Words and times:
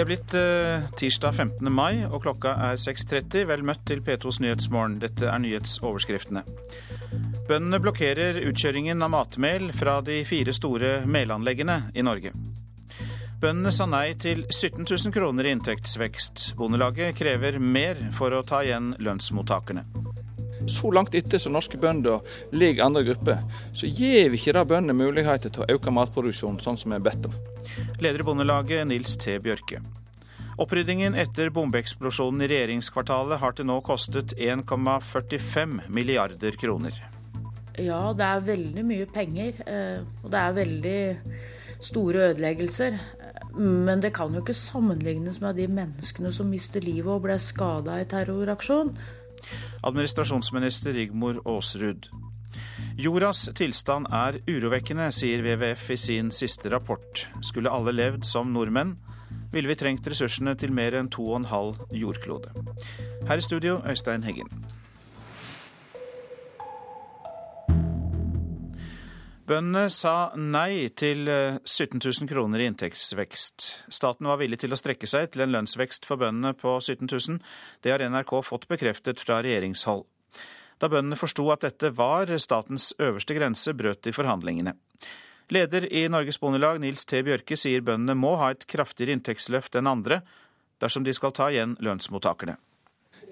Det 0.00 0.06
er 0.06 0.08
blitt 0.08 0.32
uh, 0.32 0.84
tirsdag 0.96 1.34
15. 1.34 1.66
mai, 1.76 2.06
og 2.08 2.22
klokka 2.24 2.54
er 2.70 2.78
6.30. 2.80 3.42
Vel 3.50 3.60
møtt 3.68 3.82
til 3.84 4.00
P2s 4.00 4.38
Nyhetsmorgen. 4.40 4.94
Dette 5.02 5.26
er 5.28 5.42
nyhetsoverskriftene. 5.44 6.40
Bøndene 7.50 7.82
blokkerer 7.84 8.38
utkjøringen 8.48 9.04
av 9.04 9.12
matmel 9.12 9.68
fra 9.76 9.98
de 10.00 10.22
fire 10.24 10.54
store 10.56 11.02
melanleggene 11.04 11.90
i 11.92 12.06
Norge. 12.06 12.32
Bøndene 13.44 13.74
sa 13.76 13.84
nei 13.92 14.14
til 14.16 14.46
17 14.48 14.86
000 14.88 15.12
kroner 15.12 15.44
i 15.44 15.52
inntektsvekst. 15.58 16.54
Bondelaget 16.56 17.20
krever 17.20 17.60
mer 17.60 18.00
for 18.16 18.32
å 18.32 18.40
ta 18.40 18.62
igjen 18.64 18.94
lønnsmottakerne. 19.04 19.84
Så 20.68 20.90
langt 20.96 21.14
etter 21.16 21.40
som 21.40 21.52
norske 21.56 21.76
bønder 21.80 22.24
ligger 22.52 22.84
andre 22.84 23.04
grupper, 23.04 23.44
så 23.76 23.88
gir 23.88 24.32
vi 24.32 24.40
ikke 24.40 24.56
da 24.56 24.64
bøndene 24.64 24.96
muligheter 24.96 25.52
til 25.52 25.64
å 25.64 25.70
øke 25.76 25.92
matproduksjonen 25.92 26.60
sånn 26.64 26.80
som 26.80 26.92
vi 26.92 27.00
er 27.00 27.04
bedt 27.04 27.28
om. 27.28 27.36
Leder 28.00 28.20
i 28.20 28.28
Bondelaget, 28.28 28.86
Nils 28.88 29.16
T. 29.20 29.38
Bjørke. 29.42 29.80
Oppryddingen 30.60 31.14
etter 31.16 31.48
bombeeksplosjonen 31.56 32.42
i 32.44 32.50
regjeringskvartalet 32.50 33.40
har 33.40 33.54
til 33.56 33.64
nå 33.70 33.78
kostet 33.80 34.34
1,45 34.36 35.86
milliarder 35.88 36.58
kroner. 36.60 36.98
Ja, 37.80 38.10
det 38.12 38.26
er 38.26 38.44
veldig 38.44 38.84
mye 38.84 39.06
penger, 39.08 39.62
eh, 39.64 40.02
og 40.20 40.28
det 40.34 40.42
er 40.42 40.58
veldig 40.58 41.00
store 41.80 42.26
ødeleggelser. 42.28 42.98
Men 43.56 44.02
det 44.04 44.12
kan 44.14 44.34
jo 44.36 44.44
ikke 44.44 44.54
sammenlignes 44.54 45.40
med 45.40 45.56
de 45.56 45.66
menneskene 45.66 46.32
som 46.32 46.52
mister 46.52 46.84
livet 46.84 47.08
og 47.08 47.24
ble 47.24 47.38
skada 47.40 47.96
i 48.02 48.08
terroraksjon. 48.10 48.92
Administrasjonsminister 49.88 50.92
Rigmor 50.92 51.40
Aasrud. 51.48 52.10
Jordas 53.00 53.46
tilstand 53.56 54.10
er 54.12 54.42
urovekkende, 54.44 55.08
sier 55.14 55.40
WWF 55.40 55.94
i 55.94 55.96
sin 55.96 56.34
siste 56.34 56.68
rapport. 56.68 57.24
Skulle 57.40 57.72
alle 57.72 57.96
levd 57.96 58.28
som 58.28 58.52
nordmenn, 58.52 58.98
ville 59.52 59.70
vi 59.70 59.78
trengt 59.78 60.06
ressursene 60.10 60.56
til 60.58 60.74
mer 60.74 60.96
enn 60.98 61.10
2,5 61.12 61.96
jordklode. 61.96 62.52
Her 63.28 63.40
i 63.40 63.44
studio, 63.44 63.80
Øystein 63.86 64.26
Heggen. 64.26 64.50
Bøndene 69.50 69.88
sa 69.90 70.30
nei 70.38 70.92
til 70.94 71.26
17 71.26 71.98
eh, 71.98 72.04
000 72.04 72.28
kroner 72.30 72.62
i 72.62 72.68
inntektsvekst. 72.70 73.64
Staten 73.90 74.28
var 74.30 74.38
villig 74.38 74.60
til 74.62 74.70
å 74.70 74.78
strekke 74.78 75.08
seg 75.10 75.32
til 75.32 75.42
en 75.42 75.50
lønnsvekst 75.56 76.06
for 76.06 76.20
bøndene 76.20 76.52
på 76.54 76.76
17 76.78 77.08
000. 77.10 77.40
Det 77.82 77.90
har 77.90 78.04
NRK 78.06 78.36
fått 78.46 78.68
bekreftet 78.70 79.18
fra 79.18 79.40
regjeringshold. 79.42 80.04
Da 80.78 80.88
bøndene 80.88 81.18
forsto 81.18 81.48
at 81.50 81.66
dette 81.66 81.90
var 81.98 82.30
statens 82.38 82.92
øverste 83.02 83.34
grense, 83.34 83.74
brøt 83.74 84.04
de 84.06 84.14
forhandlingene. 84.14 84.76
Leder 85.50 85.92
i 85.92 86.08
Norges 86.08 86.38
Bondelag, 86.40 86.78
Nils 86.80 87.02
T. 87.04 87.24
Bjørke, 87.26 87.56
sier 87.58 87.82
bøndene 87.82 88.14
må 88.14 88.36
ha 88.38 88.52
et 88.54 88.66
kraftigere 88.70 89.16
inntektsløft 89.16 89.74
enn 89.80 89.90
andre 89.90 90.20
dersom 90.80 91.02
de 91.02 91.14
skal 91.16 91.32
ta 91.34 91.48
igjen 91.50 91.74
lønnsmottakerne. 91.82 92.54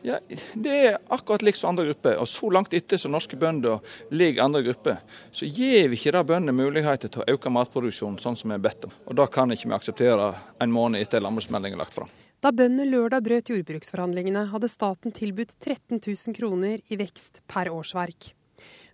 Ja, 0.03 0.19
Det 0.55 0.75
er 0.75 0.99
akkurat 1.11 1.43
likt 1.43 1.59
som 1.59 1.71
andre 1.71 1.87
grupper. 1.89 2.19
og 2.19 2.27
Så 2.27 2.51
langt 2.53 2.75
etter 2.75 2.99
som 2.99 3.13
norske 3.13 3.37
bønder 3.37 3.81
ligger 4.11 4.45
andre 4.45 4.63
grupper, 4.63 4.99
så 5.33 5.47
gir 5.47 5.89
vi 5.89 5.97
ikke 5.97 6.13
da 6.13 6.23
bøndene 6.23 6.55
muligheter 6.55 7.09
til 7.09 7.23
å 7.23 7.35
øke 7.35 7.51
matproduksjonen 7.51 8.19
sånn 8.19 8.37
som 8.37 8.51
vi 8.51 8.55
er 8.55 8.63
bedt 8.67 8.85
om. 8.85 8.93
Og 9.07 9.15
Da 9.17 9.27
kan 9.27 9.51
ikke 9.51 9.69
vi 9.69 9.75
akseptere 9.75 10.35
en 10.61 10.73
måned 10.73 11.01
etter 11.01 11.21
landbruksmeldingen 11.21 11.75
er 11.75 11.85
lagt 11.85 11.95
fram. 11.95 12.09
Da 12.41 12.51
bøndene 12.51 12.87
lørdag 12.87 13.23
brøt 13.23 13.51
jordbruksforhandlingene, 13.51 14.51
hadde 14.51 14.69
staten 14.69 15.13
tilbudt 15.13 15.59
13 15.59 15.99
000 15.99 16.35
kroner 16.35 16.79
i 16.89 16.97
vekst 16.97 17.41
per 17.49 17.67
årsverk. 17.67 18.35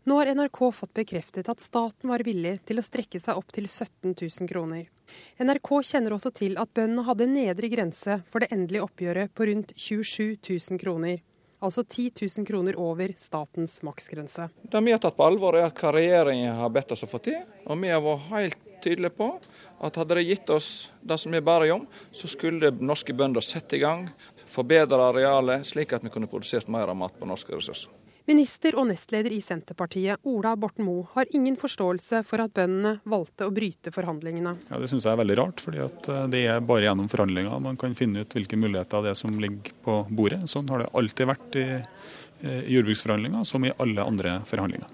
Nå 0.06 0.14
har 0.18 0.26
NRK 0.26 0.72
fått 0.72 0.94
bekreftet 0.94 1.48
at 1.48 1.60
staten 1.64 2.10
var 2.10 2.20
villig 2.26 2.58
til 2.68 2.76
å 2.76 2.82
strekke 2.84 3.16
seg 3.20 3.38
opp 3.40 3.54
til 3.56 3.64
17 3.64 4.12
000 4.12 4.48
kroner. 4.50 4.90
NRK 5.40 5.70
kjenner 5.80 6.12
også 6.12 6.28
til 6.36 6.58
at 6.60 6.74
bøndene 6.76 7.06
hadde 7.06 7.28
nedre 7.30 7.70
grense 7.72 8.18
for 8.28 8.44
det 8.44 8.50
endelige 8.52 8.84
oppgjøret 8.84 9.32
på 9.32 9.46
rundt 9.48 9.72
27 9.80 10.36
000 10.44 10.82
kroner. 10.82 11.22
Altså 11.64 11.86
10 11.86 12.20
000 12.20 12.44
kroner 12.44 12.76
over 12.76 13.16
statens 13.16 13.78
maksgrense. 13.86 14.50
Det 14.60 14.84
vi 14.84 14.92
har 14.92 15.00
tatt 15.00 15.16
på 15.16 15.24
alvor, 15.24 15.56
er 15.56 15.72
hva 15.72 15.96
regjeringen 15.96 16.52
har 16.60 16.76
bedt 16.76 16.92
oss 16.92 17.06
å 17.06 17.08
få 17.08 17.22
til. 17.24 17.40
Og 17.64 17.80
vi 17.80 17.96
har 17.96 18.04
vært 18.04 18.28
helt 18.34 18.70
tydelige 18.84 19.16
på 19.16 19.32
at 19.88 19.96
hadde 19.96 20.20
de 20.20 20.28
gitt 20.28 20.52
oss 20.52 20.70
det 21.00 21.16
som 21.16 21.32
vi 21.32 21.40
ber 21.40 21.64
om, 21.72 21.88
så 22.12 22.28
skulle 22.28 22.76
norske 22.76 23.16
bønder 23.16 23.40
sette 23.40 23.80
i 23.80 23.84
gang, 23.86 24.10
forbedre 24.52 25.00
arealet, 25.08 25.64
slik 25.64 25.96
at 25.96 26.04
vi 26.04 26.12
kunne 26.12 26.28
produsert 26.28 26.68
mer 26.68 26.92
mat 26.92 27.16
på 27.16 27.32
norske 27.32 27.56
ressurser. 27.56 28.03
Minister 28.24 28.72
og 28.80 28.86
nestleder 28.88 29.34
i 29.36 29.38
Senterpartiet, 29.44 30.22
Ola 30.24 30.54
Borten 30.56 30.86
Moe, 30.86 31.02
har 31.12 31.28
ingen 31.36 31.58
forståelse 31.60 32.22
for 32.24 32.40
at 32.40 32.54
bøndene 32.56 32.94
valgte 33.04 33.44
å 33.44 33.52
bryte 33.52 33.92
forhandlingene. 33.92 34.54
Ja, 34.70 34.78
Det 34.80 34.88
syns 34.88 35.04
jeg 35.04 35.12
er 35.12 35.20
veldig 35.20 35.36
rart, 35.42 35.60
fordi 35.60 35.82
eh, 35.84 36.22
det 36.32 36.40
er 36.48 36.64
bare 36.64 36.86
gjennom 36.86 37.10
forhandlinger 37.12 37.60
man 37.60 37.76
kan 37.76 37.92
finne 37.98 38.24
ut 38.24 38.32
hvilke 38.32 38.56
muligheter 38.56 39.04
det 39.04 39.12
er 39.12 39.20
som 39.20 39.36
ligger 39.36 39.76
på 39.84 39.98
bordet. 40.08 40.40
Sånn 40.48 40.72
har 40.72 40.80
det 40.80 40.88
alltid 40.96 41.30
vært 41.34 41.60
i, 41.60 41.66
eh, 41.76 42.62
i 42.64 42.78
jordbruksforhandlinger, 42.78 43.44
som 43.44 43.68
i 43.68 43.74
alle 43.76 44.08
andre 44.08 44.38
forhandlinger. 44.48 44.88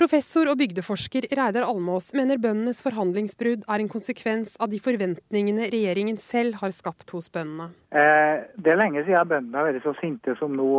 Professor 0.00 0.48
og 0.48 0.56
bygdeforsker 0.62 1.28
Reidar 1.36 1.68
Almås 1.68 2.14
mener 2.16 2.40
bøndenes 2.40 2.80
forhandlingsbrudd 2.80 3.68
er 3.68 3.82
en 3.82 3.92
konsekvens 3.92 4.56
av 4.56 4.72
de 4.72 4.80
forventningene 4.80 5.68
regjeringen 5.68 6.16
selv 6.16 6.62
har 6.64 6.72
skapt 6.72 7.12
hos 7.12 7.28
bøndene. 7.28 7.74
Eh, 7.92 8.48
det 8.56 8.72
er 8.72 8.80
lenge 8.80 9.04
siden 9.04 9.28
bøndene 9.28 9.60
har 9.60 9.68
vært 9.68 9.84
så 9.84 9.98
sinte 10.00 10.40
som 10.40 10.56
nå. 10.56 10.70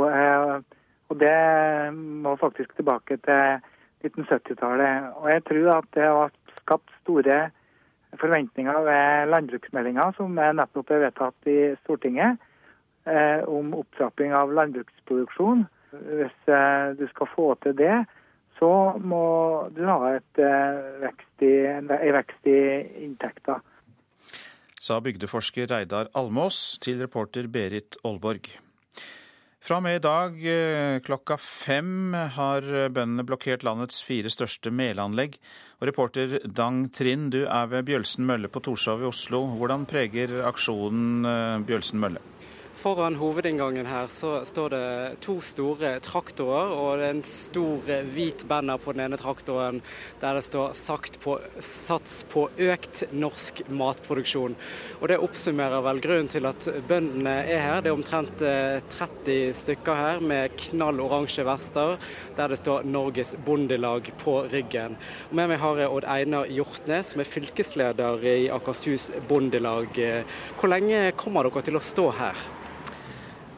Og 1.12 1.18
det 1.20 1.94
må 1.96 2.38
faktisk 2.40 2.72
tilbake 2.78 3.18
til 3.26 3.60
1970-tallet. 4.08 5.12
Og 5.20 5.28
jeg 5.34 5.44
tror 5.50 5.74
at 5.76 5.90
det 5.98 6.08
har 6.08 6.32
skapt 6.62 6.94
store 7.02 7.42
forventninger 8.20 8.80
ved 8.88 9.28
landbruksmeldinga, 9.32 10.08
som 10.16 10.40
er 10.40 10.56
nettopp 10.56 10.92
er 10.92 11.06
vedtatt 11.06 11.52
i 11.52 11.60
Stortinget, 11.84 12.40
eh, 13.08 13.44
om 13.48 13.76
opptrapping 13.76 14.34
av 14.36 14.52
landbruksproduksjon. 14.56 15.68
Hvis 15.92 16.50
eh, 16.52 16.96
du 17.00 17.06
skal 17.12 17.32
få 17.36 17.54
til 17.64 17.76
det, 17.80 17.98
så 18.60 18.72
må 19.00 19.26
du 19.76 19.84
ha 19.88 20.16
et, 20.16 20.40
eh, 20.40 20.82
vekst 21.04 21.48
i, 21.48 21.54
en 21.76 21.92
vekst 21.92 22.52
i 22.52 22.60
inntekter. 23.06 23.64
Sa 24.82 24.98
bygdeforsker 25.04 25.70
Reidar 25.70 26.10
Almås 26.18 26.80
til 26.82 27.04
reporter 27.04 27.48
Berit 27.52 28.00
Aalborg. 28.04 28.50
Fra 29.62 29.78
og 29.78 29.84
med 29.86 30.00
i 30.00 30.02
dag 30.02 30.38
eh, 30.50 30.96
klokka 31.06 31.36
fem 31.38 32.16
har 32.34 32.66
bøndene 32.90 33.26
blokkert 33.30 33.62
landets 33.62 34.02
fire 34.02 34.32
største 34.34 34.74
melanlegg. 34.74 35.38
Og 35.78 35.86
reporter 35.90 36.40
Dang 36.46 36.88
Trind, 36.94 37.30
du 37.36 37.44
er 37.46 37.70
ved 37.70 37.86
Bjølsen 37.86 38.26
mølle 38.26 38.50
på 38.50 38.62
Torshov 38.66 39.06
i 39.06 39.10
Oslo. 39.10 39.44
Hvordan 39.60 39.86
preger 39.90 40.40
aksjonen 40.50 41.30
eh, 41.30 41.60
Bjølsen 41.70 42.02
mølle? 42.02 42.26
Foran 42.82 43.14
hovedinngangen 43.16 43.86
her 43.86 44.08
så 44.10 44.40
står 44.42 44.72
det 44.74 45.18
to 45.22 45.36
store 45.46 45.92
traktorer, 46.02 46.72
og 46.74 46.98
det 46.98 47.06
er 47.06 47.12
en 47.14 47.26
stor 47.30 47.90
eh, 47.94 48.08
hvit 48.10 48.42
banner 48.50 48.80
på 48.82 48.96
den 48.96 49.04
ene 49.04 49.20
traktoren 49.22 49.84
der 50.18 50.40
det 50.40 50.48
står 50.48 50.74
på, 51.22 51.36
'Sats 51.62 52.24
på 52.26 52.48
økt 52.58 53.04
norsk 53.14 53.62
matproduksjon'. 53.70 54.56
Og 55.00 55.08
Det 55.08 55.18
oppsummerer 55.22 55.84
vel 55.86 56.02
grunnen 56.02 56.28
til 56.28 56.46
at 56.50 56.66
bøndene 56.88 57.36
er 57.46 57.62
her. 57.62 57.82
Det 57.82 57.92
er 57.92 58.00
omtrent 58.00 58.42
30 58.42 59.30
eh, 59.30 59.54
stykker 59.54 59.96
her 59.96 60.20
med 60.20 60.58
knall 60.58 61.00
oransje 61.06 61.46
vester 61.46 62.00
der 62.36 62.48
det 62.48 62.58
står 62.64 62.82
'Norges 62.82 63.36
Bondelag' 63.46 64.10
på 64.18 64.50
ryggen. 64.50 64.98
Og 65.30 65.36
med 65.36 65.50
meg 65.50 65.60
har 65.60 65.78
jeg 65.78 65.90
Odd 65.90 66.10
Einar 66.10 66.50
Hjortnes, 66.50 67.14
som 67.14 67.22
er 67.22 67.30
fylkesleder 67.30 68.26
i 68.26 68.50
Akershus 68.50 69.12
Bondelag. 69.30 70.26
Hvor 70.58 70.68
lenge 70.68 71.12
kommer 71.12 71.44
dere 71.44 71.62
til 71.62 71.78
å 71.78 71.86
stå 71.86 72.10
her? 72.18 72.61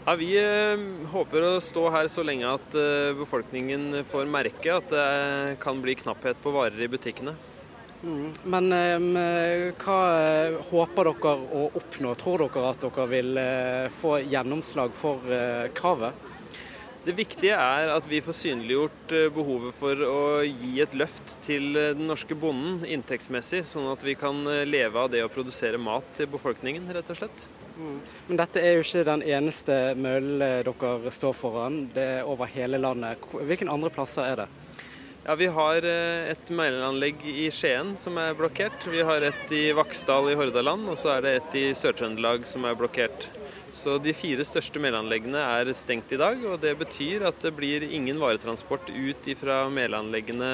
Ja, 0.05 0.15
Vi 0.19 0.33
eh, 0.35 0.81
håper 1.13 1.45
å 1.47 1.51
stå 1.63 1.85
her 1.93 2.09
så 2.11 2.25
lenge 2.27 2.49
at 2.49 2.73
eh, 2.75 3.13
befolkningen 3.15 4.01
får 4.11 4.27
merke 4.27 4.73
at 4.75 4.89
det 4.91 5.55
kan 5.63 5.79
bli 5.79 5.95
knapphet 5.95 6.41
på 6.43 6.51
varer 6.51 6.81
i 6.83 6.89
butikkene. 6.91 7.31
Mm. 8.03 8.33
Men 8.51 8.67
eh, 8.75 9.69
hva 9.79 10.01
håper 10.73 11.07
dere 11.07 11.37
å 11.55 11.63
oppnå? 11.79 12.11
Tror 12.19 12.43
dere 12.43 12.65
at 12.73 12.83
dere 12.83 13.07
vil 13.13 13.41
få 14.01 14.17
gjennomslag 14.27 14.91
for 14.97 15.23
kravet? 15.79 16.29
Det 17.07 17.15
viktige 17.15 17.55
er 17.55 17.95
at 17.95 18.03
vi 18.07 18.19
får 18.23 18.35
synliggjort 18.41 19.17
behovet 19.35 19.75
for 19.79 20.03
å 20.07 20.21
gi 20.43 20.77
et 20.83 20.99
løft 20.99 21.37
til 21.47 21.75
den 21.75 22.07
norske 22.11 22.35
bonden 22.35 22.83
inntektsmessig, 22.83 23.63
sånn 23.71 23.87
at 23.91 24.03
vi 24.03 24.19
kan 24.19 24.43
leve 24.67 24.99
av 24.99 25.11
det 25.15 25.23
å 25.23 25.31
produsere 25.31 25.79
mat 25.79 26.11
til 26.19 26.31
befolkningen, 26.31 26.91
rett 26.91 27.11
og 27.11 27.23
slett. 27.23 27.51
Mm. 27.77 27.99
Men 28.27 28.39
dette 28.43 28.61
er 28.61 28.77
jo 28.77 28.83
ikke 28.85 29.05
den 29.07 29.23
eneste 29.25 29.77
møllen 29.97 30.43
dere 30.67 31.13
står 31.13 31.37
foran, 31.37 31.87
det 31.95 32.09
er 32.19 32.29
over 32.29 32.49
hele 32.53 32.81
landet. 32.81 33.23
Hvilke 33.33 33.69
andre 33.71 33.91
plasser 33.93 34.29
er 34.29 34.43
det? 34.43 34.49
Ja, 35.23 35.35
Vi 35.39 35.47
har 35.47 35.85
eh, 35.87 36.31
et 36.33 36.49
meilanlegg 36.51 37.21
i 37.23 37.47
Skien 37.55 37.93
som 37.99 38.17
er 38.19 38.35
blokkert. 38.35 38.83
Vi 38.91 39.05
har 39.07 39.23
et 39.23 39.53
i 39.55 39.69
Vaksdal 39.71 40.33
i 40.33 40.35
Hordaland, 40.35 40.89
og 40.91 40.99
så 40.99 41.13
er 41.15 41.23
det 41.23 41.31
et 41.37 41.55
i 41.61 41.63
Sør-Trøndelag 41.79 42.43
som 42.49 42.67
er 42.67 42.75
blokkert. 42.75 43.29
Så 43.73 43.95
De 44.03 44.11
fire 44.13 44.43
største 44.45 44.81
melanleggene 44.83 45.39
er 45.39 45.71
stengt 45.73 46.11
i 46.13 46.19
dag, 46.19 46.43
og 46.45 46.59
det 46.61 46.75
betyr 46.77 47.23
at 47.29 47.39
det 47.41 47.53
blir 47.55 47.87
ingen 47.87 48.19
varetransport 48.21 48.91
ut 48.91 49.29
fra 49.39 49.63
melanleggene 49.71 50.51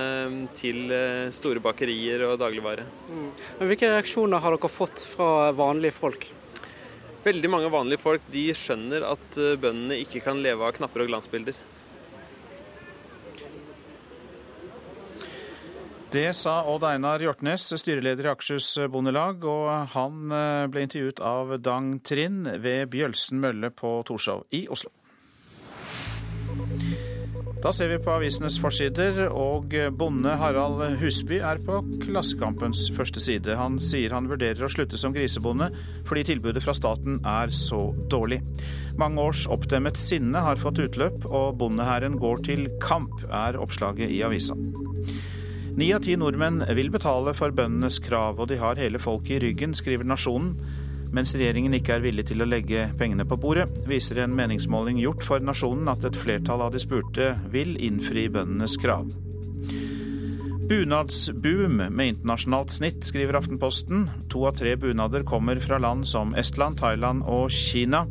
til 0.61 0.93
eh, 0.93 1.33
store 1.33 1.65
bakerier 1.65 2.27
og 2.29 2.37
dagligvare. 2.43 2.85
Mm. 3.09 3.29
Men 3.59 3.71
Hvilke 3.73 3.89
reaksjoner 3.89 4.45
har 4.45 4.53
dere 4.53 4.71
fått 4.71 5.01
fra 5.15 5.49
vanlige 5.57 5.97
folk? 5.97 6.29
Veldig 7.29 7.49
mange 7.51 7.69
vanlige 7.69 8.01
folk 8.01 8.23
de 8.33 8.47
skjønner 8.57 9.03
at 9.05 9.35
eh, 9.37 9.57
bøndene 9.61 9.99
ikke 10.01 10.23
kan 10.25 10.39
leve 10.41 10.65
av 10.65 10.73
knapper 10.79 11.03
og 11.03 11.11
glansbilder. 11.11 11.57
Det 16.09 16.31
sa 16.33 16.55
Odd 16.65 16.87
Einar 16.89 17.21
Hjortnes, 17.21 17.67
styreleder 17.77 18.25
i 18.25 18.31
Akershus 18.31 18.71
Bondelag, 18.89 19.45
og 19.45 19.91
han 19.93 20.33
eh, 20.33 20.65
ble 20.73 20.87
intervjuet 20.87 21.21
av 21.21 21.53
Dang 21.61 21.99
Trind 22.01 22.49
ved 22.63 22.89
Bjølsen 22.95 23.37
mølle 23.43 23.69
på 23.69 23.99
Torshov 24.09 24.47
i 24.49 24.65
Oslo. 24.73 24.89
Da 27.59 27.73
ser 27.75 27.89
vi 27.91 27.97
på 27.99 28.13
avisenes 28.15 28.55
forsider, 28.63 29.25
og 29.35 29.73
bonde 29.99 30.31
Harald 30.39 30.79
Husby 31.01 31.41
er 31.43 31.59
på 31.59 31.81
Klassekampens 32.05 32.85
første 32.95 33.19
side. 33.19 33.57
Han 33.59 33.75
sier 33.83 34.15
han 34.15 34.29
vurderer 34.31 34.63
å 34.63 34.69
slutte 34.71 34.95
som 34.99 35.11
grisebonde 35.11 35.67
fordi 36.07 36.23
tilbudet 36.29 36.63
fra 36.63 36.71
staten 36.77 37.17
er 37.27 37.51
så 37.51 37.81
dårlig. 38.07 38.39
Mange 39.01 39.25
års 39.27 39.43
oppdemmet 39.51 39.99
sinne 39.99 40.39
har 40.45 40.61
fått 40.61 40.79
utløp, 40.85 41.27
og 41.27 41.59
bondehæren 41.59 42.15
går 42.21 42.45
til 42.47 42.65
kamp, 42.79 43.25
er 43.27 43.59
oppslaget 43.59 44.07
i 44.07 44.23
avisa. 44.23 44.55
Ni 45.75 45.91
av 45.95 46.05
ti 46.07 46.15
nordmenn 46.15 46.63
vil 46.79 46.93
betale 46.95 47.35
for 47.35 47.51
bøndenes 47.55 47.99
krav, 48.07 48.39
og 48.39 48.53
de 48.53 48.63
har 48.63 48.79
hele 48.79 49.03
folket 49.03 49.35
i 49.35 49.49
ryggen, 49.49 49.75
skriver 49.75 50.07
Nasjonen. 50.07 50.55
Mens 51.15 51.33
regjeringen 51.33 51.73
ikke 51.73 51.95
er 51.95 52.03
villig 52.03 52.27
til 52.29 52.43
å 52.43 52.49
legge 52.49 52.87
pengene 52.99 53.25
på 53.25 53.39
bordet, 53.41 53.65
viser 53.89 54.21
en 54.23 54.35
meningsmåling 54.37 54.99
gjort 55.01 55.25
for 55.25 55.41
Nasjonen 55.41 55.89
at 55.89 56.05
et 56.05 56.19
flertall 56.19 56.61
av 56.65 56.75
de 56.75 56.81
spurte 56.83 57.31
vil 57.53 57.73
innfri 57.81 58.27
bøndenes 58.29 58.77
krav. 58.81 59.09
Bunadsboom 60.69 61.79
med 61.89 62.11
internasjonalt 62.11 62.69
snitt, 62.69 63.01
skriver 63.01 63.39
Aftenposten. 63.39 64.03
To 64.29 64.43
av 64.45 64.59
tre 64.59 64.75
bunader 64.77 65.23
kommer 65.25 65.57
fra 65.63 65.79
land 65.81 66.05
som 66.07 66.35
Estland, 66.37 66.77
Thailand 66.77 67.23
og 67.25 67.49
Kina. 67.49 68.03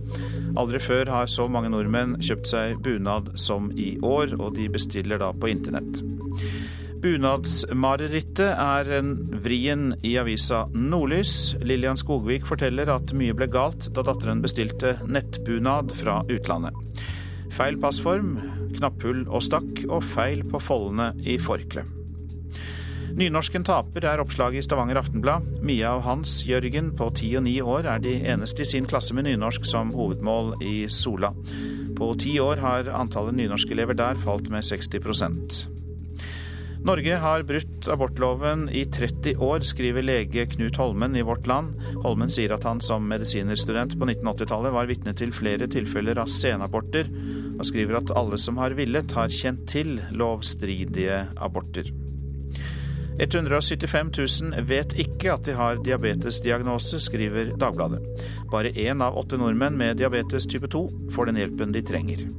Aldri 0.59 0.81
før 0.83 1.13
har 1.15 1.31
så 1.31 1.47
mange 1.47 1.71
nordmenn 1.71 2.17
kjøpt 2.19 2.51
seg 2.51 2.81
bunad 2.83 3.31
som 3.39 3.71
i 3.79 3.93
år, 4.03 4.35
og 4.41 4.59
de 4.59 4.67
bestiller 4.75 5.23
da 5.23 5.31
på 5.31 5.53
internett. 5.53 6.03
Bunadsmarerittet 6.99 8.49
er 8.59 8.89
en 8.97 9.13
vrien 9.45 9.93
i 10.03 10.17
avisa 10.19 10.65
Nordlys. 10.75 11.55
Lillian 11.63 11.99
Skogvik 12.01 12.47
forteller 12.49 12.91
at 12.91 13.13
mye 13.15 13.37
ble 13.39 13.47
galt 13.53 13.87
da 13.95 14.03
datteren 14.07 14.43
bestilte 14.43 14.97
nettbunad 15.07 15.95
fra 15.95 16.21
utlandet. 16.27 16.75
Feil 17.55 17.79
passform, 17.81 18.35
knapphull 18.75 19.25
og 19.29 19.45
stakk, 19.47 19.85
og 19.87 20.03
feil 20.11 20.43
på 20.51 20.61
foldene 20.63 21.13
i 21.23 21.39
forkleet. 21.43 21.95
Nynorsken 23.19 23.65
taper 23.67 24.05
er 24.07 24.21
oppslaget 24.23 24.61
i 24.61 24.67
Stavanger 24.67 25.01
Aftenblad. 25.01 25.47
Mia 25.67 25.95
og 25.97 26.05
Hans 26.07 26.37
Jørgen 26.47 26.93
på 26.99 27.09
ti 27.19 27.33
og 27.39 27.47
ni 27.49 27.57
år 27.63 27.89
er 27.95 28.03
de 28.05 28.15
eneste 28.31 28.63
i 28.63 28.69
sin 28.75 28.87
klasse 28.87 29.17
med 29.17 29.27
nynorsk 29.27 29.67
som 29.67 29.91
hovedmål 29.95 30.55
i 30.63 30.77
Sola. 30.93 31.33
På 31.99 32.13
ti 32.19 32.37
år 32.43 32.63
har 32.63 32.93
antallet 32.95 33.39
nynorskelever 33.39 33.99
der 33.99 34.23
falt 34.23 34.51
med 34.55 34.67
60 34.67 35.78
Norge 36.89 37.17
har 37.21 37.43
brutt 37.43 37.89
abortloven 37.89 38.63
i 38.73 38.87
30 38.89 39.37
år, 39.45 39.61
skriver 39.61 40.07
lege 40.07 40.47
Knut 40.49 40.79
Holmen 40.81 41.17
i 41.17 41.25
Vårt 41.27 41.45
Land. 41.47 41.75
Holmen 42.01 42.33
sier 42.33 42.55
at 42.55 42.65
han 42.65 42.81
som 42.81 43.05
medisinerstudent 43.11 43.93
på 44.01 44.09
1980-tallet 44.09 44.73
var 44.73 44.89
vitne 44.89 45.13
til 45.13 45.35
flere 45.37 45.69
tilfeller 45.69 46.17
av 46.23 46.33
senaborter, 46.33 47.13
og 47.59 47.69
skriver 47.69 47.99
at 48.01 48.15
alle 48.17 48.41
som 48.41 48.57
har 48.57 48.73
villet, 48.79 49.13
har 49.13 49.29
kjent 49.29 49.67
til 49.69 49.99
lovstridige 50.17 51.21
aborter. 51.37 51.93
175 53.21 54.17
000 54.49 54.67
vet 54.73 54.97
ikke 54.97 55.37
at 55.37 55.45
de 55.45 55.61
har 55.61 55.85
diabetesdiagnose, 55.85 57.05
skriver 57.05 57.53
Dagbladet. 57.61 58.01
Bare 58.49 58.73
én 58.73 59.05
av 59.05 59.21
åtte 59.21 59.37
nordmenn 59.37 59.77
med 59.77 60.01
diabetes 60.01 60.49
type 60.49 60.73
2 60.73 60.87
får 61.13 61.35
den 61.35 61.45
hjelpen 61.45 61.77
de 61.77 61.85
trenger. 61.85 62.31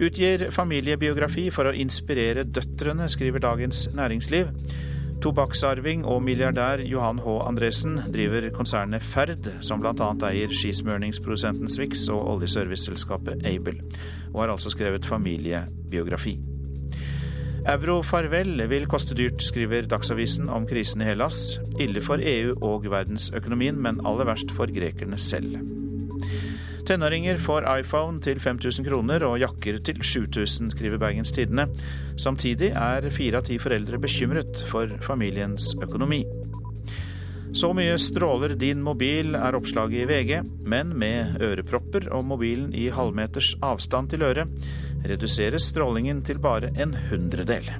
Utgir 0.00 0.46
familiebiografi 0.48 1.50
for 1.52 1.68
å 1.68 1.74
inspirere 1.76 2.46
døtrene, 2.48 3.04
skriver 3.12 3.42
Dagens 3.44 3.82
Næringsliv. 3.92 4.48
Tobakksarving 5.20 6.06
og 6.08 6.22
milliardær 6.24 6.80
Johan 6.88 7.18
H. 7.20 7.34
Andresen 7.44 7.98
driver 8.08 8.46
konsernet 8.56 9.04
Ferd, 9.04 9.50
som 9.60 9.82
bl.a. 9.82 10.14
eier 10.30 10.54
skismørningsprodusenten 10.56 11.68
Swix 11.68 12.06
og 12.08 12.22
oljeserviceselskapet 12.32 13.44
Aibel, 13.44 13.82
og 14.32 14.40
har 14.40 14.54
altså 14.54 14.72
skrevet 14.72 15.04
familiebiografi. 15.04 16.38
Eurofarvel 17.68 18.64
vil 18.72 18.88
koste 18.88 19.12
dyrt, 19.18 19.44
skriver 19.44 19.84
Dagsavisen 19.84 20.48
om 20.48 20.64
krisen 20.64 21.04
i 21.04 21.10
Hellas. 21.10 21.58
Ille 21.76 22.00
for 22.00 22.24
EU 22.24 22.56
og 22.64 22.88
verdensøkonomien, 22.88 23.76
men 23.76 24.00
aller 24.08 24.32
verst 24.32 24.56
for 24.56 24.72
grekerne 24.72 25.20
selv. 25.20 25.60
Tenåringer 26.90 27.36
får 27.38 27.68
iPhone 27.78 28.18
til 28.18 28.40
5000 28.42 28.82
kroner 28.88 29.22
og 29.22 29.36
jakker 29.38 29.76
til 29.86 30.00
7000, 30.02 30.72
skriver 30.74 30.98
Bergens 30.98 31.30
Tidende. 31.30 31.68
Samtidig 32.18 32.72
er 32.74 33.06
fire 33.14 33.38
av 33.38 33.46
ti 33.46 33.60
foreldre 33.62 34.00
bekymret 34.02 34.64
for 34.66 34.90
familiens 35.06 35.68
økonomi. 35.78 36.24
Så 37.54 37.70
mye 37.78 37.94
stråler 37.94 38.56
din 38.58 38.82
mobil, 38.82 39.36
er 39.38 39.54
oppslaget 39.54 40.02
i 40.02 40.08
VG, 40.10 40.34
men 40.66 40.90
med 40.98 41.38
ørepropper 41.38 42.10
og 42.10 42.26
mobilen 42.26 42.74
i 42.74 42.88
halvmeters 42.90 43.52
avstand 43.62 44.10
til 44.10 44.26
øret 44.26 44.50
reduseres 45.06 45.70
strålingen 45.70 46.24
til 46.26 46.42
bare 46.42 46.74
en 46.74 46.98
hundredel. 47.06 47.70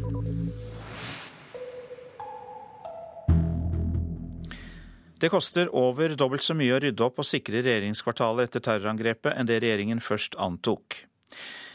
Det 5.21 5.29
koster 5.29 5.69
over 5.77 6.15
dobbelt 6.17 6.45
så 6.47 6.55
mye 6.57 6.73
å 6.73 6.81
rydde 6.81 7.05
opp 7.05 7.19
og 7.21 7.29
sikre 7.29 7.61
regjeringskvartalet 7.61 8.49
etter 8.49 8.63
terrorangrepet 8.65 9.35
enn 9.37 9.49
det 9.51 9.59
regjeringen 9.61 10.01
først 10.01 10.39
antok. 10.41 11.03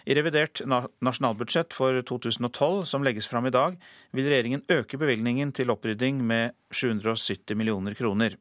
I 0.06 0.16
revidert 0.18 0.64
nasjonalbudsjett 0.66 1.74
for 1.74 1.98
2012, 2.10 2.84
som 2.90 3.06
legges 3.06 3.30
fram 3.30 3.46
i 3.46 3.54
dag, 3.54 3.78
vil 4.14 4.30
regjeringen 4.30 4.66
øke 4.74 4.98
bevilgningen 5.02 5.54
til 5.54 5.74
opprydding 5.74 6.24
med 6.26 6.58
770 6.74 7.58
millioner 7.58 7.98
kroner. 7.98 8.38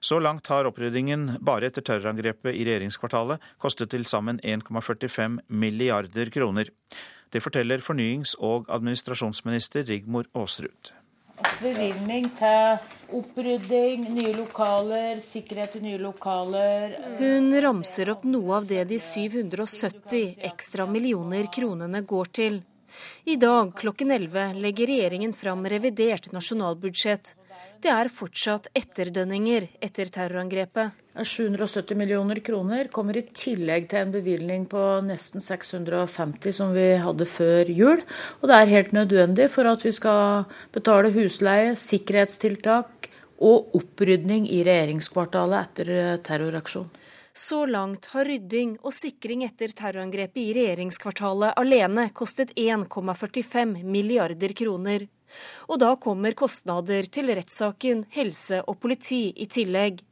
Så 0.00 0.18
langt 0.22 0.46
har 0.50 0.66
oppryddingen 0.66 1.38
bare 1.42 1.70
etter 1.70 1.86
terrorangrepet 1.86 2.54
i 2.54 2.66
regjeringskvartalet 2.66 3.42
kostet 3.62 3.90
til 3.94 4.06
sammen 4.06 4.38
1,45 4.42 5.40
milliarder 5.46 6.30
kroner. 6.34 6.70
Det 7.30 7.42
forteller 7.42 7.82
fornyings- 7.82 8.38
og 8.38 8.70
administrasjonsminister 8.70 9.86
Rigmor 9.86 10.30
Aasrud. 10.34 10.97
Bevilgning 11.58 12.28
til 12.38 12.78
opprydding, 13.18 14.04
nye 14.12 14.32
lokaler, 14.36 15.20
sikkerhet 15.24 15.76
i 15.78 15.82
nye 15.84 16.00
lokaler. 16.00 16.96
Hun 17.18 17.52
ramser 17.62 18.10
opp 18.12 18.26
noe 18.28 18.58
av 18.58 18.66
det 18.68 18.84
de 18.90 18.98
770 19.02 20.36
ekstra 20.50 20.86
millioner 20.90 21.48
kronene 21.54 22.02
går 22.06 22.32
til. 22.40 22.60
I 23.28 23.36
dag 23.36 23.74
klokken 23.76 24.10
11 24.10 24.60
legger 24.62 24.90
regjeringen 24.90 25.34
fram 25.36 25.66
revidert 25.68 26.30
nasjonalbudsjett. 26.32 27.34
Det 27.82 27.90
er 27.92 28.10
fortsatt 28.12 28.70
etterdønninger 28.76 29.68
etter 29.84 30.10
terrorangrepet. 30.14 30.96
770 31.24 31.96
millioner 31.98 32.40
kroner 32.44 32.90
kommer 32.94 33.16
i 33.18 33.24
tillegg 33.34 33.88
til 33.90 34.04
en 34.04 34.14
bevilgning 34.14 34.66
på 34.70 34.82
nesten 35.06 35.42
650 35.42 36.54
som 36.60 36.72
vi 36.76 36.90
hadde 37.02 37.26
før 37.28 37.70
jul. 37.72 38.04
Og 38.40 38.48
det 38.50 38.56
er 38.58 38.74
helt 38.74 38.94
nødvendig 38.96 39.50
for 39.54 39.68
at 39.70 39.84
vi 39.86 39.92
skal 39.96 40.46
betale 40.74 41.12
husleie, 41.16 41.74
sikkerhetstiltak 41.78 43.10
og 43.38 43.76
opprydning 43.78 44.48
i 44.50 44.64
regjeringskvartalet 44.66 45.68
etter 45.68 45.92
terroraksjon. 45.92 46.24
terroraksjonen. 46.30 47.06
Så 47.38 47.66
langt 47.70 48.08
har 48.12 48.26
rydding 48.26 48.72
og 48.82 48.90
sikring 48.96 49.44
etter 49.46 49.70
terrorangrepet 49.70 50.40
i 50.42 50.54
regjeringskvartalet 50.56 51.54
alene 51.60 52.08
kostet 52.10 52.50
1,45 52.58 53.76
milliarder 53.86 54.54
kroner. 54.58 55.04
Og 55.68 55.78
da 55.78 55.92
kommer 56.02 56.34
kostnader 56.34 57.06
til 57.12 57.30
rettssaken, 57.38 58.06
helse 58.16 58.58
og 58.64 58.80
politi 58.82 59.28
i 59.36 59.46
tillegg. 59.46 60.02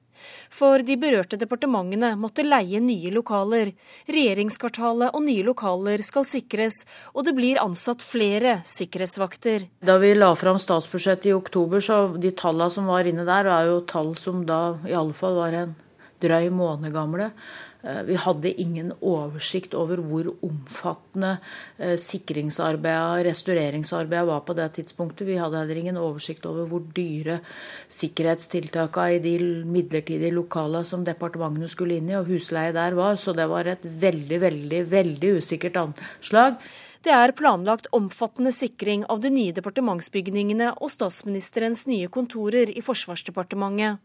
For 0.52 0.82
de 0.86 0.96
berørte 1.00 1.38
departementene 1.40 2.14
måtte 2.20 2.44
leie 2.46 2.80
nye 2.82 3.12
lokaler. 3.14 3.72
Regjeringskvartalet 4.10 5.14
og 5.14 5.24
nye 5.26 5.44
lokaler 5.46 6.04
skal 6.06 6.26
sikres, 6.28 6.82
og 7.14 7.26
det 7.28 7.36
blir 7.36 7.62
ansatt 7.62 8.04
flere 8.04 8.60
sikkerhetsvakter. 8.66 9.68
Da 9.84 9.98
vi 10.02 10.14
la 10.16 10.32
fram 10.38 10.60
statsbudsjettet 10.62 11.30
i 11.30 11.36
oktober, 11.36 11.82
så 11.82 12.04
de 12.16 12.32
tallene 12.36 12.72
som 12.72 12.90
var 12.90 13.08
inne 13.08 13.26
der, 13.28 13.50
er 13.50 13.72
jo 13.72 13.82
tall 13.88 14.14
som 14.20 14.44
da 14.48 14.78
iallfall 14.88 15.40
var 15.40 15.56
en 15.64 15.76
drøy 16.22 16.50
måned 16.54 16.94
gamle. 16.94 17.30
Eh, 17.86 18.02
vi 18.02 18.16
hadde 18.18 18.50
ingen 18.60 18.90
oversikt 19.00 19.74
over 19.78 20.00
hvor 20.02 20.32
omfattende 20.44 21.36
eh, 21.78 21.94
sikringsarbeidet 22.00 23.02
og 23.20 23.26
restaureringsarbeidet 23.28 24.26
var 24.26 24.42
på 24.46 24.56
det 24.58 24.66
tidspunktet. 24.80 25.26
Vi 25.28 25.38
hadde 25.38 25.60
heller 25.60 25.78
ingen 25.78 26.00
oversikt 26.00 26.48
over 26.50 26.66
hvor 26.70 26.82
dyre 26.96 27.38
sikkerhetstiltakene 27.98 29.18
i 29.18 29.22
de 29.22 29.36
midlertidige 29.70 30.34
lokalene 30.34 30.82
som 30.88 31.04
departementene 31.06 31.70
skulle 31.70 32.00
inn 32.00 32.10
i, 32.10 32.18
og 32.18 32.26
husleie 32.32 32.74
der 32.74 32.98
var. 32.98 33.20
Så 33.20 33.36
det 33.36 33.46
var 33.52 33.70
et 33.70 33.86
veldig, 33.86 34.40
veldig, 34.48 34.82
veldig 34.90 35.32
usikkert 35.38 35.78
anslag. 35.84 36.58
Det 37.06 37.14
er 37.14 37.36
planlagt 37.38 37.86
omfattende 37.94 38.50
sikring 38.50 39.04
av 39.06 39.20
de 39.22 39.30
nye 39.30 39.54
departementsbygningene 39.54 40.72
og 40.80 40.90
statsministerens 40.90 41.84
nye 41.86 42.10
kontorer 42.10 42.72
i 42.74 42.82
Forsvarsdepartementet. 42.82 44.02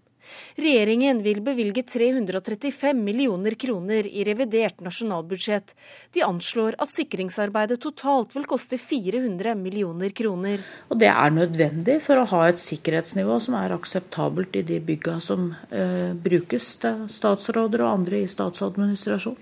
Regjeringen 0.56 1.22
vil 1.24 1.42
bevilge 1.46 1.84
335 1.88 2.98
millioner 3.04 3.56
kroner 3.60 4.08
i 4.08 4.26
revidert 4.28 4.82
nasjonalbudsjett. 4.84 5.76
De 6.14 6.24
anslår 6.26 6.78
at 6.82 6.94
sikringsarbeidet 6.94 7.80
totalt 7.82 8.36
vil 8.36 8.48
koste 8.50 8.78
400 8.82 9.56
millioner 9.56 10.14
kroner. 10.16 10.62
Og 10.90 11.00
Det 11.02 11.10
er 11.10 11.34
nødvendig 11.34 12.02
for 12.06 12.22
å 12.22 12.28
ha 12.34 12.44
et 12.50 12.62
sikkerhetsnivå 12.62 13.40
som 13.42 13.58
er 13.60 13.74
akseptabelt 13.76 14.56
i 14.60 14.66
de 14.68 14.80
bygga 14.84 15.20
som 15.24 15.52
eh, 15.72 16.14
brukes 16.14 16.76
til 16.82 17.08
statsråder 17.12 17.86
og 17.86 17.94
andre 17.96 18.22
i 18.22 18.30
statsadministrasjon. 18.30 19.38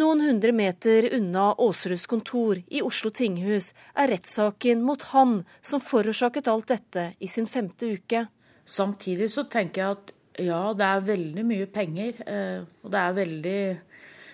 Noen 0.00 0.22
hundre 0.24 0.54
meter 0.56 1.04
unna 1.18 1.50
Aasruds 1.60 2.06
kontor 2.08 2.56
i 2.72 2.80
Oslo 2.80 3.10
tinghus 3.12 3.74
er 3.92 4.08
rettssaken 4.08 4.80
mot 4.86 5.02
han 5.10 5.42
som 5.60 5.82
forårsaket 5.84 6.48
alt 6.48 6.70
dette 6.72 7.10
i 7.20 7.28
sin 7.28 7.44
femte 7.44 7.90
uke. 7.98 8.24
Samtidig 8.64 9.28
så 9.34 9.44
tenker 9.52 9.82
jeg 9.82 9.98
at 9.98 10.14
ja, 10.40 10.60
det 10.76 10.86
er 10.86 11.08
veldig 11.08 11.44
mye 11.44 11.68
penger, 11.68 12.22
eh, 12.24 12.62
og 12.82 12.92
det 12.92 13.00
er 13.00 13.18
veldig 13.18 13.62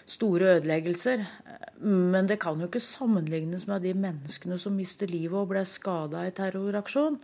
store 0.08 0.54
ødeleggelser. 0.56 1.24
Men 1.78 2.26
det 2.26 2.40
kan 2.42 2.58
jo 2.58 2.66
ikke 2.66 2.82
sammenlignes 2.82 3.66
med 3.70 3.84
de 3.86 3.92
menneskene 3.94 4.58
som 4.58 4.74
mister 4.74 5.10
livet 5.10 5.38
og 5.38 5.50
ble 5.52 5.62
skada 5.68 6.24
i 6.26 6.34
terroraksjon. 6.34 7.18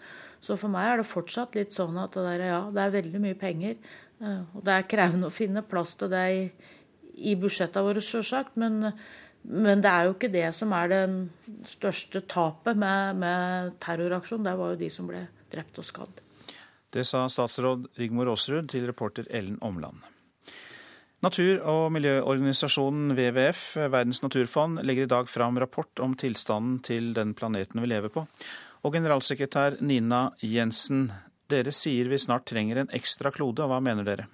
Så 0.45 0.59
for 0.61 0.71
meg 0.71 0.91
er 0.91 1.01
det 1.01 1.09
fortsatt 1.09 1.57
litt 1.59 1.75
sånn 1.75 1.97
at 1.99 2.15
det, 2.15 2.25
der, 2.27 2.47
ja, 2.53 2.63
det 2.71 2.83
er 2.83 2.97
veldig 2.99 3.23
mye 3.25 3.39
penger. 3.39 3.79
Eh, 4.21 4.43
og 4.55 4.65
det 4.67 4.77
er 4.77 4.89
krevende 4.91 5.31
å 5.31 5.35
finne 5.35 5.65
plass 5.67 5.95
til 6.01 6.13
det 6.13 6.25
i, 6.35 6.43
i 7.33 7.37
budsjettene 7.41 7.87
våre, 7.89 8.03
sjølsagt. 8.05 8.59
Men, 8.61 8.93
men, 9.47 9.83
det 9.85 9.91
er 9.91 10.09
jo 10.09 10.19
ikke 10.19 10.35
det 10.35 10.49
som 10.57 10.75
er 10.77 10.93
det 10.93 11.03
største 11.71 12.27
tapet 12.31 12.79
med, 12.79 13.23
med 13.23 13.81
terroraksjon. 13.83 14.47
Det 14.47 14.59
var 14.61 14.75
jo 14.75 14.83
de 14.85 14.93
som 14.93 15.11
ble 15.11 15.27
drept 15.55 15.83
og 15.83 15.89
skadd. 15.89 16.24
Det 16.95 17.03
sa 17.09 17.25
statsråd 17.27 17.89
Rigmor 17.99 18.29
Aasrud 18.31 18.69
til 18.71 18.87
reporter 18.87 19.27
Ellen 19.35 19.57
Omland. 19.67 19.99
Natur- 21.25 21.65
og 21.67 21.89
miljøorganisasjonen 21.97 23.17
WWF, 23.17 23.63
Verdens 23.91 24.21
naturfond, 24.23 24.79
legger 24.87 25.09
i 25.09 25.11
dag 25.11 25.27
fram 25.31 25.59
rapport 25.59 26.03
om 26.05 26.15
tilstanden 26.15 26.79
til 26.87 27.11
den 27.17 27.33
planeten 27.35 27.81
vi 27.83 27.91
lever 27.91 28.13
på. 28.15 28.27
Og 28.85 28.95
generalsekretær 28.95 29.81
Nina 29.81 30.29
Jensen, 30.45 31.09
dere 31.51 31.73
sier 31.75 32.13
vi 32.13 32.21
snart 32.21 32.47
trenger 32.47 32.83
en 32.83 32.95
ekstra 32.95 33.33
klode, 33.35 33.65
og 33.65 33.73
hva 33.73 33.81
mener 33.83 34.07
dere? 34.07 34.29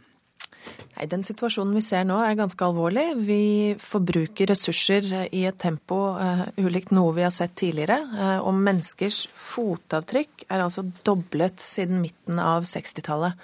Nei, 0.96 1.06
Den 1.08 1.24
situasjonen 1.24 1.72
vi 1.76 1.82
ser 1.84 2.04
nå 2.08 2.18
er 2.20 2.38
ganske 2.38 2.66
alvorlig. 2.66 3.06
Vi 3.24 3.42
forbruker 3.80 4.50
ressurser 4.50 5.06
i 5.32 5.46
et 5.48 5.58
tempo 5.60 6.00
uh, 6.18 6.46
ulikt 6.60 6.92
noe 6.92 7.14
vi 7.16 7.24
har 7.24 7.34
sett 7.34 7.56
tidligere. 7.60 8.00
Uh, 8.12 8.38
og 8.44 8.56
menneskers 8.58 9.24
fotavtrykk 9.32 10.46
er 10.48 10.64
altså 10.64 10.84
doblet 11.06 11.62
siden 11.62 12.02
midten 12.02 12.40
av 12.42 12.68
60-tallet. 12.68 13.38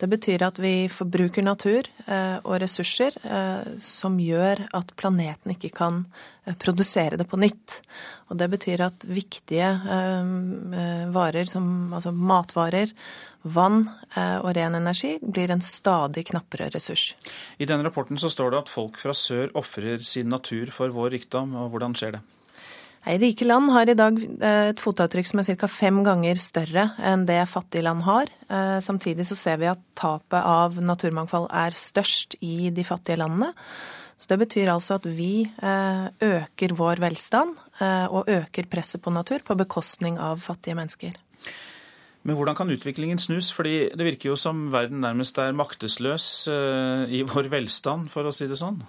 Det 0.00 0.08
betyr 0.08 0.46
at 0.46 0.56
vi 0.60 0.88
forbruker 0.88 1.44
natur 1.44 1.88
uh, 2.06 2.40
og 2.44 2.60
ressurser 2.62 3.16
som 3.84 4.16
gjør 4.20 4.64
at 4.76 4.94
planeten 5.00 5.52
ikke 5.52 5.72
kan 5.76 6.04
produsere 6.60 7.20
det 7.20 7.28
på 7.28 7.40
nytt. 7.40 7.80
Og 8.32 8.38
det 8.40 8.48
betyr 8.52 8.84
at 8.86 9.04
viktige 9.08 9.68
varer 11.12 11.48
som 11.50 11.92
altså 11.96 12.12
matvarer, 12.14 12.92
Vann 13.42 13.86
eh, 14.16 14.36
og 14.42 14.52
ren 14.56 14.76
energi 14.76 15.14
blir 15.22 15.52
en 15.52 15.62
stadig 15.64 16.26
knappere 16.28 16.68
ressurs. 16.74 17.14
I 17.56 17.68
denne 17.68 17.86
rapporten 17.86 18.20
så 18.20 18.28
står 18.32 18.52
det 18.52 18.58
at 18.64 18.72
folk 18.72 18.98
fra 19.00 19.14
sør 19.16 19.48
ofrer 19.56 20.04
sin 20.04 20.28
natur 20.28 20.72
for 20.74 20.92
vår 20.92 21.14
rikdom. 21.16 21.54
og 21.56 21.72
Hvordan 21.72 21.96
skjer 21.96 22.18
det? 22.18 22.20
Rike 23.00 23.46
land 23.46 23.70
har 23.72 23.88
i 23.88 23.96
dag 23.96 24.18
eh, 24.20 24.66
et 24.74 24.82
fotavtrykk 24.82 25.30
som 25.30 25.40
er 25.40 25.56
ca. 25.56 25.70
fem 25.72 26.02
ganger 26.04 26.36
større 26.36 26.90
enn 27.00 27.24
det 27.24 27.40
fattige 27.48 27.86
land 27.86 28.04
har. 28.04 28.28
Eh, 28.52 28.76
samtidig 28.84 29.24
så 29.30 29.38
ser 29.38 29.62
vi 29.62 29.70
at 29.72 29.80
tapet 29.96 30.44
av 30.44 30.76
naturmangfold 30.84 31.48
er 31.48 31.72
størst 31.72 32.36
i 32.44 32.68
de 32.68 32.84
fattige 32.84 33.22
landene. 33.22 33.54
Så 34.20 34.28
Det 34.28 34.36
betyr 34.42 34.68
altså 34.68 34.98
at 34.98 35.06
vi 35.08 35.48
øker 35.64 36.74
vår 36.76 37.00
velstand 37.00 37.56
og 38.12 38.28
øker 38.28 38.68
presset 38.68 39.00
på 39.00 39.08
natur 39.08 39.40
på 39.40 39.56
bekostning 39.56 40.18
av 40.20 40.42
fattige 40.44 40.76
mennesker. 40.76 41.16
Men 42.22 42.36
hvordan 42.36 42.56
kan 42.58 42.70
utviklingen 42.72 43.18
snus? 43.18 43.48
Fordi 43.56 43.88
det 43.96 44.06
virker 44.06 44.32
jo 44.32 44.36
som 44.36 44.68
verden 44.74 45.00
nærmest 45.04 45.38
er 45.40 45.56
maktesløs 45.56 46.28
eh, 46.52 47.08
i 47.20 47.24
vår 47.24 47.48
velstand, 47.52 48.10
for 48.12 48.28
å 48.28 48.34
si 48.34 48.48
det 48.50 48.60
sånn. 48.60 48.82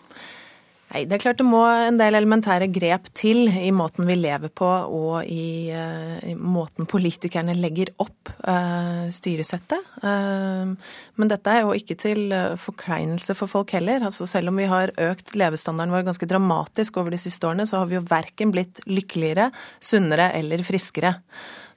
Nei, 0.91 1.05
Det 1.07 1.15
er 1.15 1.21
klart 1.23 1.39
det 1.39 1.47
må 1.47 1.61
en 1.63 1.95
del 1.95 2.17
elementære 2.19 2.67
grep 2.75 3.07
til 3.15 3.45
i 3.47 3.69
måten 3.71 4.03
vi 4.09 4.17
lever 4.19 4.51
på 4.51 4.67
og 4.67 5.23
i, 5.23 5.71
uh, 5.71 6.17
i 6.27 6.33
måten 6.35 6.89
politikerne 6.89 7.55
legger 7.55 7.93
opp 8.03 8.33
uh, 8.43 9.07
styresettet. 9.13 9.87
Uh, 10.03 10.75
men 11.15 11.31
dette 11.31 11.53
er 11.53 11.63
jo 11.63 11.71
ikke 11.77 11.95
til 12.01 12.35
forkleinelse 12.59 13.37
for 13.39 13.51
folk 13.51 13.71
heller. 13.77 14.03
Altså, 14.03 14.27
selv 14.27 14.51
om 14.51 14.59
vi 14.59 14.67
har 14.67 14.91
økt 15.07 15.31
levestandarden 15.39 15.95
vår 15.95 16.09
ganske 16.09 16.27
dramatisk 16.27 16.99
over 16.99 17.15
de 17.15 17.23
siste 17.23 17.47
årene, 17.47 17.69
så 17.69 17.79
har 17.79 17.87
vi 17.87 17.95
jo 17.95 18.05
verken 18.11 18.51
blitt 18.51 18.83
lykkeligere, 18.91 19.47
sunnere 19.79 20.33
eller 20.41 20.67
friskere. 20.67 21.15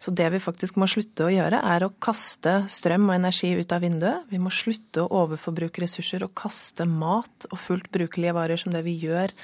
Så 0.02 0.12
det 0.14 0.26
vi 0.34 0.42
faktisk 0.42 0.78
må 0.80 0.88
slutte 0.90 1.26
å 1.26 1.32
gjøre, 1.32 1.60
er 1.64 1.86
å 1.86 1.92
kaste 2.02 2.62
strøm 2.70 3.08
og 3.08 3.16
energi 3.16 3.52
ut 3.56 3.72
av 3.72 3.84
vinduet. 3.84 4.26
Vi 4.30 4.40
må 4.42 4.52
slutte 4.52 5.04
å 5.04 5.22
overforbruke 5.24 5.84
ressurser 5.84 6.26
og 6.26 6.34
kaste 6.38 6.86
mat 6.88 7.48
og 7.50 7.58
fullt 7.60 7.90
brukelige 7.94 8.36
varer 8.36 8.60
som 8.60 8.74
det 8.74 8.84
vi 8.86 8.96
gjør 9.04 9.34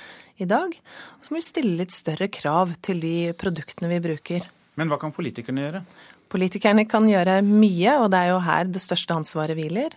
i 0.41 0.49
dag. 0.49 0.75
Og 1.19 1.27
så 1.27 1.33
må 1.33 1.41
vi 1.41 1.49
stille 1.49 1.77
litt 1.81 1.95
større 1.95 2.31
krav 2.33 2.75
til 2.85 3.03
de 3.05 3.17
produktene 3.39 3.93
vi 3.93 4.01
bruker. 4.11 4.49
Men 4.81 4.91
hva 4.91 5.01
kan 5.01 5.15
politikerne 5.15 5.67
gjøre? 5.67 5.85
Politikerne 6.31 6.85
kan 6.87 7.09
gjøre 7.11 7.41
mye, 7.43 7.97
og 7.99 8.13
det 8.13 8.19
er 8.21 8.29
jo 8.31 8.43
her 8.47 8.69
det 8.71 8.83
største 8.83 9.17
ansvaret 9.17 9.59
hviler. 9.59 9.97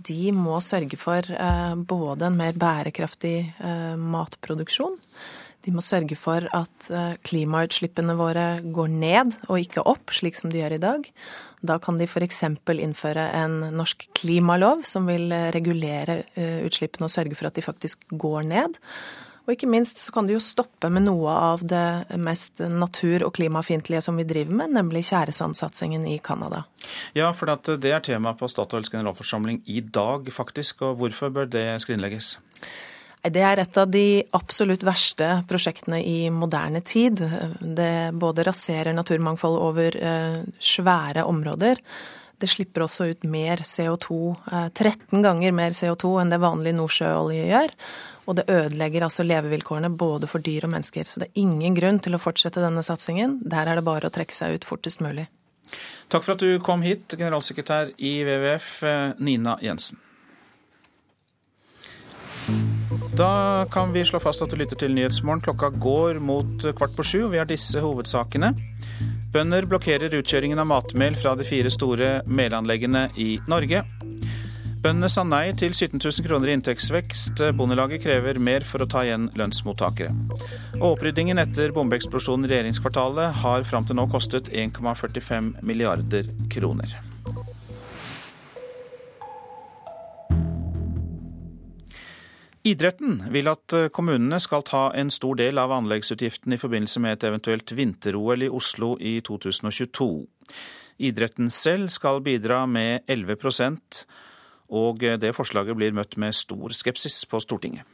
De 0.00 0.32
må 0.32 0.56
sørge 0.64 0.96
for 0.98 1.28
eh, 1.28 1.74
både 1.76 2.30
en 2.30 2.38
mer 2.38 2.56
bærekraftig 2.58 3.36
eh, 3.52 3.96
matproduksjon 4.00 4.96
de 5.64 5.72
må 5.72 5.82
sørge 5.84 6.16
for 6.18 6.44
at 6.56 6.88
eh, 6.92 7.16
klimautslippene 7.24 8.16
våre 8.18 8.46
går 8.64 8.92
ned 8.92 9.34
og 9.48 9.60
ikke 9.62 9.84
opp, 9.88 10.12
slik 10.12 10.36
som 10.38 10.52
de 10.52 10.60
gjør 10.60 10.76
i 10.76 10.82
dag. 10.82 11.10
Da 11.64 11.78
kan 11.80 11.98
de 12.00 12.08
f.eks. 12.08 12.42
innføre 12.44 13.28
en 13.40 13.60
norsk 13.72 14.08
klimalov 14.16 14.84
som 14.88 15.08
vil 15.08 15.32
eh, 15.32 15.50
regulere 15.54 16.22
eh, 16.36 16.60
utslippene 16.66 17.08
og 17.08 17.14
sørge 17.14 17.38
for 17.38 17.48
at 17.48 17.56
de 17.56 17.64
faktisk 17.64 18.04
går 18.12 18.50
ned. 18.50 18.76
Og 19.44 19.52
ikke 19.52 19.68
minst 19.68 20.00
så 20.00 20.12
kan 20.12 20.24
de 20.24 20.36
jo 20.36 20.40
stoppe 20.40 20.88
med 20.92 21.04
noe 21.04 21.32
av 21.32 21.64
det 21.68 22.16
mest 22.16 22.62
natur- 22.64 23.26
og 23.26 23.34
klimafiendtlige 23.36 24.00
som 24.06 24.16
vi 24.16 24.24
driver 24.24 24.56
med, 24.62 24.72
nemlig 24.72 25.04
tjæresandsatsingen 25.10 26.06
i 26.08 26.16
Canada. 26.24 26.62
Ja, 27.16 27.28
for 27.36 27.52
det 27.52 27.92
er 27.92 28.00
tema 28.04 28.32
på 28.36 28.48
Statoils 28.48 28.88
generalforsamling 28.92 29.60
i 29.68 29.82
dag, 29.84 30.32
faktisk. 30.32 30.80
Og 30.88 30.96
hvorfor 31.00 31.32
bør 31.32 31.50
det 31.52 31.66
skrinlegges? 31.84 32.38
Det 33.24 33.40
er 33.40 33.62
et 33.62 33.78
av 33.80 33.88
de 33.88 34.20
absolutt 34.36 34.82
verste 34.84 35.28
prosjektene 35.48 36.02
i 36.04 36.28
moderne 36.28 36.82
tid. 36.84 37.22
Det 37.60 38.12
både 38.20 38.44
raserer 38.44 38.92
naturmangfold 38.92 39.56
over 39.64 39.96
eh, 39.96 40.36
svære 40.60 41.24
områder. 41.24 41.80
Det 42.36 42.50
slipper 42.52 42.84
også 42.84 43.06
ut 43.08 43.24
mer 43.24 43.62
CO2, 43.64 44.18
13 44.76 45.16
eh, 45.16 45.22
ganger 45.24 45.56
mer 45.56 45.72
CO2 45.72 46.10
enn 46.20 46.34
det 46.34 46.42
vanlig 46.42 46.74
nordsjøolje 46.76 47.46
gjør. 47.48 47.72
Og 48.28 48.36
det 48.36 48.44
ødelegger 48.52 49.06
altså 49.06 49.24
levevilkårene 49.24 49.92
både 49.96 50.28
for 50.28 50.44
dyr 50.44 50.68
og 50.68 50.74
mennesker. 50.76 51.08
Så 51.08 51.22
det 51.22 51.30
er 51.30 51.42
ingen 51.46 51.76
grunn 51.80 52.02
til 52.04 52.16
å 52.16 52.20
fortsette 52.20 52.60
denne 52.60 52.84
satsingen. 52.84 53.38
Der 53.40 53.70
er 53.70 53.80
det 53.80 53.88
bare 53.88 54.10
å 54.10 54.12
trekke 54.12 54.36
seg 54.36 54.58
ut 54.58 54.68
fortest 54.68 55.00
mulig. 55.04 55.30
Takk 56.12 56.26
for 56.26 56.36
at 56.36 56.44
du 56.44 56.58
kom 56.60 56.84
hit, 56.84 57.16
generalsekretær 57.16 57.96
i 57.96 58.18
WWF, 58.20 58.72
eh, 58.84 59.12
Nina 59.16 59.56
Jensen. 59.64 60.00
Da 63.14 63.66
kan 63.70 63.92
vi 63.92 64.04
slå 64.04 64.18
fast 64.18 64.42
at 64.42 64.50
du 64.50 64.56
lytter 64.58 64.78
til 64.78 64.94
Nyhetsmorgen. 64.96 65.42
Klokka 65.44 65.68
går 65.78 66.18
mot 66.18 66.64
kvart 66.74 66.96
på 66.98 67.04
sju, 67.06 67.20
og 67.28 67.34
vi 67.34 67.38
har 67.38 67.46
disse 67.46 67.78
hovedsakene. 67.78 68.50
Bønder 69.34 69.68
blokkerer 69.70 70.16
utkjøringen 70.18 70.58
av 70.58 70.66
matmel 70.66 71.14
fra 71.18 71.36
de 71.38 71.46
fire 71.46 71.70
store 71.70 72.08
melanleggene 72.26 73.04
i 73.14 73.36
Norge. 73.46 73.84
Bøndene 74.82 75.08
sa 75.08 75.22
nei 75.22 75.46
til 75.54 75.70
17 75.70 76.02
000 76.02 76.26
kroner 76.26 76.50
i 76.50 76.58
inntektsvekst. 76.58 77.44
Bondelaget 77.54 78.02
krever 78.02 78.42
mer 78.42 78.66
for 78.66 78.82
å 78.82 78.90
ta 78.90 79.06
igjen 79.06 79.30
lønnsmottakere. 79.38 80.10
Oppryddingen 80.82 81.38
etter 81.38 81.70
bombeeksplosjonen 81.76 82.48
i 82.48 82.54
regjeringskvartalet 82.56 83.44
har 83.46 83.64
fram 83.70 83.86
til 83.86 83.96
nå 84.00 84.10
kostet 84.10 84.50
1,45 84.50 85.54
milliarder 85.62 86.34
kroner. 86.50 86.98
Idretten 92.64 93.18
vil 93.28 93.50
at 93.50 93.74
eh, 93.76 93.90
kommunene 93.92 94.38
skal 94.40 94.64
ta 94.64 94.86
en 94.96 95.10
stor 95.12 95.36
del 95.36 95.60
av 95.60 95.72
anleggsutgiften 95.76 96.56
i 96.56 96.60
forbindelse 96.60 97.02
med 97.04 97.18
et 97.18 97.26
eventuelt 97.28 97.74
vinter-OL 97.76 98.46
i 98.46 98.48
Oslo 98.48 98.94
i 98.96 99.18
2022. 99.26 100.08
Idretten 101.04 101.50
selv 101.52 101.90
skal 101.92 102.22
bidra 102.24 102.62
med 102.70 103.04
11% 103.10 104.04
og 104.72 105.02
det 105.20 105.34
forslaget 105.36 105.76
blir 105.76 105.92
møtt 105.92 106.16
med 106.20 106.34
stor 106.36 106.72
skepsis 106.72 107.24
på 107.28 107.40
Stortinget. 107.42 107.84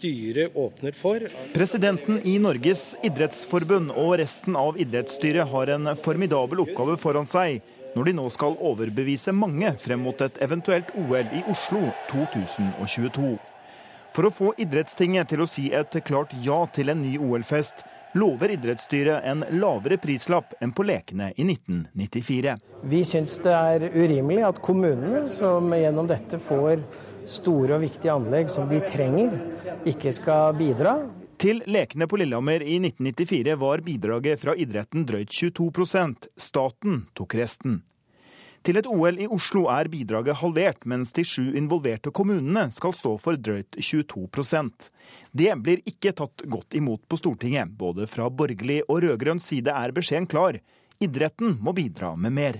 Styret 0.00 0.56
åpner 0.56 0.96
for 0.96 1.26
Presidenten 1.52 2.22
i 2.24 2.38
Norges 2.40 2.94
idrettsforbund 3.04 3.92
og 3.92 4.14
resten 4.22 4.56
av 4.56 4.80
idrettsstyret 4.80 5.50
har 5.52 5.74
en 5.74 5.92
formidabel 6.00 6.64
oppgave 6.64 6.96
foran 7.02 7.28
seg 7.28 7.60
når 7.92 8.08
de 8.08 8.16
nå 8.16 8.24
skal 8.32 8.56
overbevise 8.64 9.34
mange 9.36 9.74
frem 9.82 10.00
mot 10.06 10.24
et 10.24 10.40
eventuelt 10.40 10.88
OL 10.96 11.36
i 11.36 11.44
Oslo 11.52 11.82
2022. 12.08 13.34
For 14.10 14.26
å 14.26 14.34
få 14.34 14.52
idrettstinget 14.58 15.30
til 15.30 15.44
å 15.44 15.48
si 15.48 15.68
et 15.70 15.94
klart 16.06 16.32
ja 16.42 16.64
til 16.74 16.90
en 16.90 17.02
ny 17.04 17.14
OL-fest, 17.22 17.84
lover 18.18 18.50
idrettsstyret 18.56 19.22
en 19.30 19.44
lavere 19.62 20.00
prislapp 20.02 20.56
enn 20.60 20.72
på 20.74 20.82
lekene 20.88 21.30
i 21.36 21.46
1994. 21.46 22.56
Vi 22.90 23.04
syns 23.06 23.36
det 23.44 23.54
er 23.54 23.86
urimelig 23.94 24.42
at 24.48 24.58
kommunene, 24.64 25.28
som 25.34 25.70
gjennom 25.76 26.10
dette 26.10 26.40
får 26.42 26.82
store 27.30 27.76
og 27.76 27.84
viktige 27.84 28.16
anlegg 28.16 28.50
som 28.50 28.66
de 28.70 28.80
trenger, 28.82 29.36
ikke 29.86 30.14
skal 30.16 30.56
bidra. 30.58 30.96
Til 31.40 31.62
lekene 31.70 32.08
på 32.10 32.18
Lillehammer 32.20 32.60
i 32.66 32.80
1994 32.82 33.54
var 33.62 33.80
bidraget 33.86 34.42
fra 34.42 34.56
idretten 34.58 35.06
drøyt 35.08 35.30
22% 35.32 36.26
Staten 36.36 37.04
tok 37.16 37.38
resten. 37.38 37.78
Til 38.60 38.76
et 38.76 38.88
OL 38.92 39.16
i 39.16 39.26
Oslo 39.32 39.62
er 39.72 39.88
bidraget 39.88 40.36
halvert, 40.36 40.82
mens 40.84 41.14
de 41.16 41.22
sju 41.24 41.54
involverte 41.56 42.12
kommunene 42.12 42.66
skal 42.74 42.92
stå 42.92 43.14
for 43.22 43.38
drøyt 43.40 43.78
22% 43.80 44.90
Det 45.32 45.54
blir 45.64 45.80
ikke 45.88 46.12
tatt 46.18 46.44
godt 46.44 46.76
imot 46.76 47.00
på 47.08 47.16
Stortinget. 47.16 47.72
Både 47.72 48.04
fra 48.10 48.28
borgerlig 48.28 48.82
og 48.86 49.00
rød-grønn 49.06 49.40
side 49.40 49.72
er 49.72 49.94
beskjeden 49.96 50.28
klar. 50.28 50.58
Idretten 51.00 51.56
må 51.64 51.72
bidra 51.72 52.12
med 52.16 52.36
mer. 52.36 52.58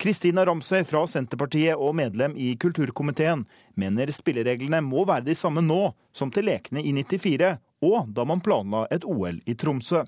Kristina 0.00 0.46
Ramsøy 0.48 0.86
fra 0.88 1.02
Senterpartiet 1.04 1.76
og 1.76 1.92
medlem 1.98 2.32
i 2.40 2.54
kulturkomiteen 2.56 3.42
mener 3.76 4.12
spillereglene 4.16 4.80
må 4.80 5.04
være 5.04 5.26
de 5.28 5.36
samme 5.36 5.60
nå 5.60 5.90
som 6.16 6.32
til 6.32 6.48
lekene 6.48 6.80
i 6.80 6.94
94, 6.96 7.58
og 7.84 8.08
da 8.16 8.24
man 8.24 8.40
planla 8.40 8.86
et 8.88 9.04
OL 9.04 9.42
i 9.44 9.56
Tromsø. 9.60 10.00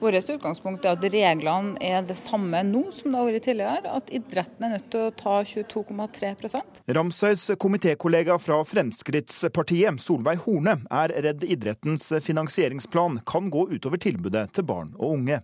Vårt 0.00 0.30
utgangspunkt 0.30 0.84
er 0.84 0.96
at 0.96 1.04
reglene 1.12 1.76
er 1.84 2.04
det 2.06 2.16
samme 2.18 2.62
nå 2.66 2.86
som 2.94 3.12
det 3.12 3.20
har 3.20 3.28
vært 3.28 3.46
tidligere. 3.48 3.94
At 4.00 4.10
idretten 4.14 4.66
er 4.66 4.74
nødt 4.76 4.88
til 4.92 5.06
å 5.08 5.12
ta 5.16 5.36
22,3% 5.46 6.80
Ramsøys 6.96 7.46
komitékollega 7.60 8.36
fra 8.40 8.60
Fremskrittspartiet, 8.66 10.00
Solveig 10.02 10.42
Horne, 10.44 10.78
er 10.90 11.14
redd 11.26 11.44
idrettens 11.44 12.08
finansieringsplan 12.24 13.20
kan 13.28 13.50
gå 13.52 13.66
utover 13.74 14.00
tilbudet 14.00 14.46
til 14.56 14.66
barn 14.68 14.92
og 14.98 15.16
unge. 15.18 15.40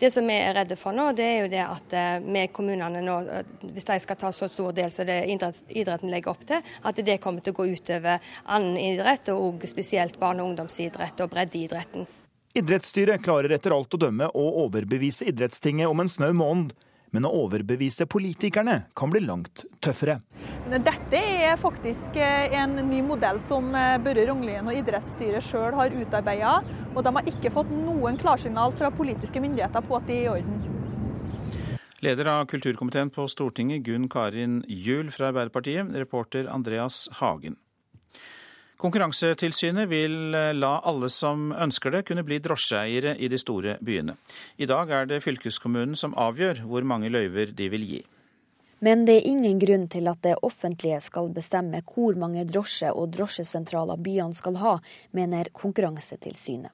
Det 0.00 0.10
som 0.12 0.26
vi 0.28 0.36
er 0.38 0.54
redde 0.56 0.78
for 0.80 0.96
nå, 0.96 1.10
det 1.16 1.26
er 1.26 1.38
jo 1.42 1.52
det 1.52 1.64
at 1.64 1.96
med 2.24 2.44
eh, 2.46 2.52
kommunene 2.54 3.02
nå, 3.04 3.18
hvis 3.64 3.88
de 3.88 3.98
skal 4.04 4.20
ta 4.20 4.32
så 4.34 4.50
stor 4.52 4.74
del 4.76 4.92
som 4.94 5.08
det 5.08 5.20
idretten 5.28 6.12
legger 6.12 6.34
opp 6.34 6.46
til, 6.48 6.62
at 6.88 7.02
det 7.04 7.20
kommer 7.24 7.44
til 7.44 7.54
å 7.54 7.60
gå 7.60 7.68
utover 7.72 8.32
annen 8.46 8.78
idrett, 8.80 9.32
og 9.32 9.64
spesielt 9.68 10.18
barne- 10.20 10.44
og 10.44 10.52
ungdomsidrett 10.52 11.20
og 11.24 11.32
breddeidretten. 11.32 12.06
Idrettsstyret 12.56 13.22
klarer 13.24 13.52
etter 13.52 13.74
alt 13.76 13.92
å 13.92 14.00
dømme 14.00 14.30
å 14.32 14.44
overbevise 14.64 15.26
idrettstinget 15.28 15.90
om 15.90 16.00
en 16.00 16.08
snau 16.08 16.32
måned. 16.32 16.72
Men 17.12 17.24
å 17.24 17.30
overbevise 17.46 18.04
politikerne 18.04 18.82
kan 18.96 19.08
bli 19.08 19.22
langt 19.24 19.62
tøffere. 19.84 20.18
Dette 20.68 21.20
er 21.20 21.54
faktisk 21.60 22.18
eh, 22.20 22.52
en 22.60 22.76
ny 22.90 22.98
modell 23.04 23.40
som 23.44 23.70
eh, 23.72 23.94
Børre 24.04 24.26
Rognlien 24.28 24.68
og 24.68 24.76
idrettsstyret 24.76 25.44
sjøl 25.44 25.76
har 25.78 25.94
utarbeida. 25.96 26.58
Og 26.92 27.00
de 27.04 27.14
har 27.16 27.30
ikke 27.32 27.52
fått 27.54 27.70
noen 27.72 28.20
klarsignal 28.20 28.76
fra 28.76 28.92
politiske 28.92 29.40
myndigheter 29.40 29.88
på 29.88 29.96
at 29.96 30.10
de 30.10 30.18
er 30.18 30.26
i 30.26 30.34
orden. 30.34 30.76
Leder 32.04 32.28
av 32.30 32.44
kulturkomiteen 32.46 33.08
på 33.10 33.24
Stortinget, 33.32 33.82
Gunn 33.88 34.06
Karin 34.12 34.60
Juel 34.68 35.08
fra 35.10 35.32
Arbeiderpartiet, 35.32 35.96
reporter 35.96 36.46
Andreas 36.52 37.06
Hagen. 37.22 37.56
Konkurransetilsynet 38.78 39.88
vil 39.90 40.34
eh, 40.38 40.52
la 40.54 40.76
alle 40.86 41.08
som 41.10 41.50
ønsker 41.50 41.90
det, 41.90 42.04
kunne 42.06 42.22
bli 42.22 42.38
drosjeeiere 42.38 43.16
i 43.18 43.26
de 43.26 43.40
store 43.42 43.74
byene. 43.82 44.14
I 44.56 44.68
dag 44.70 44.92
er 44.94 45.08
det 45.10 45.24
fylkeskommunen 45.24 45.98
som 45.98 46.14
avgjør 46.14 46.62
hvor 46.68 46.86
mange 46.86 47.10
løyver 47.10 47.50
de 47.58 47.66
vil 47.72 47.86
gi. 47.88 47.98
Men 48.78 49.02
det 49.08 49.16
er 49.16 49.26
ingen 49.26 49.58
grunn 49.58 49.88
til 49.90 50.06
at 50.06 50.22
det 50.22 50.36
offentlige 50.46 51.00
skal 51.02 51.32
bestemme 51.34 51.80
hvor 51.90 52.14
mange 52.14 52.44
drosje- 52.46 52.94
og 52.94 53.10
drosjesentraler 53.16 53.98
byene 53.98 54.38
skal 54.38 54.60
ha, 54.62 54.76
mener 55.10 55.50
Konkurransetilsynet. 55.50 56.70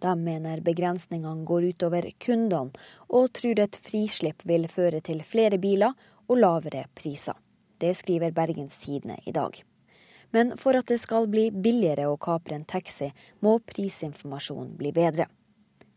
De 0.00 0.12
mener 0.16 0.60
begrensningene 0.64 1.44
går 1.48 1.70
utover 1.72 2.10
kundene, 2.20 2.76
og 3.08 3.32
tror 3.36 3.64
et 3.64 3.80
frislipp 3.80 4.44
vil 4.48 4.68
føre 4.68 5.00
til 5.04 5.24
flere 5.24 5.56
biler 5.60 5.96
og 6.28 6.40
lavere 6.40 6.84
priser. 6.96 7.36
Det 7.80 7.96
skriver 7.96 8.36
Bergens 8.36 8.76
Tidende 8.80 9.16
i 9.24 9.32
dag. 9.32 9.64
Men 10.30 10.54
for 10.58 10.78
at 10.78 10.86
det 10.90 11.00
skal 11.02 11.28
bli 11.30 11.48
billigere 11.50 12.06
å 12.10 12.18
kapre 12.20 12.54
en 12.58 12.66
taxi, 12.68 13.10
må 13.42 13.58
prisinformasjonen 13.66 14.76
bli 14.78 14.92
bedre. 14.94 15.26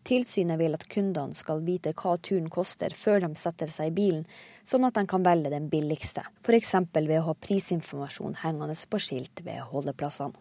Tilsynet 0.03 0.59
vil 0.59 0.75
at 0.75 0.83
kundene 0.91 1.35
skal 1.37 1.61
vite 1.63 1.93
hva 1.95 2.17
turen 2.19 2.49
koster 2.51 2.91
før 2.97 3.21
de 3.23 3.29
setter 3.39 3.71
seg 3.71 3.91
i 3.91 3.95
bilen, 3.95 4.25
sånn 4.67 4.83
at 4.83 4.97
de 4.97 5.05
kan 5.07 5.23
velge 5.23 5.53
den 5.53 5.69
billigste, 5.71 6.25
f.eks. 6.43 6.73
ved 6.93 7.19
å 7.21 7.27
ha 7.29 7.35
prisinformasjon 7.39 8.41
hengende 8.43 8.75
på 8.89 8.99
skilt 8.99 9.43
ved 9.45 9.61
holdeplassene. 9.71 10.35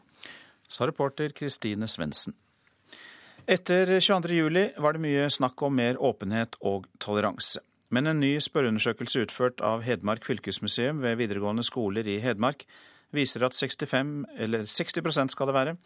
Sa 0.73 0.89
reporter 0.89 1.31
Kristine 1.37 1.87
Svendsen. 1.87 2.35
Etter 3.47 3.91
22.07 3.99 4.81
var 4.81 4.95
det 4.95 5.03
mye 5.03 5.29
snakk 5.31 5.63
om 5.67 5.75
mer 5.77 5.99
åpenhet 6.01 6.57
og 6.61 6.87
toleranse. 7.03 7.61
Men 7.93 8.09
en 8.09 8.23
ny 8.23 8.39
spørreundersøkelse 8.41 9.27
utført 9.27 9.61
av 9.61 9.83
Hedmark 9.85 10.25
fylkesmuseum 10.25 11.03
ved 11.03 11.19
videregående 11.21 11.65
skoler 11.67 12.07
i 12.09 12.17
Hedmark 12.23 12.65
viser 13.13 13.45
at 13.47 13.57
65, 13.57 14.25
eller 14.41 14.67
60% 14.69 15.35
skal 15.35 15.51
det 15.51 15.57
være, 15.57 15.77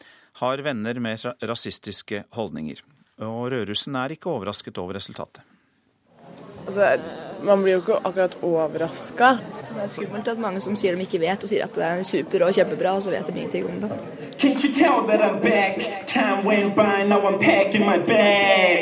har 0.40 0.62
venner 0.64 1.00
med 1.02 1.26
rasistiske 1.42 2.24
holdninger. 2.36 2.82
Og 3.24 3.50
Rødrussen 3.52 3.96
er 3.96 4.12
ikke 4.14 4.30
overrasket 4.30 4.78
over 4.78 4.98
resultatet. 4.98 5.42
Altså, 6.66 6.98
Man 7.44 7.62
blir 7.62 7.76
jo 7.76 7.82
ikke 7.82 7.98
akkurat 8.02 8.36
overraska. 8.46 9.32
Det 9.76 9.82
er 9.84 9.90
skummelt 9.92 10.28
at 10.32 10.40
mange 10.40 10.60
som 10.64 10.76
sier 10.78 10.96
de 10.96 11.04
ikke 11.04 11.20
vet, 11.20 11.42
og 11.42 11.50
sier 11.50 11.66
at 11.66 11.74
det 11.76 11.84
er 11.84 12.04
super 12.06 12.46
og 12.46 12.56
kjempebra, 12.56 12.94
og 12.96 13.04
så 13.04 13.12
vet 13.12 13.28
de 13.28 13.34
ingenting 13.36 13.66
om 13.68 13.82
det. 13.84 13.90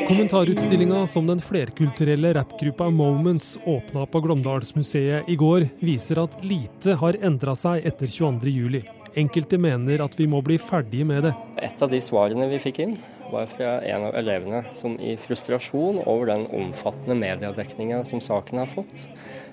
Kommentarutstillinga 0.09 1.07
som 1.07 1.27
den 1.31 1.43
flerkulturelle 1.43 2.35
rappgruppa 2.39 2.91
Moments 2.91 3.55
åpna 3.67 4.07
på 4.07 4.25
Glåmdalsmuseet 4.27 5.31
i 5.31 5.39
går, 5.39 5.69
viser 5.83 6.25
at 6.25 6.43
lite 6.47 6.99
har 7.03 7.19
endra 7.23 7.55
seg 7.59 7.87
etter 7.87 8.11
22.07. 8.11 8.94
Enkelte 9.15 9.59
mener 9.63 10.03
at 10.03 10.17
vi 10.19 10.27
må 10.27 10.41
bli 10.43 10.57
ferdige 10.59 11.07
med 11.07 11.29
det. 11.29 11.35
Et 11.63 11.83
av 11.83 11.91
de 11.91 12.01
svarene 12.03 12.49
vi 12.51 12.59
fikk 12.63 12.81
inn, 12.83 12.97
var 13.31 13.47
fra 13.51 13.77
en 13.87 14.09
av 14.09 14.17
elevene 14.19 14.65
som 14.75 14.97
i 14.99 15.15
frustrasjon 15.19 16.01
over 16.03 16.33
den 16.33 16.45
omfattende 16.55 17.17
mediedekninga 17.19 18.03
som 18.09 18.23
saken 18.23 18.63
har 18.65 18.71
fått, 18.75 19.07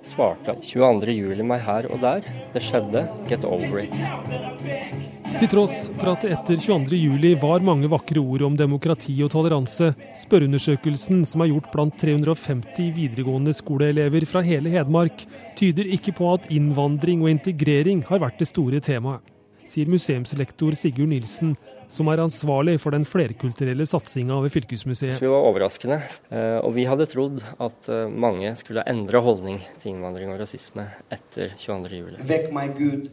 svarte 0.05 0.57
22.07 0.65 1.45
meg 1.45 1.61
her 1.65 1.87
og 1.93 2.01
der. 2.01 2.25
Det 2.55 2.63
skjedde. 2.65 3.05
Get 3.29 3.45
over 3.45 3.83
it. 3.83 3.93
Til 5.37 5.47
tross 5.49 5.75
for 5.95 6.11
at 6.11 6.25
det 6.25 6.33
etter 6.35 6.57
22.07 6.59 7.37
var 7.41 7.63
mange 7.65 7.89
vakre 7.89 8.21
ord 8.21 8.43
om 8.49 8.57
demokrati 8.59 9.13
og 9.23 9.31
toleranse, 9.33 9.93
spørreundersøkelsen 10.25 11.23
som 11.25 11.45
er 11.45 11.53
gjort 11.53 11.69
blant 11.73 11.95
350 12.01 12.91
videregående 12.97 13.53
skoleelever 13.55 14.25
fra 14.29 14.43
hele 14.45 14.73
Hedmark, 14.73 15.23
tyder 15.57 15.89
ikke 15.95 16.17
på 16.17 16.33
at 16.33 16.49
innvandring 16.51 17.23
og 17.23 17.31
integrering 17.31 18.03
har 18.09 18.21
vært 18.25 18.41
det 18.41 18.49
store 18.51 18.81
temaet, 18.83 19.30
sier 19.71 19.91
museumslektor 19.91 20.75
Sigurd 20.77 21.11
Nilsen, 21.13 21.55
som 21.91 22.09
er 22.11 22.21
ansvarlig 22.23 22.77
for 22.81 22.95
den 22.95 23.05
flerkulturelle 23.07 23.85
satsinga 23.87 24.37
ved 24.43 24.53
fylkesmuseet. 24.53 25.19
Det 25.19 25.31
var 25.31 25.47
overraskende, 25.47 25.99
eh, 26.31 26.59
og 26.61 26.75
vi 26.77 26.85
hadde 26.87 27.07
trodd 27.11 27.41
at 27.41 27.89
eh, 27.91 28.05
mange 28.11 28.53
skulle 28.59 28.85
endre 28.87 29.23
holdning 29.23 29.59
til 29.81 29.95
innvandring 29.95 30.31
og 30.33 30.39
rasisme 30.43 30.87
etter 31.11 31.55
22.07. 31.59 32.21
Vekk 32.31 32.53
meg 32.55 32.77
Gud. 32.79 33.09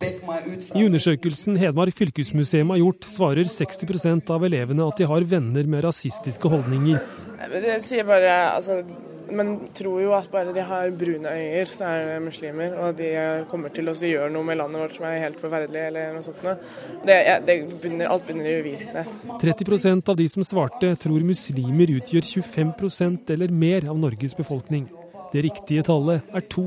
I 0.00 0.86
undersøkelsen 0.86 1.58
Hedmark 1.60 1.92
fylkesmuseum 1.92 2.70
har 2.72 2.78
gjort, 2.80 3.04
svarer 3.04 3.44
60% 3.44 4.30
av 4.32 4.46
elevene 4.48 4.86
at 4.88 4.96
de 4.96 5.08
har 5.10 5.26
venner 5.28 5.68
med 5.68 5.84
rasistiske 5.84 6.48
holdninger. 6.48 7.02
Det 7.48 7.78
sier 7.84 8.04
bare, 8.04 8.34
altså, 8.56 8.82
Man 9.30 9.52
tror 9.78 10.00
jo 10.02 10.10
at 10.16 10.26
bare 10.32 10.50
de 10.52 10.62
har 10.66 10.90
brune 10.90 11.30
øyer, 11.30 11.68
så 11.70 11.86
er 11.86 12.08
det 12.08 12.22
muslimer. 12.24 12.72
Og 12.82 12.96
de 12.98 13.10
kommer 13.50 13.70
til 13.70 13.86
å 13.86 13.94
gjøre 13.94 14.30
noe 14.34 14.42
med 14.48 14.58
landet 14.58 14.82
vårt 14.82 14.96
som 14.96 15.06
er 15.06 15.20
helt 15.22 15.38
forferdelig, 15.38 15.84
eller 15.86 16.16
noe 16.16 16.24
sånt. 16.26 16.64
Det, 17.06 17.18
det 17.46 17.56
begynner, 17.76 18.10
alt 18.10 18.26
begynner 18.26 18.50
i 18.50 18.56
uvitenhet. 18.58 19.28
30% 19.44 20.10
av 20.10 20.18
de 20.18 20.26
som 20.34 20.46
svarte, 20.46 20.90
tror 20.98 21.22
muslimer 21.22 21.94
utgjør 22.00 22.26
25% 22.42 23.30
eller 23.36 23.54
mer 23.54 23.86
av 23.86 24.02
Norges 24.02 24.34
befolkning. 24.34 24.90
Det 25.30 25.46
riktige 25.46 25.86
tallet 25.86 26.34
er 26.34 26.50
2 26.50 26.66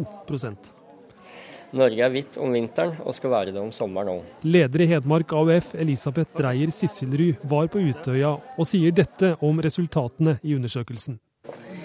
Norge 1.74 2.04
er 2.06 2.12
hvitt 2.14 2.36
om 2.38 2.54
vinteren 2.54 3.00
og 3.02 3.16
skal 3.18 3.32
være 3.34 3.54
det 3.56 3.62
om 3.62 3.72
sommeren 3.74 4.12
òg. 4.20 4.26
Leder 4.46 4.84
i 4.86 4.90
Hedmark 4.92 5.34
AUF, 5.34 5.74
Elisabeth 5.82 6.38
Dreyer 6.38 6.70
Sisselrud, 6.70 7.42
var 7.50 7.70
på 7.74 7.82
Utøya 7.82 8.36
og 8.38 8.70
sier 8.70 8.94
dette 8.94 9.34
om 9.42 9.62
resultatene 9.66 10.38
i 10.46 10.54
undersøkelsen. 10.54 11.18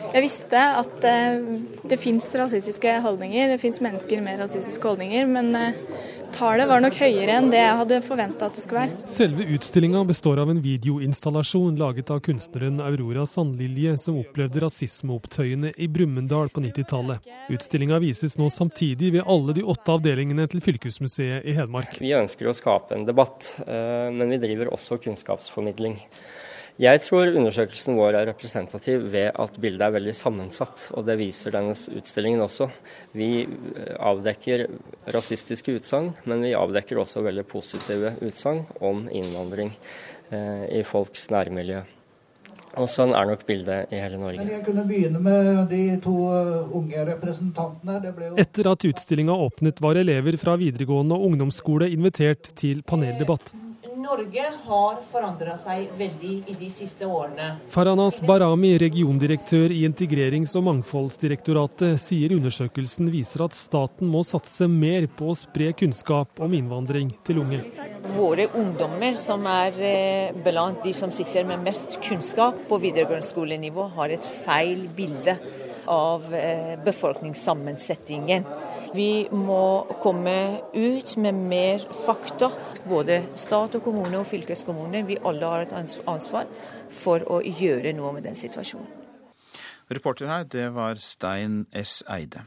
Jeg 0.09 0.25
visste 0.25 0.61
at 0.81 1.05
eh, 1.05 1.41
det 1.89 1.99
fins 2.01 2.29
rasistiske 2.41 2.95
holdninger, 3.05 3.51
det 3.53 3.59
fins 3.61 3.81
mennesker 3.85 4.23
med 4.25 4.41
rasistiske 4.41 4.89
holdninger, 4.89 5.27
men 5.29 5.51
eh, 5.57 5.77
tallet 6.33 6.69
var 6.71 6.81
nok 6.81 6.97
høyere 6.97 7.37
enn 7.39 7.51
det 7.53 7.61
jeg 7.61 7.77
hadde 7.83 7.99
forventa 8.07 8.49
at 8.49 8.57
det 8.57 8.65
skulle 8.65 8.87
være. 8.87 8.97
Selve 9.11 9.45
utstillinga 9.57 10.03
består 10.09 10.41
av 10.41 10.53
en 10.53 10.63
videoinstallasjon 10.65 11.77
laget 11.81 12.13
av 12.15 12.23
kunstneren 12.25 12.81
Aurora 12.85 13.27
Sandlilje, 13.29 13.99
som 14.01 14.17
opplevde 14.23 14.65
rasismeopptøyene 14.65 15.75
i 15.77 15.91
Brumunddal 15.93 16.53
på 16.55 16.65
90-tallet. 16.65 17.29
Utstillinga 17.53 18.01
vises 18.03 18.39
nå 18.41 18.49
samtidig 18.53 19.13
ved 19.19 19.29
alle 19.29 19.57
de 19.61 19.67
åtte 19.69 19.99
avdelingene 19.99 20.49
til 20.49 20.65
Fylkesmuseet 20.65 21.45
i 21.45 21.57
Hedmark. 21.59 22.01
Vi 22.01 22.17
ønsker 22.17 22.49
å 22.49 22.57
skape 22.57 22.97
en 22.97 23.09
debatt, 23.09 23.45
eh, 23.67 24.09
men 24.15 24.33
vi 24.33 24.41
driver 24.41 24.73
også 24.73 25.01
kunnskapsformidling. 25.05 26.01
Jeg 26.79 27.01
tror 27.03 27.33
undersøkelsen 27.35 27.97
vår 27.99 28.21
er 28.21 28.29
representativ 28.29 29.09
ved 29.11 29.33
at 29.35 29.57
bildet 29.59 29.83
er 29.83 29.97
veldig 29.97 30.15
sammensatt. 30.15 30.85
Og 30.95 31.09
det 31.09 31.17
viser 31.19 31.57
denne 31.57 31.75
utstillingen 31.75 32.45
også. 32.45 32.69
Vi 33.19 33.31
eh, 33.43 33.97
avdekker 33.99 34.69
rasistiske 35.11 35.75
utsagn, 35.81 36.13
men 36.31 36.47
vi 36.47 36.55
avdekker 36.55 37.03
også 37.03 37.25
veldig 37.27 37.49
positive 37.51 38.15
utsagn 38.23 38.63
om 38.79 39.09
innvandring 39.11 39.75
eh, 40.31 40.67
i 40.79 40.85
folks 40.87 41.27
nærmiljø. 41.35 41.83
Og 42.79 42.87
sånn 42.93 43.11
er 43.17 43.27
nok 43.27 43.43
bildet 43.49 43.91
i 43.91 43.99
hele 43.99 44.19
Norge. 44.21 44.39
Men 44.39 44.55
jeg 44.61 44.65
kunne 44.69 44.87
begynne 44.87 45.23
med 45.25 45.65
de 45.73 45.85
to 46.05 46.17
eh, 46.31 46.75
unge 46.79 47.07
representantene. 47.11 47.99
Jo... 48.07 48.35
Etter 48.39 48.71
at 48.71 48.87
utstillinga 48.87 49.35
åpnet, 49.49 49.83
var 49.83 49.99
elever 49.99 50.39
fra 50.39 50.55
videregående 50.61 51.19
og 51.19 51.33
ungdomsskole 51.33 51.91
invitert 51.91 52.53
til 52.55 52.87
paneldebatt. 52.87 53.57
Norge 54.09 54.45
har 54.65 55.01
forandra 55.11 55.55
seg 55.61 55.91
veldig 55.99 56.37
i 56.49 56.55
de 56.57 56.69
siste 56.73 57.05
årene. 57.05 57.49
Faranas 57.69 58.23
Barami, 58.25 58.71
regiondirektør 58.81 59.75
i 59.75 59.83
Integrerings- 59.85 60.55
og 60.57 60.65
mangfoldsdirektoratet, 60.71 62.01
sier 62.01 62.33
undersøkelsen 62.39 63.11
viser 63.13 63.45
at 63.45 63.57
staten 63.57 64.09
må 64.09 64.23
satse 64.25 64.65
mer 64.73 65.11
på 65.13 65.29
å 65.29 65.37
spre 65.37 65.75
kunnskap 65.77 66.41
om 66.41 66.57
innvandring 66.57 67.13
til 67.29 67.43
unge. 67.45 67.61
Våre 68.15 68.49
ungdommer, 68.57 69.21
som 69.21 69.45
er 69.53 69.77
eh, 69.91 70.41
blant 70.47 70.81
de 70.89 70.97
som 70.97 71.13
sitter 71.13 71.45
med 71.45 71.69
mest 71.69 71.99
kunnskap 72.09 72.65
på 72.71 72.81
videregående 72.81 73.29
skolenivå, 73.29 73.91
har 73.99 74.17
et 74.17 74.33
feil 74.47 74.87
bilde 74.97 75.37
av 75.85 76.33
eh, 76.33 76.79
befolkningssammensetningen. 76.85 78.49
Vi 78.95 79.29
må 79.33 79.87
komme 80.03 80.61
ut 80.75 81.17
med 81.17 81.35
mer 81.35 81.85
fakta. 82.07 82.51
Både 82.89 83.23
stat 83.37 83.75
og 83.77 83.85
kommune 83.85 84.21
og 84.21 84.29
fylkeskommune. 84.31 85.05
Vi 85.07 85.19
alle 85.27 85.51
har 85.53 85.67
et 85.67 85.75
ansvar 86.09 86.49
for 86.91 87.25
å 87.29 87.43
gjøre 87.43 87.93
noe 87.97 88.15
med 88.17 88.25
den 88.29 88.39
situasjonen. 88.39 88.89
Reporter 89.89 90.29
her, 90.29 90.45
det 90.45 90.69
var 90.77 91.01
Stein 91.01 91.67
S. 91.73 92.03
Eide. 92.09 92.45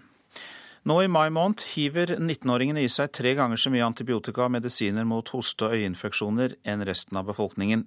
Nå 0.86 0.98
i 1.02 1.10
mai 1.10 1.30
måned 1.34 1.62
hiver 1.76 2.16
19-åringene 2.18 2.82
i 2.82 2.90
seg 2.90 3.12
tre 3.14 3.34
ganger 3.38 3.58
så 3.58 3.70
mye 3.74 3.86
antibiotika 3.86 4.48
og 4.48 4.54
medisiner 4.56 5.06
mot 5.06 5.30
hoste- 5.34 5.68
og 5.68 5.76
øyeinfeksjoner 5.78 6.56
enn 6.66 6.86
resten 6.86 7.18
av 7.22 7.28
befolkningen. 7.30 7.86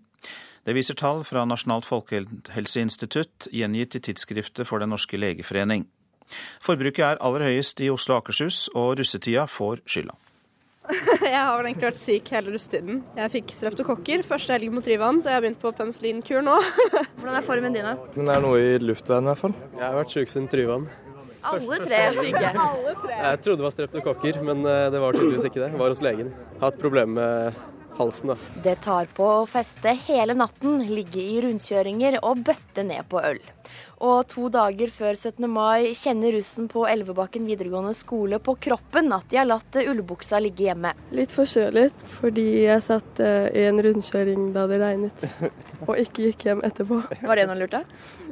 Det 0.64 0.76
viser 0.76 0.96
tall 0.96 1.24
fra 1.26 1.42
Nasjonalt 1.44 1.86
folkehelseinstitutt, 1.90 3.48
gjengitt 3.52 3.98
i 3.98 4.02
tidsskriftet 4.06 4.66
for 4.66 4.78
Den 4.78 4.94
norske 4.94 5.18
legeforening. 5.18 5.88
Forbruket 6.64 7.04
er 7.06 7.22
aller 7.24 7.46
høyest 7.48 7.80
i 7.84 7.90
Oslo 7.92 8.16
og 8.16 8.24
Akershus, 8.24 8.68
og 8.74 8.98
russetida 9.00 9.46
får 9.50 9.82
skylda. 9.86 10.16
Jeg 11.24 11.38
har 11.40 11.54
vel 11.56 11.70
egentlig 11.70 11.88
vært 11.88 12.00
syk 12.00 12.30
hele 12.34 12.52
russetiden. 12.52 12.98
Jeg 13.16 13.32
fikk 13.32 13.54
streptokokker 13.56 14.24
første 14.26 14.52
helg 14.52 14.72
mot 14.74 14.88
Rivan, 14.88 15.22
og 15.22 15.30
jeg 15.30 15.36
har 15.36 15.44
begynt 15.44 15.62
på 15.62 15.72
penicillinkur 15.78 16.44
nå. 16.44 16.58
Hvordan 17.16 17.38
er 17.38 17.46
formen 17.46 17.76
din? 17.76 17.88
Det 18.16 18.26
er 18.28 18.44
noe 18.44 18.60
i 18.60 18.74
luftveien 18.82 19.24
i 19.24 19.32
hvert 19.32 19.40
fall. 19.40 19.56
Jeg 19.78 19.84
har 19.86 19.96
vært 19.96 20.12
syk 20.12 20.34
siden 20.34 20.50
Tryvann. 20.52 20.88
Alle 21.44 21.78
tre 21.82 22.00
er 22.08 22.16
syke. 22.16 22.50
Tre. 23.04 23.16
Jeg 23.20 23.40
trodde 23.44 23.60
det 23.60 23.66
var 23.66 23.74
streptokokker, 23.74 24.40
men 24.44 24.64
eh, 24.64 24.88
det 24.92 25.00
var 25.02 25.16
tydeligvis 25.16 25.48
ikke 25.48 25.60
det. 25.60 25.70
Jeg 25.74 25.80
var 25.80 25.92
hos 25.92 26.04
legen. 26.04 26.30
Jeg 26.32 26.60
har 26.60 26.70
hatt 26.70 26.80
problemer 26.80 27.16
med 27.18 27.62
halsen, 27.98 28.32
da. 28.32 28.36
Det 28.64 28.76
tar 28.84 29.10
på 29.16 29.26
å 29.28 29.42
feste 29.48 29.92
hele 30.06 30.36
natten, 30.38 30.80
ligge 30.88 31.20
i 31.20 31.42
rundkjøringer 31.44 32.18
og 32.22 32.44
bøtte 32.48 32.84
ned 32.86 33.04
på 33.12 33.20
øl. 33.24 33.40
Og 34.02 34.26
to 34.30 34.48
dager 34.52 34.90
før 34.90 35.14
17. 35.14 35.46
mai 35.50 35.92
kjenner 35.94 36.34
russen 36.34 36.66
på 36.70 36.82
Elvebakken 36.90 37.46
videregående 37.46 37.94
skole 37.96 38.40
på 38.42 38.56
kroppen 38.66 39.12
at 39.14 39.28
de 39.30 39.38
har 39.38 39.48
latt 39.48 39.78
ullbuksa 39.84 40.40
ligge 40.42 40.66
hjemme. 40.66 40.94
Litt 41.14 41.34
forkjølet 41.34 42.04
fordi 42.16 42.46
jeg 42.64 42.84
satt 42.88 43.22
eh, 43.22 43.48
i 43.54 43.66
en 43.68 43.80
rundkjøring 43.84 44.50
da 44.56 44.66
det 44.70 44.80
regnet, 44.82 45.26
og 45.86 45.96
ikke 46.00 46.28
gikk 46.30 46.46
hjem 46.48 46.64
etterpå. 46.66 47.00
Var 47.22 47.40
det 47.40 47.48
noe 47.50 47.58
lurt, 47.62 47.76
da? 47.78 47.84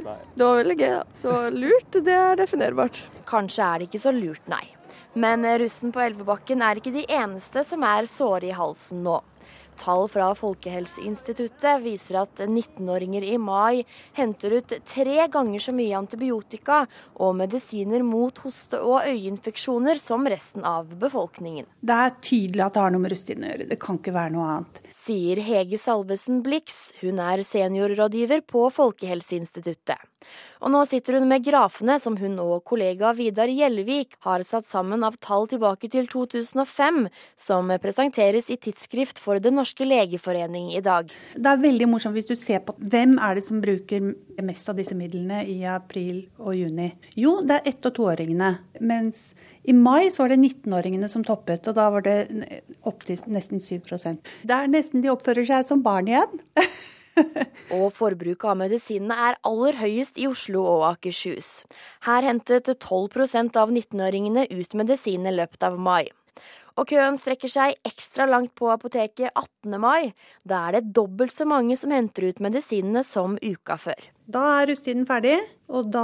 Nei. 0.03 0.19
Det 0.35 0.47
var 0.49 0.63
veldig 0.63 0.79
gøy, 0.79 0.93
da. 0.99 1.03
Så 1.23 1.41
lurt, 1.55 1.99
det 1.99 2.17
er 2.19 2.39
definerbart. 2.43 3.05
Kanskje 3.29 3.67
er 3.67 3.83
det 3.83 3.91
ikke 3.91 4.03
så 4.03 4.15
lurt, 4.17 4.43
nei. 4.51 4.65
Men 5.13 5.45
russen 5.61 5.93
på 5.93 6.01
Elvebakken 6.01 6.63
er 6.65 6.81
ikke 6.81 6.95
de 6.95 7.05
eneste 7.13 7.63
som 7.69 7.85
er 7.85 8.09
såre 8.09 8.49
i 8.49 8.57
halsen 8.57 9.03
nå. 9.05 9.19
Tall 9.81 10.09
fra 10.13 10.29
Folkehelseinstituttet 10.39 11.83
viser 11.85 12.21
at 12.23 12.43
19-åringer 12.45 13.25
i 13.27 13.39
mai 13.41 13.83
henter 14.19 14.59
ut 14.59 14.75
tre 14.89 15.27
ganger 15.33 15.63
så 15.63 15.75
mye 15.77 15.97
antibiotika 15.99 16.83
og 17.23 17.37
medisiner 17.41 18.05
mot 18.07 18.43
hoste- 18.45 18.83
og 18.83 19.09
øyeinfeksjoner 19.09 20.01
som 20.03 20.29
resten 20.29 20.67
av 20.69 20.93
befolkningen. 21.03 21.67
Det 21.81 21.99
er 22.07 22.17
tydelig 22.21 22.67
at 22.67 22.77
det 22.77 22.85
har 22.85 22.95
noe 22.95 23.07
med 23.07 23.15
rusttiden 23.15 23.49
å 23.49 23.53
gjøre. 23.53 23.69
Det 23.73 23.81
kan 23.83 24.01
ikke 24.01 24.17
være 24.17 24.35
noe 24.37 24.49
annet. 24.57 24.81
Sier 24.95 25.43
Hege 25.43 25.81
Salvesen 25.81 26.43
Blix. 26.47 26.81
Hun 27.03 27.23
er 27.23 27.45
seniorrådgiver 27.47 28.45
på 28.47 28.69
Folkehelseinstituttet. 28.75 30.12
Og 30.63 30.71
nå 30.73 30.83
sitter 30.87 31.19
hun 31.19 31.29
med 31.31 31.45
grafene 31.45 31.99
som 32.03 32.17
hun 32.21 32.39
og 32.43 32.63
kollega 32.69 33.13
Vidar 33.17 33.51
Gjellvik 33.51 34.17
har 34.27 34.45
satt 34.47 34.69
sammen 34.71 35.03
av 35.07 35.17
tall 35.23 35.49
tilbake 35.51 35.91
til 35.93 36.07
2005, 36.11 37.07
som 37.37 37.73
presenteres 37.83 38.51
i 38.53 38.59
Tidsskrift 38.63 39.21
for 39.23 39.43
Den 39.43 39.59
norske 39.59 39.87
legeforening 39.87 40.71
i 40.77 40.83
dag. 40.85 41.11
Det 41.35 41.51
er 41.51 41.63
veldig 41.63 41.91
morsomt 41.91 42.17
hvis 42.17 42.31
du 42.31 42.37
ser 42.39 42.63
på 42.67 42.77
hvem 42.79 43.19
er 43.19 43.39
det 43.39 43.47
som 43.49 43.63
bruker 43.63 44.13
mest 44.43 44.71
av 44.71 44.79
disse 44.79 44.97
midlene 44.99 45.43
i 45.51 45.61
april 45.69 46.25
og 46.39 46.55
juni. 46.57 46.93
Jo, 47.19 47.41
det 47.43 47.59
er 47.59 47.73
ett- 47.73 47.87
og 47.87 47.97
toåringene. 47.99 48.55
Mens 48.81 49.35
i 49.65 49.73
mai 49.73 50.11
så 50.11 50.25
var 50.25 50.33
det 50.33 50.41
19-åringene 50.41 51.09
som 51.09 51.25
toppet, 51.25 51.69
og 51.69 51.75
da 51.79 51.91
var 51.91 52.03
det 52.07 52.63
opp 52.89 53.05
til 53.07 53.19
nesten 53.27 53.61
7 53.61 53.81
Det 54.43 54.51
er 54.51 54.67
nesten 54.71 55.03
de 55.03 55.11
oppfører 55.11 55.47
seg 55.47 55.65
som 55.65 55.83
barn 55.83 56.09
igjen. 56.09 56.41
og 57.77 57.93
forbruket 57.97 58.49
av 58.49 58.59
medisinene 58.61 59.17
er 59.29 59.39
aller 59.49 59.79
høyest 59.81 60.19
i 60.21 60.29
Oslo 60.31 60.65
og 60.65 60.87
Akershus. 60.95 61.63
Her 62.07 62.27
hentet 62.27 62.71
12% 62.73 63.59
av 63.61 63.73
19-åringene 63.73 64.49
ut 64.53 64.77
medisin 64.79 65.29
i 65.29 65.37
løpet 65.37 65.69
av 65.69 65.79
mai. 65.81 66.09
Og 66.81 66.89
køen 66.89 67.19
strekker 67.21 67.51
seg 67.53 67.77
ekstra 67.85 68.25
langt 68.29 68.55
på 68.57 68.71
apoteket 68.73 69.29
18. 69.37 69.77
mai. 69.81 70.15
Da 70.49 70.65
er 70.69 70.79
det 70.79 70.95
dobbelt 70.97 71.35
så 71.37 71.45
mange 71.49 71.77
som 71.77 71.93
henter 71.93 72.31
ut 72.31 72.41
medisinene 72.41 73.05
som 73.05 73.37
uka 73.43 73.77
før. 73.81 74.09
Da 74.33 74.43
er 74.63 74.71
rusttiden 74.71 75.05
ferdig, 75.05 75.35
og 75.73 75.91
da 75.93 76.03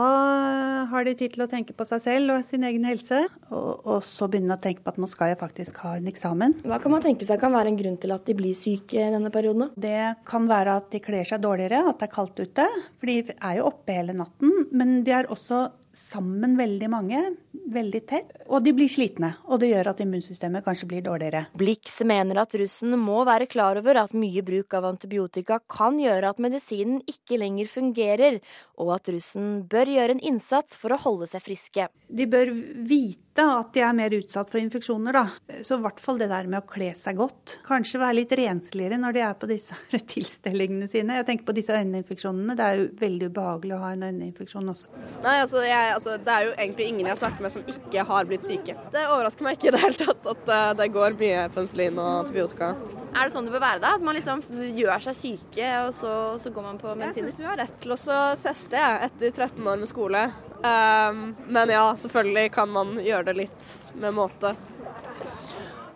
har 0.91 1.05
de 1.07 1.14
tid 1.17 1.33
til 1.35 1.45
å 1.45 1.49
tenke 1.49 1.75
på 1.77 1.87
seg 1.88 2.03
selv 2.05 2.35
og 2.35 2.45
sin 2.45 2.64
egen 2.69 2.85
helse. 2.88 3.23
Og, 3.49 3.87
og 3.88 4.03
så 4.05 4.29
begynne 4.29 4.57
å 4.57 4.61
tenke 4.61 4.85
på 4.85 4.93
at 4.93 5.01
nå 5.01 5.09
skal 5.09 5.33
jeg 5.33 5.41
faktisk 5.41 5.81
ha 5.85 5.95
en 5.97 6.09
eksamen. 6.11 6.59
Hva 6.69 6.81
kan 6.83 6.93
man 6.93 7.05
tenke 7.05 7.29
seg 7.29 7.41
kan 7.41 7.55
være 7.57 7.73
en 7.73 7.81
grunn 7.81 7.99
til 8.01 8.12
at 8.12 8.29
de 8.29 8.37
blir 8.37 8.57
syke 8.59 9.01
i 9.01 9.11
denne 9.14 9.33
perioden? 9.33 9.71
Det 9.81 9.97
kan 10.29 10.49
være 10.51 10.77
at 10.83 10.91
de 10.93 11.01
kler 11.05 11.29
seg 11.29 11.41
dårligere, 11.45 11.85
at 11.88 12.01
det 12.01 12.09
er 12.09 12.14
kaldt 12.19 12.43
ute. 12.43 12.69
For 13.01 13.12
de 13.12 13.37
er 13.37 13.59
jo 13.61 13.69
oppe 13.71 13.97
hele 13.97 14.17
natten. 14.17 14.69
Men 14.77 14.99
de 15.07 15.17
er 15.21 15.33
også 15.33 15.64
sammen 15.99 16.57
veldig 16.59 16.89
mange, 16.93 17.21
veldig 17.69 18.01
tett, 18.09 18.33
og 18.47 18.63
de 18.65 18.73
blir 18.77 18.91
slitne. 18.91 19.33
Og 19.51 19.61
det 19.63 19.73
gjør 19.73 19.91
at 19.93 20.03
immunsystemet 20.05 20.65
kanskje 20.67 20.89
blir 20.91 21.05
dårligere. 21.05 21.47
Blix 21.59 21.99
mener 22.07 22.43
at 22.45 22.55
russen 22.61 22.95
må 23.01 23.21
være 23.29 23.49
klar 23.51 23.81
over 23.81 24.03
at 24.05 24.17
mye 24.17 24.45
bruk 24.47 24.79
av 24.79 24.89
antibiotika 24.93 25.61
kan 25.71 25.99
gjøre 26.01 26.33
at 26.33 26.43
medisinen 26.43 27.03
ikke 27.11 27.41
lenger 27.43 27.71
fungerer, 27.73 28.41
og 28.79 28.95
at 28.99 29.11
russen 29.13 29.65
bør 29.69 29.91
gjøre 29.97 30.17
en 30.17 30.27
innsats 30.33 30.79
for 30.79 30.95
å 30.95 31.01
holde 31.03 31.29
seg 31.31 31.45
friske. 31.45 31.89
De 32.09 32.27
bør 32.31 32.53
vite 32.89 33.45
at 33.45 33.71
de 33.75 33.83
er 33.85 33.95
mer 33.95 34.15
utsatt 34.17 34.51
for 34.51 34.61
infeksjoner, 34.61 35.15
da. 35.15 35.61
Så 35.63 35.79
i 35.79 35.83
hvert 35.85 36.01
fall 36.03 36.19
det 36.19 36.31
der 36.31 36.49
med 36.51 36.63
å 36.63 36.69
kle 36.69 36.91
seg 36.99 37.19
godt. 37.21 37.59
Kanskje 37.67 38.01
være 38.03 38.19
litt 38.21 38.35
rensligere 38.39 38.99
når 38.99 39.15
de 39.15 39.23
er 39.27 39.37
på 39.39 39.51
disse 39.51 39.77
tilstellingene 40.15 40.89
sine. 40.91 41.19
Jeg 41.21 41.29
tenker 41.29 41.49
på 41.49 41.57
disse 41.59 41.75
øyeinfeksjonene. 41.75 42.57
Det 42.59 42.67
er 42.67 42.81
jo 42.81 42.89
veldig 43.03 43.31
ubehagelig 43.31 43.77
å 43.77 43.83
ha 43.85 43.93
en 43.95 44.07
øyeinfeksjon 44.09 44.73
også. 44.75 44.91
Nei, 45.25 45.37
altså, 45.45 45.63
jeg, 45.67 45.88
altså, 45.94 46.16
Det 46.22 46.35
er 46.35 46.46
jo 46.46 46.55
egentlig 46.55 46.87
ingen 46.90 47.07
jeg 47.07 47.14
har 47.14 47.20
snakket 47.20 47.44
med 47.44 47.55
som 47.55 47.66
ikke 47.74 48.05
har 48.11 48.29
blitt 48.29 48.46
syke. 48.46 48.77
Det 48.94 49.05
overrasker 49.07 49.46
meg 49.46 49.59
ikke 49.59 49.70
i 49.70 49.74
det 49.74 49.83
hele 49.83 50.09
tatt 50.09 50.31
at 50.35 50.53
uh, 50.53 50.70
det 50.79 50.88
går 50.94 51.18
mye 51.20 51.44
penicillin 51.55 52.01
og 52.03 52.11
antibiotika. 52.24 52.72
Er 53.09 53.29
det 53.29 53.35
sånn 53.35 53.48
det 53.48 53.55
bør 53.55 53.64
være 53.64 53.83
da? 53.85 53.94
At 53.96 54.05
man 54.05 54.18
liksom 54.18 54.42
gjør 54.77 55.05
seg 55.09 55.18
syke, 55.18 55.70
og 55.87 55.92
så, 55.96 56.14
så 56.42 56.53
går 56.55 56.66
man 56.66 56.81
på 56.81 56.92
medisiner? 56.92 57.31
Jeg 57.31 57.37
syns 57.38 57.44
vi 57.44 57.51
har 57.51 57.61
rett 57.62 57.79
til 57.83 57.94
å 57.94 58.18
feste 58.42 58.88
etter 59.09 59.33
13 59.33 59.70
år 59.72 59.81
med 59.81 59.90
skole. 59.90 60.24
Um, 60.59 61.22
men 61.46 61.70
ja, 61.72 61.85
selvfølgelig 61.98 62.51
kan 62.57 62.72
man 62.74 62.98
gjøre 63.03 63.31
det 63.31 63.38
litt 63.44 63.70
med 64.03 64.16
måte. 64.16 64.57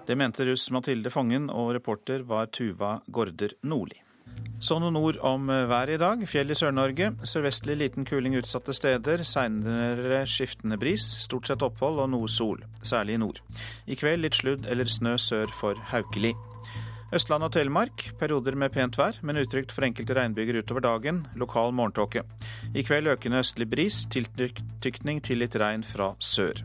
Det 0.06 0.16
mente 0.18 0.46
russ 0.48 0.70
Mathilde 0.74 1.10
Fangen, 1.14 1.50
og 1.50 1.74
reporter 1.76 2.24
var 2.26 2.48
Tuva 2.50 2.96
Gorder 3.06 3.54
Nordli. 3.62 4.00
Så 4.62 4.76
noen 4.78 4.94
ord 4.94 5.16
om 5.26 5.48
eh, 5.50 5.64
været 5.66 5.96
i 5.96 5.98
dag. 5.98 6.20
Fjell 6.30 6.54
i 6.54 6.54
Sør-Norge. 6.54 7.08
Sørvestlig 7.26 7.74
liten 7.80 8.06
kuling 8.06 8.36
utsatte 8.38 8.70
steder. 8.76 9.24
Seinere 9.26 10.20
skiftende 10.30 10.78
bris. 10.78 11.02
Stort 11.24 11.50
sett 11.50 11.64
opphold 11.66 11.98
og 12.04 12.12
noe 12.12 12.30
sol, 12.30 12.62
særlig 12.86 13.16
i 13.18 13.22
nord. 13.24 13.40
I 13.90 13.98
kveld 13.98 14.22
litt 14.22 14.38
sludd 14.38 14.68
eller 14.70 14.86
snø 14.86 15.16
sør 15.18 15.50
for 15.58 15.80
Haukeli. 15.90 16.30
Østland 17.12 17.44
og 17.44 17.50
Telemark 17.52 18.06
perioder 18.20 18.54
med 18.56 18.70
pent 18.72 18.96
vær, 18.96 19.18
men 19.26 19.42
utrygt 19.42 19.74
for 19.74 19.84
enkelte 19.84 20.14
regnbyger 20.16 20.62
utover 20.62 20.86
dagen. 20.86 21.24
Lokal 21.36 21.74
morgentåke. 21.74 22.22
I 22.70 22.86
kveld 22.86 23.10
økende 23.12 23.42
østlig 23.42 23.66
bris, 23.68 24.04
tiltykning 24.14 25.20
til 25.26 25.42
litt 25.42 25.58
regn 25.58 25.82
fra 25.84 26.14
sør. 26.22 26.62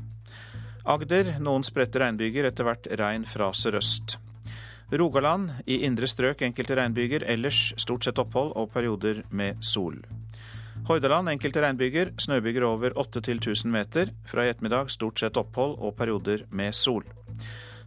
Agder 0.88 1.34
noen 1.44 1.66
spredte 1.68 2.00
regnbyger, 2.06 2.48
etter 2.48 2.70
hvert 2.70 2.88
regn 3.02 3.26
fra 3.28 3.50
sørøst. 3.58 4.20
Rogaland 4.92 5.52
i 5.66 5.82
indre 5.84 6.08
strøk 6.08 6.42
enkelte 6.48 6.78
regnbyger, 6.80 7.26
ellers 7.28 7.74
stort 7.76 8.08
sett 8.08 8.20
opphold 8.24 8.54
og 8.56 8.70
perioder 8.72 9.26
med 9.36 9.60
sol. 9.60 10.00
Hordaland 10.88 11.28
enkelte 11.34 11.60
regnbyger, 11.60 12.14
snøbyger 12.18 12.64
over 12.64 12.94
8-1000 12.96 13.68
meter. 13.68 14.14
Fra 14.26 14.46
i 14.46 14.52
ettermiddag 14.54 14.92
stort 14.94 15.20
sett 15.20 15.36
opphold 15.36 15.76
og 15.84 15.98
perioder 16.00 16.46
med 16.56 16.76
sol. 16.76 17.04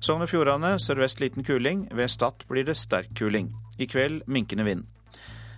Sogn 0.01 0.25
og 0.25 0.29
Fjordane 0.29 0.75
sørvest 0.81 1.21
liten 1.25 1.45
kuling. 1.45 1.87
Ved 1.97 2.13
Stad 2.13 2.45
blir 2.49 2.69
det 2.69 2.77
sterk 2.77 3.15
kuling. 3.17 3.49
I 3.79 3.89
kveld 3.89 4.27
minkende 4.29 4.69
vind. 4.69 4.85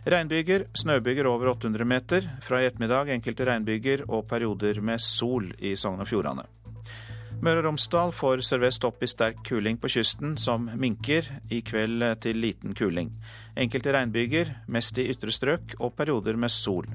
Regnbyger, 0.07 0.68
snøbyger 0.74 1.26
over 1.26 1.50
800 1.57 1.87
meter. 1.87 2.31
Fra 2.42 2.62
i 2.62 2.70
ettermiddag 2.70 3.11
enkelte 3.14 3.46
regnbyger 3.50 4.07
og 4.09 4.28
perioder 4.31 4.78
med 4.81 5.02
sol 5.02 5.50
i 5.59 5.74
Sogn 5.74 6.02
og 6.02 6.11
Fjordane. 6.11 6.46
Møre 7.42 7.59
og 7.59 7.64
Romsdal 7.66 8.12
får 8.14 8.44
sørvest 8.46 8.85
opp 8.87 9.00
i 9.02 9.09
sterk 9.11 9.40
kuling 9.48 9.74
på 9.83 9.88
kysten, 9.90 10.37
som 10.38 10.68
minker. 10.78 11.26
I 11.50 11.59
kveld 11.66 12.05
til 12.22 12.38
liten 12.38 12.76
kuling. 12.78 13.11
Enkelte 13.59 13.90
regnbyger, 13.96 14.52
mest 14.70 15.00
i 15.02 15.09
ytre 15.11 15.35
strøk, 15.35 15.74
og 15.83 15.96
perioder 15.98 16.38
med 16.38 16.55
sol. 16.55 16.87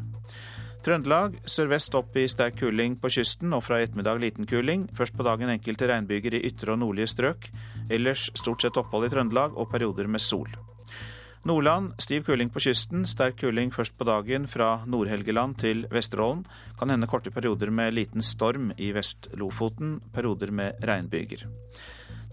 Trøndelag 0.88 1.36
sørvest 1.52 1.98
opp 2.00 2.16
i 2.16 2.24
sterk 2.32 2.62
kuling 2.62 2.96
på 2.96 3.12
kysten, 3.18 3.52
og 3.52 3.66
fra 3.68 3.82
i 3.82 3.90
ettermiddag 3.90 4.24
liten 4.24 4.48
kuling. 4.48 4.88
Først 4.96 5.18
på 5.20 5.28
dagen 5.28 5.52
enkelte 5.52 5.92
regnbyger 5.92 6.40
i 6.40 6.44
ytre 6.48 6.78
og 6.78 6.80
nordlige 6.86 7.12
strøk. 7.12 7.52
Ellers 7.92 8.30
stort 8.40 8.64
sett 8.64 8.80
opphold 8.80 9.10
i 9.10 9.12
Trøndelag 9.12 9.60
og 9.60 9.68
perioder 9.74 10.08
med 10.08 10.24
sol. 10.24 10.48
Nordland 11.48 11.94
stiv 12.04 12.26
kuling 12.28 12.50
på 12.52 12.60
kysten, 12.60 13.06
sterk 13.08 13.38
kuling 13.40 13.70
først 13.72 13.94
på 13.96 14.04
dagen 14.04 14.50
fra 14.52 14.82
Nord-Helgeland 14.84 15.56
til 15.62 15.86
Vesterålen. 15.94 16.42
Kan 16.76 16.92
hende 16.92 17.08
korte 17.08 17.32
perioder 17.32 17.72
med 17.72 17.96
liten 17.96 18.26
storm 18.26 18.74
i 18.76 18.90
Vest-Lofoten, 18.92 20.02
perioder 20.12 20.52
med 20.52 20.84
regnbyger. 20.84 21.46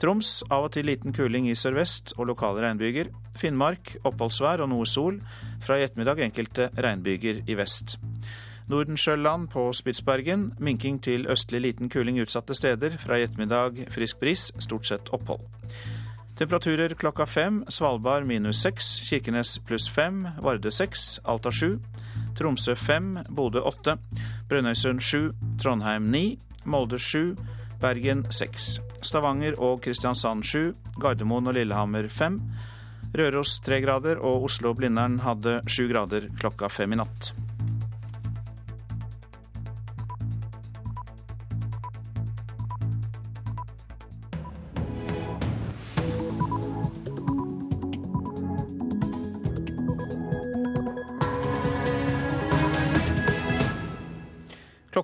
Troms 0.03 0.40
av 0.50 0.66
og 0.66 0.74
til 0.74 0.90
liten 0.90 1.14
kuling 1.14 1.46
i 1.46 1.55
sørvest 1.55 2.16
og 2.16 2.33
lokale 2.33 2.64
regnbyger. 2.66 3.12
Finnmark 3.38 3.94
oppholdsvær 4.03 4.64
og 4.66 4.72
noe 4.74 4.88
sol. 4.90 5.22
Fra 5.62 5.79
i 5.79 5.87
ettermiddag 5.87 6.24
enkelte 6.27 6.72
regnbyger 6.74 7.44
i 7.46 7.59
vest. 7.61 8.00
Nordensjøland 8.66 9.46
på 9.55 9.68
Spitsbergen. 9.79 10.57
Minking 10.59 10.98
til 10.98 11.31
østlig 11.31 11.62
liten 11.68 11.92
kuling 11.92 12.18
utsatte 12.24 12.59
steder. 12.59 12.98
Fra 12.98 13.20
i 13.20 13.29
ettermiddag 13.29 13.85
frisk 13.94 14.18
bris, 14.24 14.50
stort 14.59 14.90
sett 14.90 15.14
opphold. 15.14 15.46
Temperaturer 16.35 16.94
klokka 16.99 17.27
fem. 17.27 17.64
Svalbard 17.68 18.27
minus 18.27 18.62
seks. 18.62 19.01
Kirkenes 19.07 19.59
pluss 19.59 19.88
fem. 19.88 20.25
Varde 20.42 20.73
seks. 20.75 21.20
Alta 21.25 21.53
sju. 21.55 21.79
Tromsø 22.35 22.75
fem. 22.75 23.18
Bodø 23.29 23.62
åtte. 23.62 23.97
Brønnøysund 24.51 25.03
sju. 25.03 25.31
Trondheim 25.62 26.11
ni. 26.11 26.25
Molde 26.64 26.99
sju. 26.99 27.37
Bergen 27.81 28.27
seks. 28.35 28.81
Stavanger 29.05 29.61
og 29.62 29.83
Kristiansand 29.87 30.42
sju. 30.42 30.73
Gardermoen 30.99 31.53
og 31.53 31.55
Lillehammer 31.55 32.11
fem. 32.11 32.40
Røros 33.14 33.61
tre 33.62 33.79
grader, 33.79 34.18
og 34.18 34.49
Oslo-Blindern 34.49 35.20
hadde 35.23 35.61
sju 35.70 35.87
grader 35.92 36.27
klokka 36.40 36.66
fem 36.73 36.97
i 36.97 36.99
natt. 36.99 37.31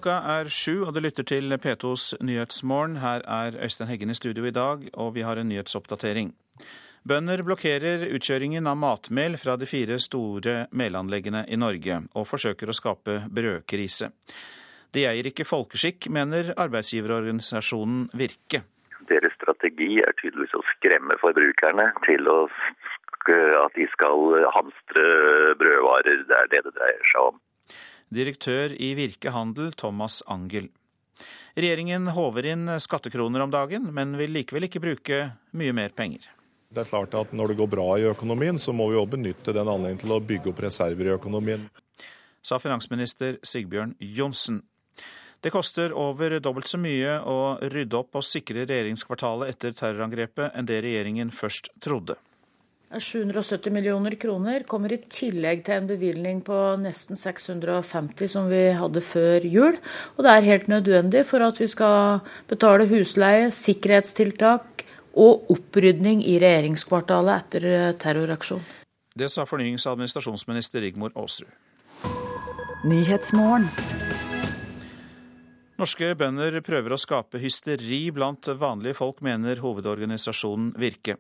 Klokka 0.00 0.22
er 0.32 0.48
sju, 0.48 0.86
og 0.88 0.94
du 0.96 1.02
lytter 1.04 1.26
til 1.28 1.52
P2s 1.60 2.14
Nyhetsmorgen. 2.24 2.94
Her 3.02 3.20
er 3.20 3.56
Øystein 3.60 3.90
Heggen 3.90 4.08
i 4.08 4.14
studio 4.16 4.46
i 4.48 4.50
dag, 4.50 4.86
og 4.96 5.10
vi 5.12 5.20
har 5.20 5.36
en 5.36 5.50
nyhetsoppdatering. 5.52 6.30
Bønder 7.04 7.42
blokkerer 7.44 8.06
utkjøringen 8.08 8.64
av 8.64 8.78
matmel 8.80 9.36
fra 9.36 9.58
de 9.60 9.68
fire 9.68 9.98
store 10.00 10.54
melanleggene 10.72 11.42
i 11.52 11.58
Norge, 11.60 11.98
og 12.16 12.24
forsøker 12.30 12.72
å 12.72 12.76
skape 12.78 13.18
brødkrise. 13.28 14.08
De 14.96 15.04
eier 15.04 15.28
ikke 15.28 15.44
folkeskikk, 15.44 16.08
mener 16.08 16.54
arbeidsgiverorganisasjonen 16.56 18.08
Virke. 18.16 18.62
Deres 19.12 19.36
strategi 19.36 20.00
er 20.00 20.16
tydeligvis 20.16 20.56
å 20.56 20.64
skremme 20.78 21.20
forbrukerne 21.20 21.90
til 22.08 22.24
å, 22.24 22.38
at 23.28 23.76
de 23.76 23.90
skal 23.92 24.48
hamstre 24.56 25.06
brødvarer. 25.60 26.24
Det 26.24 26.40
er 26.40 26.52
det 26.56 26.64
det 26.70 26.76
dreier 26.80 27.08
seg 27.12 27.34
om 27.34 27.44
direktør 28.14 28.75
i 28.75 28.92
Virke 28.99 29.33
Handel, 29.35 29.73
Thomas 29.73 30.20
Angel. 30.27 30.68
Regjeringen 31.55 32.09
håver 32.14 32.46
inn 32.53 32.68
skattekroner 32.81 33.42
om 33.44 33.51
dagen, 33.53 33.88
men 33.94 34.14
vil 34.18 34.33
likevel 34.35 34.68
ikke 34.68 34.83
bruke 34.83 35.23
mye 35.57 35.75
mer 35.77 35.94
penger. 35.96 36.29
Det 36.70 36.85
er 36.85 36.90
klart 36.90 37.14
at 37.18 37.33
Når 37.35 37.49
det 37.49 37.59
går 37.59 37.66
bra 37.66 37.87
i 37.99 38.07
økonomien, 38.07 38.59
så 38.59 38.73
må 38.73 38.88
vi 38.90 38.96
også 38.96 39.16
benytte 39.16 39.53
den 39.53 39.68
anledningen 39.68 40.05
til 40.05 40.14
å 40.14 40.20
bygge 40.23 40.53
opp 40.53 40.62
reserver 40.62 41.09
i 41.09 41.16
økonomien. 41.16 41.66
Sa 42.42 42.59
finansminister 42.62 43.40
Sigbjørn 43.42 43.96
Johnsen. 43.99 44.62
Det 45.40 45.51
koster 45.51 45.92
over 45.96 46.38
dobbelt 46.38 46.68
så 46.68 46.79
mye 46.79 47.16
å 47.25 47.59
rydde 47.73 47.96
opp 47.96 48.18
og 48.20 48.25
sikre 48.25 48.66
regjeringskvartalet 48.68 49.55
etter 49.55 49.75
terrorangrepet 49.77 50.55
enn 50.55 50.68
det 50.68 50.83
regjeringen 50.85 51.33
først 51.33 51.73
trodde. 51.81 52.16
770 52.98 53.70
millioner 53.70 54.16
kroner 54.18 54.64
kommer 54.66 54.90
i 54.92 54.98
tillegg 55.07 55.62
til 55.66 55.76
en 55.79 55.87
bevilgning 55.87 56.40
på 56.42 56.57
nesten 56.83 57.18
650 57.18 58.33
som 58.33 58.48
vi 58.50 58.64
hadde 58.74 59.03
før 59.05 59.46
jul. 59.46 59.79
Og 60.16 60.26
det 60.26 60.33
er 60.33 60.48
helt 60.48 60.66
nødvendig 60.72 61.22
for 61.29 61.46
at 61.46 61.61
vi 61.62 61.70
skal 61.70 62.24
betale 62.50 62.88
husleie, 62.90 63.53
sikkerhetstiltak 63.55 64.85
og 65.14 65.50
opprydning 65.55 66.24
i 66.26 66.38
regjeringskvartalet 66.42 67.46
etter 67.46 67.98
terroraksjonen. 68.03 68.66
Det 69.14 69.31
sa 69.31 69.46
fornyings- 69.46 69.87
og 69.87 69.98
administrasjonsminister 69.98 70.83
Rigmor 70.83 71.14
Aasrud. 71.14 71.50
Norske 75.81 76.11
bønder 76.12 76.59
prøver 76.61 76.93
å 76.93 76.99
skape 77.01 77.38
hysteri 77.40 78.11
blant 78.12 78.51
vanlige 78.61 78.99
folk, 78.99 79.23
mener 79.25 79.62
hovedorganisasjonen 79.62 80.75
Virke. 80.77 81.14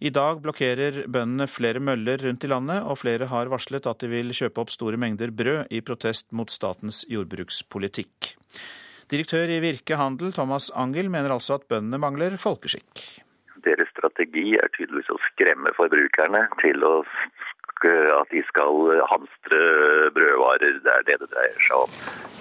I 0.00 0.08
dag 0.16 0.40
blokkerer 0.40 1.02
bøndene 1.12 1.44
flere 1.44 1.82
møller 1.84 2.24
rundt 2.24 2.46
i 2.46 2.48
landet, 2.48 2.86
og 2.88 2.96
flere 3.02 3.28
har 3.28 3.50
varslet 3.52 3.84
at 3.90 4.00
de 4.00 4.08
vil 4.08 4.32
kjøpe 4.32 4.64
opp 4.64 4.72
store 4.72 4.96
mengder 4.96 5.28
brød 5.28 5.74
i 5.76 5.82
protest 5.84 6.32
mot 6.32 6.48
statens 6.48 7.02
jordbrukspolitikk. 7.12 8.32
Direktør 9.12 9.52
i 9.52 9.60
Virke 9.60 10.00
Handel, 10.00 10.32
Thomas 10.32 10.70
Angel, 10.72 11.12
mener 11.12 11.36
altså 11.36 11.58
at 11.58 11.68
bøndene 11.68 12.00
mangler 12.00 12.40
folkeskikk. 12.40 13.04
Deres 13.68 13.92
strategi 13.92 14.56
er 14.56 14.72
tydeligvis 14.72 15.12
å 15.12 15.20
skremme 15.34 15.76
forbrukerne 15.76 16.46
til 16.64 16.80
å 16.80 16.94
at 17.84 18.32
de 18.32 18.40
skal 18.48 19.04
hamstre 19.12 19.62
brødvarer. 20.16 20.80
Det 20.82 20.96
er 20.96 21.08
det 21.12 21.20
det 21.20 21.32
dreier 21.36 21.60
seg 21.68 21.82
om. 21.84 22.37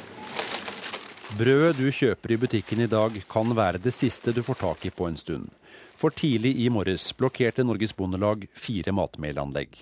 Brødet 1.36 1.76
du 1.76 1.90
kjøper 1.92 2.32
i 2.32 2.38
butikken 2.40 2.80
i 2.80 2.88
dag 2.88 3.12
kan 3.28 3.50
være 3.52 3.82
det 3.84 3.92
siste 3.92 4.32
du 4.32 4.40
får 4.48 4.58
tak 4.62 4.86
i 4.88 4.92
på 4.96 5.10
en 5.10 5.18
stund. 5.20 5.50
For 6.00 6.14
tidlig 6.16 6.54
i 6.64 6.70
morges 6.72 7.10
blokkerte 7.20 7.66
Norges 7.68 7.92
Bondelag 7.98 8.46
fire 8.56 8.94
matmelanlegg. 8.96 9.76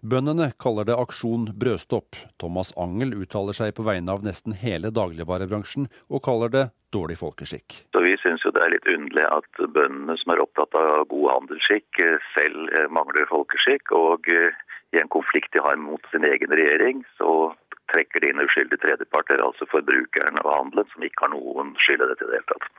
Bøndene 0.00 0.48
kaller 0.56 0.88
det 0.88 0.96
aksjon 0.96 1.50
brødstopp. 1.52 2.16
Thomas 2.40 2.72
Angel 2.80 3.12
uttaler 3.12 3.52
seg 3.58 3.74
på 3.76 3.84
vegne 3.84 4.14
av 4.14 4.24
nesten 4.24 4.56
hele 4.56 4.88
dagligvarebransjen, 4.88 5.90
og 6.08 6.24
kaller 6.24 6.54
det 6.54 6.64
dårlig 6.96 7.18
folkeskikk. 7.20 7.82
Så 7.92 8.00
Vi 8.00 8.16
syns 8.22 8.48
jo 8.48 8.54
det 8.56 8.64
er 8.64 8.72
litt 8.72 8.88
underlig 8.88 9.28
at 9.28 9.62
bøndene 9.76 10.16
som 10.22 10.32
er 10.32 10.40
opptatt 10.46 10.80
av 10.80 11.04
god 11.12 11.28
handelsskikk, 11.34 12.00
selv 12.32 12.72
mangler 12.88 13.28
folkeskikk. 13.28 13.92
Og 13.92 14.32
i 14.32 15.02
en 15.02 15.12
konflikt 15.12 15.52
de 15.52 15.60
har 15.60 15.76
mot 15.76 16.00
sin 16.08 16.24
egen 16.24 16.56
regjering, 16.56 17.04
så 17.20 17.52
trekker 17.92 18.22
de 18.22 18.32
inn 18.32 18.42
uskyldige 18.44 18.82
tredjeparter, 18.84 19.42
altså 19.42 19.68
forbrukeren 19.70 20.40
og 20.44 20.52
handelen, 20.52 20.88
som 20.92 21.06
ikke 21.06 21.26
har 21.26 21.34
noen 21.34 21.74
skyld 21.84 22.04
i 22.04 22.10
dette 22.12 22.26
i 22.26 22.30
det 22.30 22.40
hele 22.40 22.50
tatt. 22.54 22.72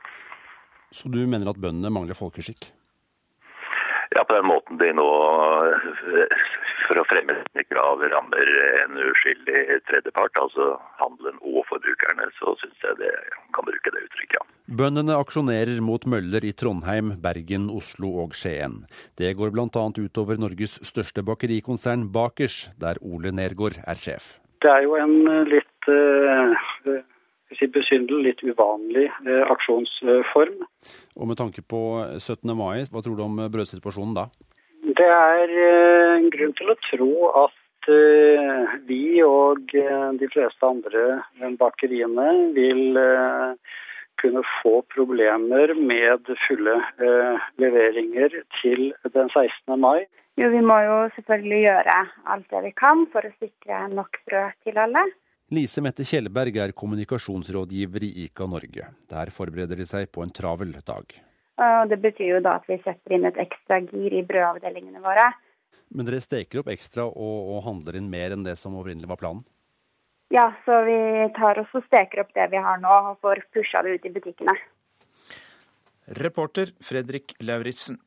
Så 0.94 1.10
du 1.12 1.20
mener 1.28 1.50
at 1.50 1.60
bøndene 1.60 1.92
mangler 1.92 2.16
folkeskikk? 2.16 2.70
Ja, 4.16 4.22
på 4.24 4.34
den 4.34 4.48
måten 4.48 4.78
de 4.80 4.88
nå, 4.96 5.04
for 6.86 7.00
å 7.00 7.04
fremme 7.10 7.34
sine 7.42 7.64
krav, 7.68 8.00
rammer 8.08 8.52
en 8.80 8.96
uskyldig 9.04 9.82
tredjepart, 9.90 10.40
altså 10.40 10.70
handelen 10.96 11.36
og 11.44 11.60
forbrukerne, 11.68 12.30
så 12.38 12.56
syns 12.62 12.86
jeg 12.86 12.96
det 13.02 13.12
kan 13.56 13.68
bruke 13.68 13.92
det 13.92 14.06
uttrykket, 14.06 14.38
ja. 14.40 14.46
Bøndene 14.80 15.16
aksjonerer 15.16 15.78
mot 15.84 16.04
møller 16.08 16.44
i 16.44 16.54
Trondheim, 16.56 17.14
Bergen, 17.24 17.68
Oslo 17.72 18.14
og 18.24 18.34
Skien. 18.36 18.82
Det 19.20 19.30
går 19.36 19.52
bl.a. 19.52 19.68
utover 19.76 20.40
Norges 20.40 20.80
største 20.88 21.24
bakerikonsern 21.24 22.08
Bakers, 22.12 22.66
der 22.80 23.00
Ole 23.04 23.32
Nergård 23.32 23.80
er 23.84 24.00
sjef. 24.00 24.36
Det 24.62 24.70
er 24.70 24.84
jo 24.86 24.96
en 24.98 25.14
litt 25.48 25.88
eh, 25.92 26.98
besynderlig, 27.74 28.32
litt 28.32 28.42
uvanlig 28.42 29.06
eh, 29.06 29.44
aksjonsform. 29.54 30.60
Og 31.16 31.30
med 31.30 31.38
tanke 31.40 31.62
på 31.62 31.82
17. 32.18 32.42
mai, 32.58 32.82
hva 32.90 33.04
tror 33.04 33.18
du 33.18 33.24
om 33.26 33.38
brødsituasjonen 33.52 34.16
da? 34.18 34.28
Det 34.98 35.08
er 35.08 35.54
eh, 35.54 36.28
grunn 36.34 36.54
til 36.58 36.74
å 36.74 36.78
tro 36.90 37.12
at 37.44 37.56
vi 38.84 39.22
og 39.24 39.70
de 39.72 40.26
fleste 40.28 40.66
andre 40.66 41.22
bakeriene 41.56 42.26
vil 42.52 42.98
kunne 44.20 44.42
få 44.58 44.80
problemer 44.94 45.74
med 45.78 46.28
fulle 46.46 46.76
eh, 47.02 47.46
leveringer 47.62 48.34
til 48.60 48.90
den 49.14 49.30
16. 49.32 49.78
mai. 49.80 50.06
Jo, 50.38 50.50
vi 50.54 50.60
må 50.62 50.76
jo 50.84 50.98
selvfølgelig 51.16 51.62
gjøre 51.64 51.94
alt 52.34 52.52
det 52.52 52.60
vi 52.68 52.74
kan 52.78 53.06
for 53.12 53.26
å 53.26 53.32
sikre 53.38 53.86
nok 53.90 54.20
brød 54.28 54.58
til 54.66 54.78
alle. 54.78 55.06
Lise 55.54 55.82
Mette 55.82 56.04
Kjellberg 56.04 56.60
er 56.60 56.76
kommunikasjonsrådgiver 56.76 58.04
i 58.04 58.12
ICA 58.26 58.46
Norge. 58.52 58.90
Der 59.10 59.32
forbereder 59.34 59.80
de 59.80 59.86
seg 59.88 60.10
på 60.12 60.22
en 60.22 60.34
travel 60.34 60.76
dag. 60.86 61.14
Det 61.90 61.98
betyr 61.98 62.36
jo 62.36 62.40
da 62.44 62.58
at 62.60 62.68
vi 62.70 62.76
setter 62.84 63.16
inn 63.16 63.26
et 63.26 63.40
ekstra 63.42 63.80
gir 63.82 64.14
i 64.14 64.22
brødavdelingene 64.28 65.02
våre. 65.02 65.32
Men 65.90 66.06
dere 66.06 66.20
steker 66.22 66.60
opp 66.60 66.68
ekstra 66.70 67.08
og, 67.08 67.38
og 67.54 67.64
handler 67.64 67.98
inn 67.98 68.10
mer 68.12 68.36
enn 68.36 68.44
det 68.46 68.58
som 68.60 68.76
opprinnelig 68.78 69.08
var 69.10 69.18
planen? 69.22 69.42
Ja, 70.28 70.50
så 70.64 70.82
vi 70.84 70.98
tar 71.36 71.60
oss 71.62 71.70
og 71.72 71.86
steker 71.86 72.24
opp 72.24 72.34
det 72.36 72.50
vi 72.52 72.60
har 72.60 72.80
nå, 72.82 72.96
og 73.12 73.22
får 73.24 73.46
pusha 73.54 73.80
det 73.84 73.96
ut 73.96 74.10
i 74.10 74.12
butikkene. 74.12 74.54
Reporter 76.20 76.72
Fredrik 76.84 77.34
Lauritzen. 77.40 77.98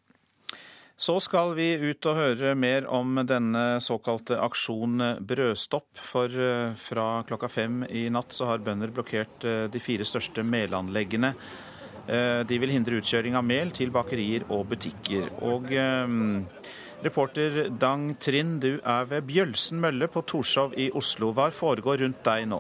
Så 1.02 1.16
skal 1.24 1.56
vi 1.58 1.72
ut 1.82 2.06
og 2.06 2.18
høre 2.20 2.52
mer 2.54 2.86
om 2.94 3.24
denne 3.26 3.80
såkalte 3.82 4.38
aksjon 4.38 5.02
Brødstopp. 5.26 5.88
For 5.98 6.30
eh, 6.30 6.76
fra 6.78 7.24
klokka 7.26 7.50
fem 7.50 7.80
i 7.90 8.04
natt 8.14 8.36
så 8.38 8.52
har 8.52 8.62
bønder 8.62 8.94
blokkert 8.94 9.48
eh, 9.50 9.64
de 9.74 9.82
fire 9.82 10.06
største 10.06 10.46
melanleggene. 10.46 11.34
Eh, 12.06 12.44
de 12.46 12.60
vil 12.62 12.76
hindre 12.76 13.02
utkjøring 13.02 13.34
av 13.40 13.48
mel 13.50 13.74
til 13.74 13.90
bakerier 13.94 14.46
og 14.54 14.68
butikker. 14.76 15.26
Og 15.42 15.74
Reporter 17.02 17.70
Dang 17.70 18.14
Trind, 18.22 18.62
du 18.62 18.78
er 18.86 19.08
ved 19.10 19.26
Bjølsen 19.26 19.80
mølle 19.82 20.06
på 20.12 20.22
Torshov 20.22 20.76
i 20.78 20.92
Oslo. 20.94 21.32
Hva 21.34 21.48
foregår 21.50 22.04
rundt 22.04 22.20
deg 22.28 22.46
nå? 22.52 22.60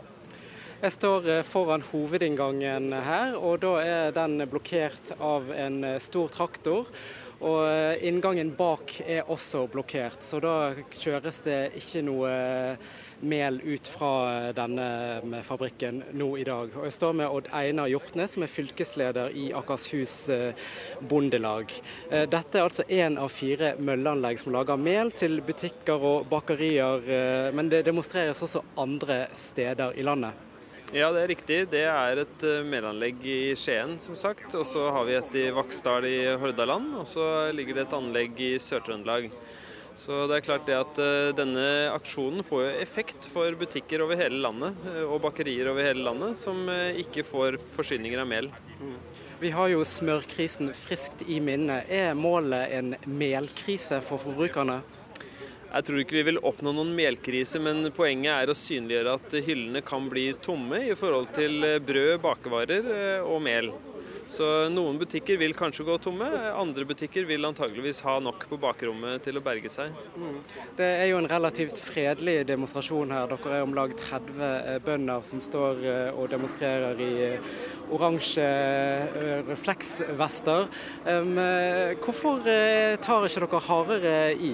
Jeg 0.81 0.95
står 0.95 1.27
eh, 1.29 1.41
foran 1.45 1.83
hovedinngangen 1.91 2.89
her, 3.05 3.35
og 3.37 3.59
da 3.61 3.75
er 3.85 4.15
den 4.15 4.41
blokkert 4.49 5.13
av 5.21 5.51
en 5.53 5.83
eh, 5.85 5.99
stor 6.01 6.33
traktor. 6.33 6.89
Og 7.37 7.59
eh, 7.67 8.01
inngangen 8.09 8.49
bak 8.57 8.95
er 9.05 9.29
også 9.29 9.67
blokkert, 9.69 10.25
så 10.25 10.41
da 10.41 10.55
kjøres 10.89 11.43
det 11.45 11.59
ikke 11.77 12.01
noe 12.09 12.33
mel 13.21 13.61
ut 13.63 13.87
fra 13.87 14.51
denne 14.55 15.41
fabrikken 15.45 16.01
nå 16.17 16.29
i 16.41 16.45
dag. 16.47 16.71
Og 16.75 16.85
jeg 16.87 16.95
står 16.95 17.15
med 17.19 17.29
Odd 17.29 17.49
Einar 17.55 17.89
Hjortnes, 17.91 18.35
som 18.35 18.45
er 18.45 18.51
fylkesleder 18.51 19.35
i 19.37 19.49
Akershus 19.57 20.15
eh, 20.33 20.69
Bondelag. 20.99 21.73
Eh, 22.09 22.27
dette 22.29 22.59
er 22.59 22.67
altså 22.67 22.85
én 22.89 23.17
av 23.21 23.31
fire 23.33 23.75
mølleanlegg 23.79 24.41
som 24.41 24.55
lager 24.55 24.79
mel 24.81 25.13
til 25.15 25.39
butikker 25.45 26.07
og 26.11 26.29
bakerier, 26.31 27.05
eh, 27.05 27.49
men 27.55 27.71
det 27.71 27.85
demonstreres 27.87 28.41
også 28.41 28.63
andre 28.81 29.25
steder 29.37 29.97
i 29.97 30.05
landet. 30.07 30.47
Ja, 30.91 31.07
det 31.15 31.21
er 31.21 31.29
riktig. 31.31 31.57
Det 31.71 31.85
er 31.87 32.19
et 32.19 32.41
melanlegg 32.67 33.21
i 33.23 33.53
Skien, 33.55 33.93
som 34.03 34.17
sagt. 34.19 34.49
Og 34.59 34.65
så 34.67 34.89
har 34.91 35.05
vi 35.07 35.15
et 35.15 35.37
i 35.39 35.45
Vaksdal 35.55 36.03
i 36.03 36.17
Hordaland. 36.35 36.89
Og 36.99 37.07
så 37.07 37.23
ligger 37.55 37.77
det 37.77 37.85
et 37.85 37.95
anlegg 37.95 38.41
i 38.43 38.49
Sør-Trøndelag. 38.59 39.29
Så 40.01 40.23
det 40.25 40.39
er 40.39 40.45
klart 40.45 40.63
det 40.65 40.77
at 40.79 40.97
uh, 40.97 41.29
denne 41.37 41.63
aksjonen 41.93 42.41
får 42.45 42.63
jo 42.63 42.69
effekt 42.81 43.27
for 43.29 43.53
butikker 43.57 44.01
over 44.01 44.17
hele 44.17 44.39
landet 44.41 44.79
uh, 44.87 45.03
og 45.05 45.19
bakerier 45.27 45.69
over 45.69 45.85
hele 45.85 46.01
landet 46.07 46.39
som 46.41 46.63
uh, 46.71 46.89
ikke 46.97 47.25
får 47.27 47.59
forsyninger 47.75 48.23
av 48.23 48.29
mel. 48.31 48.49
Mm. 48.79 48.95
Vi 49.43 49.51
har 49.53 49.69
jo 49.69 49.85
smørkrisen 49.85 50.71
friskt 50.77 51.21
i 51.29 51.37
minne. 51.43 51.83
Er 51.85 52.17
målet 52.17 52.73
en 52.79 52.95
melkrise 53.05 54.01
for 54.05 54.21
forbrukerne? 54.21 54.79
Jeg 55.71 55.87
tror 55.87 56.01
ikke 56.01 56.17
vi 56.17 56.25
vil 56.31 56.41
oppnå 56.49 56.73
noen 56.75 56.95
melkrise, 56.97 57.61
men 57.61 57.85
poenget 57.95 58.33
er 58.33 58.51
å 58.51 58.57
synliggjøre 58.57 59.15
at 59.19 59.37
hyllene 59.45 59.85
kan 59.85 60.09
bli 60.11 60.27
tomme 60.43 60.81
i 60.89 60.97
forhold 60.99 61.29
til 61.37 61.63
brød, 61.85 62.17
bakevarer 62.25 62.89
og 63.23 63.39
mel. 63.45 63.71
Så 64.31 64.45
noen 64.71 64.95
butikker 64.95 65.35
vil 65.41 65.51
kanskje 65.57 65.83
gå 65.83 65.97
tomme, 65.99 66.27
andre 66.55 66.85
butikker 66.87 67.25
vil 67.27 67.43
antageligvis 67.49 67.99
ha 68.05 68.13
nok 68.23 68.45
på 68.47 68.59
bakrommet 68.61 69.25
til 69.25 69.35
å 69.35 69.43
berge 69.43 69.67
seg. 69.73 69.91
Mm. 70.15 70.37
Det 70.77 70.87
er 71.01 71.09
jo 71.09 71.17
en 71.19 71.27
relativt 71.27 71.81
fredelig 71.81 72.37
demonstrasjon 72.47 73.11
her. 73.11 73.27
Dere 73.33 73.57
er 73.57 73.65
om 73.65 73.75
lag 73.75 73.91
30 73.99 74.39
eh, 74.47 74.79
bønder 74.85 75.27
som 75.27 75.43
står 75.43 75.83
eh, 75.83 76.15
og 76.15 76.31
demonstrerer 76.31 77.03
i 77.03 77.11
eh, 77.27 77.51
oransje 77.91 78.47
refleksvester. 79.49 80.69
Hvorfor 81.99 82.45
tar 83.03 83.27
ikke 83.27 83.43
dere 83.43 83.65
hardere 83.67 84.15
i? 84.39 84.53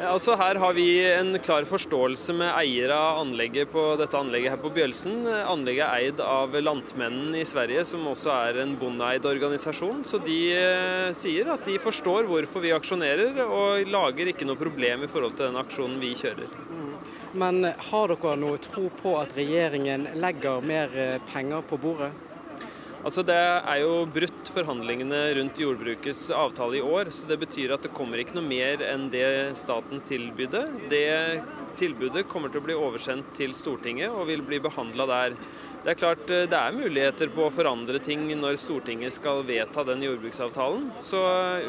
Altså 0.00 0.32
Her 0.38 0.56
har 0.56 0.72
vi 0.72 0.86
en 1.12 1.34
klar 1.44 1.66
forståelse 1.68 2.32
med 2.36 2.48
eier 2.54 2.92
av 2.94 3.18
anlegget 3.20 3.68
på 3.72 3.82
dette 4.00 4.16
anlegget 4.16 4.54
her 4.54 4.60
på 4.62 4.70
Bjølsen. 4.72 5.26
Anlegget 5.28 5.84
er 5.84 6.06
eid 6.06 6.22
av 6.24 6.56
Lantmännen 6.56 7.34
i 7.36 7.44
Sverige, 7.48 7.84
som 7.84 8.06
også 8.08 8.32
er 8.32 8.62
en 8.62 8.72
bondeeid 8.80 9.28
organisasjon. 9.28 10.00
Så 10.08 10.22
de 10.24 10.38
eh, 10.56 11.10
sier 11.16 11.52
at 11.52 11.68
de 11.68 11.76
forstår 11.82 12.30
hvorfor 12.30 12.64
vi 12.64 12.72
aksjonerer, 12.72 13.42
og 13.44 13.92
lager 13.92 14.32
ikke 14.32 14.48
noe 14.48 14.60
problem 14.60 15.04
i 15.04 15.10
forhold 15.10 15.36
til 15.36 15.50
den 15.50 15.60
aksjonen 15.60 16.00
vi 16.00 16.14
kjører. 16.16 16.56
Mm. 16.70 16.96
Men 17.44 17.62
har 17.90 18.14
dere 18.14 18.38
noe 18.40 18.62
tro 18.64 18.88
på 19.02 19.18
at 19.20 19.36
regjeringen 19.36 20.08
legger 20.22 20.64
mer 20.64 20.96
eh, 20.96 21.16
penger 21.28 21.66
på 21.68 21.80
bordet? 21.82 22.12
Altså 23.00 23.22
Det 23.24 23.36
er 23.36 23.78
jo 23.80 24.04
brutt 24.12 24.50
forhandlingene 24.52 25.20
rundt 25.38 25.60
jordbrukets 25.62 26.26
avtale 26.36 26.80
i 26.80 26.84
år. 26.84 27.08
så 27.08 27.24
Det 27.26 27.38
betyr 27.40 27.72
at 27.72 27.82
det 27.86 27.94
kommer 27.96 28.20
ikke 28.20 28.36
noe 28.36 28.44
mer 28.44 28.84
enn 28.84 29.08
det 29.12 29.56
staten 29.56 30.02
tilbydde. 30.04 30.90
Det 30.92 31.40
tilbudet 31.80 32.28
kommer 32.28 32.52
til 32.52 32.60
å 32.60 32.66
bli 32.66 32.76
oversendt 32.76 33.32
til 33.38 33.54
Stortinget 33.56 34.12
og 34.12 34.28
vil 34.28 34.44
bli 34.44 34.60
behandla 34.60 35.06
der. 35.08 35.36
Det 35.80 35.94
er 35.94 35.96
klart 35.96 36.28
eh, 36.28 36.44
det 36.44 36.58
er 36.58 36.76
muligheter 36.76 37.30
på 37.32 37.46
å 37.46 37.52
forandre 37.54 37.96
ting 38.04 38.26
når 38.36 38.58
Stortinget 38.60 39.16
skal 39.16 39.46
vedta 39.48 39.80
den 39.88 40.04
jordbruksavtalen. 40.04 40.90
Så 41.00 41.20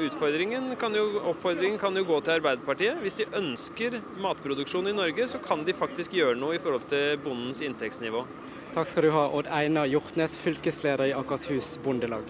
utfordringen 0.03 0.73
kan 0.81 0.91
jo, 0.97 1.05
oppfordringen 1.31 1.79
kan 1.79 1.95
jo 1.95 2.03
gå 2.09 2.19
til 2.19 2.41
Arbeiderpartiet. 2.41 2.99
Hvis 3.05 3.21
de 3.21 3.29
ønsker 3.39 4.01
matproduksjon 4.19 4.91
i 4.91 4.97
Norge, 4.97 5.31
så 5.31 5.39
kan 5.39 5.63
de 5.63 5.77
faktisk 5.79 6.17
gjøre 6.19 6.35
noe 6.35 6.57
i 6.57 6.63
forhold 6.63 6.89
til 6.91 7.21
bondens 7.23 7.63
inntektsnivå. 7.63 8.25
Takk 8.71 8.87
skal 8.87 9.03
du 9.03 9.09
ha, 9.11 9.25
Odd 9.35 9.49
Einar 9.51 9.89
Hjortnes, 9.91 10.37
fylkesleder 10.39 11.09
i 11.09 11.15
Akershus 11.15 11.73
Bondelag. 11.83 12.29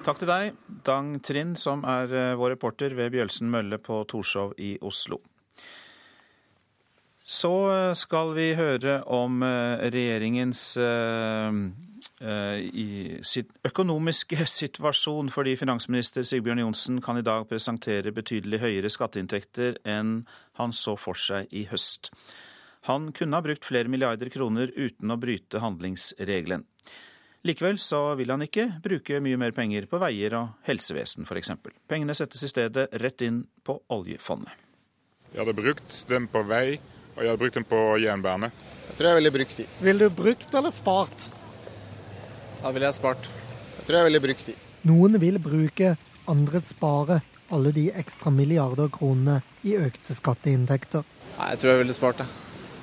Takk 0.00 0.22
til 0.22 0.30
deg, 0.30 0.54
Dang 0.86 1.18
Trind, 1.20 1.58
som 1.60 1.82
er 1.84 2.14
eh, 2.16 2.32
vår 2.40 2.54
reporter 2.54 2.94
ved 2.96 3.10
Bjølsen 3.12 3.50
mølle 3.52 3.76
på 3.76 3.98
Torshov 4.08 4.54
i 4.56 4.78
Oslo. 4.80 5.18
Så 7.28 7.52
eh, 7.74 7.92
skal 7.98 8.32
vi 8.38 8.46
høre 8.56 9.02
om 9.04 9.44
eh, 9.44 9.84
regjeringens 9.92 10.64
økonomiske 13.68 14.46
situasjon, 14.58 15.28
fordi 15.34 15.58
finansminister 15.60 16.24
Sigbjørn 16.24 16.64
Johnsen 16.64 17.02
kan 17.04 17.20
i 17.20 17.26
dag 17.26 17.44
presentere 17.50 18.14
betydelig 18.16 18.62
høyere 18.64 18.88
skatteinntekter 18.96 19.76
enn 19.84 20.22
han 20.56 20.72
så 20.72 20.96
for 20.96 21.20
seg 21.20 21.52
i 21.52 21.66
høst. 21.68 22.14
Han 22.88 23.12
kunne 23.14 23.36
ha 23.38 23.42
brukt 23.44 23.64
flere 23.64 23.90
milliarder 23.90 24.30
kroner 24.32 24.72
uten 24.74 25.10
å 25.10 25.16
bryte 25.20 25.60
handlingsregelen. 25.62 26.64
Likevel 27.46 27.78
så 27.82 28.14
vil 28.18 28.30
han 28.30 28.42
ikke 28.42 28.68
bruke 28.82 29.18
mye 29.22 29.38
mer 29.38 29.54
penger 29.54 29.86
på 29.90 29.98
veier 30.02 30.34
og 30.38 30.66
helsevesen 30.66 31.26
f.eks. 31.26 31.50
Pengene 31.90 32.14
settes 32.14 32.42
i 32.46 32.50
stedet 32.50 32.88
rett 33.02 33.22
inn 33.26 33.40
på 33.66 33.80
oljefondet. 33.94 34.54
Jeg 35.32 35.42
hadde 35.42 35.56
brukt 35.56 35.96
dem 36.10 36.28
på 36.30 36.42
vei, 36.46 36.76
og 37.16 37.22
jeg 37.22 37.30
hadde 37.32 37.40
brukt 37.40 37.58
dem 37.58 37.66
på 37.70 37.80
jernbane. 38.02 38.52
Jeg 38.88 38.98
tror 38.98 39.10
jeg 39.10 39.20
ville 39.20 39.34
brukt 39.38 39.58
de. 39.62 39.66
Ville 39.82 40.06
du 40.06 40.16
brukt 40.22 40.54
eller 40.60 40.74
spart? 40.74 41.30
Da 42.62 42.70
ville 42.70 42.90
jeg 42.90 42.98
spart. 42.98 43.30
Jeg 43.78 43.88
tror 43.88 43.98
jeg 43.98 44.10
ville 44.10 44.22
brukt 44.26 44.50
de. 44.50 44.56
Noen 44.90 45.18
vil 45.22 45.38
bruke, 45.42 45.96
andre 46.30 46.62
spare 46.66 47.22
alle 47.52 47.72
de 47.74 47.88
ekstra 47.94 48.30
milliarder 48.34 48.90
kronene 48.92 49.40
i 49.66 49.74
økte 49.78 50.14
skatteinntekter. 50.16 51.06
Nei, 51.38 51.52
jeg 51.54 51.62
tror 51.62 51.74
jeg 51.74 51.84
ville 51.84 51.96
spart 51.96 52.22
det. 52.22 52.30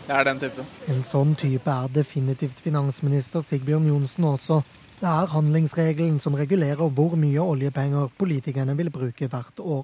Jeg 0.10 0.20
er 0.20 0.26
den 0.26 0.40
typen. 0.42 0.66
En 0.90 1.04
sånn 1.06 1.36
type 1.38 1.70
er 1.70 1.90
definitivt 1.94 2.64
finansminister 2.66 3.44
Sigbjørn 3.46 3.92
Johnsen 3.92 4.26
også. 4.26 4.56
Det 4.98 5.06
er 5.06 5.30
handlingsregelen 5.30 6.16
som 6.20 6.34
regulerer 6.34 6.90
hvor 6.98 7.14
mye 7.14 7.44
oljepenger 7.44 8.10
politikerne 8.18 8.74
vil 8.80 8.90
bruke 8.90 9.30
hvert 9.30 9.62
år. 9.62 9.84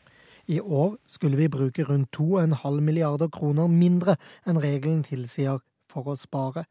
I 0.50 0.58
år 0.60 0.96
skulle 1.06 1.38
vi 1.38 1.46
bruke 1.48 1.86
rundt 1.86 2.10
2,5 2.18 2.82
milliarder 2.82 3.30
kroner 3.30 3.70
mindre 3.70 4.16
enn 4.50 4.58
regelen 4.58 5.04
tilsier 5.06 5.62
for 5.94 6.10
å 6.10 6.18
spare. 6.18 6.66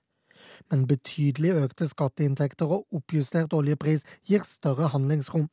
Men 0.67 0.89
betydelig 0.91 1.55
økte 1.55 1.87
skatteinntekter 1.87 2.75
og 2.75 2.89
oppjustert 2.91 3.55
oljepris 3.55 4.03
gir 4.27 4.43
større 4.43 4.91
handlingsrom. 4.91 5.47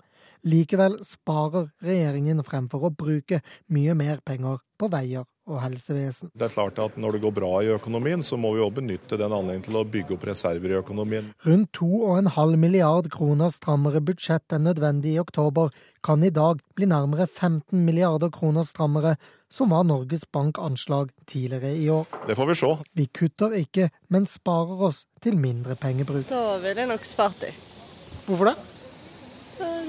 Likevel 0.47 0.97
sparer 1.05 1.69
regjeringen 1.85 2.41
fremfor 2.45 2.87
å 2.87 2.95
bruke 2.95 3.41
mye 3.69 3.93
mer 3.97 4.23
penger 4.25 4.61
på 4.81 4.89
veier 4.89 5.27
og 5.49 5.59
helsevesen. 5.61 6.31
Det 6.37 6.47
er 6.47 6.53
klart 6.53 6.79
at 6.81 6.97
Når 7.01 7.17
det 7.17 7.21
går 7.25 7.33
bra 7.35 7.51
i 7.63 7.71
økonomien, 7.73 8.21
så 8.23 8.37
må 8.37 8.53
vi 8.55 8.61
også 8.61 8.77
benytte 8.79 9.17
den 9.19 9.33
anledningen 9.33 9.65
til 9.67 9.77
å 9.79 9.85
bygge 9.85 10.15
opp 10.15 10.25
reserver 10.29 10.73
i 10.73 10.79
økonomien. 10.79 11.31
Rundt 11.45 11.71
2,5 11.77 12.55
milliard 12.61 13.09
kroner 13.13 13.53
strammere 13.53 14.01
budsjett 14.05 14.55
enn 14.55 14.67
nødvendig 14.69 15.15
i 15.15 15.21
oktober 15.21 15.71
kan 16.05 16.23
i 16.23 16.33
dag 16.33 16.61
bli 16.77 16.89
nærmere 16.89 17.27
15 17.27 17.85
milliarder 17.85 18.31
kroner 18.33 18.65
strammere, 18.67 19.15
som 19.51 19.73
var 19.73 19.85
Norges 19.85 20.25
Bank 20.31 20.61
anslag 20.61 21.11
tidligere 21.27 21.73
i 21.75 21.89
år. 21.91 22.05
Det 22.27 22.37
får 22.37 22.51
vi 22.51 22.59
se. 22.61 22.73
Vi 22.97 23.07
kutter 23.07 23.57
ikke, 23.57 23.89
men 24.09 24.29
sparer 24.29 24.87
oss 24.89 25.05
til 25.21 25.37
mindre 25.37 25.75
pengebruk. 25.75 26.29
Da 26.29 26.59
ville 26.63 26.85
jeg 26.85 26.93
nok 26.93 27.09
spart 27.09 27.41
det. 27.43 27.55
Hvorfor 28.27 28.53
det? 28.53 28.70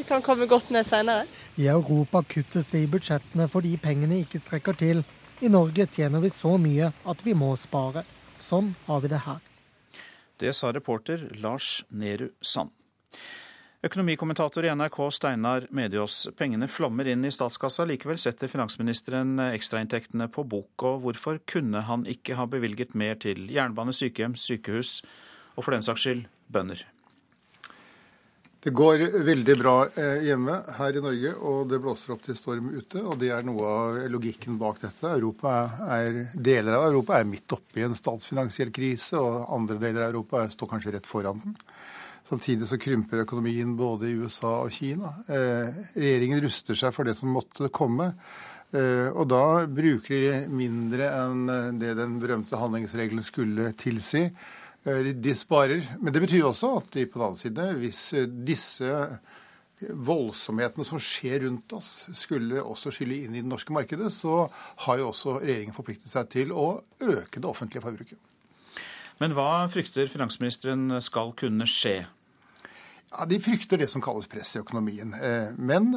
Det 0.02 0.08
kan 0.08 0.22
komme 0.22 0.46
godt 0.50 0.70
med 0.74 0.82
seinere. 0.82 1.28
I 1.54 1.68
Europa 1.70 2.24
kuttes 2.26 2.72
det 2.72 2.80
i 2.82 2.86
budsjettene 2.90 3.44
fordi 3.46 3.76
pengene 3.78 4.16
ikke 4.24 4.40
strekker 4.42 4.74
til. 4.74 5.04
I 5.38 5.50
Norge 5.52 5.84
tjener 5.94 6.18
vi 6.24 6.30
så 6.34 6.56
mye 6.58 6.88
at 7.06 7.20
vi 7.22 7.36
må 7.38 7.52
spare. 7.54 8.02
Sånn 8.42 8.72
har 8.88 9.04
vi 9.04 9.12
det 9.12 9.20
her. 9.22 9.38
Det 10.42 10.50
sa 10.58 10.72
reporter 10.74 11.22
Lars 11.38 11.84
Nehru 11.94 12.32
Sand. 12.42 12.74
Økonomikommentator 13.86 14.66
i 14.66 14.72
NRK 14.74 14.98
Steinar 15.14 15.68
Mediås, 15.70 16.24
pengene 16.34 16.66
flommer 16.66 17.06
inn 17.12 17.22
i 17.22 17.30
statskassa. 17.30 17.86
Likevel 17.86 18.18
setter 18.18 18.50
finansministeren 18.50 19.38
ekstrainntektene 19.52 20.26
på 20.34 20.42
bok. 20.42 20.82
Og 20.82 21.04
hvorfor 21.06 21.38
kunne 21.46 21.84
han 21.86 22.08
ikke 22.10 22.40
ha 22.40 22.48
bevilget 22.50 22.98
mer 22.98 23.22
til 23.22 23.46
jernbane, 23.54 23.94
sykehjem, 23.94 24.34
sykehus 24.34 24.96
og 25.54 25.62
for 25.62 25.78
den 25.78 25.86
saks 25.86 26.08
skyld 26.08 26.26
bønder? 26.50 26.82
Det 28.62 28.70
går 28.70 29.00
veldig 29.26 29.54
bra 29.58 29.72
eh, 29.98 30.20
hjemme 30.28 30.60
her 30.76 30.94
i 30.94 31.00
Norge, 31.02 31.30
og 31.34 31.64
det 31.66 31.80
blåser 31.82 32.12
opp 32.14 32.20
til 32.22 32.36
storm 32.38 32.68
ute. 32.70 33.00
og 33.02 33.16
Det 33.18 33.32
er 33.34 33.42
noe 33.42 33.64
av 33.66 33.98
logikken 34.12 34.54
bak 34.60 34.78
dette. 34.84 35.10
Er, 35.10 36.20
deler 36.30 36.76
av 36.76 36.86
Europa 36.92 37.18
er 37.18 37.26
midt 37.26 37.50
oppe 37.56 37.80
i 37.80 37.86
en 37.88 37.98
statsfinansiell 37.98 38.70
krise, 38.70 39.18
og 39.18 39.50
andre 39.56 39.80
deler 39.82 40.04
av 40.04 40.12
Europa 40.12 40.44
står 40.54 40.70
kanskje 40.76 40.94
rett 40.94 41.10
foran 41.10 41.42
den. 41.42 41.58
Samtidig 42.30 42.70
så 42.70 42.78
krymper 42.78 43.24
økonomien 43.24 43.74
både 43.74 44.12
i 44.12 44.14
USA 44.22 44.54
og 44.60 44.70
Kina. 44.78 45.10
Eh, 45.26 45.82
regjeringen 45.98 46.46
ruster 46.46 46.78
seg 46.78 46.94
for 46.94 47.10
det 47.10 47.18
som 47.18 47.34
måtte 47.34 47.66
komme. 47.74 48.12
Eh, 48.70 49.10
og 49.10 49.26
da 49.34 49.66
bruker 49.66 50.28
de 50.28 50.42
mindre 50.54 51.10
enn 51.10 51.80
det 51.82 51.96
den 51.98 52.20
berømte 52.22 52.62
handlingsregelen 52.62 53.26
skulle 53.26 53.74
tilsi. 53.74 54.28
Eh, 54.84 55.12
de 55.14 55.34
sparer. 55.34 55.86
Men 56.00 56.14
det 56.14 56.22
betyr 56.24 56.48
også 56.48 56.76
at 56.80 56.90
de 56.96 57.06
på 57.06 57.20
den 57.20 57.28
annen 57.28 57.38
side, 57.38 57.68
hvis 57.78 58.02
eh, 58.18 58.26
disse 58.26 58.90
voldsomhetene 59.82 60.86
som 60.86 61.00
skjer 61.02 61.42
rundt 61.46 61.72
oss, 61.74 62.06
skulle 62.14 62.62
også 62.62 62.92
skylle 62.94 63.24
inn 63.24 63.34
i 63.34 63.42
det 63.42 63.50
norske 63.50 63.74
markedet, 63.74 64.12
så 64.14 64.46
har 64.86 65.00
jo 65.00 65.08
også 65.10 65.40
regjeringen 65.40 65.74
forpliktet 65.74 66.10
seg 66.12 66.30
til 66.30 66.54
å 66.54 66.66
øke 67.02 67.40
det 67.40 67.48
offentlige 67.48 67.82
forbruket. 67.82 68.18
Men 69.18 69.34
hva 69.38 69.66
frykter 69.70 70.10
finansministeren 70.10 70.98
skal 71.02 71.34
kunne 71.38 71.66
skje? 71.70 72.02
Ja, 73.12 73.26
De 73.28 73.38
frykter 73.42 73.78
det 73.78 73.90
som 73.90 74.02
kalles 74.02 74.30
press 74.30 74.54
i 74.56 74.62
økonomien. 74.62 75.14
Eh, 75.14 75.50
men 75.58 75.92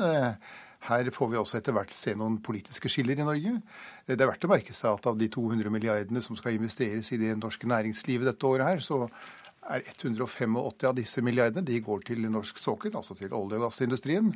her 0.90 1.10
får 1.14 1.32
vi 1.32 1.40
også 1.40 1.60
etter 1.60 1.76
hvert 1.76 1.94
se 1.94 2.14
noen 2.18 2.38
politiske 2.46 2.90
skiller 2.92 3.20
i 3.20 3.26
Norge. 3.26 3.56
Det 4.08 4.18
er 4.18 4.30
verdt 4.30 4.48
å 4.48 4.52
merke 4.52 4.76
seg 4.76 4.98
at 5.00 5.10
av 5.10 5.18
de 5.20 5.30
200 5.34 5.74
milliardene 5.74 6.22
som 6.24 6.38
skal 6.38 6.58
investeres 6.58 7.12
i 7.14 7.20
det 7.22 7.34
norske 7.40 7.70
næringslivet 7.70 8.30
dette 8.30 8.50
året 8.50 8.70
her, 8.70 8.84
så 8.86 9.06
er 9.66 9.86
185 9.86 10.58
av 10.60 10.98
disse 10.98 11.24
milliardene 11.26 11.66
de 11.66 11.80
går 11.82 12.06
til 12.10 12.28
norsk 12.30 12.60
sokkel, 12.62 12.94
altså 12.96 13.18
til 13.18 13.34
olje- 13.34 13.58
og 13.58 13.68
gassindustrien. 13.68 14.34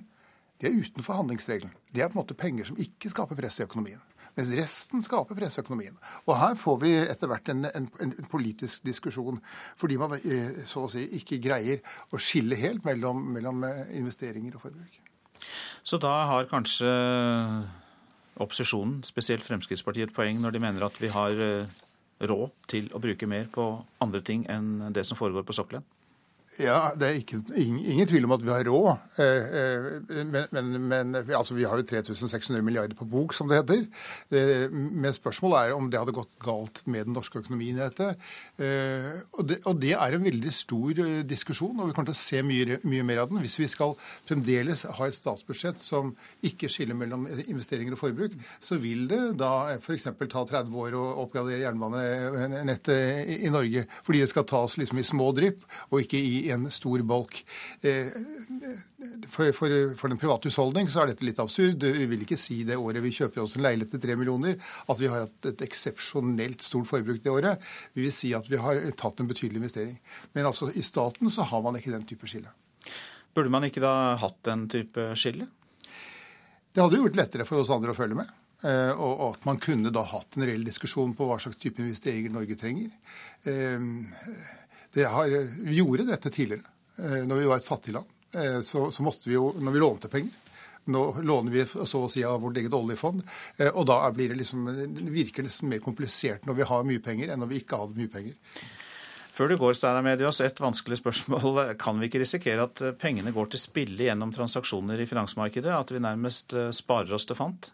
Det 0.60 0.68
er 0.68 0.80
utenfor 0.82 1.22
handlingsregelen. 1.22 1.72
Det 1.94 2.02
er 2.02 2.10
på 2.10 2.18
en 2.18 2.24
måte 2.24 2.38
penger 2.38 2.68
som 2.68 2.80
ikke 2.82 3.12
skaper 3.14 3.38
press 3.40 3.62
i 3.62 3.68
økonomien. 3.68 4.02
Mens 4.36 4.52
resten 4.56 5.04
skaper 5.04 5.38
press 5.38 5.58
i 5.58 5.64
økonomien. 5.64 5.96
Og 6.28 6.36
her 6.38 6.56
får 6.60 6.80
vi 6.84 6.94
etter 7.00 7.32
hvert 7.32 7.52
en, 7.54 7.66
en, 7.70 7.88
en, 8.04 8.16
politisk 8.32 8.86
diskusjon, 8.88 9.40
fordi 9.80 9.98
man 10.02 10.18
eh, 10.20 10.64
så 10.70 10.86
å 10.86 10.92
si 10.92 11.06
ikke 11.20 11.42
greier 11.44 11.84
å 12.12 12.22
skille 12.22 12.60
helt 12.60 12.86
mellom, 12.88 13.24
mellom 13.36 13.64
eh, 13.68 13.86
investeringer 14.00 14.58
og 14.58 14.68
forbruk. 14.68 15.00
Så 15.84 16.00
da 16.02 16.14
har 16.30 16.50
kanskje 16.50 16.90
opposisjonen, 18.40 19.02
spesielt 19.08 19.44
Fremskrittspartiet, 19.44 20.10
et 20.10 20.16
poeng 20.16 20.40
når 20.42 20.56
de 20.56 20.64
mener 20.64 20.86
at 20.88 21.00
vi 21.02 21.12
har 21.12 21.40
eh, 21.44 21.80
råd 22.20 22.56
til 22.72 22.90
å 22.96 23.02
bruke 23.04 23.28
mer 23.30 23.50
på 23.52 23.70
andre 24.04 24.22
ting 24.26 24.46
enn 24.52 24.90
det 24.96 25.06
som 25.08 25.20
foregår 25.20 25.48
på 25.48 25.56
sokkelen? 25.56 25.86
Ja, 26.60 26.92
Det 27.00 27.08
er 27.08 27.18
ikke, 27.22 27.40
ingen, 27.56 27.80
ingen, 27.80 28.08
tvil 28.08 28.26
om 28.28 28.34
at 28.36 28.42
vi 28.44 28.52
har 28.52 28.66
råd. 28.68 28.90
Eh, 29.24 29.46
eh, 29.60 30.24
men, 30.28 30.48
men, 30.52 30.88
men 30.92 31.16
altså, 31.16 31.56
vi 31.56 31.64
har 31.64 31.80
jo 31.80 31.86
3600 31.88 32.64
milliarder 32.66 32.98
på 33.00 33.08
bok, 33.08 33.34
som 33.34 33.48
det 33.48 33.62
heter. 33.62 33.86
Eh, 34.36 34.66
men 34.72 35.16
spørsmålet 35.16 35.70
er 35.70 35.76
om 35.78 35.88
det 35.88 36.02
hadde 36.02 36.16
gått 36.18 36.36
galt 36.44 36.82
med 36.84 37.08
den 37.08 37.16
norske 37.16 37.40
økonomien 37.40 37.80
i 37.80 37.86
dette. 37.86 38.10
Og 39.40 39.48
det, 39.48 39.60
og 39.70 39.80
det 39.80 39.94
er 39.96 40.18
en 40.18 40.26
veldig 40.26 40.52
stor 40.54 41.00
diskusjon, 41.30 41.80
og 41.80 41.90
vi 41.90 41.96
kommer 41.96 42.12
til 42.12 42.18
å 42.18 42.20
se 42.20 42.44
mye, 42.44 42.82
mye, 42.84 43.08
mer 43.08 43.24
av 43.24 43.32
den. 43.32 43.40
Hvis 43.46 43.56
vi 43.62 43.70
skal 43.72 43.96
fremdeles 44.28 44.84
ha 45.00 45.08
et 45.08 45.16
statsbudsjett 45.16 45.80
som 45.80 46.12
ikke 46.44 46.68
skiller 46.72 46.98
mellom 47.00 47.24
investeringer 47.46 47.96
og 47.96 48.04
forbruk, 48.04 48.36
så 48.60 48.82
vil 48.84 49.08
det 49.08 49.22
da 49.40 49.78
f.eks. 49.78 50.10
ta 50.12 50.44
30 50.44 50.76
år 50.84 51.00
å 51.00 51.06
oppgradere 51.24 51.64
jernbanenettet 51.64 53.40
i 53.48 53.54
Norge. 53.54 53.88
Fordi 54.04 54.26
det 54.26 54.32
skal 54.34 54.48
tas 54.50 54.76
liksom 54.82 55.00
i 55.00 55.08
små 55.08 55.32
drypp, 55.40 55.64
og 55.94 56.04
ikke 56.04 56.20
i 56.20 56.49
en 56.54 56.68
stor 56.74 57.02
bolk. 57.08 57.42
Eh, 57.86 58.10
for, 59.30 59.52
for, 59.56 59.76
for, 60.00 60.12
den 60.12 60.22
private 60.22 60.50
husholdning 60.50 60.90
så 60.92 61.04
er 61.04 61.12
dette 61.12 61.28
litt 61.28 61.42
absurd. 61.42 61.84
Vi 61.84 62.08
vil 62.12 62.26
ikke 62.26 62.40
si 62.40 62.62
det 62.68 62.80
året 62.80 63.04
vi 63.06 63.14
kjøper 63.16 63.44
oss 63.44 63.58
en 63.58 63.66
leilighet 63.66 63.96
til 63.96 64.04
tre 64.04 64.18
millioner, 64.20 64.58
at 64.60 65.02
vi 65.02 65.12
har 65.12 65.28
hatt 65.28 65.52
et 65.52 65.64
eksepsjonelt 65.68 66.66
stort 66.66 66.90
forbruk 66.90 67.22
det 67.26 67.34
året. 67.34 67.70
Vi 67.94 68.08
vil 68.08 68.16
si 68.16 68.34
at 68.38 68.50
vi 68.50 68.62
har 68.62 68.82
tatt 69.00 69.22
en 69.22 69.30
betydelig 69.30 69.64
investering. 69.64 69.96
Men 70.36 70.50
altså 70.50 70.72
i 70.74 70.86
staten 70.86 71.32
så 71.34 71.48
har 71.50 71.64
man 71.66 71.80
ikke 71.80 71.94
den 71.96 72.08
type 72.10 72.30
skille. 72.30 72.52
Burde 73.36 73.54
man 73.54 73.68
ikke 73.68 73.84
da 73.84 74.18
hatt 74.20 74.42
den 74.48 74.68
type 74.72 75.12
skille? 75.20 75.48
Det 76.74 76.84
hadde 76.84 77.02
gjort 77.02 77.18
lettere 77.18 77.46
for 77.48 77.62
oss 77.62 77.72
andre 77.74 77.94
å 77.94 77.98
følge 77.98 78.18
med. 78.20 78.30
Eh, 78.60 78.92
og 78.92 79.22
at 79.30 79.46
man 79.48 79.60
kunne 79.64 79.92
da 79.96 80.04
hatt 80.04 80.36
en 80.36 80.44
reell 80.48 80.66
diskusjon 80.68 81.14
på 81.16 81.28
hva 81.30 81.38
slags 81.40 81.60
type 81.62 81.80
investeringer 81.80 82.34
Norge 82.34 82.58
trenger. 82.60 82.92
Eh, 84.96 85.10
har, 85.10 85.34
vi 85.64 85.80
gjorde 85.82 86.08
dette 86.10 86.32
tidligere, 86.34 86.66
eh, 86.98 87.22
når 87.28 87.44
vi 87.44 87.50
var 87.50 87.62
et 87.62 87.68
fattig 87.68 87.96
land. 87.96 88.16
Eh, 88.34 88.62
så, 88.66 88.88
så 88.92 89.06
måtte 89.06 89.30
vi 89.30 89.38
jo, 89.38 89.52
når 89.60 89.76
vi 89.76 89.84
lånte 89.84 90.12
penger 90.12 90.46
nå 90.90 91.22
låner 91.22 91.52
vi 91.52 91.66
så 91.86 92.04
å 92.06 92.10
si 92.10 92.24
av 92.26 92.42
vårt 92.42 92.58
eget 92.58 92.74
oljefond. 92.74 93.24
Eh, 93.58 93.70
og 93.70 93.88
da 93.90 94.02
blir 94.16 94.34
det 94.34 94.42
liksom, 94.42 94.68
det 94.96 95.14
virker 95.14 95.46
det 95.46 95.54
mer 95.70 95.82
komplisert 95.84 96.48
når 96.50 96.60
vi 96.60 96.70
har 96.72 96.86
mye 96.88 97.04
penger, 97.04 97.30
enn 97.30 97.44
når 97.44 97.52
vi 97.54 97.64
ikke 97.64 97.82
hadde 97.82 97.98
mye 98.00 98.12
penger. 98.14 98.38
Før 99.40 99.54
du 99.54 99.56
går, 99.60 99.76
Steinar 99.78 100.04
Medios, 100.04 100.42
et 100.44 100.60
vanskelig 100.60 101.00
spørsmål. 101.00 101.62
Kan 101.84 102.02
vi 102.02 102.10
ikke 102.10 102.24
risikere 102.24 102.66
at 102.68 102.82
pengene 103.00 103.34
går 103.36 103.54
til 103.54 103.62
spille 103.62 104.10
gjennom 104.10 104.34
transaksjoner 104.36 105.00
i 105.00 105.08
finansmarkedet? 105.08 105.72
At 105.76 105.94
vi 105.96 106.04
nærmest 106.04 106.58
sparer 106.76 107.16
oss 107.16 107.30
til 107.30 107.40
fant? 107.40 107.72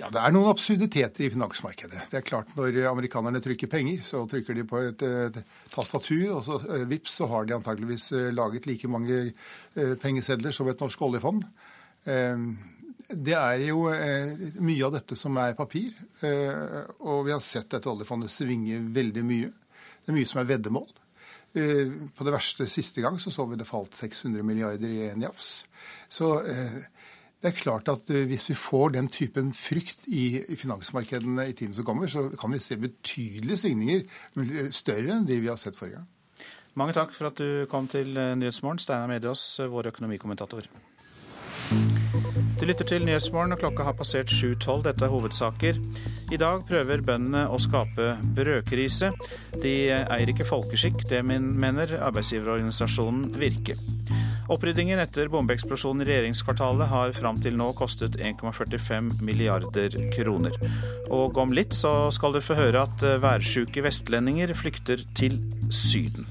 Ja, 0.00 0.08
Det 0.08 0.20
er 0.22 0.32
noen 0.32 0.48
absurditeter 0.48 1.26
i 1.26 1.30
finansmarkedet. 1.34 2.06
Det 2.08 2.16
er 2.16 2.24
klart 2.24 2.54
Når 2.56 2.78
amerikanerne 2.88 3.42
trykker 3.44 3.68
penger, 3.68 4.00
så 4.06 4.24
trykker 4.28 4.56
de 4.56 4.64
på 4.64 4.80
et, 4.80 5.02
et 5.02 5.42
tastatur, 5.72 6.38
og 6.38 6.44
så 6.46 6.56
eh, 6.64 6.86
vips, 6.88 7.18
så 7.20 7.28
har 7.28 7.44
de 7.44 7.58
antageligvis 7.58 8.12
eh, 8.16 8.30
laget 8.32 8.66
like 8.66 8.88
mange 8.88 9.18
eh, 9.28 9.94
pengesedler 10.00 10.54
som 10.56 10.68
et 10.68 10.80
norsk 10.80 11.02
oljefond. 11.08 11.44
Det 13.12 13.34
er 13.36 13.60
jo 13.68 13.84
mye 14.64 14.86
av 14.86 14.94
dette 14.96 15.14
som 15.18 15.36
er 15.38 15.52
papir, 15.54 15.92
og 16.24 17.20
vi 17.28 17.30
har 17.30 17.42
sett 17.44 17.68
dette 17.70 17.86
oljefondet 17.90 18.32
svinge 18.32 18.80
veldig 18.90 19.22
mye. 19.28 19.50
Det 20.02 20.10
er 20.10 20.16
mye 20.16 20.30
som 20.30 20.40
er 20.40 20.48
veddemål. 20.48 20.88
På 21.52 22.26
det 22.26 22.34
verste 22.34 22.66
siste 22.66 23.04
gang 23.04 23.20
så 23.22 23.30
så 23.30 23.46
vi 23.46 23.60
det 23.60 23.68
falt 23.68 23.94
600 23.94 24.42
milliarder 24.48 24.96
i 24.96 25.04
en 25.12 25.22
jafs. 25.28 25.52
Så 26.10 26.32
det 27.42 27.50
er 27.50 27.58
klart 27.58 27.88
at 27.90 28.10
eh, 28.10 28.26
Hvis 28.30 28.48
vi 28.50 28.54
får 28.54 28.94
den 28.94 29.08
typen 29.10 29.52
frykt 29.56 30.06
i 30.06 30.40
finansmarkedene 30.56 31.48
i 31.50 31.56
tiden 31.58 31.74
som 31.74 31.84
kommer, 31.84 32.06
så 32.06 32.28
kan 32.38 32.52
vi 32.54 32.62
se 32.62 32.78
betydelige 32.78 33.56
svingninger, 33.64 34.04
større 34.70 35.18
enn 35.18 35.26
de 35.26 35.40
vi 35.42 35.50
har 35.50 35.58
sett 35.60 35.76
forrige 35.78 35.98
gang. 36.00 36.08
Mange 36.78 36.94
takk 36.96 37.10
for 37.12 37.28
at 37.28 37.36
du 37.36 37.66
kom 37.68 37.88
til 37.90 38.16
eh, 38.16 38.32
Nyhetsmorgen, 38.38 38.80
Steinar 38.80 39.10
Mediås, 39.10 39.42
eh, 39.60 39.68
vår 39.68 39.90
økonomikommentator. 39.90 40.70
Du 42.60 42.66
lytter 42.68 42.86
til 42.86 43.04
Nyhetsmorgen, 43.04 43.52
og 43.52 43.58
klokka 43.58 43.88
har 43.88 43.96
passert 43.98 44.30
7.12. 44.30 44.84
Dette 44.86 45.04
er 45.04 45.12
hovedsaker. 45.12 45.80
I 46.32 46.38
dag 46.40 46.62
prøver 46.68 47.02
bøndene 47.04 47.48
å 47.50 47.58
skape 47.60 48.14
brødkrise. 48.36 49.10
De 49.60 49.74
eier 49.90 50.30
ikke 50.30 50.46
folkeskikk, 50.46 51.02
det 51.10 51.24
mener 51.26 51.96
arbeidsgiverorganisasjonen 51.98 53.32
Virke. 53.34 53.76
Oppryddingen 54.52 55.00
etter 55.00 55.30
bombeeksplosjonen 55.32 56.02
i 56.04 56.06
regjeringskvartalet 56.10 56.90
har 56.90 57.14
fram 57.16 57.38
til 57.40 57.54
nå 57.56 57.70
kostet 57.78 58.18
1,45 58.20 59.22
milliarder 59.24 59.94
kroner. 60.12 60.58
Og 61.08 61.38
om 61.40 61.54
litt 61.56 61.72
så 61.72 62.10
skal 62.12 62.36
du 62.36 62.42
få 62.44 62.58
høre 62.58 62.82
at 62.84 63.04
værsjuke 63.22 63.80
vestlendinger 63.86 64.52
flykter 64.58 65.06
til 65.16 65.38
Syden. 65.72 66.28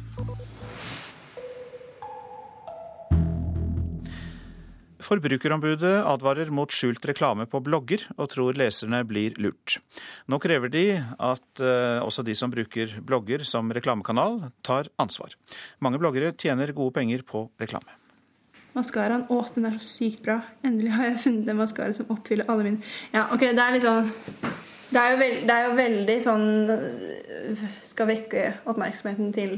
Forbrukerombudet 5.01 5.95
advarer 6.07 6.51
mot 6.53 6.71
skjult 6.71 7.03
reklame 7.09 7.47
på 7.49 7.59
blogger, 7.65 8.05
og 8.15 8.29
tror 8.31 8.55
leserne 8.55 9.01
blir 9.07 9.33
lurt. 9.41 9.79
Nå 10.29 10.37
krever 10.39 10.71
de 10.71 10.85
at 11.01 11.63
uh, 11.63 12.05
også 12.05 12.23
de 12.23 12.37
som 12.37 12.53
bruker 12.53 12.99
blogger 13.01 13.43
som 13.49 13.73
reklamekanal, 13.73 14.53
tar 14.63 14.93
ansvar. 15.01 15.33
Mange 15.81 15.99
bloggere 15.99 16.31
tjener 16.37 16.71
gode 16.77 16.95
penger 17.01 17.25
på 17.27 17.47
reklame. 17.59 17.97
Maskaraen, 18.77 19.25
å, 19.27 19.41
den 19.55 19.67
er 19.67 19.77
så 19.77 19.87
sykt 19.87 20.23
bra. 20.23 20.39
Endelig 20.63 20.93
har 20.95 21.09
jeg 21.09 21.21
funnet 21.25 21.51
en 21.51 21.59
maskara 21.59 21.95
som 21.97 22.11
oppfyller 22.13 22.47
alle 22.51 22.69
mine 22.69 22.91
Ja, 23.11 23.27
ok, 23.33 23.49
det 23.51 23.63
er 23.65 23.75
litt 23.75 23.87
sånn 23.87 24.11
det 24.91 24.99
er, 24.99 25.13
veld, 25.15 25.43
det 25.47 25.55
er, 25.55 25.67
jo 25.69 25.75
veldig 25.77 26.15
sånn 26.19 26.47
Skal 27.87 28.09
vekke 28.09 28.41
oppmerksomheten 28.67 29.31
til 29.35 29.55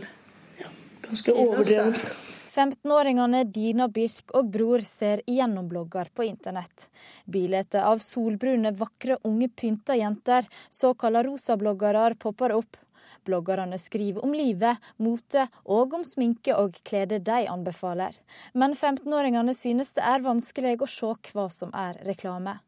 Ja, 0.60 0.70
ganske 1.08 1.34
overdrevet. 1.34 2.12
15-åringene 2.54 3.42
Dina 3.50 3.88
Birk 3.90 4.30
og 4.38 4.52
Bror 4.54 4.84
ser 4.86 5.24
igjennom 5.26 5.66
blogger 5.72 6.12
på 6.14 6.28
internett. 6.28 6.86
Bilder 7.26 7.80
av 7.82 8.02
solbrune, 8.04 8.76
vakre, 8.78 9.18
unge 9.26 9.50
pynta 9.50 9.98
jenter, 9.98 10.46
såkalte 10.70 11.24
rosabloggere, 11.26 12.14
popper 12.22 12.54
opp. 12.60 12.78
Bloggerne 13.26 13.80
skriver 13.82 14.24
om 14.26 14.34
livet, 14.36 14.82
mote 14.98 15.48
og 15.64 15.96
om 15.98 16.04
sminke 16.08 16.56
og 16.58 16.80
klede 16.88 17.22
de 17.24 17.46
anbefaler. 17.52 18.18
Men 18.54 18.76
15-åringene 18.76 19.56
synes 19.58 19.94
det 19.98 20.06
er 20.08 20.26
vanskelig 20.26 20.78
å 20.82 20.90
se 20.90 21.14
hva 21.34 21.48
som 21.52 21.74
er 21.78 22.00
reklame. 22.08 22.60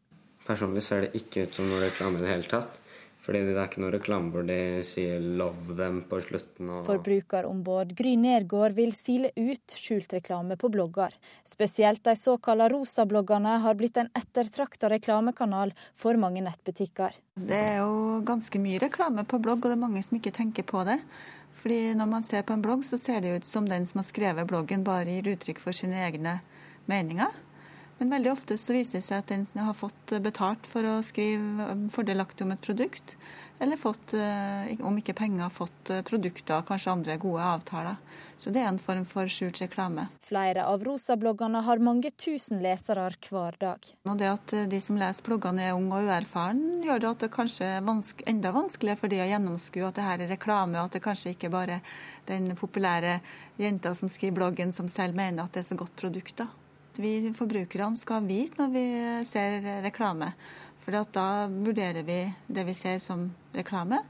Personlig 0.46 0.84
ser 0.86 1.06
det 1.06 1.18
ikke 1.18 1.48
ut 1.48 1.58
som 1.58 1.70
noe 1.70 1.82
reklame 1.88 2.20
i 2.20 2.26
det 2.26 2.34
hele 2.34 2.50
tatt. 2.50 2.82
Fordi 3.26 3.42
det 3.42 3.56
er 3.58 3.66
ikke 3.66 3.82
noe 3.82 3.94
reklame 3.96 4.30
hvor 4.34 4.44
de 4.46 4.58
sier 4.86 5.18
'love 5.20 5.74
them' 5.74 6.04
på 6.06 6.20
slutten. 6.22 6.70
Og... 6.70 6.84
Forbrukerombud 6.86 7.96
Gry 7.98 8.14
Nergård 8.22 8.76
vil 8.78 8.94
sile 8.94 9.32
ut 9.34 9.74
skjult 9.74 10.14
reklame 10.14 10.58
på 10.62 10.70
blogger. 10.70 11.16
Spesielt 11.44 12.04
de 12.06 12.14
såkalte 12.20 12.70
rosabloggerne 12.70 13.58
har 13.66 13.80
blitt 13.80 13.98
en 13.98 14.12
ettertrakta 14.14 14.92
reklamekanal 14.94 15.74
for 15.96 16.22
mange 16.22 16.44
nettbutikker. 16.46 17.18
Det 17.34 17.62
er 17.72 17.80
jo 17.82 18.22
ganske 18.26 18.62
mye 18.62 18.84
reklame 18.84 19.26
på 19.26 19.42
blogg, 19.42 19.66
og 19.66 19.72
det 19.72 19.78
er 19.80 19.86
mange 19.88 20.06
som 20.06 20.20
ikke 20.20 20.36
tenker 20.36 20.68
på 20.68 20.86
det. 20.86 21.00
Fordi 21.56 21.96
når 21.98 22.12
man 22.12 22.24
ser 22.24 22.46
på 22.46 22.54
en 22.54 22.62
blogg, 22.62 22.86
så 22.86 23.00
ser 23.02 23.26
det 23.26 23.38
ut 23.40 23.46
som 23.48 23.66
den 23.66 23.88
som 23.90 24.04
har 24.04 24.06
skrevet 24.06 24.48
bloggen, 24.48 24.86
bare 24.86 25.18
gir 25.18 25.34
uttrykk 25.34 25.64
for 25.64 25.74
sine 25.74 25.98
egne 26.06 26.42
meninger. 26.86 27.32
Men 27.98 28.12
veldig 28.12 28.32
ofte 28.34 28.58
så 28.60 28.76
viser 28.76 29.00
det 29.00 29.08
seg 29.08 29.22
at 29.22 29.32
den 29.32 29.46
har 29.64 29.76
fått 29.78 30.18
betalt 30.24 30.68
for 30.68 30.84
å 30.84 31.00
skrive 31.06 31.76
fordelaktig 31.94 32.44
om 32.44 32.52
et 32.52 32.64
produkt, 32.64 33.16
eller 33.60 33.80
fått, 33.80 34.14
eh, 34.14 34.76
om 34.84 34.98
ikke 35.00 35.14
penger, 35.16 35.50
fått 35.50 35.90
eh, 35.90 36.02
produkter, 36.04 36.64
kanskje 36.68 36.92
andre 36.92 37.16
gode 37.18 37.44
avtaler. 37.44 37.96
Så 38.38 38.52
det 38.52 38.60
er 38.60 38.68
en 38.68 38.80
form 38.82 39.06
for 39.08 39.32
skjult 39.32 39.62
reklame. 39.64 40.10
Flere 40.20 40.66
av 40.68 40.84
rosabloggene 40.84 41.62
har 41.64 41.80
mange 41.80 42.12
tusen 42.20 42.60
lesere 42.64 43.06
hver 43.30 43.56
dag. 43.62 43.88
Og 44.04 44.20
det 44.20 44.28
at 44.28 44.56
eh, 44.58 44.68
de 44.68 44.82
som 44.84 45.00
leser 45.00 45.24
bloggene 45.24 45.70
er 45.70 45.78
unge 45.78 46.02
og 46.02 46.12
uerfaren, 46.12 46.84
gjør 46.84 47.00
det 47.00 47.12
at 47.14 47.24
det 47.24 47.32
kanskje 47.38 47.72
er 47.78 47.88
vanske, 47.88 48.28
enda 48.28 48.52
vanskeligere 48.56 49.00
for 49.00 49.16
de 49.16 49.24
å 49.24 49.30
gjennomskue 49.32 49.88
at 49.88 49.96
det 49.96 50.10
her 50.10 50.26
er 50.26 50.34
reklame, 50.36 50.82
og 50.82 50.90
at 50.90 51.00
det 51.00 51.06
kanskje 51.08 51.38
ikke 51.38 51.54
bare 51.56 51.80
er 51.80 51.96
den 52.28 52.52
populære 52.60 53.22
jenta 53.62 53.96
som 53.96 54.12
skriver 54.12 54.42
bloggen 54.42 54.76
som 54.76 54.92
selv 54.92 55.16
mener 55.16 55.46
at 55.46 55.56
det 55.56 55.64
er 55.64 55.72
så 55.72 55.80
godt 55.80 55.96
produkt. 55.96 56.44
da 56.44 56.52
vi 57.02 57.34
forbrukerne 57.36 57.98
skal 58.00 58.26
vite 58.28 58.62
når 58.62 58.72
vi 58.74 58.86
ser 59.30 59.60
reklame. 59.86 60.34
For 60.86 60.94
da 60.94 61.48
vurderer 61.50 62.06
vi 62.06 62.20
det 62.48 62.64
vi 62.68 62.74
ser 62.78 63.00
som 63.02 63.32
reklame, 63.56 64.04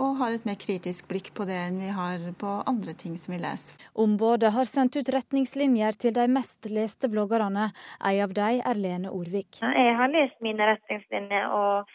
og 0.00 0.16
har 0.22 0.32
et 0.32 0.46
mer 0.48 0.56
kritisk 0.56 1.08
blikk 1.10 1.32
på 1.36 1.44
det 1.44 1.58
enn 1.66 1.80
vi 1.82 1.90
har 1.92 2.22
på 2.40 2.52
andre 2.68 2.94
ting 2.96 3.18
som 3.20 3.34
vi 3.34 3.40
leser. 3.42 3.76
Ombudet 3.92 4.52
har 4.54 4.68
sendt 4.68 4.96
ut 4.96 5.10
retningslinjer 5.12 5.98
til 6.00 6.14
de 6.16 6.24
mest 6.32 6.70
leste 6.72 7.10
bloggerne. 7.12 7.68
En 8.00 8.22
av 8.24 8.32
dem 8.38 8.62
er 8.64 8.80
Lene 8.80 9.12
Orvik. 9.12 9.60
Jeg 9.60 9.98
har 9.98 10.14
lest 10.14 10.40
mine 10.40 10.70
retningslinjer 10.72 11.52
og 11.52 11.92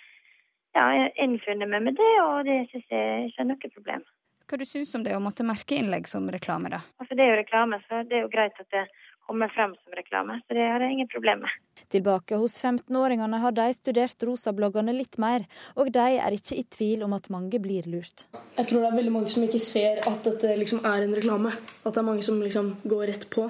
ja, 0.78 0.86
jeg 0.94 1.14
innfunnet 1.26 1.70
meg 1.72 1.88
med 1.88 1.98
det, 1.98 2.14
og 2.22 2.46
det 2.46 2.60
syns 2.70 2.94
jeg 2.94 3.28
ikke 3.32 3.42
er 3.42 3.50
noe 3.50 3.74
problem. 3.74 4.06
Hva 4.48 4.60
du 4.62 4.64
syns 4.70 4.94
om 4.96 5.04
det 5.04 5.16
å 5.18 5.24
måtte 5.24 5.44
merke 5.44 5.76
innlegg 5.76 6.06
som 6.08 6.30
reklame, 6.32 6.70
da? 6.72 6.84
Altså, 7.02 7.18
det 7.18 7.26
er 7.26 7.34
jo 7.34 7.40
reklame, 7.42 7.82
så 7.90 8.04
det 8.08 8.20
er 8.20 8.28
jo 8.28 8.30
greit 8.32 8.62
at 8.62 8.70
det 8.72 8.86
kommer 9.28 9.52
frem 9.54 9.76
som 9.76 9.98
reklame. 9.98 10.40
Så 10.48 10.56
det 10.58 10.66
har 10.66 10.84
jeg 10.84 10.98
ingen 10.98 11.10
problem 11.12 11.44
med. 11.46 11.60
Tilbake 11.94 12.40
hos 12.40 12.58
15-åringene 12.64 13.40
har 13.44 13.54
de 13.56 13.68
studert 13.76 14.26
rosabloggene 14.28 14.96
litt 14.96 15.20
mer, 15.22 15.46
og 15.80 15.92
de 15.96 16.08
er 16.20 16.36
ikke 16.36 16.58
i 16.58 16.66
tvil 16.78 17.06
om 17.06 17.16
at 17.16 17.30
mange 17.34 17.62
blir 17.64 17.88
lurt. 17.92 18.26
Jeg 18.58 18.68
tror 18.68 18.84
det 18.84 18.90
er 18.90 18.98
veldig 18.98 19.16
mange 19.20 19.32
som 19.32 19.46
ikke 19.46 19.64
ser 19.64 20.04
at 20.10 20.28
dette 20.28 20.58
liksom 20.60 20.84
er 20.88 21.06
en 21.06 21.16
reklame. 21.16 21.54
At 21.84 21.94
det 21.94 22.04
er 22.04 22.10
mange 22.10 22.26
som 22.28 22.42
liksom 22.44 22.76
går 22.88 23.08
rett 23.14 23.30
på. 23.34 23.48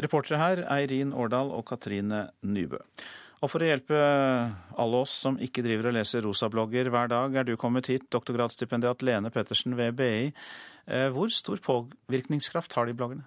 Reportere 0.00 0.40
her 0.40 0.64
Eirin 0.76 1.14
Årdal 1.16 1.52
og 1.56 1.64
Katrine 1.68 2.26
Nybø. 2.44 2.82
Og 3.44 3.52
for 3.52 3.60
å 3.60 3.68
hjelpe 3.68 3.96
alle 4.80 5.00
oss 5.04 5.12
som 5.26 5.36
ikke 5.42 5.64
driver 5.64 5.90
og 5.90 5.96
leser 5.98 6.24
rosablogger 6.24 6.88
hver 6.92 7.10
dag, 7.12 7.36
er 7.36 7.44
du 7.44 7.52
kommet 7.60 7.88
hit, 7.92 8.08
doktorgradsstipendiat 8.12 9.04
Lene 9.04 9.32
Pettersen 9.32 9.76
ved 9.76 9.96
BI. 9.98 10.30
Eh, 10.86 11.08
hvor 11.12 11.32
stor 11.32 11.60
påvirkningskraft 11.64 12.76
har 12.78 12.88
de 12.88 12.96
bloggerne? 12.96 13.26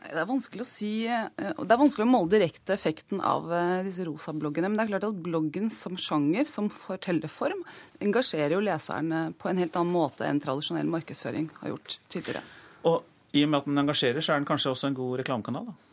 Det 0.00 0.16
er 0.16 0.28
vanskelig 0.28 0.64
å 0.64 0.68
si, 0.68 0.92
eh, 1.06 1.28
det 1.36 1.74
er 1.74 1.80
vanskelig 1.80 2.06
å 2.06 2.10
måle 2.10 2.32
direkte 2.32 2.72
effekten 2.72 3.20
av 3.20 3.50
eh, 3.52 3.82
disse 3.84 4.06
rosabloggene. 4.08 4.70
Men 4.70 4.78
det 4.80 4.86
er 4.86 4.92
klart 4.94 5.08
at 5.10 5.20
bloggen 5.26 5.68
som 5.72 5.98
sjanger, 6.00 6.48
som 6.48 6.70
fortellerform, 6.72 7.60
engasjerer 8.00 8.56
jo 8.56 8.62
leserne 8.64 9.26
på 9.36 9.50
en 9.50 9.60
helt 9.60 9.76
annen 9.76 9.92
måte 9.92 10.24
enn 10.26 10.40
tradisjonell 10.40 10.88
markedsføring 10.90 11.50
har 11.60 11.74
gjort 11.74 11.98
tidligere. 12.08 12.42
Og 12.88 13.04
i 13.36 13.44
og 13.44 13.52
med 13.52 13.60
at 13.60 13.68
den 13.68 13.84
engasjerer, 13.84 14.24
så 14.24 14.34
er 14.34 14.40
den 14.40 14.48
kanskje 14.48 14.72
også 14.72 14.88
en 14.88 14.98
god 14.98 15.20
reklamekanal? 15.20 15.68
da? 15.70 15.89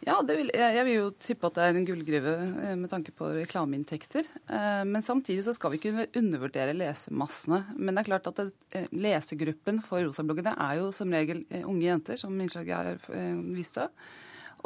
Ja, 0.00 0.16
vil, 0.24 0.48
jeg 0.56 0.84
vil 0.86 0.94
jo 0.94 1.08
tippe 1.20 1.50
at 1.50 1.58
det 1.58 1.64
er 1.66 1.76
en 1.76 1.84
gullgrive 1.84 2.32
eh, 2.40 2.76
med 2.78 2.88
tanke 2.88 3.12
på 3.12 3.26
reklameinntekter. 3.36 4.24
Eh, 4.48 4.82
men 4.88 5.04
samtidig 5.04 5.42
så 5.44 5.52
skal 5.52 5.74
vi 5.74 5.80
ikke 5.80 6.06
undervurdere 6.16 6.72
lesemassene. 6.76 7.60
Men 7.76 7.98
det 7.98 8.02
er 8.02 8.08
klart 8.08 8.30
at 8.30 8.38
det, 8.40 8.46
eh, 8.72 8.86
lesegruppen 8.96 9.82
for 9.84 10.00
rosabloggene 10.06 10.54
er 10.56 10.78
jo 10.78 10.88
som 10.96 11.12
regel 11.12 11.42
unge 11.60 11.84
jenter, 11.84 12.16
som 12.20 12.38
innslaget 12.40 13.04
vist 13.10 13.58
viste. 13.60 13.90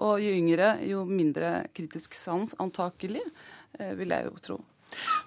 Og 0.04 0.22
jo 0.22 0.30
yngre, 0.36 0.76
jo 0.86 1.02
mindre 1.06 1.64
kritisk 1.74 2.14
sans, 2.18 2.54
antakelig, 2.62 3.22
vil 3.98 4.10
jeg 4.14 4.26
jo 4.26 4.40
tro. 4.42 4.56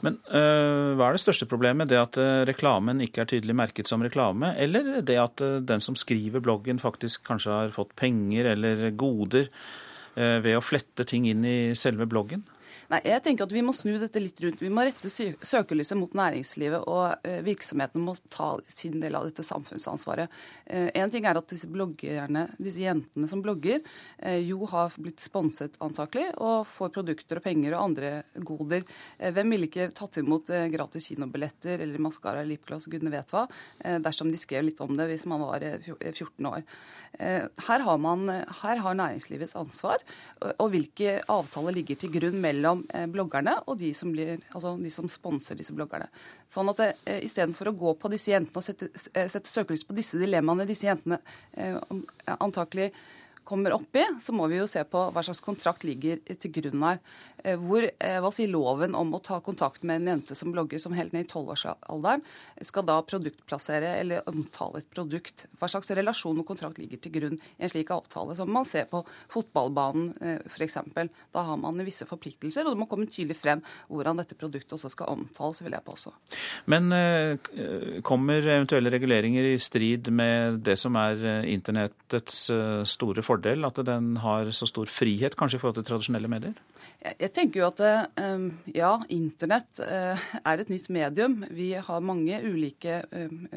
Men 0.03 0.18
øh, 0.32 0.95
hva 0.95 1.08
er 1.08 1.16
det 1.16 1.22
største 1.24 1.47
problemet? 1.51 1.89
Det 1.91 1.99
at 1.99 2.20
reklamen 2.47 3.03
ikke 3.03 3.24
er 3.24 3.30
tydelig 3.32 3.55
merket 3.60 3.91
som 3.91 4.03
reklame, 4.03 4.53
eller 4.55 5.01
det 5.08 5.18
at 5.20 5.43
den 5.68 5.84
som 5.84 5.99
skriver 5.99 6.43
bloggen 6.43 6.80
faktisk 6.84 7.28
kanskje 7.28 7.51
har 7.51 7.76
fått 7.76 7.95
penger 7.99 8.53
eller 8.55 8.88
goder 8.95 9.51
ved 10.18 10.55
å 10.57 10.63
flette 10.65 11.05
ting 11.05 11.28
inn 11.30 11.43
i 11.45 11.57
selve 11.78 12.07
bloggen? 12.09 12.41
Nei, 12.88 13.01
jeg 13.03 13.20
tenker 13.24 13.43
at 13.43 13.51
Vi 13.51 13.63
må 13.65 13.74
snu 13.76 13.97
dette 13.99 14.22
litt 14.22 14.39
rundt. 14.43 14.61
Vi 14.63 14.72
må 14.72 14.86
rette 14.88 15.09
søkelyset 15.11 15.97
mot 15.99 16.13
næringslivet, 16.15 16.86
og 16.88 17.28
eh, 17.28 17.41
virksomhetene 17.43 18.03
må 18.03 18.13
ta 18.32 18.53
sin 18.72 19.01
del 19.01 19.18
av 19.20 19.28
dette 19.28 19.43
samfunnsansvaret. 19.43 20.32
En 20.72 20.88
eh, 21.03 21.09
ting 21.11 21.28
er 21.28 21.39
at 21.39 21.51
disse 21.51 21.68
bloggerne, 21.72 22.45
disse 22.55 22.86
jentene 22.86 23.28
som 23.28 23.41
blogger, 23.43 23.84
jo 24.43 24.68
har 24.72 24.95
blitt 24.95 25.22
sponset 25.24 25.76
antakelig, 25.84 26.30
og 26.43 26.68
får 26.70 26.93
produkter 26.95 27.39
og 27.39 27.45
penger 27.45 27.76
og 27.76 27.84
andre 27.84 28.11
goder. 28.47 28.86
Hvem 29.20 29.53
ville 29.53 29.68
ikke 29.70 29.89
tatt 29.95 30.20
imot 30.22 30.51
gratis 30.72 31.09
kinobilletter 31.11 31.84
eller 31.84 32.03
maskara 32.03 32.43
lipgloss, 32.47 32.88
gudene 32.91 33.13
vet 33.13 33.32
hva, 33.34 33.45
dersom 34.03 34.32
de 34.32 34.39
skrev 34.41 34.65
litt 34.68 34.82
om 34.84 34.95
det 34.97 35.09
hvis 35.11 35.28
man 35.30 35.43
var 35.43 35.63
14 35.63 36.49
år. 36.49 36.63
Her 37.18 37.82
har, 37.82 37.97
man, 37.97 38.30
her 38.30 38.82
har 38.84 38.97
næringslivets 38.97 39.55
ansvar, 39.57 40.03
og 40.61 40.70
hvilke 40.70 41.15
avtaler 41.34 41.74
ligger 41.74 41.97
til 41.97 42.11
grunn 42.13 42.38
mellom 42.43 42.84
eh, 42.93 43.07
bloggerne 43.09 43.55
og 43.65 43.80
de 43.80 43.89
som, 43.97 44.11
blir, 44.13 44.38
altså 44.53 44.76
de 44.78 44.91
som 44.93 45.09
sponser 45.09 45.57
disse 45.57 45.74
bloggerne. 45.74 46.09
Sånn 46.51 46.70
at 46.72 46.84
eh, 46.86 47.24
Istedenfor 47.26 47.72
å 47.72 47.78
gå 47.78 47.93
på 47.99 48.11
disse 48.13 48.32
jentene 48.32 48.61
og 48.61 48.65
sette, 48.65 48.91
eh, 49.13 49.28
sette 49.32 49.49
søkelys 49.49 49.86
på 49.88 49.97
disse 49.97 50.20
dilemmaene 50.22 50.68
disse 50.70 50.88
jentene 50.88 51.20
eh, 51.57 51.76
antakelig 52.38 52.91
kommer 53.48 53.76
opp 53.78 53.95
i, 53.95 54.04
så 54.22 54.36
må 54.36 54.50
vi 54.52 54.60
jo 54.60 54.68
se 54.70 54.84
på 54.88 55.08
hva 55.14 55.24
slags 55.24 55.43
kontrakt 55.45 55.86
ligger 55.88 56.20
til 56.36 56.54
grunn 56.60 56.84
her. 56.84 57.00
Eh, 57.43 57.58
hvor 57.62 57.86
eh, 57.86 58.18
hva 58.24 58.32
sier 58.34 58.50
loven 58.50 58.95
om 58.98 59.14
å 59.14 59.22
ta 59.24 59.38
kontakt 59.45 59.84
med 59.88 60.02
en 60.02 60.12
jente 60.16 60.36
som 60.36 60.52
blogger 60.54 60.82
som 60.82 60.95
helt 60.98 61.14
ned 61.14 61.28
i 61.28 61.30
tolvårsalderen, 61.30 62.24
skal 62.66 62.86
da 62.88 62.98
produktplassere 63.06 63.93
eller 64.02 64.26
omtale 64.30 64.82
et 64.82 64.89
produkt. 64.91 65.45
Hva 65.62 65.70
slags 65.70 65.91
relasjon 65.93 66.41
og 66.41 66.48
kontrakt 66.50 66.82
ligger 66.82 67.02
til 67.02 67.14
grunn 67.14 67.38
i 67.38 67.68
en 67.68 67.72
slik 67.72 67.93
avtale? 67.93 68.36
Som 68.38 68.52
man 68.54 68.68
ser 68.68 68.89
på 68.89 69.04
fotballbanen 69.34 70.10
eh, 70.18 70.41
f.eks. 70.50 70.80
Da 71.36 71.45
har 71.48 71.62
man 71.62 71.86
visse 71.88 72.08
forpliktelser, 72.10 72.66
og 72.66 72.74
det 72.74 72.82
må 72.82 72.89
komme 72.89 73.08
tydelig 73.08 73.38
frem 73.39 73.64
hvordan 73.91 74.20
dette 74.24 74.38
produktet 74.38 74.76
også 74.76 74.91
skal 74.91 75.14
omtales, 75.14 75.62
vil 75.64 75.78
jeg 75.78 75.86
påstå. 75.86 76.14
Men 76.74 76.89
kommer 78.06 78.41
eventuelle 78.41 78.91
reguleringer 78.91 79.45
i 79.54 79.58
strid 79.62 80.10
med 80.14 80.60
det 80.66 80.78
som 80.80 80.98
er 81.00 81.45
internettets 81.48 82.48
store 82.89 83.24
fordel? 83.26 83.37
Fordel 83.38 83.68
at 83.68 83.80
den 83.86 84.16
har 84.24 84.50
så 84.56 84.68
stor 84.70 84.90
frihet, 84.90 85.38
kanskje 85.38 85.60
i 85.60 85.62
forhold 85.62 85.78
til 85.80 85.88
tradisjonelle 85.88 86.30
medier? 86.32 86.58
Jeg 87.08 87.30
tenker 87.36 87.62
jo 87.62 87.68
at 87.70 87.82
eh, 87.86 88.48
ja, 88.76 88.96
internett 89.14 89.80
eh, 89.86 90.26
er 90.42 90.64
et 90.64 90.72
nytt 90.74 90.90
medium. 90.90 91.44
Vi 91.54 91.72
har 91.78 92.04
mange 92.04 92.42
ulike 92.44 93.04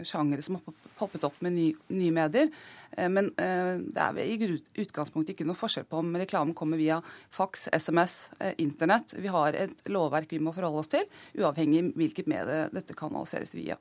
sjangere 0.05 0.45
som 0.45 0.59
har 0.59 0.77
poppet 0.99 1.25
opp 1.25 1.41
med 1.41 1.57
nye 1.57 2.13
medier. 2.15 2.53
Men 2.91 3.29
det 3.31 4.03
er 4.03 4.17
i 4.19 4.49
utgangspunktet 4.83 5.37
ikke 5.37 5.45
noe 5.47 5.57
forskjell 5.57 5.85
på 5.87 6.01
om 6.03 6.17
reklamen 6.19 6.57
kommer 6.59 6.81
via 6.81 6.97
fax, 7.31 7.69
SMS, 7.71 8.17
internett. 8.59 9.15
Vi 9.15 9.31
har 9.31 9.55
et 9.55 9.87
lovverk 9.87 10.35
vi 10.35 10.41
må 10.43 10.51
forholde 10.53 10.83
oss 10.83 10.91
til, 10.91 11.07
uavhengig 11.39 11.85
hvilket 11.95 12.29
medie 12.29 12.65
dette 12.75 12.99
kanaliseres 12.99 13.55
via. 13.55 13.79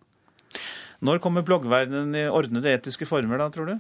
Når 1.02 1.24
kommer 1.24 1.46
bloggverdenen 1.48 2.14
i 2.20 2.28
ordnede 2.30 2.70
etiske 2.76 3.10
former, 3.10 3.42
da, 3.42 3.50
tror 3.54 3.74
du? 3.74 3.76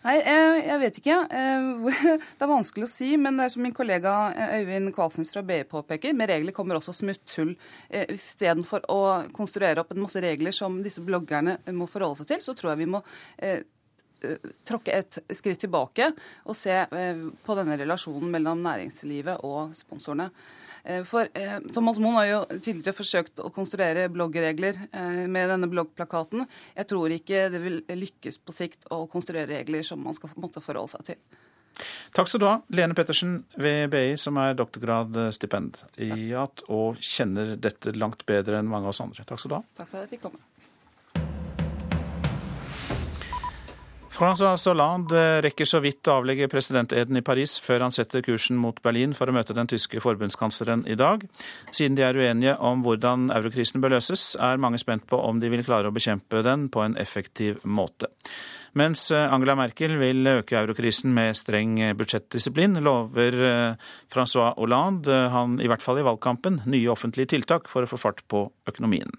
Nei, 0.00 0.14
jeg 0.24 0.80
vet 0.80 0.98
ikke. 1.02 1.16
Det 2.38 2.44
er 2.46 2.48
vanskelig 2.48 2.86
å 2.86 2.90
si. 2.90 3.10
Men 3.20 3.36
det 3.36 3.46
er 3.46 3.52
som 3.52 3.64
min 3.64 3.74
kollega 3.76 4.14
eh, 4.32 4.54
Øyvind 4.60 4.94
Kvalsnes 4.96 5.32
fra 5.32 5.42
BI 5.44 5.60
påpeker, 5.68 6.14
med 6.16 6.30
regler 6.32 6.56
kommer 6.56 6.78
også 6.78 6.94
smutthull. 6.96 7.52
Eh, 7.88 8.06
istedenfor 8.16 8.86
å 8.92 9.00
konstruere 9.36 9.84
opp 9.84 9.92
en 9.92 10.00
masse 10.06 10.22
regler 10.24 10.56
som 10.56 10.80
disse 10.84 11.04
bloggerne 11.04 11.58
må 11.76 11.88
forholde 11.90 12.22
seg 12.22 12.32
til, 12.32 12.40
så 12.44 12.56
tror 12.56 12.72
jeg 12.72 12.82
vi 12.86 12.88
må 12.94 13.02
eh, 13.44 13.60
tråkke 14.68 14.96
et 15.02 15.20
skritt 15.36 15.60
tilbake 15.64 16.10
og 16.44 16.56
se 16.56 16.74
på 16.90 17.54
denne 17.56 17.78
relasjonen 17.80 18.28
mellom 18.28 18.60
næringslivet 18.60 19.40
og 19.48 19.72
sponsorene. 19.78 20.26
Eh, 20.84 21.02
for 21.08 21.28
eh, 21.34 21.58
Thomas 21.74 22.00
Moen 22.02 22.18
har 22.20 22.28
jo 22.28 22.40
tidligere 22.58 22.96
forsøkt 22.96 23.42
å 23.42 23.50
konstruere 23.54 24.08
bloggregler 24.12 24.78
eh, 24.90 25.26
med 25.30 25.50
denne 25.52 25.70
bloggplakaten. 25.70 26.46
Jeg 26.76 26.90
tror 26.90 27.14
ikke 27.14 27.46
det 27.52 27.62
vil 27.62 27.80
lykkes 27.88 28.40
på 28.44 28.56
sikt 28.56 28.88
å 28.92 29.04
konstruere 29.10 29.60
regler 29.60 29.86
som 29.86 30.02
man 30.04 30.16
skal 30.16 30.34
måtte 30.40 30.64
forholde 30.64 30.96
seg 30.96 31.12
til. 31.12 31.22
Takk 32.12 32.28
skal 32.28 32.42
du 32.42 32.48
ha, 32.48 32.56
Lene 32.76 32.96
Pettersen 32.98 33.38
ved 33.60 33.88
BI, 33.92 34.16
som 34.20 34.36
er 34.42 34.58
doktorgradsstipendiat 34.58 36.66
og 36.68 37.00
kjenner 37.00 37.54
dette 37.56 37.94
langt 37.96 38.26
bedre 38.28 38.60
enn 38.60 38.68
mange 38.68 38.90
av 38.90 38.94
oss 38.94 39.04
andre. 39.04 39.24
Takk 39.24 39.40
skal 39.40 39.54
du 39.54 39.58
ha. 39.60 39.64
Takk 39.78 39.88
for 39.88 40.02
at 40.02 40.08
jeg 40.08 40.18
fikk 40.18 40.28
komme. 40.28 40.42
Francois 44.10 44.66
Hollande 44.66 45.20
rekker 45.44 45.68
så 45.70 45.78
vidt 45.80 46.08
å 46.10 46.16
avlegge 46.18 46.48
presidenteden 46.50 47.14
i 47.20 47.22
Paris 47.22 47.60
før 47.62 47.84
han 47.86 47.94
setter 47.94 48.24
kursen 48.26 48.58
mot 48.58 48.80
Berlin 48.82 49.14
for 49.14 49.30
å 49.30 49.34
møte 49.34 49.54
den 49.54 49.70
tyske 49.70 50.02
forbundskansleren 50.02 50.82
i 50.90 50.96
dag. 50.98 51.22
Siden 51.70 51.94
de 51.94 52.02
er 52.02 52.18
uenige 52.18 52.56
om 52.58 52.82
hvordan 52.82 53.28
eurokrisen 53.36 53.78
bør 53.80 53.94
løses, 53.94 54.32
er 54.34 54.58
mange 54.58 54.82
spent 54.82 55.06
på 55.06 55.20
om 55.28 55.38
de 55.38 55.52
vil 55.54 55.62
klare 55.62 55.88
å 55.88 55.94
bekjempe 55.94 56.42
den 56.42 56.66
på 56.74 56.82
en 56.82 56.98
effektiv 56.98 57.62
måte. 57.62 58.10
Mens 58.78 59.08
Angela 59.14 59.56
Merkel 59.58 59.96
vil 59.98 60.26
øke 60.30 60.58
eurokrisen 60.58 61.14
med 61.14 61.38
streng 61.38 61.78
budsjettdisiplin, 61.98 62.78
lover 62.82 63.40
eh, 63.46 63.88
Francois 64.10 64.54
Hollande, 64.58 65.24
han 65.30 65.58
i 65.62 65.70
hvert 65.70 65.82
fall 65.86 66.02
i 66.02 66.06
valgkampen, 66.06 66.64
nye 66.70 66.90
offentlige 66.90 67.36
tiltak 67.36 67.70
for 67.70 67.86
å 67.86 67.90
få 67.90 67.98
fart 68.10 68.26
på 68.30 68.48
økonomien. 68.70 69.10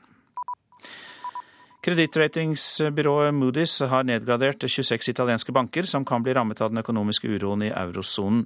Kredittratingsbyrået 1.82 3.34
Moody's 3.34 3.88
har 3.90 4.04
nedgradert 4.06 4.62
26 4.62 5.10
italienske 5.10 5.52
banker 5.52 5.88
som 5.90 6.06
kan 6.06 6.22
bli 6.22 6.36
rammet 6.38 6.62
av 6.62 6.70
den 6.70 6.78
økonomiske 6.78 7.26
uroen 7.26 7.64
i 7.66 7.72
eurosonen. 7.74 8.44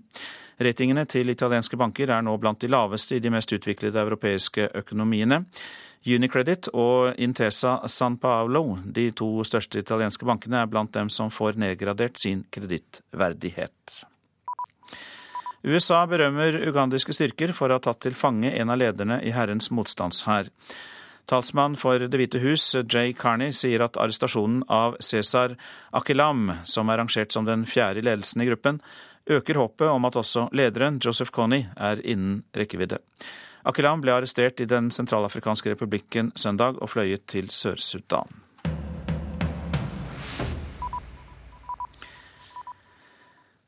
Ratingene 0.55 1.03
til 1.05 1.33
italienske 1.33 1.75
banker 1.75 2.13
er 2.15 2.23
nå 2.23 2.38
blant 2.39 2.61
de 2.63 2.69
laveste 2.71 3.17
i 3.17 3.19
de 3.19 3.33
mest 3.33 3.51
utviklede 3.51 3.99
europeiske 3.99 4.69
økonomiene. 4.79 5.41
Unicredit 6.07 6.69
og 6.71 7.19
Intesa 7.19 7.81
San 7.91 8.15
Paolo, 8.23 8.77
de 8.86 9.09
to 9.11 9.27
største 9.43 9.83
italienske 9.83 10.23
bankene, 10.25 10.63
er 10.63 10.71
blant 10.71 10.95
dem 10.95 11.11
som 11.11 11.27
får 11.27 11.59
nedgradert 11.59 12.15
sin 12.21 12.45
kredittverdighet. 12.55 14.05
USA 15.65 16.05
berømmer 16.07 16.61
ugandiske 16.69 17.11
styrker 17.11 17.51
for 17.57 17.67
å 17.67 17.81
ha 17.81 17.83
tatt 17.83 18.05
til 18.05 18.15
fange 18.15 18.53
en 18.55 18.71
av 18.71 18.79
lederne 18.79 19.19
i 19.25 19.36
Herrens 19.36 19.73
motstandshær. 19.75 20.53
Talsmann 21.26 21.76
for 21.80 21.99
Det 21.99 22.19
hvite 22.19 22.39
hus, 22.43 22.63
Jay 22.91 23.13
Carney, 23.13 23.53
sier 23.55 23.82
at 23.86 23.97
arrestasjonen 23.97 24.63
av 24.69 24.99
Cæsar 25.01 25.55
Akilam, 25.95 26.51
som 26.65 26.89
er 26.89 27.01
rangert 27.01 27.34
som 27.34 27.47
den 27.47 27.65
fjerde 27.69 28.05
ledelsen 28.05 28.45
i 28.45 28.49
gruppen, 28.49 28.80
øker 29.26 29.57
håpet 29.57 29.89
om 29.89 30.05
at 30.05 30.15
også 30.21 30.47
lederen, 30.53 30.99
Joseph 31.01 31.34
Connie, 31.34 31.69
er 31.76 32.01
innen 32.05 32.43
rekkevidde. 32.55 33.01
Akilam 33.65 34.03
ble 34.03 34.13
arrestert 34.13 34.61
i 34.61 34.69
Den 34.69 34.91
sentralafrikanske 34.93 35.73
republikken 35.73 36.32
søndag 36.38 36.78
og 36.78 36.91
fløyet 36.93 37.26
til 37.28 37.49
Sør-Sudan. 37.49 38.45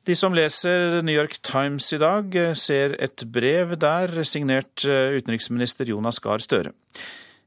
De 0.07 0.15
som 0.15 0.31
leser 0.31 1.01
New 1.03 1.15
York 1.17 1.41
Times 1.43 1.89
i 1.91 1.97
dag, 1.99 2.35
ser 2.55 2.93
et 3.03 3.25
brev 3.27 3.73
der 3.75 4.21
signert 4.23 4.85
eh, 4.87 5.17
utenriksminister 5.17 5.89
Jonas 5.89 6.21
Gahr 6.23 6.39
Støre. 6.39 6.71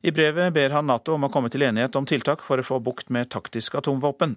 I 0.02 0.12
brevet 0.12 0.52
ber 0.52 0.72
han 0.72 0.86
Nato 0.88 1.12
om 1.12 1.26
å 1.26 1.28
komme 1.32 1.50
til 1.52 1.66
enighet 1.66 1.96
om 1.98 2.06
tiltak 2.08 2.40
for 2.40 2.60
å 2.60 2.64
få 2.64 2.78
bukt 2.80 3.10
med 3.12 3.28
taktiske 3.28 3.76
atomvåpen. 3.82 4.32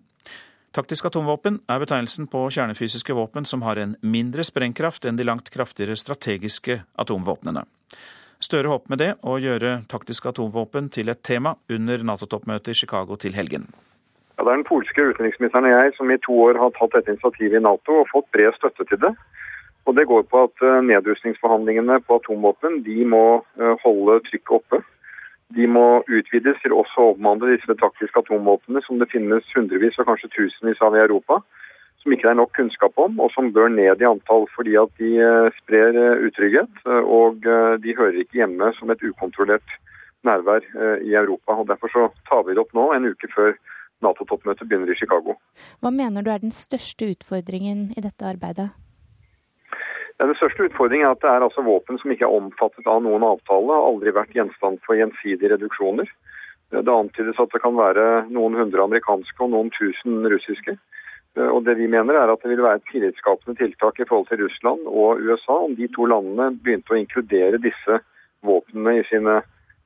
Taktiske 0.76 1.07
atomvåpen 1.07 1.61
er 1.72 1.80
betegnelsen 1.80 2.28
på 2.28 2.41
kjernefysiske 2.51 3.16
våpen 3.16 3.47
som 3.47 3.64
har 3.64 3.80
en 3.80 3.93
mindre 4.01 4.43
sprengkraft 4.43 5.07
enn 5.07 5.16
de 5.16 5.24
langt 5.24 5.47
kraftigere 5.53 5.95
strategiske 5.95 6.82
atomvåpnene. 6.99 7.64
Støre 8.43 8.74
håper 8.74 8.91
med 8.91 8.99
det 8.99 9.09
å 9.24 9.38
gjøre 9.39 9.78
taktiske 9.88 10.34
atomvåpen 10.34 10.89
til 10.91 11.14
et 11.14 11.24
tema 11.24 11.55
under 11.72 12.03
Nato-toppmøtet 12.11 12.74
i 12.74 12.80
Chicago 12.82 13.16
til 13.16 13.38
helgen. 13.39 13.70
Ja, 14.36 14.43
det 14.43 14.49
er 14.49 14.57
den 14.57 14.68
polske 14.68 15.05
utenriksministeren 15.14 15.70
og 15.70 15.78
jeg 15.78 15.93
som 15.95 16.11
i 16.11 16.20
to 16.26 16.41
år 16.49 16.59
har 16.59 16.74
tatt 16.76 16.97
dette 16.97 17.16
initiativet 17.16 17.61
i 17.61 17.64
Nato 17.64 18.01
og 18.01 18.09
fått 18.11 18.28
bred 18.36 18.51
støtte 18.57 18.84
til 18.89 18.99
det. 19.05 19.14
Og 19.88 19.95
Det 19.95 20.07
går 20.07 20.28
på 20.28 20.43
at 20.47 20.64
eh, 20.64 20.82
nedrustningsforhandlingene 20.89 22.01
på 22.07 22.20
atomvåpen 22.20 22.82
de 22.84 23.05
må 23.07 23.24
eh, 23.59 23.76
holde 23.84 24.20
trykket 24.28 24.59
oppe. 24.59 24.84
De 25.54 25.68
må 25.70 26.01
utvides 26.08 26.58
til 26.64 26.74
også 26.74 27.01
å 27.01 27.12
omhandle 27.14 27.51
disse 27.54 27.76
taktiske 27.80 28.24
atomvåpnene 28.24 28.82
som 28.86 29.01
det 29.01 29.10
finnes 29.12 29.49
hundrevis 29.56 29.99
og 30.01 30.08
kanskje 30.10 30.32
tusenvis 30.34 30.82
av 30.82 30.97
i 30.97 31.04
Europa, 31.04 31.41
som 32.01 32.14
ikke 32.14 32.28
det 32.28 32.32
er 32.34 32.39
nok 32.39 32.54
kunnskap 32.58 32.97
om, 32.99 33.20
og 33.24 33.32
som 33.36 33.51
bør 33.56 33.70
ned 33.72 34.01
i 34.01 34.08
antall 34.08 34.47
fordi 34.56 34.76
at 34.80 34.91
de 34.99 35.14
eh, 35.24 35.49
sprer 35.62 35.95
eh, 35.95 36.26
utrygghet. 36.28 36.82
Eh, 36.84 37.12
og 37.20 37.45
de 37.84 37.95
hører 37.95 38.20
ikke 38.24 38.41
hjemme 38.41 38.74
som 38.80 38.91
et 38.91 39.06
ukontrollert 39.06 39.78
nærvær 40.24 40.64
i 41.04 41.12
Europa. 41.20 41.58
og 41.60 41.68
Derfor 41.68 41.91
så 41.91 42.04
tar 42.30 42.45
vi 42.47 42.56
det 42.56 42.64
opp 42.64 42.72
nå, 42.76 42.89
en 42.95 43.10
uke 43.12 43.28
før 43.34 43.56
Nato-toppmøtet 44.04 44.68
begynner 44.68 44.91
i 44.91 44.95
Chicago. 44.99 45.36
Hva 45.84 45.91
mener 45.91 46.24
du 46.24 46.32
er 46.32 46.39
den 46.43 46.51
største 46.56 47.08
utfordringen 47.12 47.89
i 47.95 48.04
dette 48.04 48.28
arbeidet? 48.28 48.72
Det 50.22 50.38
største 50.38 50.68
utfordringen 50.70 51.07
er 51.07 51.16
at 51.16 51.24
det 51.24 51.32
er 51.32 51.45
altså 51.45 51.64
våpen 51.66 51.97
som 51.99 52.11
ikke 52.14 52.28
er 52.28 52.38
omfattet 52.38 52.88
av 52.89 53.01
noen 53.03 53.26
avtale, 53.26 53.76
aldri 53.76 54.14
vært 54.16 54.36
gjenstand 54.36 54.80
for 54.86 54.97
gjensidige 54.99 55.55
reduksjoner. 55.55 56.09
Det 56.74 56.89
antydes 56.89 57.39
at 57.41 57.53
det 57.53 57.61
kan 57.61 57.76
være 57.78 58.26
noen 58.34 58.57
hundre 58.57 58.86
amerikanske 58.86 59.43
og 59.45 59.51
noen 59.53 59.70
tusen 59.76 60.24
russiske. 60.30 60.78
Og 61.38 61.64
det 61.66 61.76
vi 61.80 61.89
mener 61.89 62.18
er 62.18 62.30
at 62.30 62.43
det 62.45 62.51
vil 62.51 62.61
være 62.61 62.82
et 62.82 62.89
tillitsskapende 62.91 63.57
tiltak 63.57 63.99
i 63.99 64.05
forhold 64.09 64.28
til 64.30 64.43
Russland 64.43 64.86
og 64.89 65.22
USA 65.22 65.55
om 65.66 65.74
de 65.78 65.88
to 65.95 66.05
landene 66.09 66.51
begynte 66.61 66.93
å 66.93 66.99
inkludere 66.99 67.61
disse 67.61 67.97
våpnene 68.45 68.99
i 68.99 69.05
sine 69.09 69.39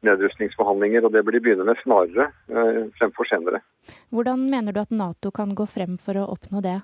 nedrustningsforhandlinger. 0.07 1.07
Og 1.07 1.15
det 1.15 1.23
bør 1.23 1.37
de 1.37 1.43
begynne 1.45 1.67
med 1.67 1.79
snarere 1.83 2.27
eh, 2.51 2.83
fremfor 2.99 3.31
senere. 3.31 3.63
Hvordan 4.11 4.43
mener 4.51 4.75
du 4.75 4.83
at 4.83 4.91
Nato 4.91 5.31
kan 5.31 5.55
gå 5.55 5.67
frem 5.71 5.95
for 6.01 6.19
å 6.19 6.27
oppnå 6.35 6.63
det? 6.65 6.81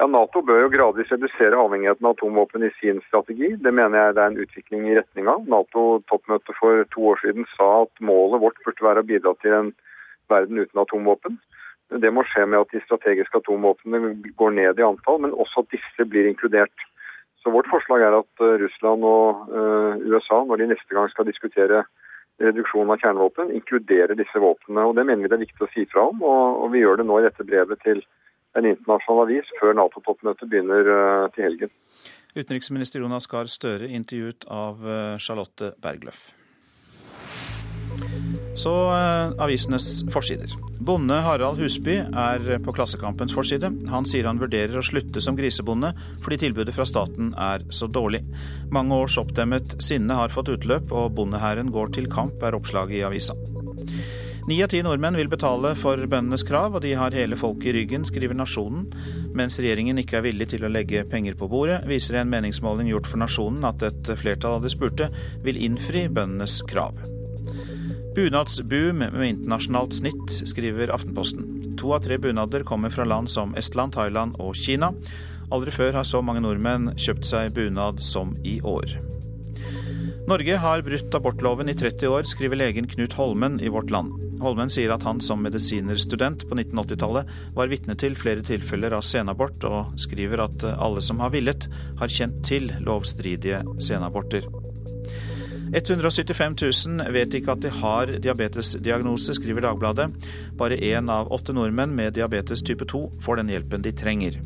Ja, 0.00 0.06
Nato 0.08 0.40
bør 0.40 0.62
jo 0.62 0.68
gradvis 0.72 1.10
redusere 1.12 1.58
avhengigheten 1.60 2.06
av 2.08 2.14
atomvåpen 2.14 2.62
i 2.64 2.70
sin 2.78 3.02
strategi. 3.04 3.50
Det 3.60 3.68
mener 3.76 3.98
jeg 3.98 4.14
det 4.16 4.22
er 4.22 4.30
en 4.30 4.38
utvikling 4.44 4.84
i 4.88 4.94
retning 4.96 5.26
av. 5.28 5.42
Nato-toppmøtet 5.52 6.56
for 6.56 6.86
to 6.94 7.02
år 7.10 7.18
siden 7.20 7.44
sa 7.52 7.66
at 7.82 8.00
målet 8.00 8.40
vårt 8.40 8.62
burde 8.64 8.86
være 8.86 9.02
å 9.02 9.08
bidra 9.10 9.34
til 9.42 9.56
en 9.58 9.68
verden 10.32 10.62
uten 10.62 10.80
atomvåpen. 10.80 11.36
Det 12.00 12.12
må 12.16 12.24
skje 12.30 12.46
med 12.48 12.62
at 12.62 12.72
de 12.72 12.80
strategiske 12.86 13.42
atomvåpnene 13.42 14.14
går 14.40 14.54
ned 14.56 14.80
i 14.80 14.86
antall, 14.86 15.20
men 15.20 15.36
også 15.36 15.66
at 15.66 15.76
disse 15.76 16.06
blir 16.08 16.30
inkludert. 16.30 16.86
Så 17.44 17.52
Vårt 17.52 17.68
forslag 17.68 18.00
er 18.06 18.16
at 18.22 18.44
eh, 18.46 18.56
Russland 18.62 19.04
og 19.04 19.52
uh, 19.52 20.00
USA, 20.00 20.40
når 20.48 20.62
de 20.62 20.70
neste 20.72 20.96
gang 20.96 21.12
skal 21.12 21.28
diskutere 21.28 21.82
reduksjon 22.40 22.88
av 22.88 23.04
kjernevåpen, 23.04 23.52
inkluderer 23.52 24.16
disse 24.16 24.40
våpnene. 24.40 24.88
Og 24.88 24.96
Det 24.96 25.04
mener 25.04 25.26
vi 25.26 25.32
det 25.34 25.36
er 25.36 25.44
viktig 25.44 25.68
å 25.68 25.70
si 25.74 25.84
fra 25.92 26.08
om, 26.08 26.24
og 26.24 26.72
vi 26.72 26.80
gjør 26.86 27.02
det 27.02 27.08
nå 27.10 27.20
i 27.20 27.28
dette 27.28 27.44
brevet 27.44 27.84
til 27.84 28.00
en 28.58 28.66
internasjonal 28.66 29.26
avis 29.26 29.54
før 29.60 29.76
Nato-toppmøtet 29.78 30.50
begynner 30.50 30.90
eh, 30.94 31.28
til 31.34 31.46
helgen. 31.46 31.72
Utenriksminister 32.34 33.02
Jonas 33.02 33.26
Gahr 33.30 33.50
Støre 33.50 33.88
intervjuet 33.90 34.46
av 34.50 34.84
eh, 34.86 35.16
Charlotte 35.22 35.74
Bergløff. 35.82 36.30
Så 38.58 38.72
eh, 38.94 39.32
avisenes 39.42 39.88
forsider. 40.10 40.52
Bonde 40.82 41.20
Harald 41.22 41.60
Husby 41.62 42.00
er 42.02 42.56
på 42.64 42.74
Klassekampens 42.74 43.34
forside. 43.36 43.70
Han 43.92 44.08
sier 44.08 44.26
han 44.26 44.40
vurderer 44.42 44.78
å 44.80 44.84
slutte 44.84 45.22
som 45.22 45.38
grisebonde 45.38 45.92
fordi 46.24 46.40
tilbudet 46.46 46.74
fra 46.74 46.86
staten 46.88 47.34
er 47.38 47.66
så 47.74 47.86
dårlig. 47.90 48.24
Mange 48.74 48.98
års 48.98 49.18
oppdemmet 49.22 49.78
sinne 49.82 50.18
har 50.18 50.34
fått 50.34 50.50
utløp, 50.56 50.90
og 50.90 51.14
bondehæren 51.18 51.70
går 51.74 51.94
til 51.98 52.10
kamp, 52.10 52.42
er 52.42 52.58
oppslaget 52.58 52.98
i 52.98 53.06
avisa. 53.06 53.38
Ni 54.48 54.56
av 54.64 54.70
ti 54.72 54.80
nordmenn 54.82 55.18
vil 55.18 55.28
betale 55.28 55.74
for 55.76 56.00
bøndenes 56.00 56.42
krav, 56.48 56.74
og 56.74 56.82
de 56.84 56.94
har 56.96 57.14
hele 57.14 57.36
folket 57.38 57.70
i 57.70 57.74
ryggen, 57.76 58.06
skriver 58.08 58.38
Nasjonen. 58.38 58.86
Mens 59.36 59.60
regjeringen 59.60 60.00
ikke 60.00 60.16
er 60.18 60.24
villig 60.24 60.48
til 60.54 60.64
å 60.64 60.70
legge 60.72 61.04
penger 61.08 61.36
på 61.38 61.48
bordet, 61.50 61.82
viser 61.90 62.20
en 62.20 62.30
meningsmåling 62.32 62.88
gjort 62.88 63.10
for 63.10 63.20
Nasjonen 63.20 63.66
at 63.68 63.84
et 63.86 64.12
flertall 64.16 64.58
av 64.58 64.64
de 64.64 64.72
spurte 64.72 65.10
vil 65.44 65.60
innfri 65.60 66.06
bøndenes 66.08 66.62
krav. 66.70 66.96
Bunadsboom 68.16 69.04
med 69.04 69.28
internasjonalt 69.28 69.94
snitt, 70.00 70.32
skriver 70.48 70.90
Aftenposten. 70.94 71.76
To 71.78 71.92
av 71.94 72.02
tre 72.04 72.18
bunader 72.18 72.64
kommer 72.66 72.90
fra 72.90 73.06
land 73.06 73.30
som 73.30 73.54
Estland, 73.60 73.94
Thailand 73.94 74.40
og 74.40 74.56
Kina. 74.58 74.90
Aldri 75.52 75.74
før 75.74 76.00
har 76.00 76.08
så 76.08 76.24
mange 76.24 76.42
nordmenn 76.42 76.94
kjøpt 76.98 77.28
seg 77.28 77.54
bunad 77.54 78.02
som 78.02 78.34
i 78.42 78.58
år. 78.64 78.96
Norge 80.30 80.58
har 80.62 80.82
brutt 80.86 81.14
abortloven 81.16 81.70
i 81.70 81.76
30 81.76 82.10
år, 82.10 82.26
skriver 82.28 82.58
legen 82.60 82.90
Knut 82.90 83.16
Holmen 83.18 83.60
i 83.62 83.70
Vårt 83.72 83.90
Land. 83.94 84.29
Holmen 84.40 84.72
sier 84.72 84.92
at 84.94 85.04
han 85.04 85.20
som 85.20 85.42
medisinerstudent 85.44 86.46
på 86.48 86.56
1980-tallet 86.56 87.30
var 87.56 87.70
vitne 87.70 87.96
til 88.00 88.16
flere 88.18 88.44
tilfeller 88.46 88.96
av 88.96 89.04
senabort, 89.04 89.64
og 89.68 90.00
skriver 90.00 90.44
at 90.46 90.64
alle 90.72 91.04
som 91.04 91.20
har 91.20 91.34
villet, 91.34 91.68
har 92.00 92.12
kjent 92.12 92.40
til 92.48 92.72
lovstridige 92.86 93.62
senaborter. 93.82 94.48
175 95.70 96.54
000 96.86 97.12
vet 97.14 97.34
ikke 97.36 97.54
at 97.54 97.62
de 97.62 97.70
har 97.70 98.10
diabetesdiagnose, 98.18 99.36
skriver 99.38 99.62
Dagbladet. 99.68 100.08
Bare 100.58 100.78
én 100.80 101.10
av 101.12 101.30
åtte 101.30 101.54
nordmenn 101.54 101.94
med 101.94 102.16
diabetes 102.18 102.64
type 102.66 102.88
2 102.90 103.04
får 103.22 103.38
den 103.38 103.52
hjelpen 103.54 103.84
de 103.86 103.94
trenger. 103.94 104.40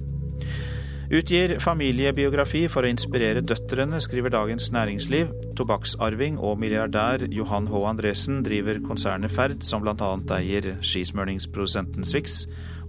Utgir 1.12 1.58
familiebiografi 1.60 2.62
for 2.72 2.86
å 2.86 2.88
inspirere 2.88 3.42
døtrene, 3.44 3.98
skriver 4.00 4.32
Dagens 4.32 4.70
Næringsliv. 4.72 5.34
Tobakksarving 5.58 6.38
og 6.40 6.56
milliardær 6.62 7.26
Johan 7.28 7.68
H. 7.68 7.82
Andresen 7.90 8.38
driver 8.46 8.80
konsernet 8.86 9.32
Ferd, 9.34 9.60
som 9.68 9.84
bl.a. 9.84 10.14
eier 10.38 10.70
skismøringsprodusenten 10.80 12.08
Swix 12.08 12.46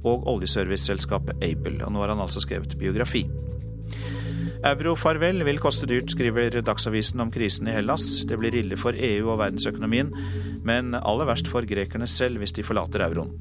og 0.08 0.24
oljeserviceselskapet 0.32 1.44
Able. 1.44 1.82
Og 1.84 1.92
nå 1.92 2.06
har 2.06 2.14
han 2.14 2.24
altså 2.24 2.44
skrevet 2.44 2.78
biografi. 2.80 3.26
Eurofarvel 4.66 5.44
vil 5.46 5.60
koste 5.62 5.90
dyrt, 5.90 6.14
skriver 6.16 6.62
Dagsavisen 6.66 7.20
om 7.22 7.34
krisen 7.36 7.68
i 7.68 7.76
Hellas. 7.76 8.24
Det 8.26 8.40
blir 8.40 8.56
ille 8.56 8.80
for 8.80 8.96
EU 8.96 9.28
og 9.34 9.42
verdensøkonomien, 9.44 10.16
men 10.66 10.96
aller 11.02 11.28
verst 11.28 11.52
for 11.52 11.68
grekerne 11.68 12.08
selv 12.08 12.40
hvis 12.40 12.56
de 12.56 12.64
forlater 12.66 13.04
euroen. 13.10 13.36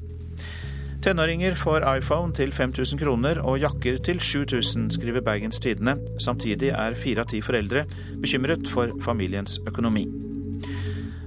Tenåringer 1.05 1.53
får 1.53 1.83
iPhone 1.85 2.33
til 2.33 2.49
5000 2.49 2.97
kroner 2.97 3.37
og 3.45 3.59
jakker 3.61 3.99
til 4.01 4.17
7000, 4.17 4.87
skriver 4.95 5.21
Bergens 5.21 5.59
Tidende. 5.61 5.99
Samtidig 6.17 6.71
er 6.73 6.97
fire 6.97 7.21
av 7.21 7.29
ti 7.29 7.43
foreldre 7.45 7.83
bekymret 8.23 8.65
for 8.73 8.89
familiens 9.05 9.59
økonomi. 9.69 10.07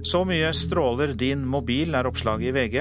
Så 0.03 0.25
mye 0.27 0.51
stråler 0.51 1.13
din 1.15 1.47
mobil, 1.47 1.95
er 1.95 2.11
oppslaget 2.11 2.49
i 2.49 2.53
VG. 2.57 2.75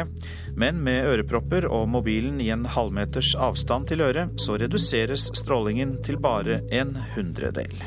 Men 0.58 0.82
med 0.82 1.06
ørepropper 1.12 1.68
og 1.70 1.86
mobilen 1.92 2.42
i 2.42 2.50
en 2.50 2.66
halvmeters 2.66 3.36
avstand 3.38 3.86
til 3.92 4.02
øret, 4.02 4.34
så 4.42 4.58
reduseres 4.58 5.30
strålingen 5.38 6.00
til 6.02 6.18
bare 6.18 6.64
en 6.74 6.96
hundredel. 7.14 7.78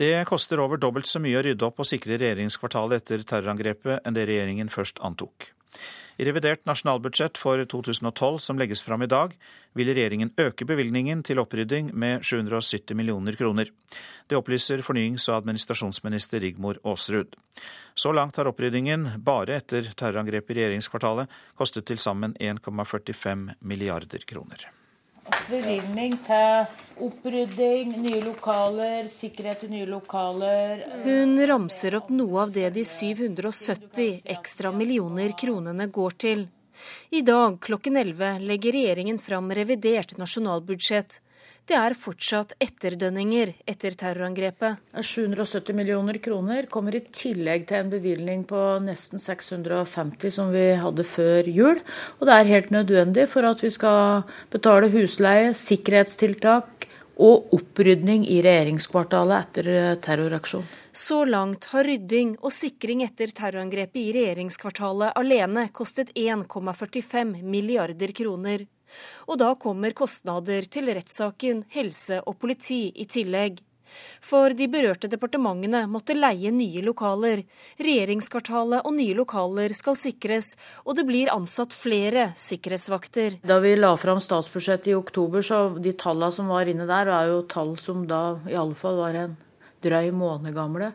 Det 0.00 0.24
koster 0.24 0.60
over 0.64 0.80
dobbelt 0.80 1.04
så 1.04 1.20
mye 1.20 1.36
å 1.36 1.42
rydde 1.44 1.66
opp 1.66 1.82
og 1.82 1.88
sikre 1.88 2.16
regjeringskvartalet 2.16 3.02
etter 3.02 3.24
terrorangrepet 3.28 4.06
enn 4.08 4.14
det 4.16 4.22
regjeringen 4.30 4.72
først 4.72 5.02
antok. 5.04 5.50
I 6.16 6.24
revidert 6.24 6.64
nasjonalbudsjett 6.68 7.36
for 7.40 7.60
2012 7.68 8.38
som 8.40 8.56
legges 8.60 8.80
fram 8.84 9.04
i 9.04 9.10
dag, 9.12 9.34
vil 9.76 9.92
regjeringen 9.92 10.32
øke 10.40 10.64
bevilgningen 10.68 11.20
til 11.24 11.42
opprydding 11.44 11.92
med 11.92 12.24
770 12.24 12.96
millioner 12.96 13.36
kroner. 13.36 13.68
Det 14.24 14.40
opplyser 14.40 14.80
fornyings- 14.84 15.28
og 15.28 15.42
administrasjonsminister 15.42 16.40
Rigmor 16.40 16.80
Aasrud. 16.80 17.36
Så 17.92 18.16
langt 18.16 18.40
har 18.40 18.48
oppryddingen, 18.48 19.08
bare 19.20 19.60
etter 19.60 19.92
terrorangrepet 19.92 20.56
i 20.56 20.62
regjeringskvartalet, 20.62 21.40
kostet 21.60 21.88
til 21.92 22.00
sammen 22.00 22.36
1,45 22.40 23.50
milliarder 23.60 24.24
kroner 24.24 24.70
bevilgning 25.50 26.14
til 26.26 26.66
opprydding, 27.06 27.94
nye 28.02 28.20
lokaler, 28.24 29.08
sikkerhet 29.10 29.64
i 29.66 29.70
nye 29.72 29.88
lokaler. 29.88 30.84
Hun 31.04 31.36
ramser 31.48 31.96
opp 31.98 32.12
noe 32.14 32.44
av 32.44 32.54
det 32.54 32.68
de 32.76 32.84
770 32.86 34.22
ekstra 34.36 34.72
millioner 34.72 35.34
kronene 35.38 35.88
går 35.90 36.18
til. 36.26 36.46
I 37.10 37.20
dag 37.22 37.58
klokken 37.60 37.96
11 38.00 38.38
legger 38.48 38.72
regjeringen 38.72 39.18
fram 39.20 39.50
revidert 39.52 40.16
nasjonalbudsjett. 40.20 41.20
Det 41.70 41.76
er 41.78 41.94
fortsatt 41.94 42.56
etterdønninger 42.58 43.52
etter 43.68 43.94
terrorangrepet. 43.94 44.80
770 44.96 45.76
millioner 45.76 46.18
kroner 46.22 46.66
kommer 46.72 46.96
i 46.98 47.02
tillegg 47.04 47.68
til 47.68 47.84
en 47.84 47.92
bevilgning 47.92 48.42
på 48.48 48.58
nesten 48.82 49.22
650 49.22 50.34
som 50.34 50.50
vi 50.50 50.66
hadde 50.80 51.06
før 51.06 51.46
jul. 51.46 51.78
Og 52.18 52.26
det 52.26 52.36
er 52.36 52.52
helt 52.56 52.74
nødvendig 52.74 53.28
for 53.30 53.46
at 53.46 53.62
vi 53.62 53.70
skal 53.70 54.24
betale 54.50 54.90
husleie, 54.90 55.54
sikkerhetstiltak 55.54 56.89
og 57.20 57.52
opprydning 57.54 58.24
i 58.28 58.40
regjeringskvartalet 58.44 59.44
etter 59.44 59.96
terroraksjonen. 60.02 60.68
Så 60.92 61.22
langt 61.28 61.68
har 61.70 61.86
rydding 61.86 62.34
og 62.40 62.52
sikring 62.54 63.04
etter 63.04 63.30
terrorangrepet 63.36 64.00
i 64.00 64.12
regjeringskvartalet 64.16 65.16
alene 65.20 65.68
kostet 65.76 66.10
1,45 66.16 67.42
milliarder 67.44 68.14
kroner. 68.16 68.66
Og 69.30 69.38
da 69.38 69.52
kommer 69.54 69.94
kostnader 69.94 70.66
til 70.66 70.90
rettssaken, 70.90 71.64
helse 71.70 72.22
og 72.24 72.40
politi 72.42 72.88
i 72.90 73.06
tillegg. 73.06 73.60
For 74.24 74.54
de 74.56 74.68
berørte 74.70 75.10
departementene 75.10 75.84
måtte 75.90 76.16
leie 76.16 76.52
nye 76.54 76.82
lokaler. 76.84 77.44
Regjeringskvartalet 77.80 78.86
og 78.86 78.96
nye 78.96 79.16
lokaler 79.18 79.74
skal 79.76 79.98
sikres, 79.98 80.54
og 80.84 80.98
det 80.98 81.06
blir 81.08 81.32
ansatt 81.34 81.74
flere 81.76 82.30
sikkerhetsvakter. 82.38 83.40
Da 83.46 83.60
vi 83.62 83.76
la 83.78 83.94
fram 84.00 84.20
statsbudsjettet 84.22 84.92
i 84.92 84.98
oktober, 84.98 85.44
så 85.44 85.62
de 85.78 85.94
tallene 85.98 86.34
som 86.34 86.50
var 86.52 86.70
inne 86.70 86.88
der, 86.90 87.10
er 87.10 87.32
jo 87.32 87.44
tall 87.50 87.76
som 87.80 88.06
da 88.10 88.40
iallfall 88.50 89.00
var 89.00 89.22
en 89.24 89.38
drøy 89.80 90.10
måned 90.12 90.54
gamle. 90.54 90.92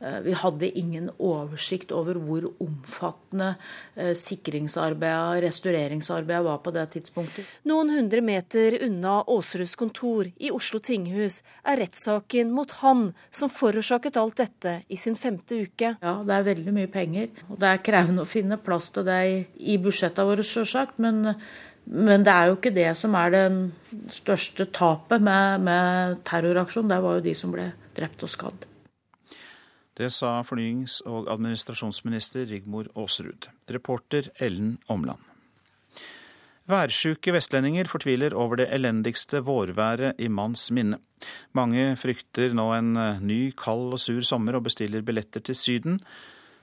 Eh, 0.00 0.20
vi 0.20 0.32
hadde 0.36 0.68
ingen 0.78 1.08
oversikt 1.16 1.92
over 1.96 2.18
hvor 2.20 2.44
omfattende 2.60 3.54
eh, 3.94 4.12
sikringsarbeidet, 4.12 5.40
restaureringsarbeidet 5.46 6.44
var 6.44 6.58
på 6.60 6.72
det 6.76 6.84
tidspunktet. 6.92 7.48
Noen 7.64 7.94
hundre 7.94 8.20
meter 8.20 8.76
unna 8.84 9.22
Aasruds 9.22 9.72
kontor 9.80 10.28
i 10.36 10.52
Oslo 10.52 10.82
tinghus 10.84 11.40
er 11.64 11.80
rettssaken 11.80 12.52
mot 12.52 12.76
han 12.82 13.08
som 13.30 13.52
forårsaket 13.52 14.20
alt 14.20 14.36
dette 14.42 14.76
i 14.92 15.00
sin 15.00 15.16
femte 15.16 15.62
uke. 15.64 15.94
Ja, 15.96 16.14
det 16.20 16.36
er 16.36 16.50
veldig 16.52 16.76
mye 16.76 16.92
penger. 16.92 17.32
Og 17.48 17.56
det 17.64 17.72
er 17.72 17.84
krevende 17.88 18.26
å 18.26 18.28
finne 18.28 18.60
plass 18.60 18.92
til 18.92 19.08
det 19.08 19.22
i 19.56 19.80
budsjettene 19.80 20.28
våre, 20.28 20.44
sjølsagt. 20.44 21.00
Men, 21.00 21.32
men 21.88 22.28
det 22.28 22.36
er 22.36 22.50
jo 22.50 22.60
ikke 22.60 22.76
det 22.76 22.90
som 23.00 23.16
er 23.16 23.32
det 23.32 23.48
største 24.12 24.68
tapet 24.76 25.24
med, 25.24 25.64
med 25.64 26.24
terroraksjonen. 26.28 26.92
Det 26.92 27.04
var 27.08 27.16
jo 27.16 27.28
de 27.32 27.38
som 27.38 27.56
ble 27.56 27.70
drept 27.96 28.28
og 28.28 28.36
skadd. 28.36 28.72
Det 29.96 30.10
sa 30.12 30.42
fornyings- 30.44 31.00
og 31.08 31.30
administrasjonsminister 31.32 32.44
Rigmor 32.50 32.90
Aasrud. 32.96 33.48
Reporter 33.72 34.28
Ellen 34.38 34.76
Omland. 34.92 35.22
Værsjuke 36.66 37.30
vestlendinger 37.30 37.86
fortviler 37.86 38.34
over 38.34 38.58
det 38.58 38.66
elendigste 38.74 39.40
vårværet 39.46 40.18
i 40.18 40.28
manns 40.28 40.68
minne. 40.74 40.98
Mange 41.54 41.94
frykter 41.96 42.52
nå 42.58 42.66
en 42.74 42.96
eh, 42.98 43.20
ny, 43.22 43.38
kald 43.56 43.94
og 43.94 44.02
sur 44.02 44.20
sommer 44.26 44.58
og 44.58 44.66
bestiller 44.66 45.04
billetter 45.06 45.40
til 45.46 45.56
Syden. 45.56 46.00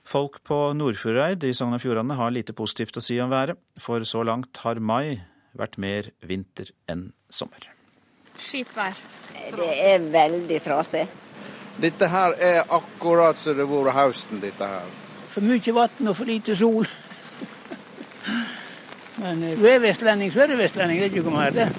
Folk 0.04 0.42
på 0.44 0.58
Nordfjordeid 0.76 1.48
i 1.48 1.54
Sogn 1.56 1.78
og 1.78 1.82
Fjordane 1.82 2.20
har 2.20 2.36
lite 2.36 2.54
positivt 2.54 3.00
å 3.00 3.04
si 3.04 3.16
om 3.24 3.32
været, 3.32 3.58
for 3.80 4.04
så 4.04 4.26
langt 4.28 4.60
har 4.66 4.84
mai 4.84 5.24
vært 5.56 5.80
mer 5.80 6.12
vinter 6.22 6.74
enn 6.92 7.14
sommer. 7.32 7.72
Skitvær. 8.44 9.00
Det 9.56 9.74
er 9.88 10.04
veldig 10.12 10.60
trasig. 10.68 11.08
Dette 11.82 12.08
her 12.08 12.36
er 12.38 12.60
akkurat 12.70 13.38
som 13.38 13.58
det 13.58 13.66
har 13.66 13.88
vært 13.88 13.98
høsten, 13.98 14.42
dette 14.44 14.68
her. 14.68 14.92
For 15.34 15.42
mye 15.42 15.74
vann 15.74 16.12
og 16.12 16.16
for 16.18 16.30
lite 16.30 16.56
sol. 16.56 16.86
Men 19.24 19.44
eh, 19.44 19.58
du 19.58 19.66
er 19.70 19.82
vestlending, 19.82 20.32
så 20.34 20.44
er 20.44 20.54
du 20.54 20.58
vestlending. 20.60 21.00
Det 21.02 21.10
er 21.10 21.16
ikke 21.16 21.26
noe 21.30 21.40
mer, 21.40 21.56
det. 21.56 21.70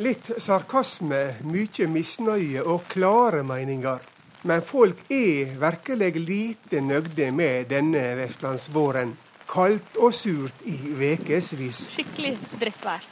Litt 0.00 0.30
sarkasme, 0.40 1.20
mye 1.44 1.90
misnøye 1.92 2.64
og 2.64 2.88
klare 2.88 3.42
meninger. 3.44 4.00
Men 4.48 4.64
folk 4.64 5.02
er 5.12 5.52
virkelig 5.60 6.14
lite 6.16 6.80
nøgde 6.80 7.28
med 7.36 7.68
denne 7.68 8.16
vestlandsvåren. 8.16 9.12
Kaldt 9.50 9.98
og 10.00 10.14
surt 10.14 10.64
i 10.64 10.78
ukevis. 10.96 11.90
Skikkelig 11.92 12.38
drittvær. 12.60 13.04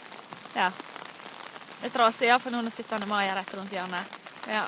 Ja. 0.56 0.70
Det 1.78 1.90
er 1.90 1.94
trasig, 1.94 2.30
iallfall 2.30 2.56
nå 2.56 2.62
når 2.64 2.72
17. 2.72 3.08
mai 3.10 3.26
er 3.26 3.36
rett 3.36 3.56
rundt 3.58 3.74
hjørnet. 3.74 4.20
Ja. 4.48 4.64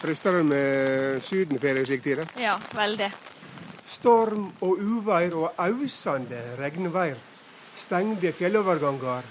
Frister 0.00 0.38
det 0.38 0.42
med 0.48 1.22
sydenferie 1.24 1.84
slik 1.86 2.02
tid? 2.04 2.24
Ja, 2.40 2.58
veldig. 2.76 3.10
Storm 3.88 4.48
og 4.64 4.80
uvær 4.80 5.36
og 5.38 5.60
ausende 5.60 6.40
regnvær. 6.58 7.16
Stengte 7.76 8.32
fjelloverganger. 8.32 9.22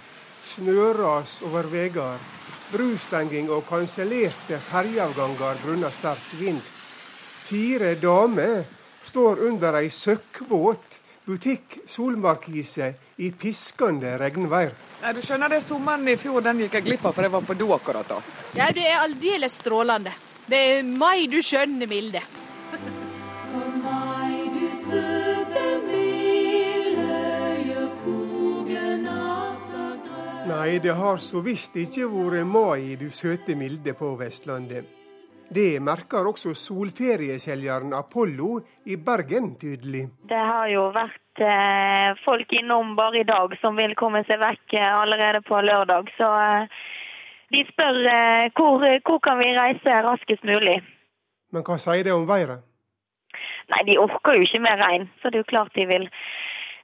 Snøras 0.43 1.39
over 1.47 1.67
veier. 1.71 2.19
Brustenging 2.73 3.51
og 3.53 3.67
kansellerte 3.69 4.57
ferjeavganger 4.69 5.61
grunnet 5.63 5.93
sterk 5.93 6.31
vind. 6.39 6.61
Fire 7.43 7.93
damer 7.99 8.63
står 9.03 9.43
under 9.47 9.77
ei 9.77 9.89
søkkbåt, 9.91 10.99
butikk-solmarkise 11.27 12.89
i 13.23 13.29
piskende 13.31 14.15
regnvær. 14.19 14.73
Nei, 15.03 15.13
du 15.15 15.21
skjønner 15.23 15.51
det 15.51 15.61
Sommeren 15.63 16.07
i 16.07 16.15
fjor 16.19 16.43
den 16.43 16.63
gikk 16.63 16.79
jeg 16.79 16.87
glipp 16.87 17.05
av, 17.05 17.15
for 17.15 17.27
jeg 17.27 17.33
var 17.33 17.47
på 17.47 17.55
do 17.59 17.69
akkurat 17.75 18.09
da. 18.09 18.19
Ja, 18.55 18.69
det 18.75 18.85
er 18.87 19.01
aldeles 19.03 19.59
strålende. 19.59 20.13
Det 20.43 20.59
er 20.59 20.81
mai, 20.83 21.27
du 21.31 21.39
skjønne 21.39 21.87
milde. 21.87 22.19
Nei, 30.43 30.79
det 30.83 30.95
har 30.99 31.21
så 31.23 31.39
visst 31.43 31.77
ikke 31.79 32.09
vært 32.11 32.47
mai, 32.47 32.95
du 32.99 33.07
søte 33.11 33.55
milde, 33.55 33.95
på 33.95 34.13
Vestlandet. 34.19 34.89
Det 35.53 35.79
merker 35.83 36.27
også 36.27 36.53
solferieselgeren 36.57 37.93
Apollo 37.95 38.57
i 38.89 38.97
Bergen 38.97 39.53
tydelig. 39.61 40.07
Det 40.27 40.39
har 40.39 40.67
jo 40.71 40.87
vært 40.95 41.43
eh, 41.45 42.15
folk 42.25 42.51
innom 42.57 42.95
bare 42.97 43.21
i 43.21 43.27
dag 43.27 43.53
som 43.61 43.77
vil 43.77 43.93
komme 43.99 44.23
seg 44.27 44.41
vekk 44.41 44.75
eh, 44.79 44.89
allerede 45.03 45.43
på 45.47 45.59
lørdag. 45.61 46.09
Så 46.17 46.29
eh, 46.47 46.81
de 47.51 47.63
spør 47.71 47.99
eh, 48.15 48.51
hvor, 48.55 48.85
hvor 49.07 49.19
kan 49.19 49.39
vi 49.41 49.51
reise 49.57 50.01
raskest 50.07 50.43
mulig. 50.47 50.79
Men 51.53 51.65
hva 51.67 51.77
sier 51.81 52.05
det 52.05 52.15
om 52.15 52.27
været? 52.27 52.63
Nei, 53.71 53.83
de 53.87 53.99
orker 53.99 54.37
jo 54.37 54.45
ikke 54.45 54.63
mer 54.63 54.81
regn, 54.81 55.07
så 55.21 55.29
det 55.29 55.39
er 55.39 55.45
jo 55.45 55.51
klart 55.51 55.75
de 55.75 55.85
vil 55.87 56.09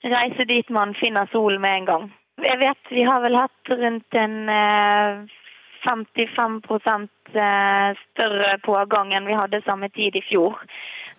reise 0.04 0.46
dit 0.48 0.70
man 0.70 0.96
finner 0.96 1.28
sol 1.32 1.60
med 1.60 1.82
en 1.82 1.90
gang. 1.90 2.06
Jeg 2.40 2.60
vet 2.60 2.92
vi 2.96 3.04
har 3.04 3.20
vel 3.24 3.36
hatt 3.36 3.74
rundt 3.74 4.16
en 4.16 4.38
eh, 4.50 5.38
55 5.84 6.62
eh, 7.36 7.98
større 8.12 8.58
pågang 8.64 9.14
enn 9.14 9.28
vi 9.28 9.36
hadde 9.36 9.62
samme 9.66 9.90
tid 9.90 10.16
i 10.16 10.24
fjor. 10.30 10.60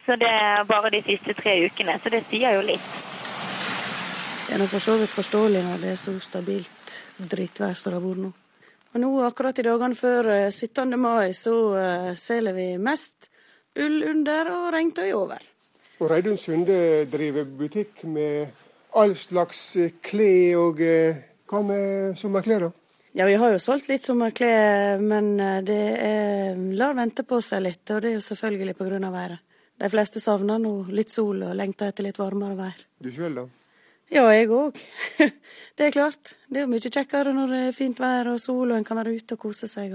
Så 0.06 0.16
det 0.16 0.30
er 0.32 0.64
bare 0.64 0.90
de 0.90 1.02
siste 1.04 1.36
tre 1.36 1.58
ukene, 1.66 1.98
så 2.00 2.10
det 2.12 2.24
sier 2.28 2.56
jo 2.56 2.64
litt. 2.64 2.90
Det 4.48 4.56
er 4.58 4.66
for 4.66 4.82
så 4.82 4.96
vidt 4.98 5.12
forståelig 5.14 5.60
når 5.62 5.82
det 5.84 5.92
er 5.92 6.00
så 6.00 6.16
stabilt 6.24 6.94
drittvær 7.18 7.76
som 7.78 7.92
det 7.92 8.00
har 8.00 8.06
vært 8.08 8.24
nå. 8.24 8.32
Og 8.90 9.02
nå 9.02 9.10
akkurat 9.22 9.58
i 9.60 9.64
dagene 9.66 9.94
før 9.94 10.28
17. 10.50 10.80
Eh, 10.82 10.98
mai 10.98 11.34
så 11.36 11.54
uh, 11.76 12.10
selger 12.18 12.56
vi 12.56 12.66
mest 12.82 13.30
ull 13.78 14.02
under 14.10 14.50
og 14.50 14.66
regntøy 14.74 15.12
over. 15.14 15.44
Og 16.00 16.10
Reidun 16.10 16.40
Sunde 16.40 17.06
driver 17.12 17.44
butikk 17.44 18.02
med 18.10 18.50
all 18.98 19.14
slags 19.14 19.62
klær 20.02 20.58
og 20.58 20.80
Hva 21.50 21.60
med 21.66 22.18
sommerklær, 22.18 22.66
da? 22.66 22.70
Ja, 23.18 23.26
vi 23.26 23.34
har 23.42 23.52
jo 23.52 23.62
solgt 23.62 23.88
litt 23.90 24.06
sommerklær, 24.06 25.00
men 25.02 25.32
det 25.66 25.78
er, 25.98 26.58
lar 26.78 26.94
vente 26.94 27.24
på 27.26 27.40
seg 27.42 27.64
litt. 27.64 27.82
Og 27.90 28.04
det 28.04 28.12
er 28.12 28.16
jo 28.16 28.22
selvfølgelig 28.22 28.76
pga. 28.78 29.10
været. 29.10 29.40
De 29.80 29.88
fleste 29.90 30.20
savner 30.22 30.58
nå 30.62 30.74
litt 30.94 31.10
sol 31.10 31.42
og 31.42 31.56
lengter 31.58 31.90
etter 31.90 32.06
litt 32.06 32.18
varmere 32.22 32.54
vær. 32.58 32.84
Du 33.02 33.10
sjøl, 33.10 33.34
da? 33.34 33.46
Ja, 34.10 34.24
jeg 34.34 34.48
òg. 34.50 34.78
det 35.78 35.86
er 35.86 35.94
klart. 35.94 36.34
Det 36.50 36.58
er 36.58 36.66
jo 36.66 36.72
mye 36.72 36.90
kjekkere 36.90 37.34
når 37.34 37.54
det 37.54 37.60
er 37.68 37.76
fint 37.76 38.02
vær 38.02 38.32
og 38.32 38.40
sol 38.42 38.72
og 38.72 38.76
en 38.78 38.86
kan 38.86 38.98
være 38.98 39.14
ute 39.14 39.36
og 39.36 39.44
kose 39.46 39.70
seg. 39.70 39.94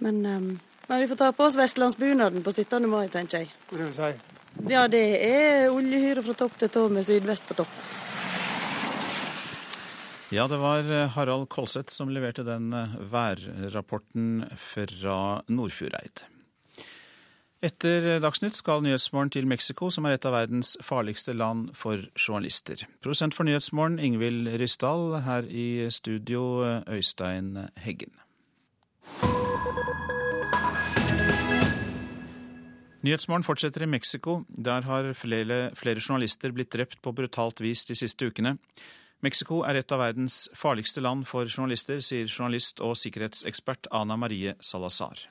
Men, 0.00 0.22
um, 0.24 0.48
men 0.88 1.02
vi 1.02 1.08
får 1.10 1.20
ta 1.20 1.28
på 1.36 1.44
oss 1.44 1.58
vestlandsbunaden 1.58 2.44
på 2.46 2.54
17. 2.54 2.88
mai, 2.88 3.04
tenker 3.12 3.44
jeg. 3.44 3.52
Hva 3.68 3.80
det 3.82 3.88
vil 3.90 3.96
si? 3.98 4.36
Ja, 4.72 4.86
det 4.90 5.04
er 5.22 5.68
oljehyre 5.70 6.24
fra 6.24 6.34
topp 6.40 6.56
til 6.58 6.72
tå 6.72 6.86
med 6.92 7.04
sydvest 7.06 7.50
på 7.50 7.58
topp. 7.60 7.76
Ja, 10.32 10.48
det 10.48 10.58
var 10.60 10.88
eh, 10.92 11.06
Harald 11.14 11.48
Kolseth 11.52 11.92
som 11.92 12.10
leverte 12.12 12.44
den 12.44 12.72
eh, 12.76 12.96
værrapporten 13.12 14.42
fra 14.60 15.40
Nordfjordeid. 15.48 16.24
Etter 17.58 18.20
Dagsnytt 18.22 18.54
skal 18.54 18.84
Nyhetsmorgen 18.84 19.32
til 19.34 19.46
Mexico, 19.50 19.88
som 19.90 20.04
er 20.06 20.14
et 20.14 20.26
av 20.28 20.36
verdens 20.36 20.76
farligste 20.78 21.32
land 21.34 21.72
for 21.74 22.04
journalister. 22.14 22.84
Produsent 23.02 23.34
for 23.34 23.48
Nyhetsmorgen, 23.48 23.96
Ingvild 23.98 24.46
Ryssdal. 24.60 25.16
Her 25.24 25.48
i 25.50 25.88
studio, 25.90 26.62
Øystein 26.86 27.56
Heggen. 27.82 28.14
Nyhetsmorgen 33.02 33.42
fortsetter 33.42 33.82
i 33.82 33.90
Mexico. 33.90 34.44
Der 34.54 34.86
har 34.86 35.10
flere, 35.18 35.72
flere 35.74 35.98
journalister 35.98 36.54
blitt 36.54 36.70
drept 36.72 37.02
på 37.02 37.10
brutalt 37.10 37.58
vis 37.60 37.82
de 37.90 37.96
siste 37.98 38.30
ukene. 38.30 38.54
Mexico 39.20 39.64
er 39.66 39.80
et 39.80 39.90
av 39.90 39.98
verdens 39.98 40.44
farligste 40.54 41.02
land 41.02 41.26
for 41.26 41.50
journalister, 41.50 41.98
sier 41.98 42.30
journalist 42.30 42.78
og 42.78 42.94
sikkerhetsekspert 43.02 43.90
Ana 43.90 44.14
Marie 44.14 44.54
Salazar. 44.62 45.26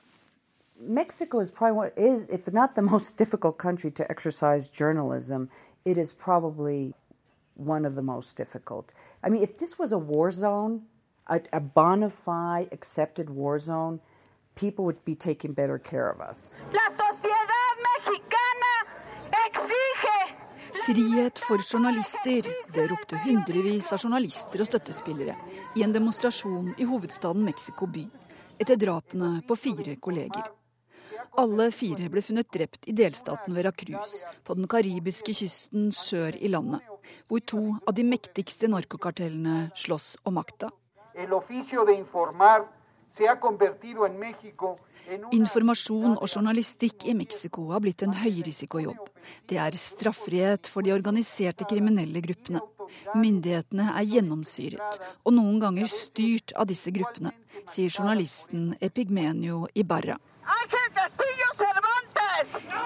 Mexico 0.80 1.40
is 1.40 1.50
probably 1.50 1.76
one, 1.76 1.90
is, 1.96 2.24
if 2.28 2.52
not 2.52 2.76
the 2.76 2.82
most 2.94 3.16
difficult 3.16 3.58
country 3.58 3.90
to 3.90 4.08
exercise 4.10 4.68
journalism, 4.68 5.50
it 5.84 5.98
is 5.98 6.12
probably 6.12 6.94
one 7.54 7.84
of 7.84 7.94
the 7.94 8.02
most 8.02 8.36
difficult. 8.36 8.92
I 9.22 9.28
mean, 9.28 9.42
if 9.42 9.58
this 9.58 9.78
was 9.78 9.92
a 9.92 9.98
war 9.98 10.30
zone, 10.30 10.82
a, 11.26 11.40
a 11.52 11.60
bona 11.60 12.10
fide 12.10 12.68
accepted 12.72 13.30
war 13.30 13.58
zone, 13.58 14.00
people 14.54 14.84
would 14.84 15.04
be 15.04 15.14
taking 15.14 15.52
better 15.52 15.78
care 15.78 16.08
of 16.08 16.20
us. 16.20 16.54
La 16.72 16.88
sociedad 16.90 17.74
mexicana 17.88 18.74
exige 19.46 20.18
Frihet 20.86 21.38
for 21.38 21.58
journalister, 21.58 22.42
det 22.74 22.86
ropte 22.90 23.16
hundrevis 23.16 23.92
av 23.92 23.98
journalister 23.98 24.62
og 24.62 24.70
støttespillere 24.70 25.34
i 25.76 25.82
en 25.82 25.92
demonstrasjon 25.92 26.74
i 26.78 26.86
hovedstaden 26.88 27.44
Mexico 27.44 27.86
by 27.86 28.06
etter 28.58 28.76
drapene 28.76 29.42
på 29.48 29.56
fire 29.56 29.96
kolleger. 30.00 30.57
Alle 31.38 31.68
fire 31.70 32.08
ble 32.10 32.22
funnet 32.24 32.48
drept 32.50 32.88
i 32.90 32.92
delstaten 32.98 33.54
Veracruz, 33.54 34.24
på 34.42 34.56
den 34.58 34.66
karibiske 34.70 35.30
kysten 35.38 35.92
sør 35.94 36.34
i 36.34 36.50
landet, 36.50 36.82
hvor 37.30 37.44
to 37.46 37.60
av 37.86 37.94
de 37.94 38.02
mektigste 38.02 38.66
narkokartellene 38.72 39.68
slåss 39.78 40.16
om 40.26 40.34
makta. 40.40 40.72
Informasjon 45.38 46.16
og 46.18 46.26
journalistikk 46.26 47.06
i 47.06 47.14
Mexico 47.16 47.68
har 47.70 47.84
blitt 47.86 48.02
en 48.02 48.16
høyrisikojobb. 48.18 48.98
Det 49.46 49.60
er 49.62 49.78
straffrihet 49.78 50.66
for 50.66 50.82
de 50.82 50.92
organiserte 50.96 51.68
kriminelle 51.70 52.22
gruppene. 52.24 52.64
Myndighetene 53.14 53.92
er 53.94 54.10
gjennomsyret, 54.10 55.06
og 55.22 55.36
noen 55.38 55.62
ganger 55.62 55.86
styrt 55.92 56.56
av 56.58 56.66
disse 56.66 56.90
gruppene, 56.90 57.30
sier 57.68 57.94
journalisten 57.94 58.72
Epigmenio 58.82 59.68
Ibarra. 59.78 60.18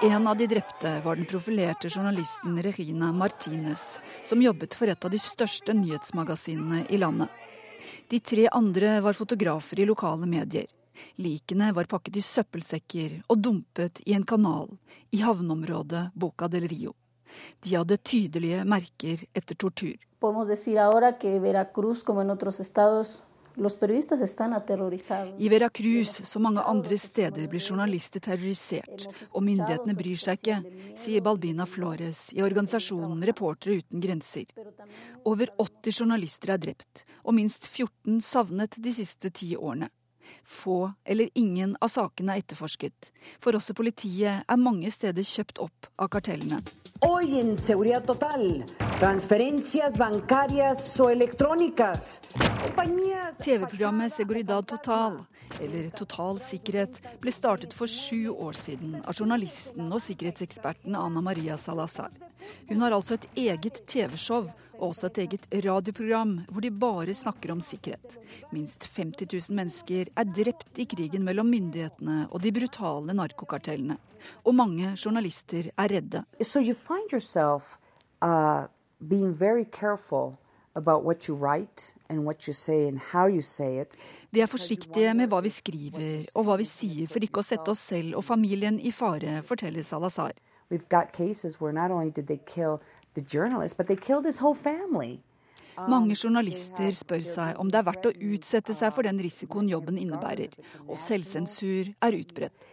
En 0.03 0.27
av 0.27 0.37
de 0.37 0.47
drepte 0.47 1.01
var 1.05 1.15
den 1.15 1.25
profilerte 1.25 1.89
journalisten 1.89 2.63
Regina 2.63 3.11
Martinez, 3.11 4.01
som 4.25 4.41
jobbet 4.41 4.73
for 4.73 4.91
et 4.91 5.05
av 5.05 5.11
de 5.11 5.19
største 5.19 5.73
nyhetsmagasinene 5.73 6.85
i 6.89 6.99
landet. 6.99 7.29
De 8.07 8.19
tre 8.19 8.47
andre 8.51 8.97
var 9.01 9.15
fotografer 9.15 9.79
i 9.79 9.85
lokale 9.85 10.27
medier. 10.27 10.67
Likene 11.15 11.71
var 11.73 11.87
pakket 11.89 12.19
i 12.19 12.25
søppelsekker 12.25 13.21
og 13.27 13.39
dumpet 13.39 14.01
i 14.05 14.13
en 14.17 14.25
kanal 14.27 14.75
i 15.11 15.21
havneområdet 15.23 16.09
Boca 16.13 16.47
del 16.51 16.67
Rio. 16.67 16.93
De 17.63 17.75
hadde 17.75 17.97
tydelige 17.97 18.63
merker 18.65 19.23
etter 19.33 19.55
tortur. 19.55 19.97
I 25.37 25.49
Veracruz, 25.49 26.11
som 26.25 26.41
mange 26.41 26.61
andre 26.61 26.97
steder, 26.97 27.47
blir 27.51 27.61
journalister 27.61 28.23
terrorisert, 28.23 29.05
og 29.31 29.43
myndighetene 29.45 29.95
bryr 29.97 30.21
seg 30.21 30.41
ikke, 30.41 30.59
sier 30.97 31.21
Balbina 31.25 31.67
Flores 31.69 32.25
i 32.33 32.41
organisasjonen 32.45 33.21
Reportere 33.29 33.83
uten 33.83 34.01
grenser. 34.01 34.49
Over 35.29 35.53
80 35.61 36.01
journalister 36.01 36.55
er 36.55 36.63
drept, 36.65 37.05
og 37.23 37.37
minst 37.37 37.69
14 37.69 38.21
savnet 38.25 38.79
de 38.81 38.95
siste 38.95 39.29
ti 39.29 39.53
årene. 39.55 39.91
Få 40.43 40.93
eller 41.05 41.29
ingen 41.33 41.75
av 41.81 41.91
sakene 41.93 42.35
er 42.35 42.43
etterforsket, 42.43 43.11
for 43.39 43.55
også 43.57 43.75
politiet 43.77 44.43
er 44.43 44.59
mange 44.59 44.91
steder 44.91 45.25
kjøpt 45.25 45.61
opp 45.63 45.89
av 45.97 46.09
kartellene. 46.13 46.61
TV-programmet 53.43 54.13
Seguridad 54.13 54.67
Total, 54.67 55.17
eller 55.59 55.89
Total 55.97 56.39
sikkerhet, 56.39 57.01
ble 57.21 57.33
startet 57.35 57.75
for 57.75 57.91
sju 57.91 58.29
år 58.31 58.55
siden 58.55 59.01
av 59.03 59.17
journalisten 59.17 59.91
og 59.91 60.01
sikkerhetseksperten 60.05 60.95
Ana 60.95 61.23
Maria 61.25 61.57
Salazar. 61.57 62.13
Hun 62.69 62.83
har 62.83 62.95
altså 62.95 63.17
et 63.17 63.27
eget 63.45 63.81
TV-show 63.87 64.47
og 64.79 64.85
også 64.89 65.09
et 65.11 65.21
eget 65.25 65.47
radioprogram 65.65 66.35
hvor 66.49 66.65
de 66.65 66.71
bare 66.71 67.13
snakker 67.13 67.53
om 67.53 67.61
sikkerhet. 67.61 68.17
Minst 68.51 68.87
50 68.95 69.49
000 69.49 69.55
mennesker 69.55 70.11
er 70.15 70.29
drept 70.29 70.79
i 70.79 70.87
krigen 70.89 71.23
mellom 71.23 71.49
myndighetene 71.51 72.27
og 72.29 72.43
de 72.43 72.51
brutale 72.51 73.15
narkokartellene. 73.15 73.97
Og 74.45 74.55
mange 74.55 74.95
journalister 75.05 75.71
er 75.77 75.91
redde. 75.97 76.23
So 76.41 76.59
you 76.59 76.73
find 76.73 77.11
yourself 77.11 77.77
uh, 78.21 78.67
being 78.99 79.33
very 79.33 79.65
careful 79.65 80.37
about 80.75 81.03
what 81.03 81.27
you 81.27 81.35
write. 81.35 81.93
Vi 84.31 84.41
er 84.41 84.49
forsiktige 84.49 85.13
med 85.17 85.29
hva 85.31 85.39
vi 85.41 85.49
skriver 85.49 86.25
og 86.35 86.45
hva 86.45 86.57
vi 86.59 86.67
sier 86.67 87.07
for 87.09 87.25
ikke 87.25 87.41
å 87.41 87.47
sette 87.47 87.73
oss 87.73 87.81
selv 87.93 88.19
og 88.19 88.25
familien 88.27 88.77
i 88.77 88.91
fare, 88.93 89.39
forteller 89.47 89.85
Salazar. 89.87 90.35
We've 90.69 90.87
got 90.89 91.13
cases 91.13 91.59
where 91.59 91.73
not 91.73 91.91
only 91.91 92.11
did 92.11 92.27
they 92.27 92.39
kill 92.45 92.81
the 93.13 93.21
journalist, 93.21 93.77
but 93.77 93.87
they 93.87 93.95
killed 93.95 94.25
his 94.25 94.39
whole 94.39 94.55
family. 94.55 95.21
Mange 95.89 96.13
journalister 96.13 96.93
spør 96.93 97.23
seg 97.25 97.59
om 97.61 97.69
det 97.73 97.79
er 97.79 97.87
verdt 97.87 98.05
å 98.05 98.13
utsette 98.13 98.75
seg 98.77 98.93
for 98.93 99.05
den 99.07 99.17
risikoen 99.21 99.69
jobben 99.71 99.97
innebærer, 99.97 100.53
og 100.85 100.99
selvsensur 101.01 101.89
er 101.97 102.17
utbredt. 102.19 102.69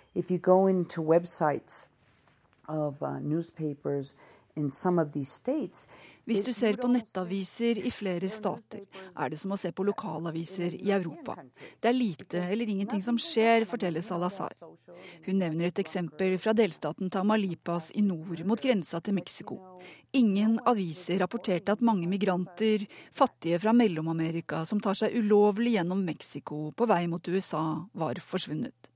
Of 2.70 3.02
uh, 3.02 3.18
newspapers 3.18 4.12
in 4.54 4.70
some 4.70 5.00
of 5.00 5.12
these 5.12 5.32
states, 5.32 5.88
Hvis 6.28 6.42
du 6.44 6.50
ser 6.54 6.76
på 6.80 6.88
nettaviser 6.90 7.80
i 7.80 7.90
flere 7.92 8.28
stater, 8.30 8.82
er 9.16 9.30
det 9.32 9.38
som 9.40 9.54
å 9.54 9.58
se 9.58 9.72
på 9.72 9.84
lokalaviser 9.86 10.76
i 10.78 10.92
Europa. 10.94 11.36
Det 11.80 11.90
er 11.90 11.96
lite 11.96 12.42
eller 12.44 12.68
ingenting 12.68 13.02
som 13.02 13.18
skjer, 13.20 13.66
forteller 13.68 14.04
Salazar. 14.04 14.54
Hun 15.26 15.40
nevner 15.40 15.70
et 15.70 15.80
eksempel 15.82 16.36
fra 16.42 16.54
delstaten 16.56 17.10
Tamalipas 17.10 17.90
i 17.96 18.04
nord, 18.04 18.44
mot 18.46 18.60
grensa 18.60 19.00
til 19.00 19.16
Mexico. 19.16 19.58
Ingen 20.16 20.58
aviser 20.68 21.20
rapporterte 21.22 21.72
at 21.74 21.84
mange 21.84 22.08
migranter, 22.10 22.86
fattige 23.14 23.60
fra 23.62 23.74
Mellom-Amerika, 23.76 24.64
som 24.68 24.80
tar 24.82 24.98
seg 24.98 25.16
ulovlig 25.16 25.76
gjennom 25.78 26.04
Mexico 26.04 26.68
på 26.76 26.88
vei 26.90 27.06
mot 27.10 27.26
USA, 27.32 27.64
var 27.94 28.20
forsvunnet. 28.22 28.90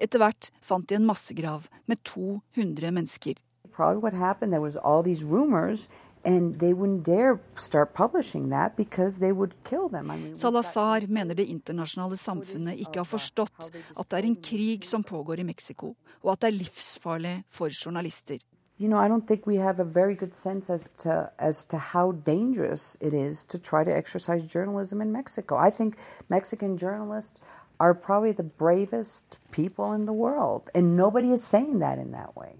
Etter 0.00 0.22
hvert 0.22 0.48
fant 0.64 0.86
de 0.88 0.96
en 0.96 1.08
massegrav 1.08 1.66
med 1.90 2.00
200 2.08 2.92
mennesker. 2.94 3.40
Probably 3.70 4.00
what 4.00 4.14
happened, 4.14 4.52
there 4.52 4.60
was 4.60 4.76
all 4.76 5.02
these 5.02 5.24
rumors 5.24 5.88
And 6.22 6.58
they 6.58 6.74
wouldn't 6.74 7.04
dare 7.04 7.40
start 7.56 7.94
publishing 7.94 8.50
that 8.50 8.76
because 8.76 9.20
they 9.20 9.32
would 9.32 9.54
kill 9.64 9.88
them. 9.88 10.10
I 10.10 10.16
mean, 10.16 10.36
Salazar 10.36 11.06
mener 11.08 11.34
det 11.34 11.46
internasjonale 11.48 12.16
samfunnet 12.16 12.76
ikke 12.76 13.00
har 13.00 13.08
forstått 13.08 13.70
at 13.72 14.10
det 14.10 14.18
er 14.18 14.28
en 14.28 14.36
krig 14.36 14.84
som 14.84 15.02
pågår 15.02 15.40
i 15.40 15.46
Mexico, 15.48 15.94
og 16.22 16.32
at 16.32 16.42
det 16.42 16.48
er 16.48 16.58
livsfarlig 16.58 17.44
for 17.48 17.72
journalister. 17.72 18.38
You 18.78 18.88
know, 18.88 18.98
I 18.98 19.08
don't 19.08 19.26
think 19.26 19.46
we 19.46 19.56
have 19.56 19.78
a 19.78 19.84
very 19.84 20.14
good 20.14 20.34
sense 20.34 20.70
as 20.70 20.88
to 20.98 21.30
as 21.38 21.64
to 21.64 21.76
how 21.76 22.12
dangerous 22.12 22.96
it 23.00 23.14
is 23.14 23.44
to 23.46 23.58
try 23.58 23.84
to 23.84 23.90
exercise 23.90 24.46
journalism 24.46 25.00
in 25.00 25.12
Mexico. 25.12 25.56
I 25.56 25.70
think 25.70 25.96
Mexican 26.28 26.76
journalists 26.78 27.40
are 27.78 27.94
probably 27.94 28.32
the 28.32 28.42
bravest 28.42 29.38
people 29.52 29.92
in 29.92 30.04
the 30.04 30.12
world, 30.12 30.70
and 30.74 30.96
nobody 30.96 31.32
is 31.32 31.42
saying 31.44 31.78
that 31.80 31.98
in 31.98 32.12
that 32.12 32.36
way. 32.36 32.56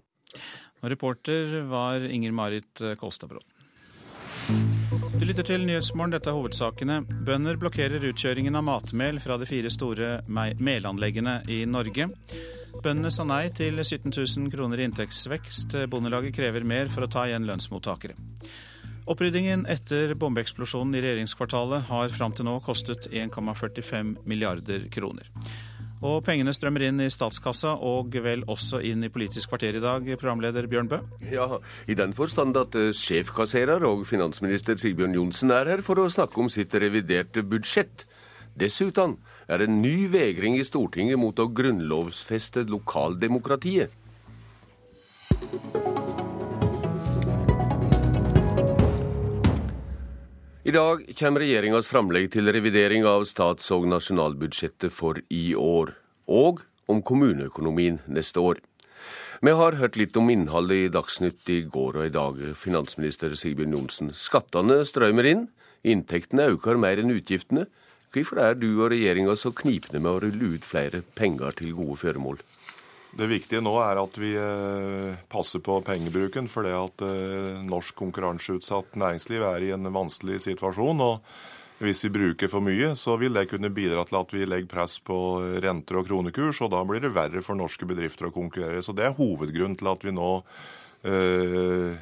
Og 0.81 0.91
reporter 0.93 1.61
var 1.69 2.05
Inger 2.09 2.33
Marit 2.33 2.85
Kolstadbråten. 3.01 3.61
Du 5.21 5.27
lytter 5.27 5.45
til 5.45 5.67
Nyhetsmorgen, 5.69 6.15
dette 6.15 6.31
er 6.33 6.37
hovedsakene. 6.39 7.03
Bønder 7.27 7.59
blokkerer 7.61 8.03
utkjøringen 8.09 8.57
av 8.57 8.65
matmel 8.65 9.21
fra 9.21 9.37
de 9.39 9.47
fire 9.47 9.71
store 9.71 10.23
melanleggene 10.31 11.43
i 11.53 11.61
Norge. 11.69 12.09
Bøndene 12.81 13.13
sa 13.13 13.27
nei 13.29 13.45
til 13.53 13.77
17 13.83 14.15
000 14.15 14.49
kroner 14.55 14.81
i 14.81 14.87
inntektsvekst. 14.89 15.77
Bondelaget 15.93 16.35
krever 16.39 16.65
mer 16.65 16.89
for 16.89 17.05
å 17.05 17.11
ta 17.13 17.27
igjen 17.29 17.45
lønnsmottakere. 17.49 18.17
Oppryddingen 19.11 19.67
etter 19.69 20.15
bombeeksplosjonen 20.17 20.97
i 20.97 21.05
regjeringskvartalet 21.05 21.89
har 21.91 22.13
fram 22.15 22.33
til 22.37 22.47
nå 22.49 22.57
kostet 22.65 23.11
1,45 23.11 24.17
milliarder 24.25 24.87
kroner. 24.95 25.29
Og 26.01 26.23
pengene 26.25 26.53
strømmer 26.57 26.87
inn 26.87 27.01
i 27.05 27.11
statskassa 27.13 27.75
og 27.85 28.15
vel 28.25 28.47
også 28.49 28.81
inn 28.89 29.05
i 29.05 29.11
Politisk 29.13 29.53
kvarter 29.53 29.77
i 29.77 29.83
dag, 29.85 30.07
programleder 30.17 30.69
Bjørn 30.71 30.89
Bø? 30.89 31.01
Ja, 31.29 31.61
i 31.85 31.97
den 31.99 32.15
forstand 32.17 32.57
at 32.57 32.77
uh, 32.79 32.89
sjefkasserer 32.97 33.85
og 33.85 34.07
finansminister 34.09 34.81
Sigbjørn 34.81 35.19
Johnsen 35.19 35.53
er 35.53 35.69
her 35.75 35.85
for 35.85 36.01
å 36.01 36.09
snakke 36.09 36.41
om 36.41 36.49
sitt 36.53 36.73
reviderte 36.73 37.45
budsjett. 37.45 38.07
Dessuten 38.57 39.19
er 39.47 39.61
det 39.61 39.69
en 39.69 39.81
ny 39.85 40.09
vegring 40.13 40.57
i 40.57 40.65
Stortinget 40.65 41.21
mot 41.21 41.37
å 41.37 41.51
grunnlovfeste 41.53 42.65
lokaldemokratiet. 42.71 43.93
I 50.61 50.73
dag 50.77 51.07
kommer 51.17 51.41
regjeringas 51.41 51.87
framlegg 51.89 52.27
til 52.35 52.51
revidering 52.53 53.07
av 53.09 53.23
stats- 53.25 53.71
og 53.73 53.87
nasjonalbudsjettet 53.89 54.93
for 54.93 55.17
i 55.33 55.55
år, 55.57 55.95
og 56.29 56.61
om 56.85 57.01
kommuneøkonomien 57.01 58.03
neste 58.13 58.43
år. 58.45 58.61
Vi 59.41 59.55
har 59.57 59.79
hørt 59.81 59.97
litt 59.97 60.19
om 60.21 60.29
innholdet 60.29 60.77
i 60.77 60.91
Dagsnytt 60.93 61.49
i 61.49 61.63
går 61.65 61.97
og 61.97 62.05
i 62.05 62.13
dag, 62.13 62.43
finansminister 62.53 63.33
Sigbjørn 63.33 63.73
Johnsen. 63.79 64.13
Skattene 64.13 64.83
strømmer 64.85 65.31
inn, 65.31 65.47
inntektene 65.81 66.51
øker 66.53 66.77
mer 66.77 67.01
enn 67.01 67.17
utgiftene. 67.17 67.65
Hvorfor 68.13 68.45
er 68.45 68.61
du 68.61 68.69
og 68.83 68.91
regjeringa 68.93 69.39
så 69.41 69.55
knipne 69.57 69.97
med 69.97 70.13
å 70.13 70.21
rulle 70.27 70.59
ut 70.59 70.69
flere 70.69 71.01
penger 71.17 71.57
til 71.57 71.73
gode 71.73 71.97
føremål? 72.05 72.45
Det 73.11 73.27
viktige 73.27 73.63
nå 73.63 73.73
er 73.83 73.99
at 73.99 74.19
vi 74.23 74.35
eh, 74.39 75.15
passer 75.31 75.63
på 75.65 75.81
pengebruken, 75.87 76.47
for 76.51 76.67
det 76.67 76.75
at 76.77 77.03
eh, 77.03 77.63
norsk 77.67 77.97
konkurranseutsatt 77.99 78.99
næringsliv 79.01 79.43
er 79.49 79.67
i 79.67 79.73
en 79.75 79.91
vanskelig 79.91 80.39
situasjon. 80.47 81.03
og 81.03 81.83
Hvis 81.83 82.05
vi 82.07 82.13
bruker 82.15 82.53
for 82.53 82.63
mye, 82.63 82.93
så 82.95 83.17
vil 83.19 83.35
det 83.35 83.49
kunne 83.51 83.73
bidra 83.75 84.05
til 84.07 84.21
at 84.21 84.35
vi 84.37 84.47
legger 84.47 84.71
press 84.71 85.01
på 85.03 85.17
renter 85.65 85.99
og 85.99 86.07
kronekurs, 86.07 86.63
og 86.63 86.71
da 86.77 86.85
blir 86.87 87.03
det 87.03 87.15
verre 87.17 87.43
for 87.43 87.59
norske 87.59 87.89
bedrifter 87.89 88.31
å 88.31 88.35
konkurrere. 88.35 88.83
Så 88.83 88.95
Det 88.95 89.09
er 89.09 89.19
hovedgrunnen 89.19 89.79
til 89.81 89.91
at 89.91 90.07
vi 90.07 90.15
nå 90.15 90.31
eh, 91.03 91.99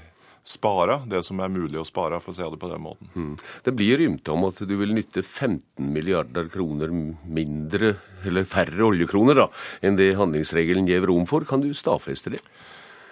spare 0.48 1.02
det 1.10 1.20
som 1.26 1.40
er 1.44 1.52
mulig 1.52 1.80
å 1.80 1.86
spare, 1.86 2.20
for 2.24 2.32
å 2.32 2.36
si 2.38 2.46
det 2.46 2.60
på 2.60 2.70
den 2.70 2.84
måten. 2.84 3.10
Mm. 3.14 3.34
Det 3.66 3.74
blir 3.76 4.00
rymte 4.00 4.32
om 4.32 4.48
at 4.48 4.62
du 4.64 4.74
vil 4.80 4.94
nytte 4.96 5.22
15 5.22 5.92
milliarder 5.92 6.48
kroner 6.52 6.92
mindre, 6.92 7.94
eller 8.26 8.48
færre 8.48 8.88
oljekroner, 8.88 9.44
da, 9.44 9.48
enn 9.84 10.00
det 10.00 10.14
handlingsregelen 10.18 10.88
gir 10.88 11.06
rom 11.08 11.28
for. 11.28 11.44
Kan 11.48 11.64
du 11.64 11.72
stadfeste 11.76 12.36
det? 12.36 12.42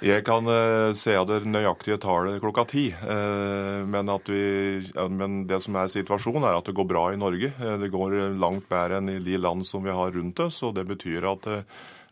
Jeg 0.05 0.27
kan 0.27 0.45
uh, 0.45 0.93
se 0.93 1.15
det 1.25 1.39
nøyaktige 1.49 1.97
tallet 2.01 2.41
klokka 2.43 2.67
ti. 2.69 2.91
Uh, 2.93 3.81
men, 3.89 4.11
vi, 4.29 4.43
uh, 4.93 5.07
men, 5.09 5.39
det 5.49 5.63
som 5.65 5.79
er 5.81 5.89
situasjonen, 5.89 6.45
er 6.45 6.59
at 6.59 6.69
det 6.69 6.77
går 6.77 6.89
bra 6.91 7.07
i 7.15 7.21
Norge. 7.21 7.49
Uh, 7.57 7.79
det 7.81 7.89
går 7.95 8.19
langt 8.37 8.69
bedre 8.69 9.01
enn 9.01 9.15
i 9.15 9.23
de 9.25 9.41
land 9.41 9.65
som 9.65 9.85
vi 9.85 9.95
har 9.97 10.13
rundt 10.13 10.43
oss. 10.45 10.61
og 10.69 10.77
Det 10.77 10.85
betyr 10.89 11.25
at 11.33 11.49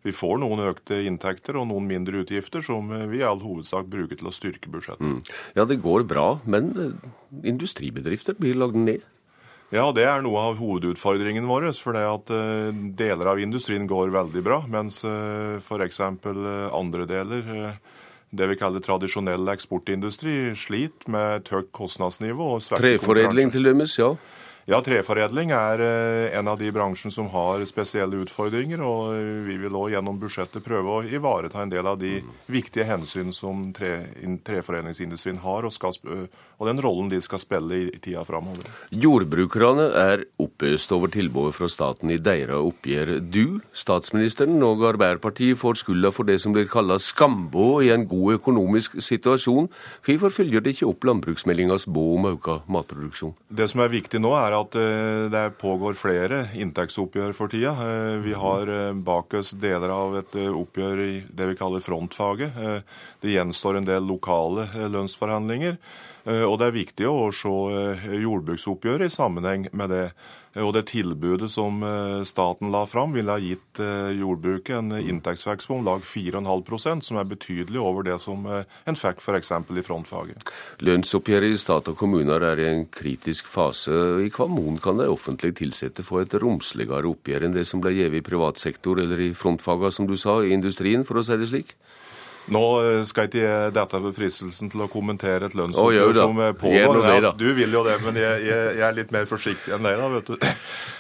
vi 0.05 0.13
får 0.13 0.39
noen 0.43 0.63
økte 0.69 1.01
inntekter 1.09 1.57
og 1.61 1.69
noen 1.71 1.89
mindre 1.89 2.21
utgifter 2.25 2.65
som 2.65 2.93
vi 3.11 3.23
i 3.23 3.27
all 3.27 3.41
hovedsak 3.43 3.89
bruker 3.91 4.21
til 4.21 4.29
å 4.29 4.35
styrke 4.35 4.71
budsjettet. 4.73 5.01
Mm. 5.01 5.21
Ja, 5.57 5.67
det 5.69 5.81
går 5.83 6.07
bra, 6.09 6.29
men 6.45 6.71
eh, 6.77 7.11
industribedrifter 7.49 8.37
blir 8.39 8.59
lagd 8.61 8.79
ned? 8.79 9.05
Ja, 9.75 9.89
det 9.97 10.05
er 10.07 10.21
noe 10.23 10.39
av 10.53 10.61
hovedutfordringen 10.61 11.49
vår. 11.51 11.71
For 11.81 11.97
det 11.97 12.05
at 12.07 12.33
eh, 12.37 12.71
deler 13.01 13.33
av 13.33 13.43
industrien 13.43 13.89
går 13.91 14.13
veldig 14.15 14.45
bra, 14.45 14.61
mens 14.71 15.01
f.eks. 15.05 16.01
andre 16.05 17.09
deler 17.11 17.77
det 18.35 18.49
vi 18.51 18.57
kaller 18.59 18.83
tradisjonell 18.83 19.49
eksportindustri, 19.53 20.55
sliter 20.59 21.11
med 21.13 21.37
et 21.39 21.51
høyt 21.55 21.71
kostnadsnivå. 21.75 22.55
og 22.57 22.65
Treforedling 22.81 23.53
til 23.55 23.69
dømes, 23.71 23.99
ja. 23.99 24.15
Ja, 24.65 24.79
treforedling 24.81 25.51
er 25.53 25.81
eh, 25.85 26.39
en 26.39 26.49
av 26.49 26.57
de 26.57 26.71
bransjene 26.73 27.13
som 27.13 27.27
har 27.35 27.61
spesielle 27.69 28.17
utfordringer. 28.25 28.81
Og 28.81 29.13
vi 29.45 29.59
vil 29.61 29.77
òg 29.77 29.93
gjennom 29.93 30.17
budsjettet 30.21 30.65
prøve 30.65 30.89
å 30.89 31.03
ivareta 31.05 31.61
en 31.61 31.73
del 31.73 31.85
av 31.85 31.99
de 32.01 32.15
viktige 32.49 32.87
hensyn 32.89 33.35
som 33.37 33.67
tre, 33.77 33.99
treforedlingsindustrien 34.47 35.43
har, 35.45 35.69
og, 35.69 35.75
skal, 35.75 35.93
og, 36.57 36.65
den 36.65 36.81
rollen 36.81 37.11
de 37.13 37.21
skal 37.21 37.43
spille 37.43 37.77
i, 37.77 37.91
tida 38.01 38.25
framover. 38.25 38.71
Jordbrukerne 38.89 39.91
er 40.01 40.25
oppøst 40.41 40.97
over 40.97 41.13
tilbudet 41.13 41.59
fra 41.59 41.69
staten 41.69 42.15
i 42.15 42.17
deres 42.17 42.57
oppgjør. 42.57 43.19
Du, 43.21 43.61
statsministeren 43.77 44.65
og 44.65 44.87
Arbeiderpartiet 44.95 45.61
får 45.61 45.83
skylda 45.83 46.15
for 46.15 46.25
det 46.29 46.39
som 46.41 46.57
blir 46.57 46.71
kalla 46.73 46.97
skambå 46.97 47.83
i 47.85 47.93
en 47.93 48.09
god 48.09 48.39
økonomisk 48.39 48.97
situasjon. 49.05 49.69
Hvorfor 50.09 50.33
følger 50.41 50.65
det 50.65 50.79
ikke 50.79 50.89
opp 50.89 51.05
landbruksmeldingas 51.05 51.85
bå 51.93 52.09
om 52.17 52.33
økt 52.33 52.65
matproduksjon? 52.73 53.37
Det 53.53 53.69
som 53.69 53.85
er 53.85 53.93
viktig 53.93 54.25
nå, 54.25 54.33
er 54.41 54.54
at 54.57 54.77
eh, 54.79 55.27
det 55.33 55.43
pågår 55.61 55.97
flere 55.99 56.45
inntektsoppgjør 56.59 57.35
for 57.37 57.53
tida. 57.53 57.75
Eh, 57.85 58.17
vi 58.25 58.35
har 58.39 58.71
eh, 58.71 58.93
bak 58.95 59.35
oss 59.39 59.53
deler 59.61 59.93
av 59.95 60.17
et 60.21 60.37
oppgjør 60.49 61.03
i 61.05 61.13
det 61.29 61.51
vi 61.51 61.59
kaller 61.59 61.85
frontfaget. 61.85 62.57
Det 63.21 63.35
gjenstår 63.35 63.81
en 63.81 63.89
del 63.89 64.07
lokale 64.09 64.67
lønnsforhandlinger. 64.93 65.79
Og 66.25 66.55
det 66.57 66.67
er 66.67 66.73
viktig 66.73 67.05
å 67.05 67.29
se 67.37 67.51
jordbruksoppgjøret 68.23 69.11
i 69.11 69.13
sammenheng 69.13 69.67
med 69.77 69.93
det. 69.93 70.07
Og 70.63 70.71
det 70.77 70.85
tilbudet 70.93 71.49
som 71.51 71.83
eh, 71.83 72.21
staten 72.29 72.71
la 72.71 72.85
fram, 72.87 73.15
ville 73.17 73.35
ha 73.35 73.43
gitt 73.43 73.81
eh, 73.83 74.13
jordbruket 74.15 74.77
en 74.77 74.93
inntektsvekst 75.01 75.67
på 75.67 75.79
om 75.81 75.87
lag 75.87 76.05
4,5% 76.07 77.03
som 77.03 77.19
er 77.19 77.27
betydelig 77.27 77.81
over 77.83 78.07
det 78.07 78.21
som 78.23 78.47
eh, 78.47 78.63
en 78.87 78.99
fikk 78.99 79.23
f.eks. 79.25 79.51
i 79.51 79.85
frontfaget. 79.87 80.47
Lønnsoppgjøret 80.87 81.57
i 81.57 81.59
stat 81.59 81.91
og 81.91 81.99
kommuner 81.99 82.47
er 82.53 82.63
i 82.63 82.69
en 82.71 82.87
kritisk 82.87 83.51
fase. 83.51 83.91
I 84.23 84.31
hva 84.35 84.47
mån 84.51 84.79
kan 84.83 85.03
de 85.03 85.11
offentlig 85.11 85.57
ansatte 85.65 86.07
få 86.07 86.23
et 86.23 86.39
romsligere 86.39 87.11
oppgjør 87.11 87.49
enn 87.49 87.57
det 87.57 87.67
som 87.67 87.83
ble 87.83 87.97
gitt 87.97 88.15
i 88.15 88.23
privat 88.25 88.63
sektor 88.63 89.03
eller 89.03 89.21
i 89.27 89.33
frontfagene, 89.35 89.91
som 89.91 90.07
du 90.07 90.15
sa, 90.21 90.39
i 90.45 90.55
industrien, 90.55 91.03
for 91.07 91.19
å 91.19 91.27
si 91.27 91.41
det 91.41 91.51
slik? 91.51 91.75
Nå 92.53 92.65
skal 93.09 93.25
skal 93.25 93.29
ikke 93.31 93.45
jeg 93.45 93.75
dette 93.75 94.01
ved 94.05 94.17
fristelsen 94.17 94.71
til 94.73 94.85
å 94.85 94.89
kommentere 94.91 95.49
et 95.49 95.55
lønnsoppgjør 95.57 96.17
som 96.19 96.41
eh, 96.43 96.53
pågår. 96.59 97.01
Ja, 97.09 97.33
du 97.37 97.47
vil 97.57 97.73
jo 97.73 97.85
det, 97.87 97.97
men 98.05 98.19
jeg, 98.21 98.43
jeg, 98.49 98.75
jeg 98.79 98.85
er 98.89 98.97
litt 98.97 99.15
mer 99.15 99.29
forsiktig 99.31 99.75
enn 99.75 99.87
deg, 99.87 100.01
da, 100.01 100.11
vet 100.13 100.35
du. 100.35 100.37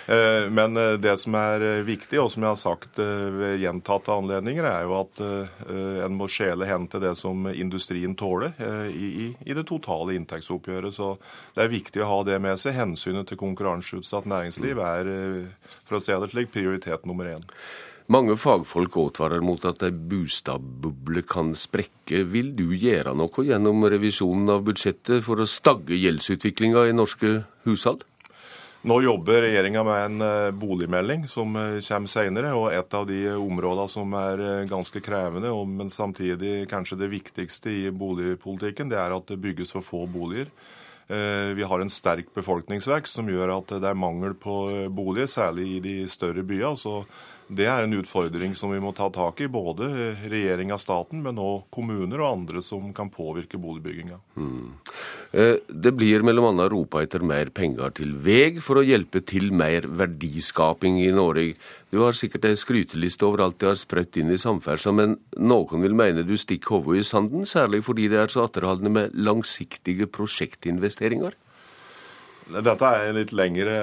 Eh, 0.04 0.50
Men 0.52 0.76
eh, 0.76 0.98
det 1.00 1.14
som 1.16 1.32
er 1.32 1.62
eh, 1.64 1.78
viktig, 1.80 2.18
og 2.20 2.26
som 2.28 2.44
jeg 2.44 2.52
har 2.52 2.58
sagt 2.60 2.98
eh, 3.00 3.22
ved 3.32 3.62
gjentatte 3.62 4.12
anledninger, 4.12 4.66
er 4.68 4.82
jo 4.84 4.98
at 4.98 5.22
eh, 5.24 5.62
en 6.04 6.18
må 6.18 6.28
skjele 6.28 6.68
hen 6.68 6.84
til 6.92 7.00
det 7.00 7.14
som 7.16 7.46
industrien 7.48 8.12
tåler 8.12 8.52
eh, 8.60 8.90
i, 8.92 9.30
i, 9.32 9.56
det 9.56 9.64
totale 9.70 10.12
inntektsoppgjøret. 10.18 10.92
Så 10.92 11.14
det 11.56 11.64
er 11.64 11.72
viktig 11.72 12.04
å 12.04 12.10
ha 12.10 12.20
det 12.28 12.36
med 12.44 12.60
seg. 12.60 12.76
Hensynet 12.76 13.32
til 13.32 13.40
konkurranseutsatt 13.40 14.28
næringsliv 14.28 14.84
er, 14.84 15.08
eh, 15.08 15.74
for 15.88 15.96
å 15.96 16.04
si 16.04 16.12
det 16.12 16.32
slik, 16.36 16.52
prioritet 16.52 17.08
nummer 17.08 17.32
én. 17.32 17.48
Mange 18.12 18.34
fagfolk 18.36 18.98
advarer 19.00 19.40
mot 19.40 19.62
at 19.64 19.80
ei 19.86 19.92
bostadboble 19.92 21.22
kan 21.24 21.54
sprekke. 21.56 22.20
Vil 22.28 22.50
du 22.52 22.74
gjøre 22.76 23.14
noe 23.16 23.44
gjennom 23.48 23.86
revisjonen 23.88 24.52
av 24.52 24.66
budsjettet 24.66 25.24
for 25.24 25.40
å 25.40 25.46
stagge 25.48 25.96
gjeldsutviklinga 25.96 26.84
i 26.90 26.92
norske 26.96 27.38
hushold? 27.64 28.04
Nå 28.84 28.98
jobber 29.00 29.40
regjeringa 29.46 29.80
med 29.88 30.02
en 30.02 30.24
eh, 30.26 30.50
boligmelding 30.60 31.24
som 31.24 31.56
eh, 31.56 31.78
kommer 31.86 32.12
senere. 32.12 32.52
Og 32.52 32.68
et 32.76 32.96
av 32.98 33.08
de 33.08 33.22
områdene 33.32 33.88
som 33.88 34.12
er 34.20 34.44
eh, 34.44 34.66
ganske 34.68 35.00
krevende, 35.00 35.54
men 35.64 35.88
samtidig 35.88 36.66
kanskje 36.68 37.00
det 37.00 37.08
viktigste 37.14 37.72
i 37.72 37.84
boligpolitikken, 37.88 38.92
det 38.92 39.00
er 39.00 39.16
at 39.16 39.32
det 39.32 39.40
bygges 39.40 39.72
for 39.72 39.84
få 39.84 40.04
boliger. 40.04 40.52
Vi 41.04 41.66
har 41.68 41.82
en 41.84 41.90
sterk 41.92 42.30
befolkningsvekst 42.32 43.18
som 43.18 43.26
gjør 43.28 43.50
at 43.58 43.74
det 43.76 43.90
er 43.90 43.98
mangel 44.00 44.32
på 44.40 44.54
boliger, 44.88 45.28
særlig 45.28 45.66
i 45.74 45.80
de 45.84 45.96
større 46.08 46.40
byene. 46.48 47.02
Det 47.48 47.66
er 47.68 47.84
en 47.84 47.92
utfordring 47.98 48.54
som 48.56 48.70
vi 48.72 48.80
må 48.80 48.94
ta 48.96 49.10
tak 49.12 49.42
i, 49.44 49.48
både 49.52 49.90
regjeringa, 50.30 50.78
staten, 50.80 51.20
men 51.24 51.36
òg 51.40 51.66
kommuner 51.74 52.22
og 52.22 52.30
andre 52.30 52.62
som 52.64 52.88
kan 52.96 53.10
påvirke 53.12 53.60
boligbygginga. 53.60 54.16
Eh, 55.32 55.60
Det 55.68 55.92
blir 55.92 56.24
bl.a. 56.24 56.68
ropa 56.72 57.02
etter 57.04 57.20
mer 57.20 57.52
penger 57.52 57.92
til 58.00 58.14
veg 58.16 58.62
for 58.64 58.80
å 58.80 58.86
hjelpe 58.86 59.20
til 59.20 59.52
mer 59.52 59.84
verdiskaping 59.84 61.02
i 61.04 61.12
Norge. 61.12 61.54
Du 61.92 62.00
har 62.00 62.16
sikkert 62.16 62.48
ei 62.48 62.56
skryteliste 62.56 63.26
over 63.28 63.44
alt 63.44 63.60
de 63.60 63.68
har 63.68 63.78
sprøtt 63.78 64.16
inn 64.18 64.32
i 64.32 64.40
samferdsel, 64.40 64.96
men 64.96 65.18
noen 65.36 65.84
vil 65.84 65.94
mene 65.94 66.24
du 66.24 66.34
stikker 66.40 66.80
hodet 66.80 67.04
i 67.04 67.06
sanden, 67.06 67.44
særlig 67.44 67.84
fordi 67.84 68.08
det 68.08 68.22
er 68.24 68.32
så 68.32 68.48
atterholdende 68.48 68.90
med 68.90 69.14
langsiktige 69.14 70.08
prosjektinvesteringer. 70.08 71.36
Dette 72.52 72.84
er 72.84 73.12
litt 73.16 73.30
lengre 73.32 73.74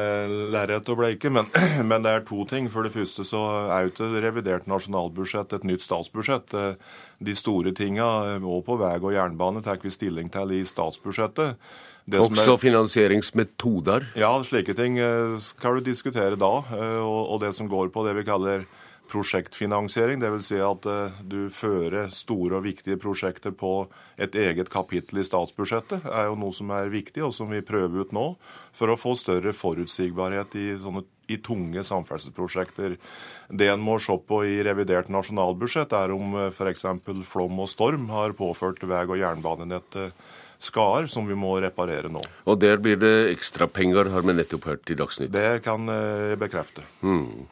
lerret 0.53 0.89
å 0.91 0.95
bleike, 0.95 1.32
men, 1.34 1.47
men 1.89 2.03
det 2.05 2.12
er 2.14 2.26
to 2.28 2.43
ting. 2.45 2.68
For 2.70 2.86
det 2.86 2.93
første 2.93 3.26
så 3.26 3.39
er 3.74 3.88
jo 3.88 3.93
ikke 3.93 4.09
revidert 4.22 4.68
nasjonalbudsjett 4.70 5.55
et 5.57 5.66
nytt 5.66 5.82
statsbudsjett. 5.82 6.53
Eh, 6.53 6.76
De 7.22 7.34
store 7.38 7.70
tinga, 7.78 8.05
òg 8.41 8.64
på 8.66 8.78
vei 8.82 8.95
og 8.97 9.12
jernbane, 9.14 9.62
tar 9.66 9.78
vi 9.82 9.89
stilling 9.93 10.30
til 10.34 10.51
i 10.57 10.62
statsbudsjettet. 10.66 11.57
Det 12.09 12.18
som 12.18 12.34
Også 12.34 12.53
er- 12.55 12.62
finansieringsmetoder. 12.64 14.07
ja, 14.18 14.32
slike 14.43 14.74
ting 14.78 14.97
eh, 14.97 15.38
skal 15.41 15.78
du 15.78 15.82
diskutere 15.89 16.38
da. 16.38 16.53
eh, 16.74 16.97
Og 17.01 17.34
og 17.36 17.41
det 17.41 17.53
som 17.55 17.68
går 17.70 17.89
på 17.93 18.05
det 18.07 18.16
vi 18.18 18.24
kaller 18.30 18.66
prosjektfinansiering, 19.12 20.22
dvs. 20.22 20.49
Si 20.51 20.59
at 20.64 20.88
eh, 20.89 21.22
du 21.28 21.39
fører 21.53 22.12
store 22.14 22.59
og 22.59 22.66
viktige 22.66 22.99
prosjekter 23.01 23.53
på 23.55 23.86
et 24.22 24.36
eget 24.39 24.72
kapittel 24.72 25.22
i 25.22 25.28
statsbudsjettet, 25.28 26.07
er 26.07 26.30
jo 26.30 26.38
noe 26.39 26.55
som 26.55 26.72
er 26.76 26.91
viktig, 26.93 27.24
og 27.28 27.36
som 27.36 27.51
vi 27.51 27.64
prøver 27.66 28.05
ut 28.05 28.16
nå, 28.16 28.28
for 28.76 28.91
å 28.91 28.99
få 28.99 29.16
større 29.20 29.53
forutsigbarhet 29.55 30.55
i 30.59 30.68
sånne 30.82 31.05
i 31.32 31.38
tunge 31.39 31.84
samferdselsprosjekter. 31.88 32.97
Det 33.47 33.70
en 33.72 33.84
må 33.84 33.97
se 34.03 34.18
på 34.28 34.41
i 34.47 34.59
revidert 34.68 35.12
nasjonalbudsjett, 35.14 35.93
er 35.95 36.12
om 36.16 36.36
f.eks. 36.49 36.86
flom 37.30 37.62
og 37.64 37.72
storm 37.72 38.09
har 38.12 38.36
påført 38.36 38.84
vei- 38.84 39.07
og 39.07 39.20
jernbanenettet 39.22 40.18
skader 40.62 41.07
som 41.09 41.26
vi 41.28 41.38
må 41.38 41.55
reparere 41.64 42.12
nå. 42.12 42.22
Og 42.45 42.59
der 42.62 42.78
blir 42.82 42.99
det 43.01 43.32
ekstrapenger, 43.32 44.12
har 44.14 44.26
vi 44.28 44.36
nettopp 44.38 44.68
hørt 44.70 44.91
i 44.93 44.97
Dagsnytt. 44.99 45.32
Det 45.34 45.64
kan 45.66 45.89
jeg 45.89 46.38
bekrefte. 46.41 46.86
Mm. 47.01 47.47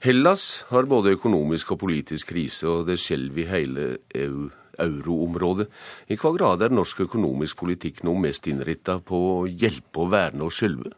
Hellas 0.00 0.64
har 0.70 0.88
både 0.88 1.12
økonomisk 1.12 1.74
og 1.74 1.82
politisk 1.82 2.30
krise, 2.32 2.64
og 2.68 2.86
det 2.88 2.96
skjelver 3.02 3.42
i 3.42 3.50
hele 3.50 3.86
EU 4.16 4.48
euroområdet. 4.80 5.66
I 6.08 6.16
hva 6.16 6.30
grad 6.32 6.62
er 6.64 6.72
norsk 6.72 7.02
økonomisk 7.04 7.58
politikk 7.60 8.00
nå 8.06 8.14
mest 8.22 8.46
innretta 8.48 8.96
på 9.04 9.18
å 9.34 9.42
hjelpe 9.44 10.04
og 10.06 10.12
verne 10.14 10.46
oss 10.46 10.60
sjølve? 10.62 10.94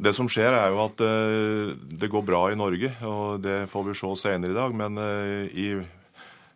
Det 0.00 0.12
som 0.16 0.28
skjer, 0.32 0.52
er 0.56 0.72
jo 0.72 0.82
at 0.86 1.00
eh, 1.04 1.72
det 2.00 2.08
går 2.12 2.24
bra 2.24 2.42
i 2.52 2.58
Norge, 2.58 2.92
og 3.04 3.40
det 3.44 3.62
får 3.68 3.88
vi 3.88 3.96
se 3.96 4.12
senere 4.22 4.54
i 4.54 4.56
dag. 4.56 4.76
Men 4.76 5.00
eh, 5.00 5.48
i 5.52 5.66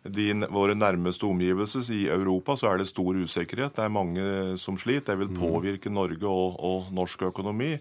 de, 0.05 0.27
våre 0.53 0.77
nærmeste 0.77 1.25
omgivelser 1.29 1.85
i 1.93 2.05
Europa 2.13 2.55
så 2.57 2.71
er 2.71 2.81
det 2.81 2.89
stor 2.89 3.17
usikkerhet. 3.17 3.75
Det 3.77 3.85
er 3.85 3.93
mange 3.93 4.25
som 4.61 4.77
sliter. 4.81 5.13
Det 5.13 5.25
vil 5.25 5.37
påvirke 5.37 5.93
Norge 5.93 6.29
og, 6.29 6.57
og 6.57 6.93
norsk 6.93 7.27
økonomi. 7.29 7.75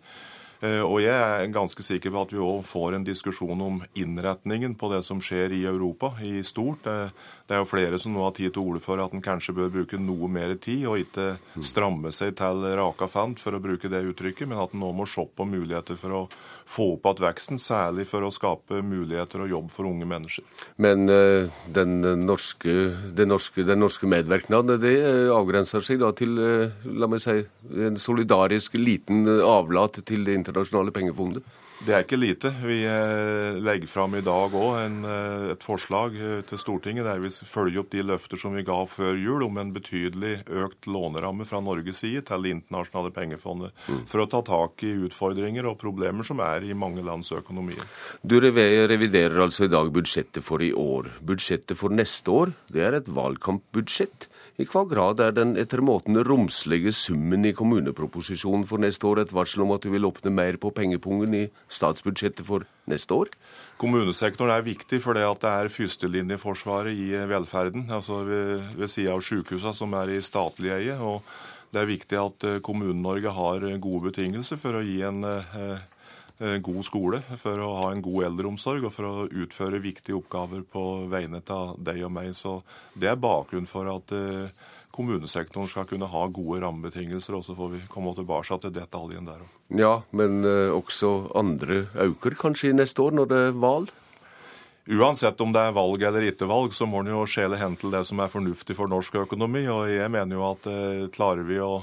Eh, 0.62 0.82
Og 0.82 1.00
jeg 1.02 1.14
er 1.14 1.52
ganske 1.52 1.82
sikker 1.82 2.10
på 2.10 2.22
at 2.22 2.32
vi 2.32 2.38
òg 2.38 2.62
får 2.64 2.94
en 2.94 3.04
diskusjon 3.04 3.60
om 3.60 3.82
innretningen 3.94 4.74
på 4.78 4.90
det 4.92 5.04
som 5.04 5.20
skjer 5.20 5.52
i 5.52 5.64
Europa 5.64 6.14
i 6.22 6.42
stort. 6.42 6.86
Det 7.44 7.52
er 7.52 7.60
jo 7.60 7.68
flere 7.68 7.98
som 8.00 8.14
nå 8.16 8.22
har 8.24 8.32
tid 8.36 8.54
til 8.54 8.64
orde 8.64 8.80
for 8.80 9.00
at 9.04 9.12
en 9.12 9.22
kanskje 9.24 9.52
bør 9.56 9.72
bruke 9.72 9.98
noe 10.00 10.28
mer 10.32 10.54
tid, 10.56 10.86
og 10.88 11.02
ikke 11.02 11.34
stramme 11.60 12.08
seg 12.14 12.32
til 12.38 12.64
raka 12.78 13.08
fant, 13.10 13.40
for 13.40 13.52
å 13.52 13.60
bruke 13.60 13.90
det 13.92 14.00
uttrykket, 14.08 14.48
men 14.48 14.62
at 14.62 14.72
en 14.72 14.80
nå 14.80 14.92
må 14.96 15.04
se 15.08 15.26
på 15.28 15.44
muligheter 15.48 15.98
for 16.00 16.16
å 16.16 16.22
få 16.64 16.94
opp 16.94 17.10
igjen 17.10 17.24
veksten, 17.26 17.60
særlig 17.60 18.06
for 18.08 18.24
å 18.24 18.32
skape 18.32 18.80
muligheter 18.80 19.44
og 19.44 19.52
jobb 19.52 19.68
for 19.74 19.90
unge 19.90 20.08
mennesker. 20.08 20.46
Men 20.80 21.04
eh, 21.12 21.50
den 21.76 21.98
norske, 22.24 22.76
den 23.12 23.28
norske, 23.34 23.66
den 23.68 23.84
norske 23.84 24.08
medvirknaden, 24.08 24.80
det 24.80 24.94
eh, 25.02 25.28
avgrenser 25.34 25.84
seg 25.84 26.00
da 26.00 26.14
til 26.16 26.40
eh, 26.40 26.88
la 26.96 27.10
meg 27.12 27.20
si, 27.20 27.36
en 27.76 28.00
solidarisk 28.00 28.78
liten 28.80 29.28
avlat 29.44 30.00
til 30.08 30.24
Det 30.24 30.38
internasjonale 30.40 30.96
pengefondet? 30.96 31.44
Det 31.82 31.92
er 31.92 32.04
ikke 32.04 32.18
lite. 32.20 32.50
Vi 32.62 32.76
eh, 32.86 33.56
legger 33.58 33.90
fram 33.90 34.14
i 34.14 34.22
dag 34.24 34.54
òg 34.54 35.04
et 35.52 35.64
forslag 35.66 36.14
eh, 36.16 36.42
til 36.46 36.60
Stortinget 36.60 37.06
der 37.08 37.20
vi 37.20 37.32
følger 37.34 37.82
opp 37.82 37.90
de 37.92 38.04
løfter 38.06 38.40
som 38.40 38.54
vi 38.54 38.62
ga 38.66 38.76
før 38.88 39.18
jul 39.18 39.42
om 39.48 39.58
en 39.60 39.72
betydelig 39.74 40.36
økt 40.64 40.86
låneramme 40.86 41.46
fra 41.48 41.60
Norges 41.64 42.04
side 42.04 42.22
til 42.28 42.46
Det 42.46 42.54
internasjonale 42.54 43.10
pengefondet, 43.14 43.74
for 44.10 44.22
å 44.22 44.28
ta 44.30 44.40
tak 44.46 44.84
i 44.86 44.92
utfordringer 45.08 45.66
og 45.68 45.78
problemer 45.80 46.26
som 46.26 46.40
er 46.44 46.64
i 46.64 46.76
mange 46.78 47.02
lands 47.04 47.32
økonomier. 47.34 47.84
Du 48.22 48.38
reviderer 48.40 49.40
altså 49.42 49.66
i 49.66 49.72
dag 49.72 49.90
budsjettet 49.94 50.44
for 50.46 50.62
i 50.62 50.72
år. 50.72 51.10
Budsjettet 51.26 51.78
for 51.80 51.92
neste 51.92 52.30
år, 52.30 52.54
det 52.72 52.86
er 52.86 52.98
et 53.00 53.10
valgkampbudsjett. 53.10 54.28
I 54.54 54.64
hva 54.70 54.84
grad 54.86 55.18
er 55.18 55.32
den 55.34 55.56
etter 55.58 55.80
måten 55.82 56.14
romslige 56.22 56.92
summen 56.94 57.42
i 57.48 57.50
kommuneproposisjonen 57.58 58.62
for 58.70 58.78
neste 58.78 59.08
år 59.08 59.24
et 59.24 59.32
varsel 59.34 59.64
om 59.64 59.72
at 59.74 59.82
du 59.82 59.88
vil 59.90 60.06
åpne 60.06 60.30
mer 60.30 60.54
på 60.62 60.70
pengepungen 60.76 61.34
i 61.34 61.40
statsbudsjettet 61.66 62.46
for 62.46 62.62
neste 62.90 63.16
år? 63.16 63.32
Kommunesektoren 63.82 64.54
er 64.54 64.62
viktig 64.62 65.00
fordi 65.02 65.24
det 65.42 65.50
er 65.50 65.72
førstelinjeforsvaret 65.74 66.94
i 66.94 67.08
velferden, 67.32 67.88
altså 67.90 68.20
ved, 68.28 68.62
ved 68.78 68.94
sida 68.94 69.16
av 69.16 69.24
sykehusene 69.26 69.74
som 69.74 69.98
er 69.98 70.14
i 70.14 70.22
statlig 70.22 70.70
eie. 70.76 71.00
og 71.02 71.26
Det 71.74 71.82
er 71.82 71.90
viktig 71.90 72.20
at 72.20 72.46
eh, 72.46 72.62
Kommune-Norge 72.62 73.34
har 73.34 73.66
gode 73.82 74.12
betingelser 74.12 74.60
for 74.62 74.78
å 74.78 74.84
gi 74.86 75.00
en 75.02 75.24
eh, 75.26 75.82
god 76.64 76.84
skole, 76.86 77.22
for 77.40 77.60
å 77.64 77.72
ha 77.80 77.90
en 77.92 78.02
god 78.04 78.28
eldreomsorg 78.30 78.86
og 78.86 78.92
for 78.94 79.08
å 79.08 79.26
utføre 79.28 79.82
viktige 79.82 80.18
oppgaver 80.18 80.64
på 80.68 80.84
vegne 81.12 81.42
av 81.54 81.74
deg 81.78 82.04
og 82.04 82.14
meg. 82.14 82.32
Så 82.36 82.62
Det 82.94 83.10
er 83.10 83.20
bakgrunnen 83.20 83.70
for 83.70 83.88
at 83.90 84.12
eh, 84.12 84.52
kommunesektoren 84.94 85.68
skal 85.70 85.88
kunne 85.90 86.08
ha 86.10 86.26
gode 86.28 86.60
rammebetingelser. 86.62 87.34
og 87.34 87.44
Så 87.44 87.56
får 87.58 87.74
vi 87.74 87.82
komme 87.90 88.14
tilbake 88.14 88.60
til 88.60 88.74
detaljen 88.74 89.26
der 89.26 89.42
òg. 89.42 89.50
Ja, 89.74 89.94
men 90.12 90.44
eh, 90.44 90.70
også 90.70 91.30
andre 91.34 91.86
øker 91.94 92.38
kanskje 92.38 92.74
neste 92.74 93.02
år, 93.02 93.16
når 93.18 93.30
det 93.30 93.42
er 93.48 93.60
valg? 93.66 93.92
Uansett 94.84 95.40
om 95.40 95.52
det 95.52 95.62
er 95.64 95.72
valg 95.72 96.02
eller 96.04 96.26
ikke 96.28 96.46
valg, 96.48 96.74
så 96.76 96.84
må 96.84 97.00
en 97.00 97.14
jo 97.14 97.22
skjele 97.24 97.56
hen 97.56 97.72
til 97.80 97.88
det 97.94 98.02
som 98.04 98.20
er 98.20 98.28
fornuftig 98.28 98.76
for 98.76 98.90
norsk 98.92 99.16
økonomi. 99.22 99.64
Og 99.72 99.88
jeg 99.88 100.12
mener 100.12 100.36
jo 100.36 100.44
at 100.50 100.68
eh, 100.68 101.06
klarer 101.14 101.46
vi 101.48 101.56
å 101.64 101.78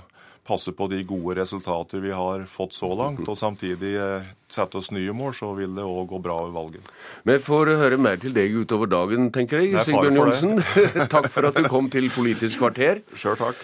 passe 0.48 0.74
på 0.74 0.88
de 0.92 1.02
gode 1.08 1.36
resultater 1.38 2.02
vi 2.02 2.14
har 2.16 2.46
fått 2.50 2.74
så 2.74 2.90
langt, 2.98 3.22
og 3.30 3.38
samtidig 3.38 3.94
eh, 4.02 4.32
sette 4.52 4.80
oss 4.80 4.92
nye 4.94 5.14
mål, 5.16 5.36
så 5.38 5.52
vil 5.58 5.76
det 5.78 5.86
òg 5.86 6.08
gå 6.10 6.22
bra 6.24 6.40
ved 6.46 6.56
valget. 6.56 6.96
Vi 7.28 7.38
får 7.42 7.76
høre 7.82 8.00
mer 8.02 8.18
til 8.22 8.34
deg 8.36 8.56
utover 8.64 8.90
dagen, 8.92 9.30
tenker 9.36 9.62
jeg. 9.62 9.76
Sigbjørn 9.86 10.18
for 10.18 10.32
Johnsen, 10.32 10.66
takk 11.14 11.30
for 11.34 11.52
at 11.52 11.62
du 11.62 11.70
kom 11.72 11.92
til 11.94 12.10
Politisk 12.12 12.64
kvarter. 12.64 13.04
Sjøl 13.16 13.40
takk. 13.40 13.62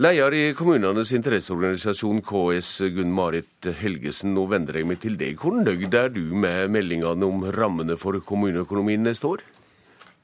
Leder 0.00 0.32
i 0.32 0.42
kommunenes 0.56 1.10
interesseorganisasjon 1.12 2.22
KS, 2.24 2.68
Gunn 2.94 3.10
Marit 3.12 3.66
Helgesen, 3.82 4.32
nå 4.32 4.46
vender 4.48 4.78
jeg 4.78 4.88
meg 4.88 5.00
til 5.02 5.18
deg. 5.20 5.36
Hvor 5.36 5.58
nøyd 5.60 5.92
er 5.92 6.08
du 6.14 6.22
med 6.32 6.70
meldingene 6.72 7.26
om 7.26 7.44
rammene 7.52 7.98
for 8.00 8.16
kommuneøkonomien 8.24 9.04
neste 9.04 9.28
år? 9.28 9.44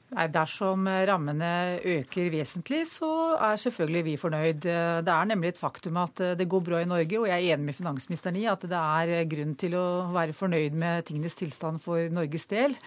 Nei, 0.07 0.29
Dersom 0.31 0.85
rammene 0.87 1.81
øker 1.83 2.29
vesentlig, 2.31 2.85
så 2.87 3.09
er 3.43 3.57
selvfølgelig 3.59 4.03
vi 4.05 4.13
fornøyd. 4.21 4.61
Det 4.63 5.11
er 5.11 5.27
nemlig 5.27 5.49
et 5.51 5.59
faktum 5.59 5.99
at 5.99 6.21
det 6.39 6.47
går 6.47 6.63
bra 6.63 6.79
i 6.79 6.87
Norge, 6.87 7.19
og 7.19 7.27
jeg 7.27 7.35
er 7.43 7.57
enig 7.57 7.67
med 7.67 7.75
finansministeren 7.75 8.39
i 8.39 8.45
at 8.47 8.63
det 8.63 8.79
er 8.79 9.27
grunn 9.27 9.51
til 9.59 9.75
å 9.75 9.87
være 10.15 10.37
fornøyd 10.37 10.79
med 10.79 11.09
tingenes 11.09 11.35
tilstand 11.35 11.83
for 11.83 12.07
Norges 12.15 12.47
del, 12.47 12.77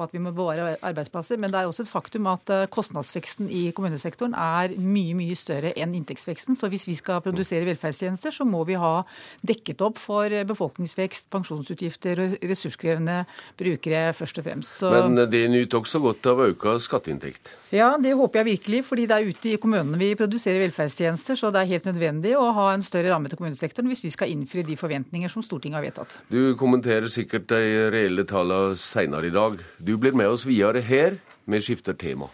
og 0.00 0.08
at 0.08 0.16
vi 0.16 0.22
må 0.22 0.32
bevare 0.34 0.74
arbeidsplasser. 0.80 1.38
Men 1.40 1.52
det 1.52 1.60
er 1.60 1.70
også 1.70 1.84
et 1.84 1.92
faktum 1.92 2.28
at 2.30 2.50
kostnadsveksten 2.72 3.50
i 3.52 3.68
kommunesektoren 3.76 4.34
er 4.34 4.74
mye, 4.80 5.14
mye 5.18 5.36
større 5.38 5.74
enn 5.76 5.94
inntektsveksten. 5.98 6.56
Så 6.58 6.70
hvis 6.72 6.86
vi 6.88 6.96
skal 6.98 7.22
produsere 7.24 7.68
velferdstjenester, 7.68 8.34
så 8.34 8.46
må 8.48 8.64
vi 8.68 8.78
ha 8.80 9.02
dekket 9.46 9.84
opp 9.84 10.00
for 10.00 10.32
befolkningsvekst, 10.48 11.28
pensjonsutgifter 11.32 12.24
og 12.24 12.36
ressurskrevende 12.50 13.22
brukere 13.60 14.10
først 14.16 14.40
og 14.40 14.48
fremst. 14.48 14.76
Så... 14.80 14.90
Men 14.94 15.20
det 15.30 15.44
nyter 15.52 15.80
også 15.80 16.00
godt 16.02 16.30
av 16.32 16.44
økt 16.48 16.68
skatteinntekt? 16.84 17.52
Ja, 17.74 17.92
det 18.00 18.16
håper 18.18 18.40
jeg 18.40 18.50
virkelig. 18.54 18.84
fordi 18.86 19.06
det 19.06 19.16
er 19.16 19.28
ute 19.28 19.52
i 19.52 19.58
kommunene 19.60 19.98
vi 20.00 20.14
produserer 20.18 20.64
velferdstjenester. 20.64 21.38
Så 21.38 21.50
det 21.54 21.62
er 21.62 21.72
helt 21.74 21.88
nødvendig 21.88 22.34
å 22.38 22.50
ha 22.56 22.70
en 22.74 22.84
større 22.84 23.12
ramme 23.12 23.30
til 23.30 23.40
kommunesektoren 23.40 23.90
hvis 23.90 24.04
vi 24.04 24.12
skal 24.14 24.32
innfri 24.32 24.64
de 24.66 24.76
forventninger 24.78 25.30
som 25.32 25.44
Stortinget 25.44 25.80
har 25.80 25.86
vedtatt. 25.86 26.18
Du 26.32 26.54
kommenterer 26.60 27.08
sikkert 27.12 27.48
de 27.52 27.90
reelle 27.92 28.26
tallene 28.28 28.76
seinere 28.78 29.30
i 29.30 29.34
dag. 29.34 29.58
Du 29.78 29.89
blir 29.96 30.12
med 30.12 30.28
oss 30.28 30.46
videre 30.46 30.82
her. 30.84 31.18
Vi 31.44 31.60
skifter 31.60 31.96
tema. 31.98 32.28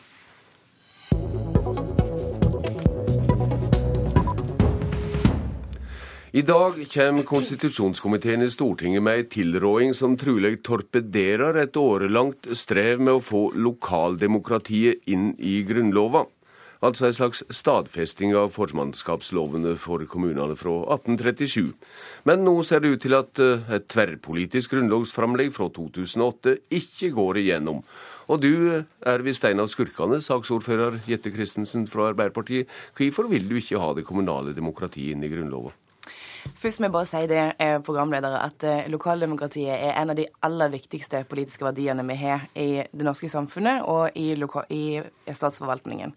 I 6.37 6.43
dag 6.43 6.74
kommer 6.93 7.24
konstitusjonskomiteen 7.24 8.43
i 8.45 8.51
Stortinget 8.53 9.01
med 9.01 9.23
ei 9.23 9.24
tilråding 9.33 9.95
som 9.97 10.19
trolig 10.20 10.59
torpederer 10.69 11.57
et 11.62 11.78
årelangt 11.81 12.51
strev 12.53 13.01
med 13.01 13.16
å 13.16 13.23
få 13.24 13.41
lokaldemokratiet 13.57 15.09
inn 15.09 15.31
i 15.41 15.62
Grunnlova. 15.65 16.27
Altså 16.85 17.07
en 17.07 17.15
slags 17.16 17.43
stadfesting 17.51 18.35
av 18.36 18.51
formannskapslovene 18.53 19.77
for 19.81 20.05
kommunene 20.11 20.57
fra 20.59 20.74
1837. 20.97 21.73
Men 22.28 22.44
nå 22.44 22.59
ser 22.66 22.85
det 22.85 22.93
ut 22.93 23.05
til 23.07 23.16
at 23.16 23.40
eh, 23.40 23.65
et 23.78 23.89
tverrpolitisk 23.93 24.74
grunnlovsframlegg 24.74 25.55
fra 25.57 25.70
2008 25.73 26.59
ikke 26.77 27.15
går 27.16 27.40
igjennom. 27.44 27.81
Og 28.28 28.43
du 28.43 28.53
er 29.07 29.24
visst 29.24 29.47
en 29.47 29.62
av 29.62 29.70
skurkene, 29.70 30.19
saksordfører 30.20 31.01
Jette 31.09 31.32
Christensen 31.32 31.86
fra 31.89 32.11
Arbeiderpartiet. 32.11 32.69
Hvorfor 32.98 33.31
vil 33.31 33.48
du 33.48 33.57
ikke 33.61 33.81
ha 33.81 33.93
det 33.97 34.07
kommunale 34.09 34.55
demokratiet 34.57 35.15
inn 35.15 35.24
i 35.24 35.32
Grunnloven? 35.32 35.74
Først 36.55 36.81
må 36.81 36.86
jeg 36.86 36.94
bare 36.94 37.09
si 37.09 37.23
det, 37.27 37.40
eh, 37.59 37.78
programledere, 37.82 38.43
at 38.44 38.65
eh, 38.65 38.89
lokaldemokratiet 38.93 39.73
er 39.74 39.97
en 40.01 40.11
av 40.11 40.16
de 40.16 40.27
aller 40.47 40.70
viktigste 40.70 41.24
politiske 41.28 41.65
verdiene 41.65 42.07
vi 42.07 42.15
har 42.20 42.47
i 42.55 42.85
det 42.86 43.07
norske 43.07 43.28
samfunnet 43.28 43.82
og 43.82 44.11
i, 44.15 44.31
i 44.70 45.03
statsforvaltningen. 45.32 46.15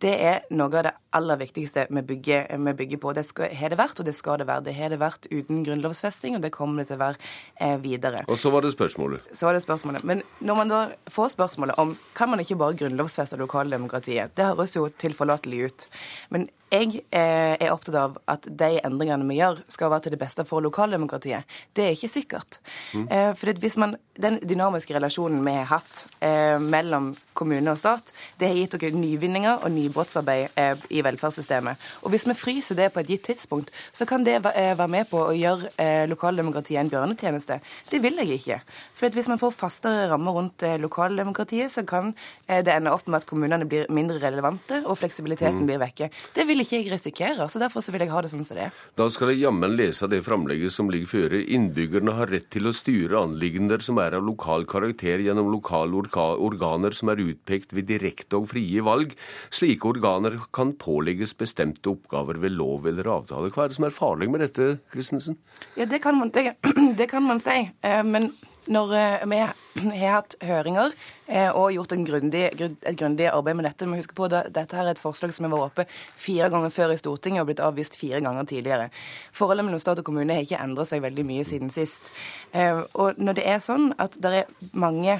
Det 0.00 0.12
er 0.16 0.44
noe 0.56 0.72
av 0.80 0.86
det 0.86 0.92
aller 1.12 1.36
viktigste 1.42 1.82
vi 1.92 2.02
bygger, 2.08 2.46
vi 2.56 2.72
bygger 2.78 3.00
på. 3.02 3.12
Det 3.16 3.24
har 3.58 3.72
det 3.72 3.78
vært, 3.80 4.00
og 4.00 4.06
det 4.08 4.14
skal 4.16 4.38
det 4.40 4.46
være. 4.48 4.64
Det 4.70 4.74
har 4.78 4.94
det 4.94 5.00
vært 5.02 5.28
uten 5.28 5.60
grunnlovfesting, 5.66 6.38
og 6.38 6.44
det 6.44 6.52
kommer 6.54 6.80
det 6.80 6.88
til 6.88 6.96
å 6.96 7.02
være 7.02 7.18
eh, 7.60 7.76
videre. 7.82 8.22
Og 8.30 8.38
så 8.40 8.52
var 8.54 8.64
det 8.64 8.72
spørsmålet. 8.72 9.28
Så 9.36 9.48
var 9.48 9.58
det 9.58 9.64
spørsmålet. 9.66 10.06
Men 10.08 10.22
når 10.40 10.60
man 10.62 10.72
da 10.72 10.80
får 11.12 11.34
spørsmålet 11.34 11.76
om 11.82 11.92
kan 12.16 12.32
man 12.32 12.40
ikke 12.40 12.56
bare 12.62 12.78
grunnlovfeste 12.80 13.36
lokaldemokratiet, 13.40 14.32
det 14.38 14.48
høres 14.48 14.76
jo 14.78 14.86
tilforlatelig 15.04 15.68
ut. 15.68 15.86
Men 16.32 16.48
jeg 16.70 17.00
eh, 17.10 17.56
er 17.58 17.72
opptatt 17.72 17.96
av 17.98 18.18
at 18.30 18.46
de 18.46 18.78
endringene 18.86 19.26
vi 19.26 19.40
gjør, 19.40 19.58
skal 19.70 19.90
være 19.90 20.06
til 20.06 20.14
det 20.14 20.20
beste 20.20 20.44
for 20.46 20.62
lokaldemokratiet. 20.62 21.48
Det 21.74 21.86
er 21.86 21.96
ikke 21.96 22.10
sikkert. 22.12 22.60
Mm. 22.94 23.08
Eh, 23.10 23.32
for 23.38 23.62
hvis 23.64 23.78
man, 23.80 23.96
Den 24.20 24.36
dynamiske 24.44 24.92
relasjonen 24.92 25.40
vi 25.40 25.52
har 25.56 25.64
hatt 25.70 26.02
eh, 26.20 26.58
mellom 26.60 27.14
kommune 27.32 27.72
og 27.72 27.78
stat, 27.80 28.12
det 28.36 28.50
har 28.50 28.58
gitt 28.58 28.74
dere 28.76 28.92
nyvinninger 28.92 29.64
og 29.64 29.72
nybrottsarbeid 29.72 30.58
i 30.92 31.00
velferdssystemet. 31.00 31.80
Og 32.04 32.10
Hvis 32.12 32.26
vi 32.28 32.34
fryser 32.36 32.76
det 32.76 32.90
på 32.92 33.00
et 33.00 33.08
gitt 33.08 33.24
tidspunkt, 33.30 33.70
så 33.96 34.04
kan 34.04 34.26
det 34.26 34.42
være 34.44 34.88
med 34.92 35.08
på 35.08 35.22
å 35.24 35.32
gjøre 35.32 36.06
lokaldemokratiet 36.10 36.82
en 36.82 36.90
bjørnetjeneste. 36.92 37.62
Det 37.88 38.02
vil 38.02 38.20
jeg 38.20 38.36
ikke. 38.36 38.60
For 38.94 39.08
Hvis 39.08 39.30
man 39.32 39.40
får 39.40 39.56
fastere 39.56 40.10
rammer 40.12 40.36
rundt 40.36 40.66
lokaldemokratiet, 40.84 41.72
så 41.72 41.86
kan 41.88 42.12
det 42.46 42.68
ende 42.68 42.92
opp 42.92 43.08
med 43.08 43.22
at 43.22 43.26
kommunene 43.30 43.64
blir 43.64 43.88
mindre 43.88 44.20
relevante, 44.20 44.82
og 44.84 45.00
fleksibiliteten 45.00 45.64
mm. 45.64 45.70
blir 45.70 45.80
vekke. 45.80 46.10
Det 46.36 46.44
vil 46.44 46.59
ikke 46.62 46.78
jeg 46.78 46.90
risikere, 46.92 47.46
så 47.50 47.60
derfor 47.62 47.84
så 47.84 47.94
vil 47.94 48.04
jeg 48.04 48.12
ha 48.12 48.22
det 48.24 48.30
sånn 48.32 48.44
som 48.46 48.58
det 48.58 48.66
er. 48.68 48.82
Da 48.98 49.06
skal 49.12 49.32
jeg 49.32 49.42
jammen 49.44 49.76
lese 49.78 50.08
det 50.10 50.22
framlegget 50.26 50.74
som 50.74 50.90
ligger 50.92 51.10
føre. 51.10 51.40
Innbyggerne 51.56 52.14
har 52.18 52.30
rett 52.32 52.50
til 52.52 52.68
å 52.68 52.74
styre 52.76 53.22
anliggender 53.24 53.82
som 53.84 54.00
er 54.02 54.16
av 54.18 54.26
lokal 54.26 54.66
karakter 54.70 55.22
gjennom 55.24 55.50
lokale 55.52 56.04
organer 56.40 56.96
som 56.96 57.12
er 57.12 57.22
utpekt 57.24 57.74
ved 57.76 57.88
direkte 57.90 58.40
og 58.40 58.50
frie 58.52 58.84
valg. 58.86 59.16
Slike 59.54 59.88
organer 59.90 60.38
kan 60.56 60.74
pålegges 60.80 61.36
bestemte 61.38 61.92
oppgaver 61.92 62.40
ved 62.42 62.56
lov 62.58 62.88
eller 62.90 63.10
avtale. 63.18 63.52
Hva 63.54 63.66
er 63.66 63.72
det 63.72 63.80
som 63.80 63.88
er 63.88 63.96
farlig 63.96 64.30
med 64.32 64.44
dette, 64.44 64.76
Christensen? 64.92 65.38
Ja, 65.78 65.88
det 65.90 66.02
kan 66.04 66.18
man, 66.18 66.32
det, 66.34 66.54
det 67.00 67.10
kan 67.10 67.26
man 67.26 67.42
si. 67.42 67.62
Eh, 67.82 68.02
men 68.06 68.30
når 68.70 68.92
eh, 68.94 69.24
vi 69.26 69.38
har 69.40 70.14
hatt 70.14 70.36
høringer 70.46 70.92
eh, 71.26 71.50
og 71.50 71.72
gjort 71.74 71.94
grundig, 72.06 72.42
et 72.54 72.98
grundig 72.98 73.26
arbeid 73.30 73.58
med 73.58 73.66
dette. 73.66 73.88
Men 73.88 73.98
husk 74.00 74.14
på 74.16 74.28
Dette 74.30 74.78
er 74.78 74.90
et 74.92 75.02
forslag 75.02 75.34
som 75.34 75.48
har 75.48 75.54
vært 75.54 75.66
oppe 75.70 75.86
fire 75.90 76.50
ganger 76.52 76.72
før 76.74 76.94
i 76.94 76.98
Stortinget 77.00 77.42
og 77.42 77.50
blitt 77.50 77.62
avvist 77.64 77.98
fire 77.98 78.22
ganger 78.22 78.46
tidligere. 78.50 78.88
Forholdet 79.36 79.66
mellom 79.66 79.82
stat 79.82 80.02
og 80.02 80.06
kommune 80.06 80.36
har 80.36 80.46
ikke 80.46 80.62
endret 80.62 80.90
seg 80.90 81.02
veldig 81.02 81.26
mye 81.26 81.46
siden 81.48 81.74
sist. 81.74 82.12
Eh, 82.54 82.82
og 82.94 83.18
når 83.18 83.40
det 83.40 83.46
er 83.50 83.62
sånn 83.64 83.90
at 84.00 84.14
det 84.22 84.34
er 84.44 84.68
mange, 84.72 85.16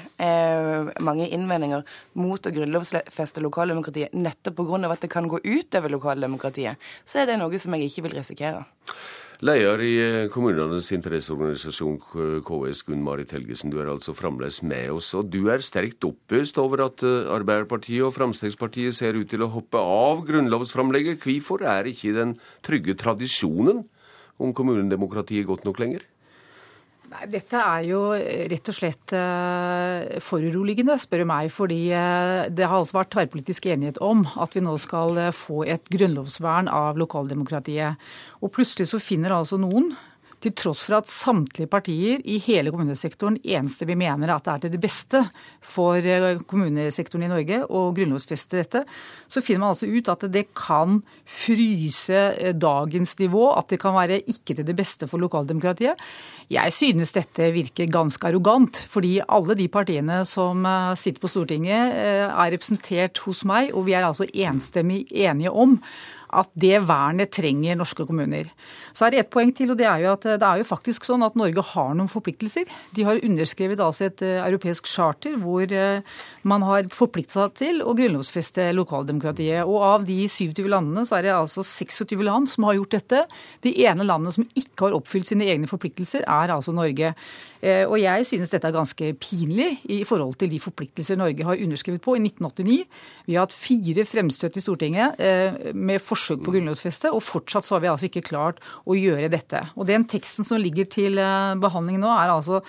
mange 1.03 1.27
innvendinger 1.33 1.83
mot 2.19 2.45
å 2.47 2.53
grunnlovfeste 2.53 3.43
lokaldemokratiet 3.43 4.15
nettopp 4.15 4.61
pga. 4.61 4.79
at 4.91 5.01
det 5.03 5.11
kan 5.11 5.27
gå 5.27 5.39
utover 5.43 5.91
lokaldemokratiet, 5.91 6.77
så 7.05 7.21
er 7.21 7.31
det 7.31 7.39
noe 7.41 7.59
som 7.59 7.73
jeg 7.75 7.89
ikke 7.89 8.07
vil 8.07 8.17
risikere. 8.19 8.63
Leder 9.41 9.81
i 9.81 9.93
eh, 9.97 10.27
kommunenes 10.29 10.91
interesseorganisasjon 10.93 11.95
KS, 12.45 12.83
Gunn 12.85 13.01
Marit 13.01 13.31
Helgesen, 13.33 13.71
du 13.73 13.79
er 13.81 13.89
altså 13.89 14.13
fremdeles 14.13 14.59
med 14.61 14.91
oss. 14.93 15.07
Og 15.17 15.31
du 15.33 15.47
er 15.49 15.63
sterkt 15.65 16.05
oppøst 16.05 16.59
over 16.61 16.83
at 16.85 17.01
eh, 17.01 17.25
Arbeiderpartiet 17.33 18.05
og 18.05 18.13
Fremskrittspartiet 18.13 18.93
ser 18.93 19.17
ut 19.17 19.33
til 19.33 19.41
å 19.41 19.49
hoppe 19.49 19.81
av 19.81 20.21
grunnlovsframlegget. 20.29 21.25
Hvorfor 21.25 21.65
er 21.65 21.89
ikke 21.89 22.13
den 22.19 22.35
trygge 22.61 22.93
tradisjonen 23.01 23.81
om 24.37 24.53
kommunedemokratiet 24.53 25.49
godt 25.49 25.65
nok 25.65 25.81
lenger? 25.81 26.05
Nei, 27.11 27.25
Dette 27.27 27.59
er 27.59 27.85
jo 27.89 28.01
rett 28.15 28.69
og 28.71 28.75
slett 28.77 29.13
uh, 29.17 30.19
foruroligende, 30.23 30.95
spør 31.01 31.23
du 31.23 31.27
meg. 31.31 31.49
Fordi 31.51 31.79
uh, 31.91 32.47
det 32.47 32.67
har 32.67 32.77
altså 32.77 33.01
vært 33.01 33.11
tverrpolitisk 33.15 33.67
enighet 33.73 33.99
om 34.03 34.23
at 34.39 34.55
vi 34.55 34.63
nå 34.63 34.77
skal 34.79 35.19
få 35.35 35.65
et 35.67 35.91
grunnlovsvern 35.91 36.71
av 36.71 36.99
lokaldemokratiet. 37.01 37.99
Og 38.39 38.53
plutselig 38.55 38.87
så 38.93 39.01
finner 39.03 39.35
altså 39.35 39.59
noen 39.59 39.91
til 40.41 40.53
tross 40.57 40.83
for 40.87 40.97
at 40.97 41.09
samtlige 41.09 41.69
partier 41.71 42.21
i 42.25 42.37
hele 42.41 42.71
kommunesektoren 42.73 43.37
eneste 43.41 43.85
vi 43.89 43.97
mener 43.99 44.33
at 44.33 44.45
det 44.45 44.53
er 44.53 44.63
til 44.63 44.73
det 44.73 44.81
beste 44.81 45.21
for 45.61 45.97
eh, 46.01 46.41
kommunesektoren 46.49 47.25
i 47.27 47.31
Norge 47.31 47.61
å 47.69 47.83
grunnlovfeste 47.95 48.57
dette, 48.57 48.83
så 49.29 49.43
finner 49.43 49.63
man 49.63 49.75
altså 49.75 49.89
ut 49.89 50.11
at 50.11 50.25
det 50.33 50.47
kan 50.57 50.99
fryse 51.29 52.21
eh, 52.33 52.55
dagens 52.57 53.15
nivå, 53.21 53.47
at 53.53 53.69
det 53.73 53.81
kan 53.81 53.95
være 53.97 54.21
ikke 54.31 54.57
til 54.57 54.67
det 54.67 54.77
beste 54.77 55.09
for 55.09 55.21
lokaldemokratiet. 55.21 55.99
Jeg 56.51 56.75
synes 56.75 57.13
dette 57.15 57.51
virker 57.55 57.91
ganske 57.91 58.27
arrogant, 58.27 58.81
fordi 58.91 59.19
alle 59.21 59.57
de 59.59 59.69
partiene 59.71 60.23
som 60.29 60.65
eh, 60.65 60.95
sitter 60.99 61.21
på 61.21 61.31
Stortinget 61.31 61.99
er 62.01 62.55
representert 62.55 63.21
hos 63.27 63.45
meg, 63.47 63.75
og 63.75 63.85
vi 63.87 63.95
er 63.97 64.07
altså 64.07 64.27
enstemmig 64.31 65.05
enige 65.11 65.53
om 65.53 65.77
at 66.31 66.49
det 66.59 66.79
vernet 66.87 67.31
trenger 67.33 67.77
norske 67.79 68.05
kommuner. 68.07 68.49
Så 68.95 69.05
er 69.05 69.13
det 69.13 69.21
ett 69.21 69.31
poeng 69.33 69.51
til, 69.55 69.71
og 69.73 69.79
det 69.79 69.87
er 69.87 70.03
jo 70.03 70.13
at 70.13 70.25
det 70.25 70.47
er 70.47 70.61
jo 70.61 70.67
faktisk 70.67 71.05
sånn 71.07 71.23
at 71.25 71.37
Norge 71.39 71.63
har 71.73 71.91
noen 71.97 72.11
forpliktelser. 72.11 72.69
De 72.95 73.05
har 73.07 73.21
underskrevet 73.23 73.83
altså 73.83 74.07
et 74.07 74.23
uh, 74.25 74.41
europeisk 74.45 74.89
charter 74.89 75.37
hvor 75.41 75.67
uh, 75.67 76.17
man 76.47 76.65
har 76.67 76.89
forpliktet 76.95 77.37
seg 77.37 77.55
til 77.59 77.83
å 77.83 77.95
grunnlovfeste 77.97 78.69
lokaldemokratiet. 78.77 79.67
Og 79.67 79.85
av 79.85 80.07
de 80.07 80.23
27 80.31 80.65
landene 80.71 81.05
så 81.07 81.19
er 81.19 81.27
det 81.27 81.35
altså 81.35 81.65
26 81.67 82.25
land 82.27 82.49
som 82.51 82.67
har 82.67 82.79
gjort 82.79 82.97
dette. 82.97 83.23
De 83.65 83.75
ene 83.85 84.07
landene 84.07 84.35
som 84.35 84.47
ikke 84.47 84.87
har 84.87 84.97
oppfylt 84.97 85.31
sine 85.31 85.47
egne 85.51 85.69
forpliktelser, 85.71 86.25
er 86.27 86.55
altså 86.55 86.73
Norge. 86.75 87.13
Og 87.61 87.93
jeg 88.01 88.25
synes 88.25 88.49
dette 88.49 88.65
er 88.65 88.73
ganske 88.73 89.11
pinlig 89.21 89.67
i 89.93 89.99
forhold 90.09 90.33
til 90.41 90.49
de 90.49 90.57
forpliktelser 90.59 91.19
Norge 91.19 91.45
har 91.45 91.59
underskrevet 91.61 92.01
på 92.01 92.15
i 92.17 92.21
1989. 92.23 92.77
Vi 93.27 93.35
har 93.35 93.45
hatt 93.45 93.53
fire 93.53 94.05
fremstøt 94.09 94.57
i 94.57 94.63
Stortinget 94.63 95.21
med 95.77 96.01
forsøk 96.01 96.20
forsøk 96.21 96.45
på 96.45 96.55
grunnlovfeste, 96.55 97.11
og 97.11 97.23
fortsatt 97.25 97.67
så 97.67 97.75
har 97.75 97.83
vi 97.83 97.91
altså 97.91 98.09
ikke 98.09 98.25
klart 98.29 98.61
å 98.85 98.97
gjøre 98.97 99.31
dette. 99.31 99.63
Og 99.75 99.87
Den 99.89 100.05
teksten 100.09 100.47
som 100.47 100.61
ligger 100.61 100.89
til 100.91 101.19
eh, 101.21 101.53
behandling 101.61 102.01
nå, 102.01 102.11
er 102.13 102.33
altså 102.33 102.61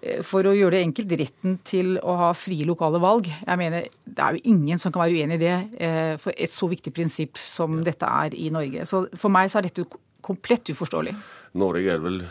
eh, 0.00 0.22
for 0.26 0.46
å 0.46 0.54
gjøre 0.54 0.76
det 0.76 0.84
enkelt, 0.88 1.16
retten 1.20 1.58
til 1.66 1.98
å 1.98 2.16
ha 2.22 2.30
frie 2.38 2.66
lokale 2.68 3.02
valg. 3.02 3.28
Jeg 3.28 3.60
mener, 3.60 3.90
Det 4.04 4.24
er 4.24 4.38
jo 4.38 4.54
ingen 4.54 4.80
som 4.80 4.94
kan 4.94 5.04
være 5.04 5.18
uenig 5.18 5.40
i 5.40 5.44
det 5.44 5.56
eh, 5.78 6.14
for 6.22 6.36
et 6.36 6.54
så 6.54 6.70
viktig 6.70 6.94
prinsipp 6.94 7.40
som 7.40 7.82
dette 7.84 8.06
er 8.06 8.38
i 8.38 8.50
Norge. 8.54 8.86
Så 8.86 9.06
For 9.18 9.32
meg 9.32 9.50
så 9.50 9.60
er 9.60 9.68
dette 9.68 9.86
komplett 10.24 10.70
uforståelig. 10.72 11.14
Norge 11.60 11.92
er 11.92 12.00
vel 12.02 12.22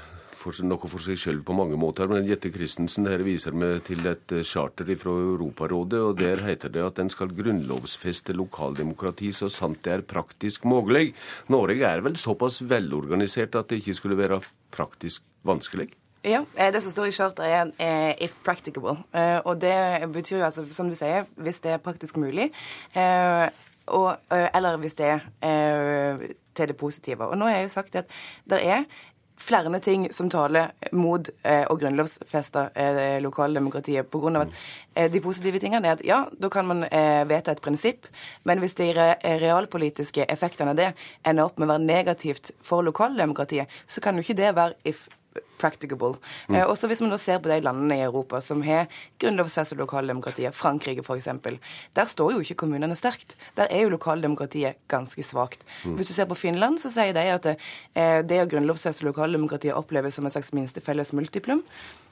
for, 0.44 0.56
noe 0.68 0.90
for 0.92 1.04
seg 1.04 1.20
sjøl 1.20 1.42
på 1.46 1.56
mange 1.58 1.78
måter. 1.80 2.10
Men 2.12 2.28
Jette 2.28 2.52
Christensen 2.54 3.08
her 3.10 3.24
viser 3.26 3.56
meg 3.58 3.84
til 3.88 4.04
et 4.10 4.36
eh, 4.36 4.46
charter 4.48 4.90
fra 5.00 5.16
Europarådet, 5.16 6.02
og 6.04 6.20
der 6.20 6.44
heter 6.46 6.74
det 6.74 6.84
at 6.84 7.02
en 7.02 7.12
skal 7.12 7.34
grunnlovfeste 7.36 8.36
lokaldemokrati 8.38 9.32
så 9.36 9.50
sant 9.52 9.84
det 9.86 9.96
er 9.96 10.06
praktisk 10.08 10.68
mulig. 10.70 11.14
Norge 11.54 11.88
er 11.88 12.04
vel 12.06 12.20
såpass 12.20 12.62
velorganisert 12.68 13.56
at 13.60 13.72
det 13.72 13.82
ikke 13.82 13.98
skulle 14.00 14.20
være 14.20 14.42
praktisk 14.74 15.24
vanskelig? 15.48 15.90
Ja, 16.24 16.44
eh, 16.56 16.72
det 16.72 16.84
som 16.84 16.94
står 16.94 17.10
i 17.10 17.16
charteret 17.16 17.74
er 17.80 18.16
'if 18.20 18.40
practicable'. 18.44 19.04
Og 19.44 19.62
det 19.62 20.12
betyr 20.14 20.38
jo 20.38 20.46
altså, 20.46 20.66
som 20.72 20.90
du 20.90 20.96
sier, 20.96 21.26
hvis 21.36 21.60
det 21.60 21.72
er 21.72 21.78
praktisk 21.78 22.18
mulig. 22.18 22.52
Og, 23.88 24.16
eller 24.30 24.78
hvis 24.78 24.94
det 24.94 25.20
er 25.42 26.18
til 26.56 26.68
det 26.68 26.78
positive. 26.78 27.28
Og 27.28 27.38
nå 27.38 27.46
har 27.46 27.56
jeg 27.58 27.64
jo 27.64 27.74
sagt 27.74 27.96
at 27.96 28.06
det 28.50 28.62
er 28.66 28.84
flere 29.44 29.80
ting 29.84 30.08
som 30.14 30.30
taler 30.32 30.72
mot 30.92 31.30
eh, 31.44 31.64
å 31.70 31.78
grunnlovfeste 31.80 32.66
eh, 32.76 33.18
lokaldemokratiet. 33.24 34.10
På 34.12 34.22
grunn 34.24 34.40
av 34.40 34.48
at 34.48 34.56
eh, 34.96 35.10
De 35.12 35.22
positive 35.24 35.60
tingene 35.62 35.90
er 35.90 35.98
at 35.98 36.06
ja, 36.08 36.22
da 36.40 36.50
kan 36.54 36.68
man 36.70 36.86
eh, 36.90 37.24
vedta 37.30 37.54
et 37.54 37.64
prinsipp, 37.64 38.08
men 38.48 38.64
hvis 38.64 38.78
de 38.80 38.92
re 38.96 39.10
realpolitiske 39.44 40.26
effektene 40.32 40.74
av 40.74 40.80
det 40.80 40.92
ender 41.28 41.48
opp 41.48 41.60
med 41.60 41.68
å 41.68 41.74
være 41.76 41.88
negativt 41.88 42.54
for 42.64 42.86
lokaldemokratiet, 42.86 43.70
så 43.88 44.04
kan 44.04 44.18
jo 44.18 44.26
ikke 44.26 44.40
det 44.40 44.56
være 44.56 44.80
if 44.88 45.08
practicable. 45.64 46.20
Mm. 46.50 46.60
Eh, 46.60 46.66
også 46.68 46.90
hvis 46.92 47.02
man 47.04 47.14
da 47.14 47.20
ser 47.22 47.40
på 47.44 47.52
de 47.52 47.62
landene 47.64 47.98
i 48.00 48.06
Europa 48.06 48.42
som 48.44 48.64
har 48.68 48.92
grunnlovsfestet 49.24 49.80
lokaldemokratiet, 49.80 50.56
Frankrike 50.58 51.06
f.eks., 51.06 51.32
der 51.96 52.12
står 52.12 52.36
jo 52.36 52.44
ikke 52.44 52.60
kommunene 52.66 52.98
sterkt. 53.00 53.38
Der 53.58 53.72
er 53.72 53.86
jo 53.86 53.96
lokaldemokratiet 53.96 54.82
ganske 54.92 55.24
svakt. 55.24 55.64
Mm. 55.86 55.98
Hvis 55.98 56.12
du 56.12 56.16
ser 56.18 56.30
på 56.30 56.40
Finland, 56.40 56.82
så 56.84 56.92
sier 56.94 57.16
de 57.16 57.28
at 57.34 57.48
det, 57.48 57.58
eh, 57.96 58.22
det 58.28 58.44
å 58.44 58.50
grunnlovfeste 58.52 59.08
lokaldemokratiet 59.08 59.78
oppleves 59.78 60.20
som 60.20 60.28
et 60.28 60.36
slags 60.36 60.54
minste 60.56 60.84
felles 60.84 61.14
multiplum. 61.16 61.64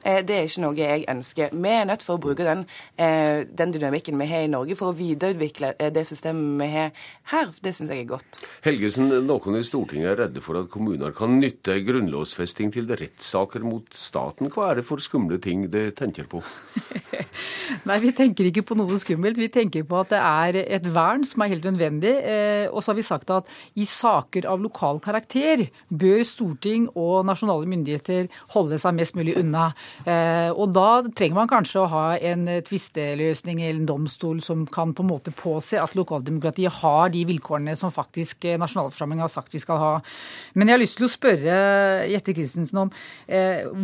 Eh, 0.04 0.22
det 0.26 0.36
er 0.36 0.48
ikke 0.48 0.64
noe 0.64 0.78
jeg 0.78 1.06
ønsker. 1.12 1.52
Vi 1.54 1.72
er 1.72 1.86
nødt 1.86 2.04
for 2.06 2.18
å 2.18 2.22
bruke 2.22 2.46
den, 2.46 2.66
eh, 2.98 3.44
den 3.46 3.74
dynamikken 3.74 4.18
vi 4.18 4.26
har 4.26 4.46
i 4.46 4.50
Norge, 4.50 4.76
for 4.76 4.92
å 4.92 4.98
videreutvikle 4.98 5.76
eh, 5.78 5.92
det 5.94 6.06
systemet 6.08 6.62
vi 6.62 6.70
har 6.74 6.92
her. 7.34 7.52
Det 7.62 7.74
syns 7.76 7.90
jeg 7.94 8.06
er 8.06 8.10
godt. 8.10 8.42
Helgesen, 8.66 9.12
noen 9.28 9.60
i 9.60 9.64
Stortinget 9.66 10.14
er 10.14 10.20
redde 10.26 10.42
for 10.42 10.58
at 10.58 10.72
kommuner 10.74 11.14
kan 11.14 11.40
nytte 11.40 11.78
grunnlovfesting 11.86 12.74
til 12.74 12.90
rettssaker 13.42 13.64
mot 13.66 13.86
staten. 13.94 14.50
Hva 14.52 14.72
er 14.72 14.80
det 14.80 14.86
for 14.86 15.02
skumle 15.02 15.40
ting 15.42 15.70
det 15.72 15.96
tenker 15.98 16.28
på? 16.30 16.42
Nei, 17.88 17.98
vi 18.04 18.12
tenker 18.12 18.46
ikke 18.46 18.64
på 18.68 18.76
noe 18.76 19.00
skummelt. 19.00 19.38
Vi 19.38 19.50
tenker 19.50 19.84
på 19.88 20.00
at 20.02 20.12
det 20.12 20.20
er 20.20 20.60
et 20.78 20.88
vern 20.94 21.24
som 21.26 21.42
er 21.42 21.54
helt 21.54 21.66
nødvendig. 21.66 22.14
Og 22.72 22.82
så 22.82 22.92
har 22.92 22.98
vi 22.98 23.06
sagt 23.06 23.32
at 23.32 23.50
i 23.76 23.86
saker 23.86 24.48
av 24.50 24.62
lokal 24.62 25.00
karakter 25.02 25.68
bør 25.90 26.24
storting 26.28 26.90
og 26.96 27.26
nasjonale 27.26 27.70
myndigheter 27.70 28.30
holde 28.54 28.80
seg 28.82 28.98
mest 28.98 29.16
mulig 29.16 29.38
unna. 29.40 29.72
Eh, 30.06 30.52
og 30.52 30.74
da 30.76 31.02
trenger 31.08 31.40
man 31.40 31.52
kanskje 31.52 31.82
å 31.82 31.90
ha 31.92 32.06
en 32.18 32.48
tvisteløsning 32.68 33.62
eller 33.64 33.82
en 33.82 33.90
domstol 33.90 34.42
som 34.44 34.66
kan 34.70 34.94
på 34.96 35.06
en 35.06 35.12
måte 35.12 35.34
påse 35.36 35.80
at 35.80 35.96
lokaldemokratiet 35.98 36.82
har 36.82 37.12
de 37.14 37.24
vilkårene 37.30 37.78
som 37.80 37.94
faktisk 37.94 38.46
eh, 38.50 38.60
nasjonalforsamlingen 38.62 39.26
har 39.26 39.34
sagt 39.34 39.56
vi 39.56 39.64
skal 39.64 39.82
ha. 39.82 39.94
Men 40.56 40.70
jeg 40.70 40.78
har 40.78 40.84
lyst 40.84 41.00
til 41.00 41.08
å 41.08 41.12
spørre 41.12 41.58
Jette 42.12 42.36
Christensen 42.36 42.84
om 42.84 42.92
eh, 42.92 43.31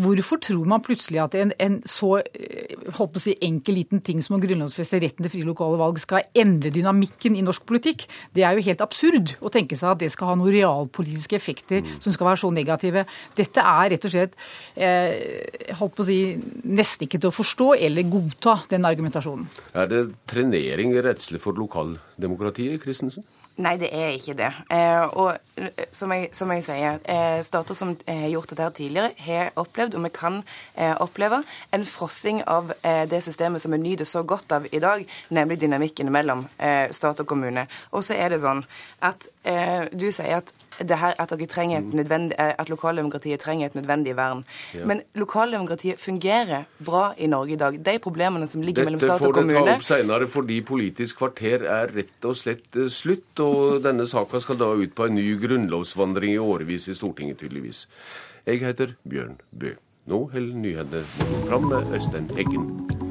hvorfor 0.04 0.42
tror 0.44 0.66
man 0.68 0.84
plutselig 0.84 1.22
at 1.24 1.36
en, 1.40 1.54
en 1.64 1.78
så 1.88 2.18
å 2.20 3.08
si, 3.22 3.36
enkel 3.46 3.78
liten 3.80 4.02
ting 4.04 4.20
som 4.24 4.36
å 4.38 4.42
grunnlovfeste 4.44 5.00
retten 5.04 5.24
til 5.24 5.34
frie 5.34 5.48
lokale 5.48 5.80
valg 5.80 6.00
skal 6.02 6.26
endre 6.38 6.72
dynamikken 6.74 7.38
i 7.38 7.44
norsk 7.46 7.64
politikk? 7.70 8.08
Det 8.36 8.44
er 8.44 8.58
jo 8.58 8.66
helt 8.68 8.84
absurd 8.84 9.36
å 9.40 9.52
tenke 9.54 9.78
seg 9.80 9.94
at 9.94 10.02
det 10.04 10.12
skal 10.14 10.32
ha 10.32 10.38
noen 10.40 10.52
realpolitiske 10.54 11.38
effekter 11.40 11.84
mm. 11.86 11.96
som 12.04 12.16
skal 12.16 12.32
være 12.32 12.42
så 12.44 12.52
negative. 12.54 13.06
Dette 13.38 13.64
er 13.64 13.94
rett 13.94 14.10
og 14.10 14.14
slett 14.14 14.38
eh, 14.76 15.72
holdt 15.80 15.98
på 15.98 16.06
å 16.06 16.10
si, 16.10 16.20
nesten 16.68 17.08
ikke 17.08 17.22
til 17.22 17.32
å 17.32 17.36
forstå 17.36 17.72
eller 17.88 18.12
godta 18.12 18.60
den 18.72 18.88
argumentasjonen. 18.90 19.48
Er 19.78 19.90
det 19.92 20.04
trenering 20.30 20.96
rettslig 21.06 21.42
for 21.44 21.58
lokaldemokratiet, 21.58 22.82
Christensen? 22.84 23.26
Nei, 23.58 23.74
det 23.82 23.88
er 23.90 24.12
ikke 24.14 24.36
det. 24.38 24.52
Eh, 24.70 25.04
og 25.18 25.32
eh, 25.58 25.86
som 25.92 26.12
jeg, 26.14 26.30
som 26.38 26.52
jeg 26.54 26.62
sier, 26.68 27.00
eh, 27.10 27.40
stater 27.46 27.74
som 27.78 27.96
har 28.06 28.28
gjort 28.30 28.52
dette 28.54 28.68
tidligere, 28.78 29.16
har 29.26 29.50
opplevd, 29.58 29.98
og 29.98 30.04
vi 30.06 30.12
kan 30.14 30.44
oppleve, 31.02 31.42
en 31.74 31.86
frossing 31.86 32.44
av 32.48 32.70
det 33.10 33.20
systemet 33.26 33.62
som 33.62 33.74
vi 33.74 33.80
nyter 33.82 34.06
så 34.06 34.22
godt 34.24 34.52
av 34.54 34.68
i 34.72 34.80
dag, 34.80 35.06
nemlig 35.34 35.58
dynamikken 35.62 36.12
mellom 36.14 36.46
stat 36.94 37.24
og 37.24 37.28
kommune. 37.28 37.66
Og 37.92 38.06
så 38.06 38.14
er 38.14 38.30
det 38.34 38.44
sånn 38.44 38.62
at 39.02 39.28
du 39.92 40.08
sier 40.12 40.38
at 40.38 40.54
at, 40.80 40.92
eh, 40.92 42.54
at 42.60 42.70
lokaldemokratiet 42.70 43.40
trenger 43.40 43.66
et 43.66 43.76
nødvendig 43.76 44.16
vern. 44.18 44.44
Ja. 44.74 44.86
Men 44.86 45.02
lokaldemokratiet 45.16 46.00
fungerer 46.00 46.66
bra 46.86 47.14
i 47.18 47.28
Norge 47.28 47.54
i 47.54 47.56
dag. 47.56 47.80
De 47.86 48.00
problemene 48.00 48.48
som 48.48 48.62
ligger 48.62 48.84
Dette 48.84 48.92
mellom 48.92 49.00
stat 49.00 49.26
og 49.26 49.34
kommune 49.34 49.54
Dette 49.54 49.60
får 49.60 49.66
dere 49.66 49.74
ta 49.74 49.82
opp 49.82 49.88
senere, 49.88 50.28
fordi 50.28 50.62
Politisk 50.68 51.18
kvarter 51.18 51.66
er 51.66 51.92
rett 51.96 52.26
og 52.26 52.36
slett 52.36 52.76
eh, 52.76 52.88
slutt. 52.92 53.40
Og 53.40 53.82
denne 53.84 54.06
saka 54.06 54.40
skal 54.40 54.58
da 54.58 54.72
ut 54.74 54.96
på 54.96 55.08
en 55.08 55.16
ny 55.16 55.28
grunnlovsvandring 55.42 56.34
i 56.34 56.42
årevis 56.42 56.88
i 56.88 56.96
Stortinget, 56.98 57.40
tydeligvis. 57.40 57.88
Jeg 58.48 58.64
heter 58.64 58.96
Bjørn 59.08 59.38
Bø. 59.52 59.76
Nå 60.08 60.24
holder 60.32 60.56
nyhetene 60.56 61.04
fram 61.50 61.68
med 61.68 61.94
Øystein 61.94 62.32
Heggen. 62.38 63.07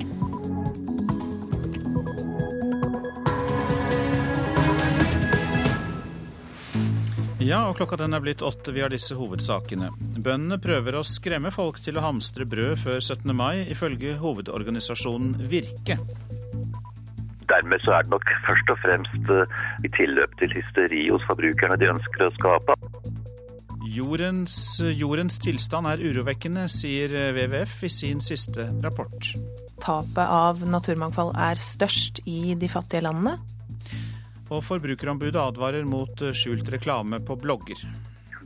Ja, 7.47 7.61
og 7.69 7.77
klokka 7.79 7.95
den 8.01 8.17
er 8.17 8.23
blitt 8.25 8.43
åtte. 8.43 8.73
Vi 8.75 8.83
har 8.83 8.91
disse 8.91 9.15
hovedsakene. 9.15 9.93
Bøndene 10.19 10.57
prøver 10.59 10.97
å 10.99 11.05
skremme 11.07 11.53
folk 11.55 11.79
til 11.79 11.99
å 11.99 12.03
hamstre 12.03 12.47
brød 12.49 12.81
før 12.81 12.99
17. 12.99 13.31
mai, 13.39 13.63
ifølge 13.71 14.17
hovedorganisasjonen 14.19 15.37
Virke. 15.53 16.01
Dermed 17.47 17.85
så 17.85 17.95
er 17.95 18.03
det 18.03 18.11
nok 18.17 18.27
først 18.49 18.73
og 18.75 18.81
fremst 18.83 19.31
eh, 19.31 19.55
i 19.87 19.93
tilløp 19.95 20.35
til 20.41 20.57
hysteri 20.59 21.05
hos 21.07 21.23
forbrukerne 21.29 21.79
de 21.79 21.93
ønsker 21.93 22.27
å 22.27 22.33
skape. 22.35 22.75
Jordens, 23.95 24.57
jordens 24.99 25.39
tilstand 25.39 25.87
er 25.87 26.03
urovekkende, 26.03 26.67
sier 26.67 27.15
WWF 27.31 27.85
i 27.87 27.93
sin 27.95 28.19
siste 28.25 28.73
rapport. 28.83 29.37
Tapet 29.85 30.25
av 30.25 30.67
naturmangfold 30.67 31.37
er 31.39 31.63
størst 31.63 32.25
i 32.27 32.57
de 32.59 32.73
fattige 32.73 33.07
landene. 33.07 33.39
Og 34.47 34.63
Forbrukerombudet 34.63 35.41
advarer 35.43 35.87
mot 35.89 36.23
eh, 36.23 36.37
skjult 36.37 36.69
reklame 36.73 37.21
på 37.25 37.39
blogger. 37.41 37.83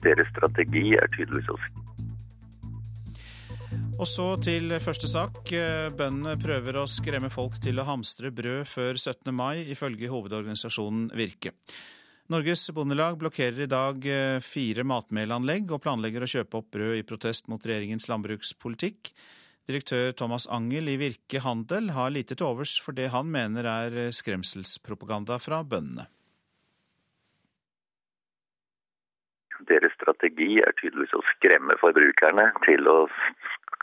Deres 0.01 0.31
strategi 0.32 0.94
er 0.97 1.10
tydeligvis 1.16 1.52
å 1.52 1.60
og 4.01 4.09
så 4.09 4.31
til 4.40 4.72
første 4.81 5.09
sak. 5.10 5.43
Eh, 5.52 5.90
bøndene 5.93 6.39
prøver 6.40 6.78
å 6.81 6.86
skremme 6.89 7.28
folk 7.28 7.59
til 7.60 7.77
å 7.77 7.85
hamstre 7.85 8.31
brød 8.32 8.64
før 8.70 8.97
17. 8.97 9.28
mai, 9.36 9.60
ifølge 9.68 10.09
hovedorganisasjonen 10.09 11.10
Virke. 11.18 11.52
Norges 12.32 12.62
Bondelag 12.72 13.18
blokkerer 13.20 13.66
i 13.66 13.68
dag 13.68 14.06
eh, 14.09 14.39
fire 14.40 14.86
matmelanlegg 14.89 15.68
og 15.74 15.82
planlegger 15.85 16.24
å 16.24 16.31
kjøpe 16.32 16.62
opp 16.62 16.70
brød 16.72 16.97
i 16.97 17.05
protest 17.05 17.52
mot 17.52 17.60
regjeringens 17.60 18.09
landbrukspolitikk. 18.09 19.12
Direktør 19.70 20.10
Thomas 20.18 20.48
Angel 20.51 20.88
i 20.90 20.97
Virke 20.98 21.38
Handel 21.44 21.92
har 21.94 22.10
lite 22.10 22.34
til 22.34 22.48
overs 22.48 22.72
for 22.82 22.97
det 22.97 23.12
han 23.12 23.28
mener 23.30 23.68
er 23.70 24.09
skremselspropaganda 24.10 25.36
fra 25.38 25.60
bøndene. 25.62 26.09
Deres 29.68 29.94
strategi 29.94 30.56
er 30.64 30.74
tydeligvis 30.80 31.14
å 31.14 31.22
skremme 31.36 31.76
forbrukerne 31.78 32.48
til 32.64 32.88
å 32.90 32.97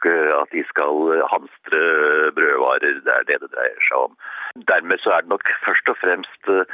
at 0.05 0.49
de 0.53 0.63
skal 0.69 0.93
hamstre 1.33 1.81
brødvarer. 2.37 2.95
Det 3.05 3.13
er 3.13 3.23
det 3.29 3.37
det 3.41 3.51
dreier 3.55 3.81
seg 3.87 3.97
om. 4.07 4.13
Dermed 4.71 4.97
så 5.03 5.09
er 5.15 5.21
det 5.21 5.33
nok 5.33 5.45
først 5.65 5.87
og 5.91 5.97
fremst 6.03 6.43
eh, 6.53 6.67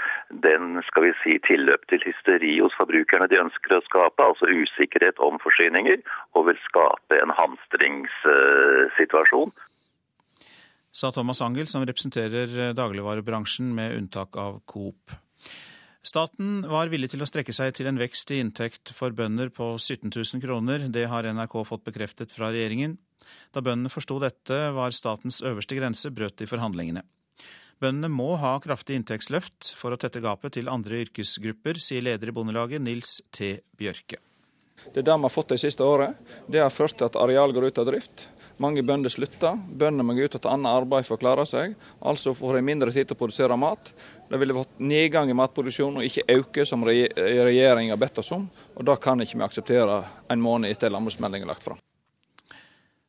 den 0.47 0.63
skal 0.87 1.01
vi 1.07 1.11
si, 1.23 1.33
tilløp 1.47 1.83
til 1.89 2.01
hysteri 2.05 2.53
hos 2.59 2.77
forbrukerne 2.79 3.31
de 3.31 3.43
ønsker 3.45 3.69
å 3.77 3.85
skape, 3.87 4.21
altså 4.23 4.45
usikkerhet 4.47 5.17
om 5.19 5.35
forsyninger, 5.43 5.99
og 6.35 6.41
vil 6.49 6.59
skape 6.67 7.13
en 7.23 7.31
hamstringssituasjon. 7.39 9.51
Sa 10.93 11.07
Thomas 11.11 11.41
Angel, 11.41 11.67
som 11.67 11.85
representerer 11.87 12.47
eh, 12.59 12.75
dagligvarebransjen 12.77 13.75
med 13.75 13.97
unntak 13.97 14.37
av 14.37 14.59
Coop. 14.69 15.22
Staten 16.03 16.65
var 16.67 16.89
villig 16.91 17.13
til 17.13 17.23
å 17.23 17.27
strekke 17.27 17.53
seg 17.55 17.71
til 17.77 17.87
en 17.87 17.99
vekst 17.99 18.31
i 18.35 18.41
inntekt 18.43 18.91
for 18.91 19.15
bønder 19.15 19.47
på 19.55 19.69
17 19.77 20.11
000 20.11 20.43
kroner. 20.43 20.83
Det 20.91 21.05
har 21.07 21.23
NRK 21.31 21.55
fått 21.69 21.85
bekreftet 21.87 22.33
fra 22.35 22.49
regjeringen. 22.51 22.97
Da 23.55 23.63
bøndene 23.63 23.91
forsto 23.93 24.17
dette, 24.19 24.57
var 24.75 24.91
statens 24.91 25.39
øverste 25.47 25.77
grense, 25.79 26.11
brøt 26.11 26.43
i 26.43 26.49
forhandlingene. 26.49 27.05
Bøndene 27.79 28.11
må 28.11 28.33
ha 28.39 28.57
kraftig 28.63 28.99
inntektsløft 28.99 29.71
for 29.79 29.95
å 29.95 29.99
tette 29.99 30.21
gapet 30.23 30.57
til 30.57 30.69
andre 30.71 31.01
yrkesgrupper, 31.05 31.79
sier 31.79 32.03
leder 32.03 32.31
i 32.31 32.35
Bondelaget, 32.35 32.83
Nils 32.83 33.21
T. 33.31 33.57
Bjørke. 33.79 34.19
Det 34.83 34.99
er 34.99 35.07
det 35.07 35.15
vi 35.15 35.27
har 35.29 35.31
fått 35.31 35.55
de 35.55 35.61
siste 35.61 35.87
året. 35.87 36.19
Det 36.51 36.59
har 36.59 36.73
ført 36.73 36.97
til 36.99 37.07
at 37.07 37.15
areal 37.19 37.55
går 37.55 37.71
ut 37.71 37.79
av 37.79 37.87
drift. 37.87 38.27
Mange 38.61 38.83
bønder 38.85 39.09
slutter. 39.09 39.57
Bøndene 39.57 40.05
må 40.05 40.13
gå 40.17 40.27
ut 40.27 40.35
og 40.37 40.43
ta 40.43 40.51
annet 40.53 40.69
arbeid 40.69 41.07
for 41.07 41.17
å 41.17 41.21
klare 41.21 41.45
seg. 41.49 41.73
Altså 42.05 42.35
får 42.37 42.59
de 42.59 42.65
mindre 42.67 42.93
tid 42.93 43.09
til 43.09 43.17
å 43.17 43.21
produsere 43.23 43.57
mat. 43.57 43.93
Det 44.29 44.39
ville 44.41 44.55
fått 44.57 44.77
nedgang 44.83 45.31
i 45.31 45.37
matproduksjonen 45.37 46.01
og 46.01 46.09
ikke 46.09 46.27
øke, 46.37 46.67
som 46.69 46.85
regjeringa 46.85 47.95
har 47.95 48.01
bedt 48.01 48.21
oss 48.21 48.31
om. 48.35 48.45
Og 48.77 48.85
Da 48.85 48.95
kan 49.01 49.21
ikke 49.21 49.39
vi 49.39 49.47
akseptere 49.47 50.03
en 50.29 50.43
måned 50.43 50.69
etter 50.69 50.93
landbruksmeldingen 50.93 51.49
er 51.49 51.53
lagt 51.55 51.65
fram. 51.65 51.81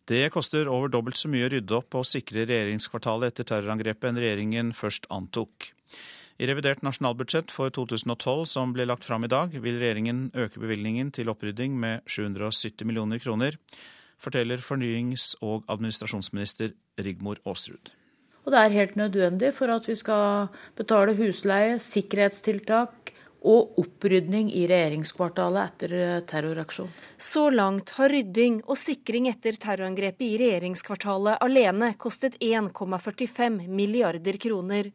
Det 0.05 0.29
koster 0.33 0.69
over 0.69 0.91
dobbelt 0.93 1.17
så 1.17 1.31
mye 1.33 1.47
å 1.47 1.53
rydde 1.53 1.79
opp 1.79 1.97
og 1.97 2.05
sikre 2.05 2.45
regjeringskvartalet 2.45 3.33
etter 3.33 3.47
terrorangrepet 3.49 4.11
enn 4.11 4.21
regjeringen 4.21 4.73
først 4.77 5.09
antok. 5.09 5.71
I 6.37 6.49
revidert 6.51 6.83
nasjonalbudsjett 6.83 7.53
for 7.55 7.71
2012 7.73 8.45
som 8.51 8.73
ble 8.75 8.85
lagt 8.91 9.07
fram 9.07 9.25
i 9.25 9.31
dag, 9.31 9.55
vil 9.55 9.79
regjeringen 9.79 10.27
øke 10.35 10.61
bevilgningen 10.61 11.13
til 11.15 11.31
opprydding 11.31 11.77
med 11.79 12.03
770 12.11 12.85
millioner 12.89 13.23
kroner, 13.23 13.57
forteller 14.21 14.63
fornyings- 14.63 15.35
og 15.43 15.65
administrasjonsminister 15.69 16.75
Rigmor 16.99 17.41
Aasrud. 17.45 17.93
Og 18.45 18.53
det 18.53 18.61
er 18.61 18.77
helt 18.77 18.97
nødvendig 19.01 19.55
for 19.57 19.73
at 19.73 19.87
vi 19.89 19.97
skal 19.97 20.49
betale 20.77 21.17
husleie, 21.17 21.79
sikkerhetstiltak 21.81 23.15
og 23.45 23.79
opprydning 23.81 24.49
i 24.57 24.65
regjeringskvartalet 24.69 25.65
etter 25.69 26.25
terroraksjon. 26.29 26.91
Så 27.21 27.51
langt 27.53 27.93
har 27.99 28.13
rydding 28.13 28.63
og 28.65 28.79
sikring 28.81 29.29
etter 29.29 29.57
terrorangrepet 29.61 30.27
i 30.27 30.39
regjeringskvartalet 30.41 31.41
alene 31.45 31.93
kostet 32.01 32.39
1,45 32.41 33.67
milliarder 33.69 34.41
kroner. 34.41 34.93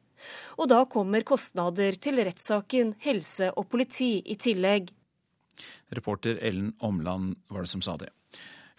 Og 0.57 0.69
da 0.69 0.83
kommer 0.89 1.25
kostnader 1.25 1.97
til 2.01 2.21
rettssaken, 2.25 2.95
helse 3.05 3.51
og 3.53 3.69
politi 3.71 4.17
i 4.25 4.35
tillegg. 4.35 4.89
Reporter 5.95 6.41
Ellen 6.41 6.73
Omland 6.79 7.35
var 7.49 7.65
det 7.65 7.71
som 7.71 7.85
sa 7.85 7.97
det. 8.01 8.11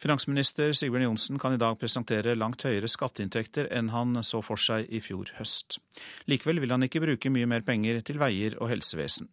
Finansminister 0.01 0.73
Sigbjørn 0.73 1.11
Johnsen 1.11 1.39
kan 1.41 1.53
i 1.53 1.59
dag 1.61 1.75
presentere 1.77 2.33
langt 2.33 2.63
høyere 2.65 2.89
skatteinntekter 2.89 3.67
enn 3.77 3.91
han 3.93 4.23
så 4.25 4.39
for 4.41 4.57
seg 4.57 4.87
i 4.89 5.03
fjor 5.05 5.29
høst. 5.37 5.77
Likevel 6.25 6.63
vil 6.63 6.73
han 6.73 6.87
ikke 6.87 7.03
bruke 7.05 7.33
mye 7.35 7.49
mer 7.51 7.61
penger 7.67 8.01
til 8.09 8.17
veier 8.23 8.57
og 8.63 8.71
helsevesen. 8.73 9.29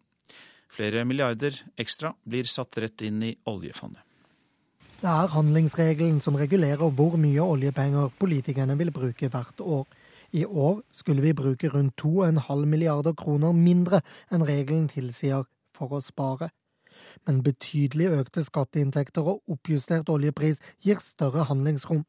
Flere 0.67 1.05
milliarder 1.07 1.55
ekstra 1.79 2.11
blir 2.27 2.49
satt 2.51 2.81
rett 2.83 3.05
inn 3.07 3.23
i 3.23 3.31
oljefondet. 3.47 4.03
Det 4.99 5.07
er 5.07 5.31
handlingsregelen 5.31 6.19
som 6.25 6.35
regulerer 6.35 6.91
hvor 6.99 7.15
mye 7.21 7.47
oljepenger 7.47 8.11
politikerne 8.19 8.75
vil 8.75 8.91
bruke 8.91 9.31
hvert 9.31 9.63
år. 9.63 9.87
I 10.35 10.43
år 10.43 10.81
skulle 10.91 11.23
vi 11.23 11.31
bruke 11.37 11.71
rundt 11.71 11.95
2,5 12.03 12.67
milliarder 12.67 13.15
kroner 13.15 13.55
mindre 13.55 14.01
enn 14.27 14.43
regelen 14.43 14.91
tilsier 14.91 15.47
for 15.77 15.95
å 15.95 16.03
spare. 16.03 16.51
Men 17.27 17.43
betydelig 17.45 18.11
økte 18.21 18.43
skatteinntekter 18.45 19.27
og 19.33 19.41
oppjustert 19.57 20.09
oljepris 20.09 20.61
gir 20.83 21.01
større 21.03 21.47
handlingsrom. 21.49 22.05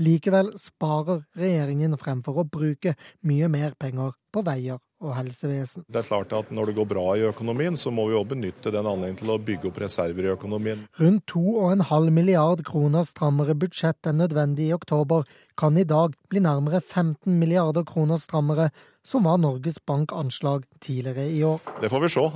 Likevel 0.00 0.54
sparer 0.56 1.26
regjeringen 1.36 1.98
fremfor 2.00 2.40
å 2.40 2.48
bruke 2.48 2.94
mye 3.28 3.48
mer 3.52 3.74
penger 3.80 4.14
på 4.32 4.40
veier 4.46 4.80
og 5.02 5.16
helsevesen. 5.16 5.84
Det 5.90 6.00
er 6.00 6.06
klart 6.06 6.32
at 6.36 6.50
Når 6.54 6.70
det 6.70 6.76
går 6.78 6.86
bra 6.88 7.04
i 7.18 7.24
økonomien, 7.26 7.76
så 7.76 7.90
må 7.90 8.06
vi 8.08 8.14
også 8.14 8.32
benytte 8.34 8.72
den 8.72 8.86
anledningen 8.86 9.18
til 9.20 9.32
å 9.34 9.38
bygge 9.42 9.68
opp 9.68 9.80
reserver 9.82 10.28
i 10.28 10.32
økonomien. 10.32 10.86
Rundt 11.00 11.26
2,5 11.34 12.10
milliard 12.14 12.62
kroner 12.64 13.04
strammere 13.08 13.56
budsjett 13.58 14.08
enn 14.08 14.22
nødvendig 14.22 14.70
i 14.70 14.76
oktober 14.76 15.26
kan 15.58 15.76
i 15.76 15.84
dag 15.84 16.14
bli 16.30 16.44
nærmere 16.44 16.80
15 16.80 17.34
milliarder 17.38 17.84
kroner 17.88 18.20
strammere, 18.22 18.70
som 19.04 19.26
var 19.26 19.42
Norges 19.42 19.82
Bank 19.84 20.14
anslag 20.14 20.64
tidligere 20.80 21.26
i 21.28 21.42
år. 21.44 21.60
Det 21.82 21.90
får 21.90 22.06
vi 22.06 22.14
se. 22.14 22.26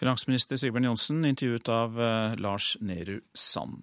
Finansminister 0.00 0.56
Sigbjørn 0.56 0.88
Johnsen 0.88 1.24
intervjuet 1.28 1.68
av 1.68 1.98
eh, 2.00 2.34
Lars 2.40 2.72
Nehru 2.80 3.18
Sand. 3.36 3.82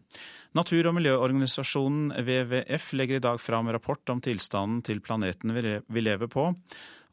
Natur- 0.58 0.90
og 0.90 0.96
miljøorganisasjonen 0.98 2.16
WWF 2.18 2.88
legger 2.98 3.20
i 3.20 3.26
dag 3.28 3.42
fram 3.42 3.70
rapport 3.70 4.10
om 4.10 4.22
tilstanden 4.26 4.80
til 4.88 5.04
planeten 5.06 5.54
vi 5.54 6.02
lever 6.02 6.32
på. 6.32 6.48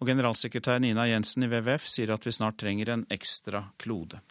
Og 0.01 0.09
generalsekretær 0.09 0.81
Nina 0.81 1.05
Jensen 1.11 1.45
i 1.45 1.51
WWF 1.53 1.85
sier 1.91 2.15
at 2.15 2.25
vi 2.25 2.33
snart 2.33 2.57
trenger 2.63 2.95
en 2.95 3.05
ekstra 3.13 3.67
klode. 3.83 4.23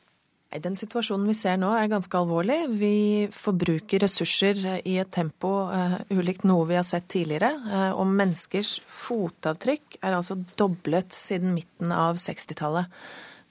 Den 0.63 0.75
situasjonen 0.77 1.25
vi 1.29 1.35
ser 1.37 1.57
nå 1.57 1.71
er 1.73 1.89
ganske 1.89 2.17
alvorlig. 2.17 2.59
Vi 2.77 2.95
forbruker 3.33 4.03
ressurser 4.03 4.59
i 4.85 4.99
et 5.01 5.09
tempo 5.13 5.51
uh, 5.69 5.95
ulikt 6.13 6.45
noe 6.45 6.67
vi 6.69 6.77
har 6.77 6.85
sett 6.85 7.07
tidligere. 7.09 7.49
Uh, 7.65 7.91
og 7.97 8.09
menneskers 8.09 8.75
fotavtrykk 8.85 9.97
er 10.01 10.17
altså 10.17 10.37
doblet 10.59 11.13
siden 11.17 11.55
midten 11.57 11.93
av 11.93 12.21
60-tallet. 12.21 12.85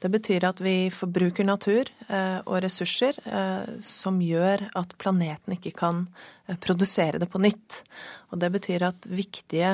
Det 0.03 0.09
betyr 0.11 0.45
at 0.49 0.61
vi 0.61 0.91
forbruker 0.91 1.47
natur 1.47 1.87
eh, 2.09 2.41
og 2.43 2.57
ressurser 2.65 3.19
eh, 3.23 3.77
som 3.87 4.19
gjør 4.19 4.65
at 4.79 4.97
planeten 4.99 5.55
ikke 5.55 5.71
kan 5.79 6.01
eh, 6.49 6.59
produsere 6.59 7.21
det 7.23 7.29
på 7.31 7.39
nytt. 7.39 7.83
Og 8.35 8.41
det 8.43 8.51
betyr 8.51 8.89
at 8.89 9.07
viktige 9.07 9.71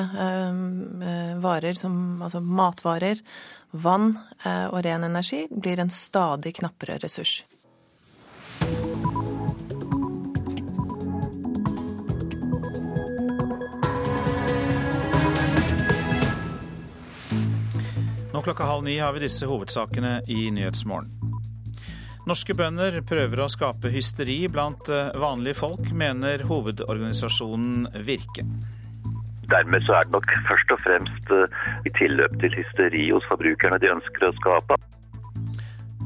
varer 1.39 1.77
som 1.79 2.19
altså 2.21 2.41
matvarer, 2.43 3.21
vann 3.71 4.09
og 4.11 4.75
ren 4.83 5.05
energi 5.07 5.45
blir 5.47 5.79
en 5.79 5.93
stadig 5.93 6.57
knappere 6.57 6.97
ressurs. 6.99 7.37
Nå 18.39 18.43
klokka 18.43 18.63
halv 18.63 18.83
ni 18.83 18.93
har 18.97 19.11
vi 19.11 19.19
disse 19.19 19.43
hovedsakene 19.49 20.21
i 20.31 20.45
Nyhetsmorgen. 20.55 21.09
Norske 22.29 22.53
bønder 22.55 23.01
prøver 23.03 23.41
å 23.43 23.47
skape 23.51 23.91
hysteri 23.91 24.37
blant 24.47 24.87
eh, 24.87 25.09
vanlige 25.19 25.57
folk, 25.59 25.89
mener 25.91 26.45
hovedorganisasjonen 26.47 27.89
Virke. 28.07 28.45
Dermed 29.51 29.83
så 29.83 29.97
er 29.97 30.07
det 30.07 30.15
nok 30.15 30.31
først 30.47 30.71
og 30.71 30.79
fremst 30.85 31.35
eh, 31.35 31.59
i 31.83 31.93
tilløp 31.99 32.39
til 32.39 32.55
hysteri 32.61 33.09
hos 33.09 33.27
forbrukerne 33.27 33.81
de 33.83 33.91
ønsker 33.97 34.29
å 34.29 34.31
skape. 34.39 34.79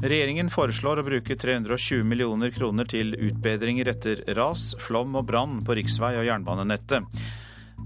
Regjeringen 0.02 0.50
foreslår 0.50 1.04
å 1.04 1.06
bruke 1.12 1.38
320 1.38 2.02
millioner 2.02 2.50
kroner 2.58 2.90
til 2.90 3.14
utbedringer 3.14 3.94
etter 3.94 4.26
ras, 4.34 4.72
flom 4.82 5.14
og 5.22 5.30
brann 5.30 5.60
på 5.62 5.78
riksvei 5.78 6.16
og 6.18 6.26
jernbanenettet. 6.32 7.14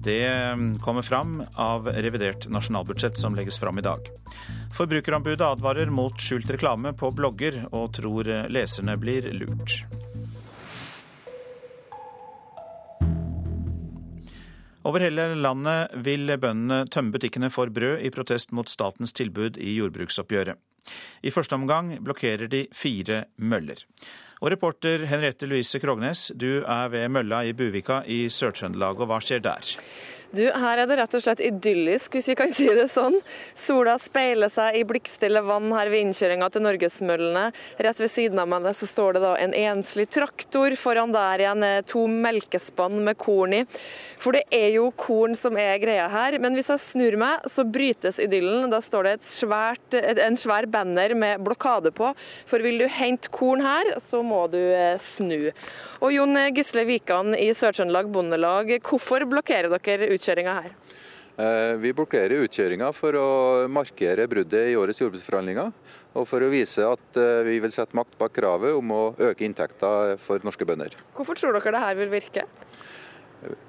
Det 0.02 0.28
mm, 0.28 0.78
kommer 0.78 1.02
fram 1.02 1.42
av 1.54 1.88
revidert 1.88 2.48
nasjonalbudsjett 2.48 3.18
som 3.18 3.34
legges 3.34 3.58
fram 3.58 3.78
i 3.78 3.82
dag. 3.82 3.98
Forbrukerombudet 4.76 5.46
advarer 5.46 5.90
mot 5.90 6.20
skjult 6.20 6.50
reklame 6.50 6.92
på 6.92 7.10
blogger, 7.10 7.64
og 7.72 7.96
tror 7.98 8.30
leserne 8.52 8.94
blir 9.00 9.26
lurt. 9.34 9.82
Over 14.88 15.02
hele 15.04 15.34
landet 15.34 15.98
vil 16.06 16.30
bøndene 16.40 16.86
tømme 16.88 17.12
butikkene 17.12 17.50
for 17.52 17.68
brød 17.68 18.06
i 18.06 18.12
protest 18.14 18.54
mot 18.56 18.70
statens 18.70 19.12
tilbud 19.12 19.58
i 19.60 19.74
jordbruksoppgjøret. 19.76 20.56
I 21.26 21.32
første 21.34 21.58
omgang 21.58 21.90
blokkerer 22.00 22.48
de 22.48 22.64
fire 22.72 23.24
møller. 23.36 23.82
Og 24.38 24.52
reporter 24.52 25.02
Henriette 25.10 25.48
Louise 25.50 25.80
Krognes, 25.82 26.28
du 26.38 26.62
er 26.62 26.92
ved 26.92 27.08
mølla 27.10 27.42
i 27.42 27.54
Buvika 27.58 28.04
i 28.06 28.26
Sør-Trøndelag, 28.30 29.00
og 29.02 29.10
hva 29.10 29.18
skjer 29.24 29.42
der? 29.42 29.72
Du, 30.28 30.42
Her 30.52 30.82
er 30.82 30.88
det 30.90 30.98
rett 30.98 31.14
og 31.16 31.22
slett 31.24 31.40
idyllisk, 31.40 32.12
hvis 32.12 32.26
vi 32.28 32.34
kan 32.36 32.50
si 32.52 32.66
det 32.68 32.90
sånn. 32.92 33.14
Sola 33.56 33.94
speiler 34.02 34.52
seg 34.52 34.76
i 34.76 34.82
blikkstille 34.84 35.40
vann 35.46 35.70
her 35.72 35.88
ved 35.88 36.04
innkjøringa 36.04 36.50
til 36.52 36.66
Norgesmøllene. 36.66 37.46
Rett 37.86 38.02
ved 38.02 38.12
siden 38.12 38.42
av 38.42 38.50
meg 38.52 38.68
så 38.76 38.88
står 38.90 39.16
det 39.16 39.22
da 39.24 39.32
en 39.40 39.56
enslig 39.56 40.04
traktor. 40.12 40.76
Foran 40.76 41.14
der 41.16 41.44
igjen 41.46 41.64
to 41.88 42.04
melkespann 42.12 43.00
med 43.06 43.16
korn 43.20 43.56
i. 43.56 43.62
For 44.20 44.36
det 44.36 44.44
er 44.52 44.68
jo 44.74 44.90
korn 45.00 45.32
som 45.38 45.56
er 45.56 45.80
greia 45.80 46.10
her. 46.12 46.36
Men 46.42 46.58
hvis 46.58 46.68
jeg 46.74 46.84
snur 46.84 47.16
meg, 47.24 47.48
så 47.48 47.64
brytes 47.64 48.20
idyllen. 48.20 48.68
Da 48.68 48.82
står 48.84 49.08
det 49.08 49.16
svært, 49.24 49.96
en 49.96 50.36
svær 50.36 50.68
banner 50.68 51.16
med 51.16 51.40
blokade 51.46 51.94
på. 51.96 52.12
For 52.50 52.60
vil 52.60 52.82
du 52.84 52.88
hente 52.92 53.32
korn 53.32 53.64
her, 53.64 53.94
så 54.10 54.20
må 54.26 54.44
du 54.52 54.60
eh, 54.60 55.00
snu. 55.00 55.54
Og 56.04 56.12
Jon 56.14 56.36
Gisle 56.54 56.84
Vikan 56.86 57.32
i 57.34 57.48
Sør-Trøndelag 57.56 58.12
Bondelag, 58.14 58.68
hvorfor 58.86 59.24
blokkerer 59.26 59.72
dere 59.72 60.12
utkjøringa 60.18 60.56
her? 60.58 60.74
Eh, 61.38 61.76
vi 61.78 61.92
blokkerer 61.94 62.42
utkjøringa 62.42 62.88
for 62.96 63.14
å 63.14 63.28
markere 63.70 64.26
bruddet 64.26 64.72
i 64.72 64.76
årets 64.78 64.98
jordbruksforhandlinger. 64.98 65.70
Og 66.18 66.26
for 66.26 66.42
å 66.42 66.50
vise 66.50 66.82
at 66.82 67.18
eh, 67.20 67.44
vi 67.46 67.60
vil 67.62 67.74
sette 67.74 67.94
makt 67.94 68.18
bak 68.18 68.34
kravet 68.34 68.74
om 68.74 68.90
å 68.90 69.02
øke 69.30 69.46
inntekta 69.46 70.16
for 70.24 70.42
norske 70.42 70.66
bønder. 70.66 70.96
Hvorfor 71.14 71.38
tror 71.38 71.54
dere 71.54 71.76
det 71.76 71.84
her 71.84 72.00
vil 72.00 72.10
virke? 72.10 72.46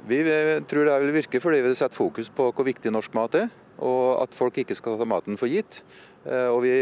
Vi 0.09 0.23
tror 0.65 0.89
det 0.89 0.95
vil 1.03 1.13
virke 1.19 1.41
fordi 1.43 1.59
vi 1.61 1.69
vil 1.69 1.77
sette 1.77 1.93
fokus 1.93 2.31
på 2.33 2.47
hvor 2.49 2.65
viktig 2.65 2.89
norsk 2.89 3.13
mat 3.13 3.37
er, 3.37 3.51
og 3.79 4.21
at 4.23 4.35
folk 4.35 4.59
ikke 4.61 4.77
skal 4.77 4.99
ta 4.99 5.07
maten 5.07 5.39
for 5.39 5.51
gitt. 5.51 5.81
Eh, 6.27 6.49
og 6.51 6.65
vi 6.65 6.73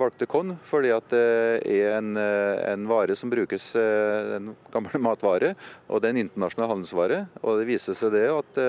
valgte 0.00 0.24
korn 0.30 0.54
fordi 0.64 0.94
det 1.10 1.24
er 1.60 1.98
en, 1.98 2.14
eh, 2.16 2.62
en, 2.72 2.86
vare 2.88 3.12
som 3.20 3.28
brukes, 3.28 3.66
eh, 3.76 4.36
en 4.38 4.54
gammel 4.72 5.02
matvare, 5.08 5.52
og 5.88 6.00
det 6.00 6.08
er 6.08 6.16
en 6.16 6.22
internasjonal 6.24 6.72
handelsvare. 6.72 7.20
Og 7.42 7.60
det 7.60 7.68
viser 7.68 7.98
seg 7.98 8.16
det 8.16 8.24
at 8.32 8.62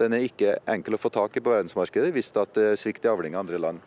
den 0.00 0.16
er 0.16 0.24
ikke 0.24 0.56
enkel 0.72 0.96
å 0.96 1.02
få 1.02 1.12
tak 1.12 1.36
i 1.36 1.44
på 1.44 1.52
verdensmarkedet 1.52 2.14
hvis 2.16 2.32
det 2.32 2.48
er 2.62 2.80
svikt 2.80 3.04
i 3.04 3.12
avling 3.12 3.36
i 3.36 3.42
andre 3.42 3.60
land. 3.60 3.84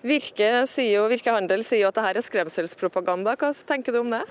Virke, 0.00 0.64
sier 0.68 0.94
jo, 0.94 1.08
Virke 1.12 1.32
Handel 1.32 1.64
sier 1.64 1.84
jo 1.84 1.90
at 1.90 1.98
dette 1.98 2.22
er 2.22 2.24
skremselspropaganda. 2.24 3.34
Hva 3.36 3.52
tenker 3.68 3.92
du 3.92 4.00
om 4.00 4.14
det? 4.14 4.22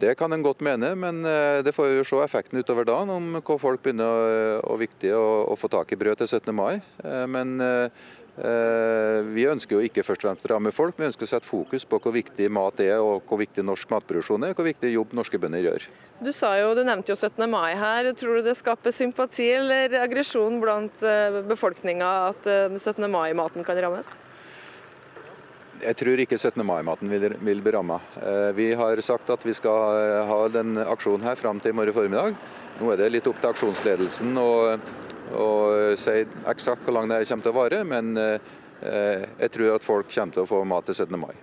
Det 0.00 0.16
kan 0.18 0.32
en 0.34 0.42
godt 0.42 0.64
mene, 0.64 0.90
men 0.98 1.22
det 1.64 1.72
får 1.76 1.92
vi 1.92 2.02
se 2.08 2.18
effekten 2.24 2.58
utover 2.58 2.86
dagen, 2.88 3.12
om 3.14 3.38
hva 3.38 3.56
folk 3.62 3.82
begynner 3.84 4.10
å, 4.10 4.74
å 4.74 4.78
viktig 4.80 5.12
å, 5.14 5.24
å 5.52 5.56
få 5.56 5.70
tak 5.70 5.94
i 5.94 5.98
brød 6.00 6.18
til 6.20 6.32
17. 6.40 6.50
mai. 6.56 6.82
Men 7.30 7.62
Eh, 8.34 9.20
vi 9.30 9.44
ønsker 9.46 9.76
jo 9.76 9.86
ikke 9.86 10.02
først 10.02 10.24
og 10.24 10.26
fremst 10.26 10.46
å 10.48 10.50
ramme 10.50 10.72
folk, 10.74 10.96
vi 10.98 11.06
ønsker 11.06 11.22
å 11.22 11.30
sette 11.30 11.46
fokus 11.46 11.84
på 11.86 12.00
hvor 12.02 12.14
viktig 12.16 12.48
mat 12.50 12.80
er 12.82 12.98
og 12.98 13.22
hvor 13.28 13.38
viktig 13.38 13.62
norsk 13.62 13.92
matproduksjon 13.94 14.42
er, 14.42 14.50
og 14.54 14.58
hvor 14.58 14.66
viktig 14.66 14.90
jobb 14.90 15.14
norske 15.14 15.38
bønder 15.38 15.62
gjør. 15.62 15.86
Du 16.18 16.32
sa 16.34 16.50
jo, 16.58 16.72
du 16.74 16.82
nevnte 16.82 17.14
jo 17.14 17.18
17. 17.20 17.46
mai 17.50 17.76
her. 17.78 18.10
Tror 18.18 18.40
du 18.40 18.48
det 18.48 18.56
skaper 18.58 18.94
sympati 18.94 19.46
eller 19.54 19.94
aggresjon 20.02 20.58
blant 20.62 21.06
eh, 21.06 21.38
befolkninga 21.46 22.10
at 22.32 22.50
17. 22.74 23.06
mai-maten 23.06 23.66
kan 23.66 23.78
rammes? 23.86 24.10
Jeg 25.82 25.96
tror 26.00 26.20
ikke 26.22 26.38
17. 26.38 26.62
mai-maten 26.64 27.10
vil, 27.10 27.34
vil 27.44 27.62
bli 27.64 27.72
ramma. 27.74 27.98
Vi 28.56 28.70
har 28.78 29.00
sagt 29.04 29.30
at 29.34 29.42
vi 29.44 29.52
skal 29.56 30.24
ha 30.28 30.38
den 30.48 30.78
aksjonen 30.78 31.26
her 31.26 31.36
fram 31.36 31.58
til 31.60 31.74
i 31.74 31.76
morgen 31.76 31.96
formiddag. 31.96 32.38
Nå 32.78 32.92
er 32.92 33.02
det 33.02 33.10
litt 33.12 33.26
opp 33.28 33.42
til 33.42 33.50
aksjonsledelsen 33.50 34.38
å 34.38 35.48
si 35.96 36.20
eksakt 36.50 36.84
hvor 36.84 36.96
lang 36.98 37.08
det 37.10 37.24
kommer 37.28 37.46
til 37.46 37.52
å 37.52 37.56
vare, 37.56 37.80
men 37.88 38.14
eh, 38.20 39.24
jeg 39.40 39.50
tror 39.54 39.74
at 39.76 39.86
folk 39.86 40.10
kommer 40.12 40.36
til 40.36 40.44
å 40.44 40.48
få 40.50 40.62
mat 40.68 40.86
til 40.88 40.98
17. 41.06 41.18
mai. 41.20 41.34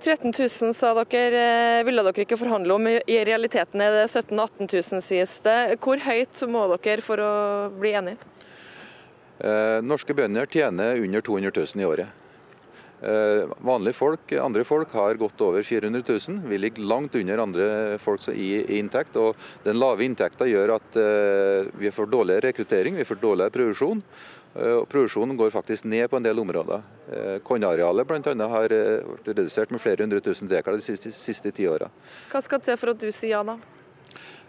13 0.00 0.32
000 0.32 0.72
sa 0.76 0.94
dere, 0.96 1.40
eh, 1.80 1.84
ville 1.84 2.04
dere 2.06 2.24
ikke 2.24 2.40
forhandle 2.40 2.76
om. 2.76 2.88
I 2.88 3.18
realiteten 3.28 3.82
er 3.84 3.98
det 3.98 4.06
17 4.08 4.36
000-18 4.36 4.70
000, 4.94 5.04
sies 5.04 5.36
det. 5.44 5.58
Hvor 5.82 6.00
høyt 6.00 6.44
må 6.48 6.66
dere 6.76 7.04
for 7.04 7.20
å 7.20 7.32
bli 7.76 7.92
enige? 7.98 8.30
Eh, 9.40 9.80
norske 9.84 10.16
bønder 10.16 10.48
tjener 10.48 11.00
under 11.00 11.24
200 11.24 11.52
000 11.56 11.84
i 11.84 11.88
året. 11.88 12.19
Eh, 13.00 13.48
vanlige 13.64 13.96
folk, 13.96 14.32
andre 14.32 14.64
folk 14.64 14.92
har 14.92 15.14
gått 15.14 15.40
over 15.40 15.62
400 15.62 16.02
000. 16.28 16.40
Vi 16.44 16.58
ligger 16.58 16.82
langt 16.82 17.14
under 17.14 17.38
andre 17.38 17.68
folk 17.98 18.28
i, 18.28 18.78
inntekt. 18.78 19.16
og 19.16 19.36
Den 19.64 19.80
lave 19.80 20.04
inntekta 20.04 20.48
gjør 20.48 20.74
at 20.76 20.98
uh, 21.00 21.70
vi 21.80 21.90
får 21.90 22.10
dårligere 22.12 22.50
rekruttering, 22.50 22.98
vi 23.00 23.08
får 23.08 23.22
dårligere 23.22 23.54
produksjon. 23.56 24.04
Uh, 24.52 24.82
og 24.82 24.88
Produksjonen 24.92 25.38
går 25.38 25.54
faktisk 25.54 25.88
ned 25.88 26.10
på 26.10 26.20
en 26.20 26.28
del 26.28 26.44
områder. 26.44 26.84
Kornarealet 27.42 28.06
bl.a. 28.06 28.34
har 28.52 28.70
vært 28.70 29.32
redusert 29.32 29.72
med 29.72 29.80
flere 29.82 30.04
hundre 30.04 30.20
tusen 30.22 30.50
dekar 30.50 30.76
de 30.76 30.84
siste, 30.84 31.10
siste 31.16 31.50
ti 31.56 31.66
åra. 31.66 31.88
Hva 32.30 32.44
skal 32.44 32.60
til 32.62 32.76
for 32.78 32.92
at 32.92 33.00
du 33.00 33.08
sier 33.10 33.38
ja, 33.38 33.42
da? 33.46 33.56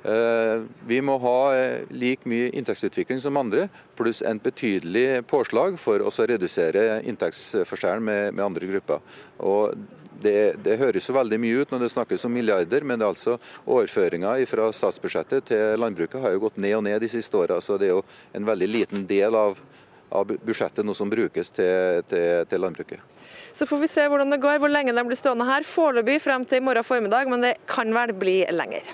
Eh, 0.03 0.61
vi 0.87 0.97
må 1.05 1.17
ha 1.21 1.37
eh, 1.53 1.83
like 1.93 2.25
mye 2.29 2.49
inntektsutvikling 2.57 3.19
som 3.21 3.37
andre, 3.37 3.67
pluss 3.97 4.23
en 4.25 4.39
betydelig 4.41 5.21
påslag 5.29 5.77
for 5.79 6.01
å 6.01 6.09
redusere 6.09 7.03
inntektsforskjellen 7.05 8.05
med, 8.07 8.21
med, 8.33 8.45
andre 8.45 8.69
grupper. 8.71 9.03
Og 9.45 9.75
det, 10.21 10.55
det, 10.65 10.79
høres 10.81 11.05
jo 11.05 11.17
veldig 11.17 11.37
mye 11.41 11.61
ut 11.61 11.73
når 11.73 11.85
det 11.85 11.91
snakkes 11.93 12.25
om 12.25 12.33
milliarder, 12.33 12.81
men 12.81 12.97
det 12.97 13.05
er 13.05 13.13
altså 13.13 13.37
overføringer 13.65 14.41
fra 14.49 14.71
statsbudsjettet 14.73 15.51
til 15.51 15.77
landbruket 15.81 16.21
har 16.21 16.33
jo 16.33 16.47
gått 16.47 16.57
ned 16.61 16.79
og 16.79 16.85
ned 16.89 16.97
de 17.01 17.09
siste 17.09 17.37
åra. 17.37 17.59
Så 17.61 17.77
det 17.77 17.91
er 17.91 17.95
jo 17.99 18.03
en 18.37 18.49
veldig 18.49 18.69
liten 18.69 19.05
del 19.09 19.37
av, 19.37 19.61
av 20.09 20.33
budsjettet 20.33 20.85
nå 20.85 20.97
som 20.97 21.13
brukes 21.13 21.53
til, 21.53 22.01
til, 22.09 22.49
til 22.49 22.65
landbruket. 22.65 23.05
Så 23.53 23.69
får 23.69 23.83
vi 23.83 23.91
se 23.91 24.09
hvordan 24.09 24.33
det 24.33 24.41
går, 24.41 24.57
hvor 24.63 24.71
lenge 24.71 24.93
de 24.97 25.05
blir 25.05 25.19
stående 25.19 25.45
her. 25.45 25.65
Foreløpig 25.67 26.21
frem 26.23 26.45
til 26.49 26.61
i 26.61 26.65
morgen 26.65 26.85
formiddag, 26.85 27.29
men 27.29 27.45
det 27.45 27.55
kan 27.69 27.93
vel 27.93 28.13
bli 28.17 28.39
lenger. 28.49 28.93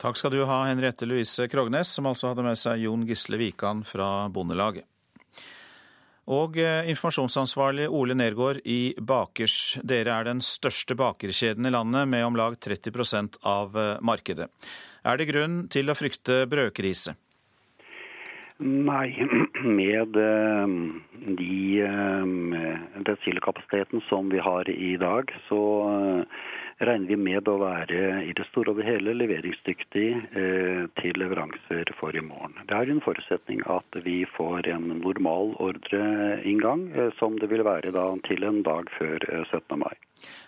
Takk 0.00 0.16
skal 0.16 0.32
du 0.32 0.46
ha, 0.48 0.62
Henriette 0.64 1.04
Louise 1.04 1.44
Krognes, 1.52 1.90
som 1.92 2.06
altså 2.08 2.30
hadde 2.30 2.44
med 2.46 2.56
seg 2.56 2.86
Jon 2.86 3.02
Gisle 3.04 3.36
Wikan 3.36 3.82
fra 3.84 4.30
Bondelaget. 4.32 4.86
Og 6.30 6.56
eh, 6.62 6.88
informasjonsansvarlig 6.88 7.88
Ole 7.92 8.14
Nergård 8.16 8.62
i 8.64 8.94
Bakers. 8.96 9.76
Dere 9.84 10.14
er 10.14 10.28
den 10.30 10.40
største 10.44 10.96
bakerkjeden 10.96 11.68
i 11.68 11.72
landet 11.74 12.08
med 12.08 12.24
om 12.24 12.38
lag 12.38 12.56
30 12.56 13.40
av 13.44 13.76
eh, 13.76 13.98
markedet. 14.00 14.48
Er 15.04 15.20
det 15.20 15.28
grunn 15.28 15.66
til 15.68 15.92
å 15.92 15.98
frykte 15.98 16.46
brødkrise? 16.48 17.16
Nei, 18.60 19.10
med 19.80 20.16
de, 20.16 21.36
de 21.42 21.60
desilekapasiteten 23.04 24.00
som 24.08 24.32
vi 24.32 24.40
har 24.40 24.70
i 24.72 24.94
dag, 25.00 25.28
så 25.48 25.60
regner 26.80 27.08
vi 27.08 27.16
med 27.16 27.48
å 27.48 27.56
være 27.60 28.22
i 28.24 28.32
det 28.36 28.46
store 28.48 28.72
og 28.72 28.80
det 28.80 28.86
hele 28.88 29.14
leveringsdyktig 29.18 30.06
eh, 30.16 30.82
til 31.00 31.20
leveranser 31.20 31.92
for 31.98 32.16
i 32.16 32.22
morgen. 32.24 32.56
Det 32.68 32.76
er 32.76 32.92
en 32.92 33.02
forutsetning 33.04 33.62
at 33.70 34.00
vi 34.04 34.22
får 34.36 34.70
en 34.72 34.88
normal 35.02 35.54
ordreinngang, 35.60 36.88
eh, 36.96 37.12
som 37.20 37.36
det 37.40 37.50
vil 37.52 37.66
være 37.66 37.92
da 37.96 38.06
til 38.28 38.48
en 38.48 38.62
dag 38.66 38.90
før 38.96 39.28
17. 39.50 39.60
Eh, 39.60 39.80
mai. 39.84 39.94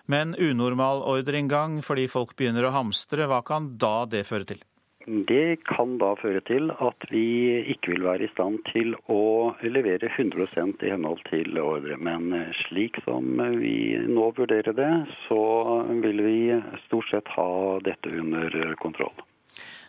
Men 0.08 0.34
unormal 0.36 1.04
ordreinngang 1.08 1.80
fordi 1.84 2.08
folk 2.10 2.36
begynner 2.36 2.68
å 2.68 2.76
hamstre, 2.76 3.28
hva 3.28 3.42
kan 3.44 3.74
da 3.80 4.02
det 4.08 4.26
føre 4.28 4.48
til? 4.54 4.64
Det 5.06 5.64
kan 5.66 5.96
da 5.98 6.12
føre 6.20 6.42
til 6.46 6.70
at 6.70 7.06
vi 7.10 7.24
ikke 7.74 7.94
vil 7.94 8.04
være 8.06 8.26
i 8.26 8.30
stand 8.32 8.60
til 8.70 8.94
å 9.10 9.50
levere 9.64 10.10
100% 10.12 10.84
i 10.86 10.92
henhold 10.92 11.22
til 11.30 11.58
ordre. 11.58 11.98
Men 11.98 12.30
slik 12.64 13.00
som 13.06 13.40
vi 13.58 13.98
nå 14.06 14.30
vurderer 14.36 14.76
det, 14.78 14.92
så 15.26 15.42
vil 16.04 16.22
vi 16.22 16.38
stort 16.86 17.10
sett 17.10 17.34
ha 17.34 17.50
dette 17.82 18.14
under 18.22 18.74
kontroll. 18.82 19.14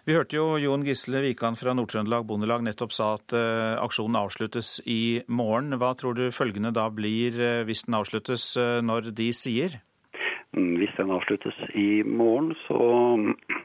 Vi 0.04 0.18
hørte 0.18 0.36
jo 0.36 0.58
Jon 0.60 0.84
Gisle 0.84 1.22
Wikan 1.24 1.56
fra 1.56 1.72
Nord-Trøndelag 1.78 2.26
Bondelag 2.28 2.66
nettopp 2.66 2.92
sa 2.92 3.14
at 3.16 3.32
uh, 3.38 3.80
aksjonen 3.80 4.20
avsluttes 4.20 4.82
i 4.90 5.22
morgen. 5.32 5.78
Hva 5.80 5.94
tror 5.96 6.18
du 6.18 6.26
følgende 6.36 6.74
da 6.76 6.90
blir 6.92 7.38
hvis 7.70 7.86
den 7.88 8.02
avsluttes 8.02 8.54
når 8.84 9.14
de 9.16 9.32
sier? 9.38 9.80
Mm, 10.54 10.76
hvis 10.78 10.94
den 10.98 11.10
avsluttes 11.10 11.58
i 11.74 12.04
morgen, 12.06 12.52
så 12.68 12.78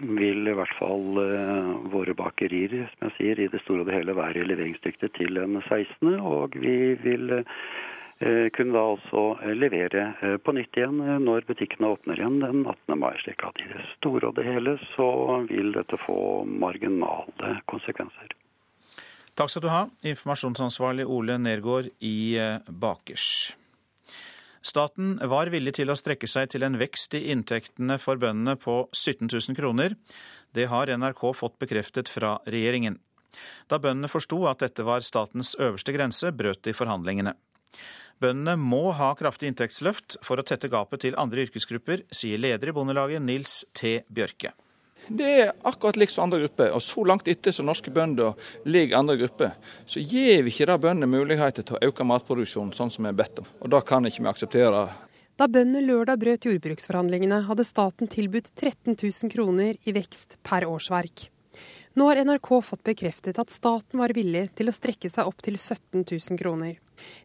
vil 0.00 0.48
i 0.48 0.54
hvert 0.56 0.72
fall 0.78 1.20
uh, 1.20 1.74
våre 1.92 2.14
bakerier 2.16 2.86
som 2.94 3.10
jeg 3.10 3.16
sier, 3.18 3.42
i 3.44 3.50
det 3.52 3.60
store 3.66 3.84
og 3.84 3.90
det 3.90 3.98
hele 3.98 4.16
være 4.16 4.46
leveringsdyktige 4.48 5.12
til 5.18 5.36
den 5.36 5.60
16. 5.66 6.14
Og 6.16 6.56
vi 6.56 6.94
vil 7.02 7.42
uh, 7.42 8.48
kunne 8.56 8.72
da 8.72 8.86
også 8.94 9.52
levere 9.52 10.38
på 10.42 10.56
nytt 10.56 10.80
igjen 10.80 10.96
når 11.26 11.44
butikkene 11.50 11.92
åpner 11.92 12.18
igjen 12.18 12.40
den 12.40 12.64
18. 12.64 12.96
mai. 12.98 13.12
slik 13.20 13.44
at 13.44 13.60
i 13.60 13.68
det 13.68 13.84
store 13.98 14.32
og 14.32 14.40
det 14.40 14.48
hele 14.48 14.78
så 14.96 15.10
vil 15.52 15.70
dette 15.76 16.00
få 16.06 16.18
marginale 16.48 17.58
konsekvenser. 17.70 18.32
Takk 19.38 19.52
skal 19.52 19.62
du 19.62 19.70
ha, 19.70 19.84
informasjonsansvarlig 20.02 21.06
Ole 21.06 21.38
Nergård 21.38 21.92
i 22.02 22.34
Bakers. 22.66 23.52
Staten 24.62 25.16
var 25.30 25.50
villig 25.52 25.76
til 25.78 25.90
å 25.90 25.96
strekke 25.98 26.28
seg 26.30 26.50
til 26.52 26.64
en 26.66 26.78
vekst 26.80 27.14
i 27.14 27.28
inntektene 27.32 27.98
for 28.02 28.20
bøndene 28.20 28.56
på 28.60 28.80
17 28.92 29.28
000 29.30 29.58
kroner. 29.58 29.94
Det 30.54 30.66
har 30.72 30.90
NRK 30.90 31.22
fått 31.36 31.58
bekreftet 31.62 32.10
fra 32.10 32.38
regjeringen. 32.46 32.98
Da 33.70 33.78
bøndene 33.78 34.10
forsto 34.10 34.40
at 34.50 34.64
dette 34.64 34.86
var 34.86 35.04
statens 35.06 35.54
øverste 35.60 35.94
grense, 35.94 36.32
brøt 36.34 36.64
de 36.66 36.74
forhandlingene. 36.74 37.36
Bøndene 38.18 38.56
må 38.58 38.90
ha 38.98 39.12
kraftig 39.14 39.52
inntektsløft 39.52 40.18
for 40.26 40.40
å 40.40 40.46
tette 40.46 40.70
gapet 40.72 41.04
til 41.04 41.18
andre 41.20 41.44
yrkesgrupper, 41.46 42.02
sier 42.10 42.40
leder 42.40 42.72
i 42.72 42.74
Bondelaget 42.74 43.22
Nils 43.22 43.60
T. 43.78 44.00
Bjørke. 44.10 44.56
Det 45.08 45.28
er 45.42 45.52
akkurat 45.64 45.96
likt 45.96 46.12
som 46.12 46.26
andre 46.26 46.42
grupper. 46.44 46.72
Og 46.76 46.82
så 46.84 47.04
langt 47.08 47.28
etter 47.30 47.54
som 47.54 47.68
norske 47.68 47.92
bønder 47.94 48.36
ligger 48.68 49.00
andre 49.00 49.16
grupper, 49.22 49.54
så 49.88 50.02
gir 50.02 50.42
vi 50.44 50.52
ikke 50.52 50.68
da 50.68 50.76
bøndene 50.80 51.08
muligheter 51.10 51.64
til 51.64 51.78
å 51.78 51.90
øke 51.90 52.06
matproduksjonen 52.06 52.74
sånn 52.76 52.92
som 52.92 53.06
vi 53.06 53.12
er 53.12 53.18
bedt 53.18 53.40
om. 53.42 53.48
Og 53.64 53.72
det 53.72 53.84
kan 53.88 54.08
ikke 54.08 54.24
vi 54.24 54.32
akseptere. 54.32 54.84
Da 55.38 55.46
bøndene 55.46 55.84
lørdag 55.86 56.18
brøt 56.20 56.48
jordbruksforhandlingene, 56.48 57.44
hadde 57.46 57.64
staten 57.66 58.10
tilbudt 58.10 58.50
13 58.56 58.96
000 58.98 59.32
kroner 59.32 59.76
i 59.86 59.94
vekst 59.94 60.36
per 60.42 60.66
årsverk. 60.66 61.28
Nå 61.98 62.06
har 62.06 62.20
NRK 62.22 62.50
fått 62.62 62.84
bekreftet 62.86 63.38
at 63.40 63.50
staten 63.50 63.98
var 63.98 64.12
villig 64.14 64.44
til 64.58 64.70
å 64.70 64.74
strekke 64.74 65.08
seg 65.10 65.26
opp 65.30 65.40
til 65.42 65.56
17 65.56 66.04
000 66.04 66.38
kroner. 66.38 66.76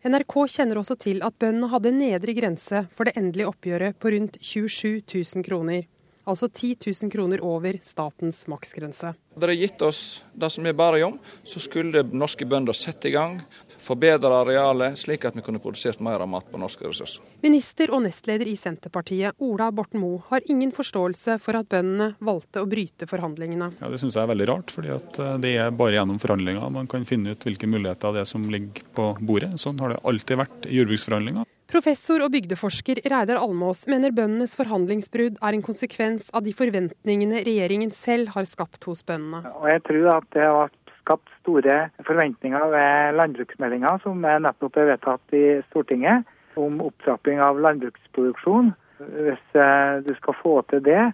NRK 0.06 0.36
kjenner 0.50 0.80
også 0.80 0.96
til 1.02 1.22
at 1.26 1.36
bøndene 1.42 1.70
hadde 1.74 1.92
en 1.92 2.00
nedre 2.00 2.34
grense 2.38 2.86
for 2.94 3.10
det 3.10 3.18
endelige 3.20 3.50
oppgjøret 3.50 3.98
på 4.00 4.14
rundt 4.14 4.40
27 4.42 5.04
000 5.10 5.46
kroner 5.46 5.84
altså 6.30 6.48
10 6.50 6.78
000 7.04 7.12
kroner 7.12 7.44
over 7.44 7.78
statens 7.84 8.46
maksgrense. 8.52 9.14
Hadde 9.34 9.50
de 9.50 9.56
gitt 9.58 9.82
oss 9.82 10.24
det 10.34 10.50
som 10.54 10.64
vi 10.64 10.74
bare 10.78 11.02
om, 11.06 11.16
så 11.44 11.60
skulle 11.62 12.04
norske 12.14 12.46
bønder 12.46 12.76
sette 12.78 13.10
i 13.10 13.14
gang, 13.16 13.40
forbedre 13.84 14.32
arealet, 14.44 14.98
slik 15.00 15.26
at 15.28 15.36
vi 15.36 15.44
kunne 15.46 15.62
produsert 15.64 16.02
mer 16.04 16.22
av 16.24 16.30
mat 16.30 16.46
på 16.52 16.60
norske 16.62 16.86
ressurser. 16.86 17.24
Minister 17.44 17.92
og 17.94 18.04
nestleder 18.06 18.48
i 18.50 18.56
Senterpartiet, 18.60 19.36
Ola 19.44 19.72
Borten 19.76 20.02
Moe, 20.04 20.22
har 20.30 20.46
ingen 20.52 20.72
forståelse 20.76 21.40
for 21.44 21.60
at 21.60 21.70
bøndene 21.72 22.14
valgte 22.24 22.64
å 22.64 22.70
bryte 22.70 23.10
forhandlingene. 23.10 23.74
Ja, 23.82 23.90
Det 23.90 24.00
syns 24.02 24.16
jeg 24.18 24.24
er 24.24 24.32
veldig 24.32 24.50
rart, 24.50 24.72
fordi 24.74 24.94
eh, 24.94 25.36
det 25.44 25.56
er 25.66 25.74
bare 25.76 25.98
gjennom 25.98 26.22
forhandlinger 26.22 26.70
man 26.74 26.88
kan 26.92 27.06
finne 27.10 27.34
ut 27.34 27.44
hvilke 27.44 27.70
muligheter 27.70 28.16
det 28.16 28.24
er 28.24 28.30
som 28.30 28.48
ligger 28.54 28.86
på 28.96 29.10
bordet. 29.22 29.56
Sånn 29.62 29.82
har 29.82 29.94
det 29.94 30.02
alltid 30.08 30.40
vært 30.46 30.70
i 30.70 30.80
jordbruksforhandlinger. 30.80 31.50
Professor 31.74 32.22
og 32.22 32.30
bygdeforsker 32.36 33.00
Reidar 33.10 33.40
Almås 33.42 33.88
mener 33.90 34.14
bøndenes 34.14 34.52
forhandlingsbrudd 34.60 35.40
er 35.42 35.56
en 35.56 35.64
konsekvens 35.66 36.28
av 36.30 36.44
de 36.46 36.52
forventningene 36.54 37.40
regjeringen 37.48 37.90
selv 37.98 38.30
har 38.36 38.46
skapt 38.46 38.86
hos 38.86 39.00
bøndene. 39.08 39.40
Og 39.58 39.66
jeg 39.72 39.82
tror 39.88 40.10
at 40.14 40.28
det 40.36 40.44
har 40.46 40.74
skapt 41.00 41.32
store 41.40 41.78
forventninger 42.06 42.68
ved 42.76 43.18
landbruksmeldinga 43.18 43.96
som 44.04 44.22
er 44.30 44.44
nettopp 44.46 44.78
er 44.78 44.92
vedtatt 44.92 45.34
i 45.34 45.42
Stortinget, 45.72 46.30
om 46.62 46.78
opptrapping 46.86 47.42
av 47.42 47.58
landbruksproduksjon. 47.66 48.70
Hvis 49.00 49.58
eh, 49.58 49.96
du 50.06 50.12
skal 50.20 50.38
få 50.44 50.54
til 50.70 50.84
det, 50.86 51.08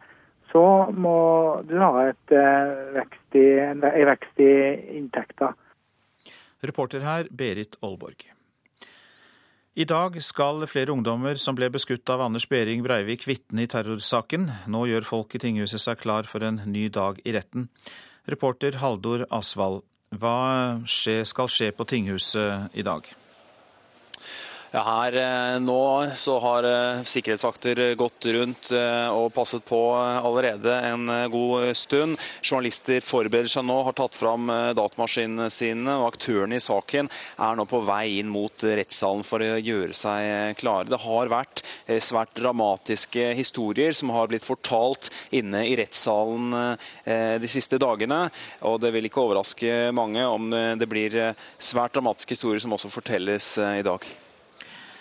så 0.52 0.66
må 0.92 1.22
du 1.70 1.78
ha 1.80 2.10
et 2.10 2.36
eh, 2.36 2.74
vekst 2.98 3.40
i, 3.40 3.46
en 3.64 3.88
vekst 4.12 4.44
i 4.44 4.52
inntekter. 5.00 5.56
Reporter 6.68 7.08
her, 7.08 7.32
Berit 7.32 7.80
Aalborg. 7.80 8.28
I 9.80 9.86
dag 9.88 10.18
skal 10.20 10.66
flere 10.68 10.92
ungdommer 10.92 11.38
som 11.40 11.56
ble 11.56 11.70
beskutt 11.72 12.10
av 12.12 12.20
Anders 12.26 12.44
Behring 12.52 12.82
Breivik 12.84 13.22
vitne 13.30 13.64
i 13.64 13.70
terrorsaken. 13.72 14.50
Nå 14.68 14.82
gjør 14.90 15.08
folk 15.08 15.38
i 15.38 15.40
tinghuset 15.40 15.80
seg 15.80 16.02
klar 16.02 16.28
for 16.28 16.44
en 16.44 16.58
ny 16.68 16.90
dag 16.92 17.22
i 17.24 17.32
retten. 17.32 17.70
Reporter 18.28 18.82
Haldor 18.82 19.24
Asvald, 19.32 19.86
hva 20.12 20.84
skal 20.84 21.48
skje 21.48 21.72
på 21.78 21.88
tinghuset 21.88 22.76
i 22.76 22.84
dag? 22.84 23.08
Ja, 24.70 24.84
her 24.86 25.16
eh, 25.18 25.56
nå 25.66 26.12
så 26.14 26.36
har 26.44 26.66
eh, 26.70 27.00
sikkerhetsvakter 27.02 27.80
gått 27.98 28.28
rundt 28.30 28.68
eh, 28.78 29.08
og 29.10 29.32
passet 29.34 29.64
på 29.66 29.80
allerede 29.98 30.76
en 30.86 31.10
god 31.34 31.72
stund. 31.74 32.20
Journalister 32.46 33.02
forbereder 33.02 33.50
seg 33.50 33.66
nå, 33.66 33.80
har 33.88 33.98
tatt 33.98 34.20
fram 34.20 34.46
datamaskinene 34.78 35.48
sine, 35.50 35.96
og 35.98 36.12
aktørene 36.12 36.60
i 36.60 36.62
saken 36.62 37.10
er 37.10 37.58
nå 37.58 37.66
på 37.66 37.82
vei 37.88 38.20
inn 38.20 38.30
mot 38.30 38.62
rettssalen 38.62 39.26
for 39.26 39.42
å 39.42 39.58
gjøre 39.58 39.98
seg 39.98 40.54
klare. 40.62 40.92
Det 40.94 41.02
har 41.02 41.34
vært 41.34 41.66
svært 42.06 42.38
dramatiske 42.38 43.32
historier 43.42 43.98
som 43.98 44.14
har 44.14 44.30
blitt 44.30 44.46
fortalt 44.46 45.10
inne 45.34 45.66
i 45.66 45.74
rettssalen 45.82 46.78
de 47.42 47.50
siste 47.50 47.82
dagene. 47.82 48.28
Og 48.70 48.78
det 48.86 48.94
vil 48.94 49.10
ikke 49.10 49.26
overraske 49.26 49.90
mange 49.98 50.30
om 50.30 50.54
det 50.54 50.90
blir 50.90 51.22
svært 51.58 51.98
dramatiske 51.98 52.38
historier 52.38 52.62
som 52.62 52.78
også 52.78 52.94
fortelles 52.94 53.56
i 53.66 53.86
dag. 53.86 54.06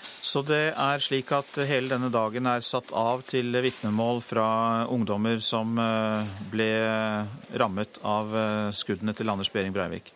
Så 0.03 0.43
det 0.47 0.75
er 0.75 1.03
slik 1.03 1.31
at 1.33 1.57
hele 1.69 1.91
denne 1.91 2.11
dagen 2.13 2.47
er 2.51 2.65
satt 2.67 2.93
av 2.93 3.25
til 3.29 3.55
vitnemål 3.65 4.21
fra 4.25 4.49
ungdommer 4.93 5.41
som 5.45 5.79
eh, 5.81 6.39
ble 6.53 6.71
rammet 7.59 8.01
av 8.05 8.37
eh, 8.37 8.69
skuddene 8.77 9.17
til 9.17 9.33
Anders 9.33 9.51
Behring 9.55 9.75
Breivik? 9.75 10.13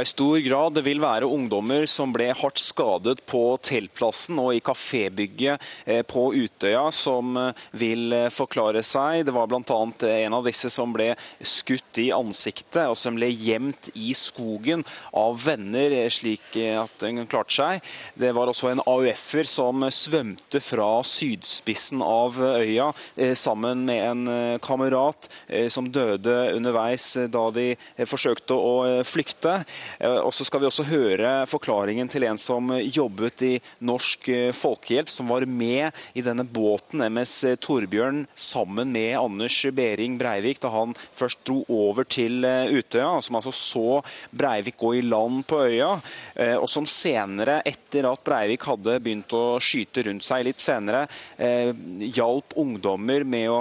I 0.00 0.04
stor 0.04 0.38
grad. 0.44 0.78
Vil 0.84 1.00
være 1.00 1.28
ungdommer 1.30 1.86
som 1.88 2.12
ble 2.12 2.28
hardt 2.36 2.60
skadet 2.60 3.22
på 3.28 3.42
teltplassen 3.64 4.38
og 4.42 4.52
i 4.56 4.60
kafébygget 4.64 5.62
eh, 5.86 6.02
på 6.06 6.28
Utøya, 6.36 6.90
som 6.92 7.36
eh, 7.40 7.64
vil 7.80 8.12
eh, 8.12 8.28
forklare 8.32 8.82
seg. 8.84 9.24
Det 9.26 9.34
var 9.34 9.48
bl.a. 9.48 9.78
en 10.10 10.36
av 10.36 10.44
disse 10.46 10.70
som 10.72 10.92
ble 10.92 11.12
skutt 11.40 12.00
i 12.02 12.10
ansiktet, 12.14 12.82
og 12.90 12.98
som 13.00 13.16
ble 13.16 13.30
gjemt 13.30 13.90
i 13.94 14.12
skogen 14.16 14.84
av 15.16 15.40
venner, 15.46 15.94
slik 16.12 16.54
at 16.76 17.06
hun 17.06 17.24
klarte 17.30 17.56
seg. 17.56 17.88
Det 18.18 18.32
var 18.36 18.50
også 18.50 18.72
en 18.72 18.84
AUF-er 18.84 19.48
som 19.48 19.86
svømte 19.92 20.60
fra 20.60 20.90
sydspissen 21.06 22.02
av 22.04 22.36
øya 22.36 22.90
sammen 23.38 23.84
med 23.88 24.02
en 24.04 24.58
kamerat 24.64 25.28
som 25.72 25.88
døde 25.92 26.34
underveis 26.56 27.08
da 27.32 27.46
de 27.54 27.68
forsøkte 28.08 28.56
å 28.56 28.74
flykte. 29.06 29.58
Eh, 29.98 30.18
og 30.20 30.34
så 30.34 30.44
skal 30.46 30.62
vi 30.62 30.68
også 30.68 30.86
høre 30.88 31.30
forklaringen 31.50 32.10
til 32.10 32.26
en 32.28 32.38
som 32.40 32.72
jobbet 32.80 33.44
i 33.46 33.52
Norsk 33.86 34.28
eh, 34.32 34.52
Folkehjelp, 34.56 35.10
som 35.12 35.30
var 35.30 35.46
med 35.48 35.94
i 36.16 36.24
denne 36.24 36.46
båten 36.46 37.04
MS 37.08 37.58
Torbjørn 37.62 38.24
sammen 38.34 38.92
med 38.94 39.16
Anders 39.20 39.58
Behring 39.76 40.18
Breivik 40.20 40.60
da 40.62 40.72
han 40.74 40.94
først 41.16 41.44
dro 41.46 41.62
over 41.72 42.06
til 42.08 42.44
eh, 42.46 42.72
Utøya, 42.76 43.16
som 43.24 43.38
altså 43.38 43.54
så 43.54 44.00
Breivik 44.30 44.78
gå 44.80 44.94
i 44.98 45.04
land 45.04 45.44
på 45.48 45.58
øya, 45.66 45.88
og 46.60 46.66
som 46.70 46.84
senere, 46.88 47.58
etter 47.66 48.06
at 48.08 48.22
Breivik 48.26 48.66
hadde 48.68 48.96
begynt 49.02 49.32
å 49.36 49.58
skyte 49.62 50.04
rundt 50.06 50.24
seg 50.26 50.44
litt 50.46 50.60
senere, 50.62 51.04
hjalp 52.16 52.56
ungdommer 52.60 53.24
med 53.28 53.48
å, 53.52 53.60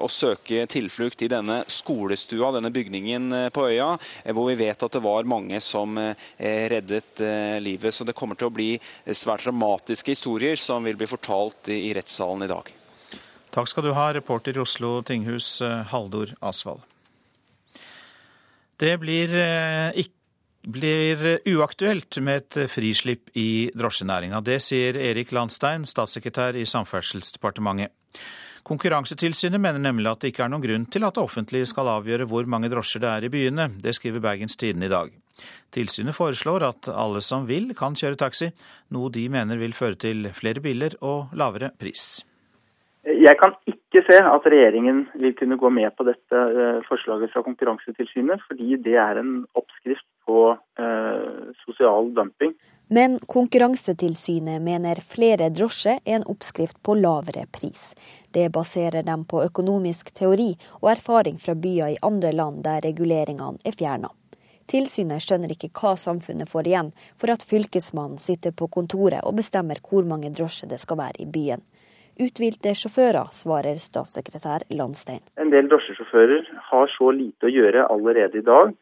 å 0.00 0.08
søke 0.12 0.66
tilflukt 0.70 1.24
i 1.24 1.30
denne 1.32 1.60
skolestua, 1.70 2.52
denne 2.56 2.72
bygningen 2.74 3.50
på 3.54 3.66
øya, 3.70 3.92
hvor 4.34 4.50
vi 4.50 4.58
vet 4.60 4.84
at 4.86 4.96
det 4.96 5.04
var 5.04 5.28
mange 5.30 5.59
som 5.64 5.98
eh, 5.98 6.14
reddet 6.70 7.20
eh, 7.20 7.60
livet. 7.62 7.94
Så 7.94 8.04
det 8.04 8.16
kommer 8.18 8.38
til 8.38 8.50
å 8.50 8.54
bli 8.54 8.70
svært 9.06 9.46
dramatiske 9.46 10.14
historier 10.14 10.60
som 10.60 10.86
vil 10.86 10.98
bli 11.00 11.08
fortalt 11.10 11.70
i 11.72 11.92
rettssalen 11.96 12.46
i 12.46 12.50
dag. 12.50 12.70
Takk 13.50 13.68
skal 13.70 13.88
du 13.88 13.92
ha, 13.96 14.10
reporter 14.14 14.56
i 14.56 14.62
Oslo 14.62 15.00
tinghus, 15.06 15.58
eh, 15.64 15.82
Haldor 15.90 16.34
Asvald. 16.40 16.86
Det 18.80 18.94
blir, 18.96 19.28
blir 20.64 21.24
uaktuelt 21.52 22.16
med 22.24 22.38
et 22.38 22.70
frislipp 22.72 23.28
i 23.36 23.68
drosjenæringa. 23.76 24.40
Det 24.40 24.56
sier 24.64 24.96
Erik 24.96 25.34
Landstein, 25.36 25.84
statssekretær 25.84 26.56
i 26.56 26.64
Samferdselsdepartementet. 26.64 27.92
Konkurransetilsynet 28.66 29.60
mener 29.60 29.80
nemlig 29.80 30.10
at 30.10 30.22
det 30.22 30.32
ikke 30.32 30.44
er 30.44 30.52
noen 30.52 30.64
grunn 30.64 30.84
til 30.92 31.06
at 31.06 31.16
det 31.16 31.24
offentlige 31.24 31.68
skal 31.70 31.88
avgjøre 31.96 32.28
hvor 32.30 32.48
mange 32.50 32.70
drosjer 32.72 33.02
det 33.02 33.10
er 33.10 33.26
i 33.26 33.32
byene. 33.32 33.70
Det 33.80 33.96
skriver 33.96 34.22
Bergens 34.24 34.58
Tidende 34.60 34.86
i 34.86 34.92
dag. 34.92 35.19
Tilsynet 35.74 36.16
foreslår 36.16 36.66
at 36.66 36.90
alle 36.92 37.22
som 37.24 37.46
vil, 37.50 37.70
kan 37.78 37.94
kjøre 37.98 38.18
taxi, 38.20 38.50
noe 38.94 39.12
de 39.14 39.28
mener 39.32 39.60
vil 39.60 39.76
føre 39.76 39.98
til 40.00 40.26
flere 40.34 40.62
biler 40.64 40.98
og 41.00 41.34
lavere 41.36 41.72
pris. 41.78 42.24
Jeg 43.06 43.36
kan 43.40 43.54
ikke 43.70 44.02
se 44.04 44.18
at 44.20 44.46
regjeringen 44.52 45.06
vil 45.22 45.32
kunne 45.38 45.56
gå 45.56 45.70
med 45.72 45.88
på 45.96 46.04
dette 46.04 46.36
eh, 46.36 46.82
forslaget 46.84 47.32
fra 47.32 47.42
Konkurransetilsynet, 47.46 48.42
fordi 48.48 48.76
det 48.84 48.98
er 49.00 49.22
en 49.22 49.46
oppskrift 49.56 50.04
på 50.28 50.50
eh, 50.52 51.54
sosial 51.64 52.12
dumping. 52.14 52.52
Men 52.92 53.16
Konkurransetilsynet 53.26 54.60
mener 54.62 55.00
flere 55.14 55.48
drosjer 55.54 56.02
er 56.04 56.18
en 56.18 56.28
oppskrift 56.28 56.82
på 56.82 56.98
lavere 56.98 57.46
pris. 57.48 57.94
Det 58.34 58.50
baserer 58.52 59.06
dem 59.06 59.24
på 59.24 59.44
økonomisk 59.46 60.12
teori 60.12 60.52
og 60.82 60.90
erfaring 60.96 61.38
fra 61.40 61.54
byer 61.54 61.94
i 61.94 62.00
andre 62.02 62.34
land 62.36 62.64
der 62.66 62.82
reguleringene 62.84 63.62
er 63.64 63.78
fjerna. 63.78 64.10
Tilsynet 64.70 65.24
skjønner 65.24 65.50
ikke 65.50 65.72
hva 65.74 65.96
samfunnet 65.98 66.50
får 66.50 66.68
igjen 66.70 66.90
for 67.18 67.32
at 67.34 67.42
fylkesmannen 67.42 68.20
sitter 68.22 68.54
på 68.54 68.68
kontoret 68.70 69.24
og 69.26 69.34
bestemmer 69.40 69.80
hvor 69.82 70.06
mange 70.06 70.30
drosjer 70.30 70.70
det 70.70 70.78
skal 70.82 71.00
være 71.00 71.24
i 71.24 71.26
byen. 71.26 71.64
Uthvilte 72.20 72.74
sjåfører, 72.76 73.32
svarer 73.34 73.80
statssekretær 73.82 74.66
Landstein. 74.76 75.22
En 75.40 75.50
del 75.50 75.70
drosjesjåfører 75.72 76.46
har 76.68 76.92
så 76.92 77.10
lite 77.16 77.48
å 77.48 77.52
gjøre 77.54 77.88
allerede 77.90 78.38
i 78.38 78.46
dag 78.46 78.74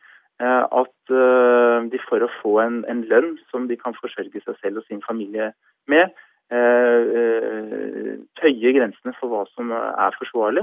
eh, 0.43 0.65
at 0.83 1.15
eh, 1.15 1.79
de 1.93 2.01
for 2.09 2.25
å 2.25 2.31
få 2.43 2.57
en, 2.65 2.83
en 2.91 3.05
lønn 3.09 3.37
som 3.53 3.69
de 3.71 3.79
kan 3.81 3.97
forsørge 3.97 4.43
seg 4.45 4.59
selv 4.61 4.83
og 4.83 4.89
sin 4.89 5.05
familie 5.07 5.53
med, 5.89 6.13
tøye 6.49 8.15
tøyer 8.41 8.73
grensene 8.73 9.13
for 9.19 9.29
hva 9.29 9.43
som 9.53 9.69
er 9.77 10.15
forsvarlig. 10.17 10.63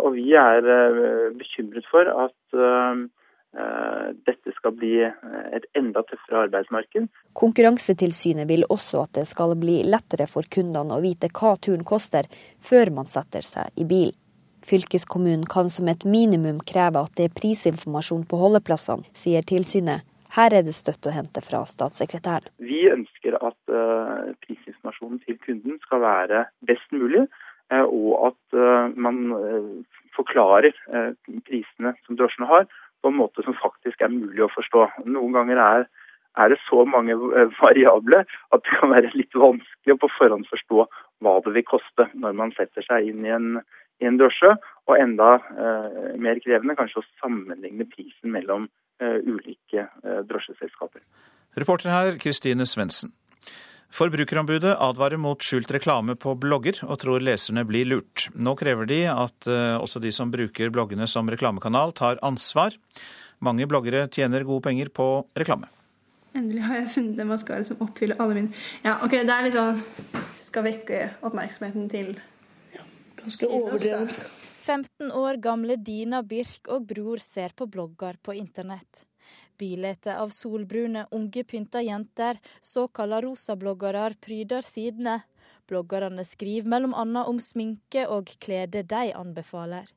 Og 0.00 0.14
vi 0.14 0.32
er 0.32 0.64
bekymret 1.36 1.84
for 1.92 2.08
at 2.08 2.40
Eh, 2.56 2.96
dette 4.26 4.52
skal 4.56 4.74
bli 4.76 5.00
eh, 5.02 5.12
et 5.56 5.66
enda 5.78 6.02
tøffere 6.06 6.44
arbeidsmarked. 6.46 7.08
Konkurransetilsynet 7.38 8.48
vil 8.50 8.66
også 8.70 9.04
at 9.04 9.14
det 9.18 9.26
skal 9.30 9.56
bli 9.58 9.80
lettere 9.88 10.28
for 10.30 10.46
kundene 10.46 10.96
å 10.96 11.02
vite 11.04 11.30
hva 11.34 11.56
turen 11.56 11.84
koster, 11.86 12.28
før 12.62 12.92
man 13.00 13.10
setter 13.10 13.46
seg 13.46 13.72
i 13.80 13.86
bil. 13.88 14.12
Fylkeskommunen 14.66 15.46
kan 15.50 15.70
som 15.72 15.88
et 15.88 16.04
minimum 16.04 16.60
kreve 16.68 17.02
at 17.02 17.16
det 17.18 17.30
er 17.30 17.36
prisinformasjon 17.38 18.26
på 18.28 18.38
holdeplassene, 18.38 19.08
sier 19.16 19.46
tilsynet. 19.46 20.06
Her 20.36 20.54
er 20.54 20.62
det 20.62 20.76
støtt 20.76 21.08
å 21.10 21.14
hente 21.14 21.42
fra 21.42 21.64
statssekretæren. 21.66 22.52
Vi 22.62 22.84
ønsker 22.92 23.34
at 23.40 23.72
uh, 23.72 24.30
prisinformasjonen 24.44 25.18
til 25.24 25.40
kunden 25.42 25.80
skal 25.82 26.04
være 26.04 26.44
best 26.68 26.86
mulig, 26.94 27.24
og 27.70 28.12
at 28.26 28.56
man 28.98 29.18
forklarer 30.16 30.74
prisene 31.46 31.92
som 32.02 32.16
drosjene 32.18 32.48
har, 32.50 32.64
på 33.02 33.10
en 33.10 33.18
måte 33.20 33.44
som 33.46 33.56
faktisk 33.58 34.02
er 34.02 34.12
mulig 34.12 34.44
å 34.44 34.52
forstå. 34.52 34.86
Noen 35.08 35.36
ganger 35.36 35.60
er, 35.64 35.86
er 36.38 36.52
det 36.52 36.60
så 36.66 36.84
mange 36.86 37.16
variabler 37.60 38.26
at 38.54 38.64
det 38.64 38.80
kan 38.80 38.92
være 38.94 39.12
litt 39.16 39.34
vanskelig 39.34 39.96
å 39.96 40.00
på 40.04 40.10
forhånd 40.18 40.48
forstå 40.50 40.86
hva 41.24 41.36
det 41.44 41.54
vil 41.56 41.66
koste 41.68 42.08
når 42.14 42.36
man 42.42 42.54
setter 42.56 42.86
seg 42.86 43.10
inn 43.10 43.26
i 43.26 43.32
en, 43.34 43.48
i 44.00 44.08
en 44.08 44.20
drosje, 44.20 44.54
og 44.88 44.96
enda 44.98 45.34
eh, 45.36 46.14
mer 46.22 46.40
krevende 46.44 46.76
kanskje 46.78 47.02
å 47.02 47.08
sammenligne 47.22 47.86
prisen 47.90 48.32
mellom 48.34 48.68
eh, 49.02 49.18
ulike 49.26 49.84
eh, 49.84 50.22
drosjeselskaper. 50.28 51.02
Reporter 51.60 51.92
her, 51.92 52.14
Kristine 52.22 52.66
Svendsen. 52.68 53.12
Forbrukerombudet 53.90 54.76
advarer 54.78 55.18
mot 55.18 55.42
skjult 55.42 55.70
reklame 55.74 56.14
på 56.14 56.36
blogger, 56.38 56.78
og 56.86 57.00
tror 57.02 57.22
leserne 57.24 57.64
blir 57.66 57.88
lurt. 57.90 58.28
Nå 58.38 58.54
krever 58.58 58.86
de 58.86 59.00
at 59.10 59.50
uh, 59.50 59.80
også 59.82 60.02
de 60.02 60.12
som 60.14 60.30
bruker 60.30 60.70
bloggene 60.70 61.08
som 61.10 61.28
reklamekanal, 61.30 61.92
tar 61.98 62.20
ansvar. 62.26 62.76
Mange 63.42 63.66
bloggere 63.66 64.06
tjener 64.12 64.46
gode 64.46 64.62
penger 64.68 64.92
på 64.94 65.08
reklame. 65.38 65.70
Endelig 66.36 66.62
har 66.62 66.78
jeg 66.84 66.92
funnet 66.94 67.22
en 67.24 67.30
maskara 67.32 67.66
som 67.66 67.80
oppfyller 67.82 68.20
alle 68.22 68.36
mine 68.36 68.52
Ja, 68.84 69.00
ok, 69.02 69.16
det 69.26 69.34
er 69.34 69.42
litt 69.42 69.56
sånn 69.56 69.80
Skal 70.44 70.62
vekke 70.62 71.00
oppmerksomheten 71.26 71.88
til 71.90 72.12
ja, 72.70 72.84
Ganske 73.18 73.48
overdrevent. 73.50 74.22
15 74.60 75.10
år 75.16 75.40
gamle 75.42 75.74
Dina 75.82 76.20
Birk 76.22 76.70
og 76.70 76.86
bror 76.86 77.18
ser 77.18 77.56
på 77.58 77.66
blogger 77.66 78.20
på 78.22 78.36
internett. 78.38 79.02
Bilder 79.60 80.16
av 80.16 80.32
solbrune, 80.32 81.06
unge 81.10 81.44
pynta 81.44 81.82
jenter, 81.84 82.40
såkalla 82.60 83.20
rosabloggere, 83.20 84.14
pryder 84.20 84.64
sidene. 84.64 85.20
Bloggerne 85.70 86.24
skriver 86.26 86.66
bl.a. 86.66 87.24
om 87.24 87.40
sminke 87.40 88.06
og 88.10 88.34
klede 88.42 88.82
de 88.82 89.14
anbefaler. 89.14 89.88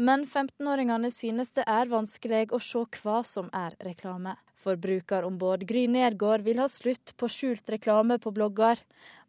Men 0.00 0.24
15-åringene 0.24 1.10
synes 1.12 1.52
det 1.56 1.66
er 1.68 1.90
vanskelig 1.90 2.46
å 2.56 2.60
se 2.62 2.84
hva 3.02 3.20
som 3.26 3.50
er 3.52 3.76
reklame. 3.84 4.38
Forbrukerombud 4.58 5.62
Gry 5.68 5.84
Nergård 5.86 6.42
vil 6.46 6.58
ha 6.58 6.66
slutt 6.70 7.12
på 7.20 7.28
skjult 7.30 7.68
reklame 7.70 8.16
på 8.18 8.32
blogger. 8.34 8.80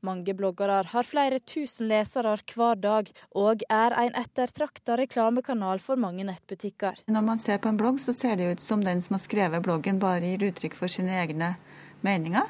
Mange 0.01 0.33
bloggere 0.33 0.79
har 0.89 1.05
flere 1.05 1.41
tusen 1.43 1.89
lesere 1.91 2.31
hver 2.53 2.79
dag, 2.79 3.11
og 3.35 3.65
er 3.69 3.97
en 3.99 4.15
ettertrakta 4.17 4.95
reklamekanal 4.97 5.83
for 5.83 5.99
mange 5.99 6.23
nettbutikker. 6.25 7.03
Når 7.11 7.27
man 7.27 7.43
ser 7.43 7.59
på 7.59 7.69
en 7.69 7.77
blogg, 7.77 7.99
så 7.99 8.15
ser 8.15 8.39
det 8.39 8.47
ut 8.53 8.63
som 8.63 8.81
den 8.85 9.03
som 9.05 9.19
har 9.19 9.25
skrevet 9.25 9.65
bloggen, 9.67 9.99
bare 10.01 10.23
gir 10.23 10.47
uttrykk 10.49 10.79
for 10.79 10.91
sine 10.91 11.19
egne 11.19 11.57
meninger. 12.01 12.47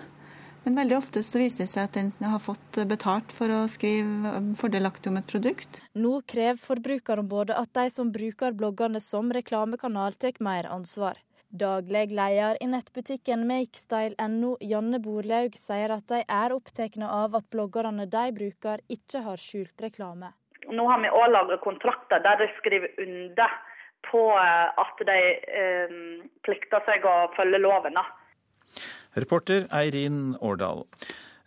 Men 0.70 0.84
veldig 0.84 0.98
ofte 1.00 1.22
så 1.26 1.40
viser 1.42 1.66
det 1.66 1.72
seg 1.72 1.88
at 1.88 1.96
den 1.98 2.28
har 2.30 2.42
fått 2.46 2.78
betalt 2.86 3.32
for 3.34 3.50
å 3.50 3.64
skrive 3.74 4.38
fordelaktig 4.60 5.10
om 5.10 5.16
et 5.18 5.26
produkt. 5.32 5.80
Nå 5.98 6.20
krever 6.30 6.60
Forbrukerombudet 6.62 7.56
at 7.58 7.72
de 7.74 7.88
som 7.90 8.12
bruker 8.14 8.54
bloggene 8.54 9.02
som 9.02 9.32
reklamekanal, 9.34 10.14
tar 10.22 10.38
mer 10.46 10.70
ansvar. 10.70 11.18
Daglig 11.50 12.12
leder 12.14 12.60
i 12.62 12.68
nettbutikken 12.70 13.48
makestyle.no, 13.50 14.52
Janne 14.62 15.00
Borlaug, 15.02 15.58
sier 15.58 15.96
at 15.96 16.06
de 16.14 16.22
er 16.22 16.54
opptatt 16.54 17.02
av 17.02 17.40
at 17.42 17.50
bloggerne 17.50 18.06
de 18.06 18.28
bruker, 18.38 18.86
ikke 18.94 19.26
har 19.26 19.42
skjult 19.42 19.88
reklame. 19.88 20.36
Nå 20.70 20.86
har 20.86 21.02
vi 21.02 21.10
òg 21.10 21.34
laget 21.34 21.66
kontrakter 21.66 22.22
der 22.22 22.44
de 22.46 22.52
skriver 22.62 22.94
under 23.08 23.58
på 24.06 24.22
eh, 24.38 24.70
at 24.86 25.06
de 25.10 25.20
eh, 25.50 26.00
plikter 26.46 26.86
seg 26.86 27.10
å 27.10 27.18
følge 27.34 27.66
loven. 27.66 27.98
Reporter 29.18 29.66
Eirin 29.74 30.36
Årdal. 30.42 30.86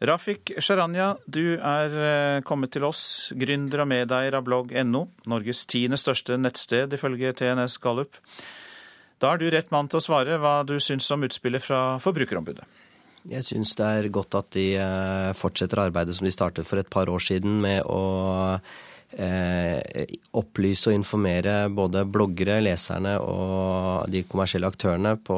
Rafik 0.03 0.51
Sharanya, 0.59 1.13
du 1.31 1.55
er 1.55 1.93
eh, 1.95 2.41
kommet 2.43 2.73
til 2.75 2.83
oss, 2.89 3.31
gründer 3.39 3.85
og 3.85 3.91
medeier 3.93 4.35
av 4.35 4.43
blogg.no, 4.49 5.05
Norges 5.31 5.63
tiende 5.71 5.99
største 6.01 6.39
nettsted 6.41 6.97
ifølge 6.97 7.31
TNS 7.39 7.79
Gallup. 7.83 8.19
Da 9.23 9.31
er 9.31 9.39
du 9.39 9.47
rett 9.55 9.71
mann 9.71 9.87
til 9.87 10.01
å 10.01 10.03
svare 10.03 10.41
hva 10.43 10.63
du 10.67 10.75
syns 10.83 11.07
om 11.15 11.23
utspillet 11.23 11.63
fra 11.63 12.01
Forbrukerombudet. 12.03 12.67
Jeg 13.31 13.47
syns 13.47 13.77
det 13.79 13.87
er 13.87 14.09
godt 14.11 14.35
at 14.35 14.49
de 14.57 14.73
eh, 14.83 15.31
fortsetter 15.39 15.85
arbeidet 15.85 16.17
som 16.19 16.27
de 16.27 16.35
startet 16.35 16.67
for 16.67 16.83
et 16.83 16.91
par 16.91 17.07
år 17.13 17.23
siden 17.23 17.61
med 17.63 17.87
å 17.87 18.59
opplyse 19.13 20.89
og 20.89 20.97
informere 20.97 21.67
både 21.69 22.05
bloggere, 22.09 22.61
leserne 22.65 23.19
og 23.21 24.09
de 24.13 24.23
kommersielle 24.25 24.71
aktørene 24.73 25.19
på 25.21 25.37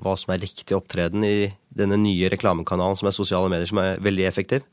hva 0.00 0.14
som 0.16 0.32
er 0.32 0.40
riktig 0.40 0.76
opptreden 0.76 1.26
i 1.28 1.50
denne 1.68 1.98
nye 2.00 2.30
reklamekanalen 2.32 2.96
som 2.96 3.10
er 3.10 3.16
sosiale 3.16 3.50
medier, 3.52 3.68
som 3.68 3.82
er 3.82 4.00
veldig 4.04 4.24
effektiv. 4.30 4.64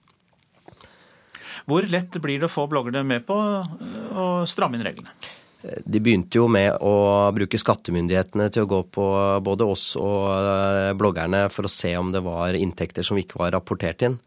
Hvor 1.70 1.86
lett 1.90 2.18
blir 2.24 2.41
det 2.41 2.48
å 2.48 2.53
få 2.53 2.66
bloggerne 2.72 3.03
med 3.06 3.28
på 3.28 3.36
å 3.38 4.32
stramme 4.49 4.80
inn 4.80 4.88
reglene? 4.88 5.14
De 5.62 5.99
begynte 6.02 6.40
jo 6.40 6.48
med 6.49 6.74
å 6.82 7.30
bruke 7.36 7.60
skattemyndighetene 7.62 8.48
til 8.53 8.66
å 8.66 8.70
gå 8.70 8.80
på 8.95 9.06
både 9.45 9.68
oss 9.70 9.91
og 9.99 10.24
eh, 10.34 10.94
bloggerne 10.98 11.44
for 11.53 11.68
å 11.68 11.72
se 11.72 11.94
om 11.99 12.10
det 12.14 12.24
var 12.26 12.58
inntekter 12.58 13.06
som 13.06 13.20
ikke 13.22 13.38
var 13.44 13.53
rapportert 13.53 14.02
inn. 14.08 14.18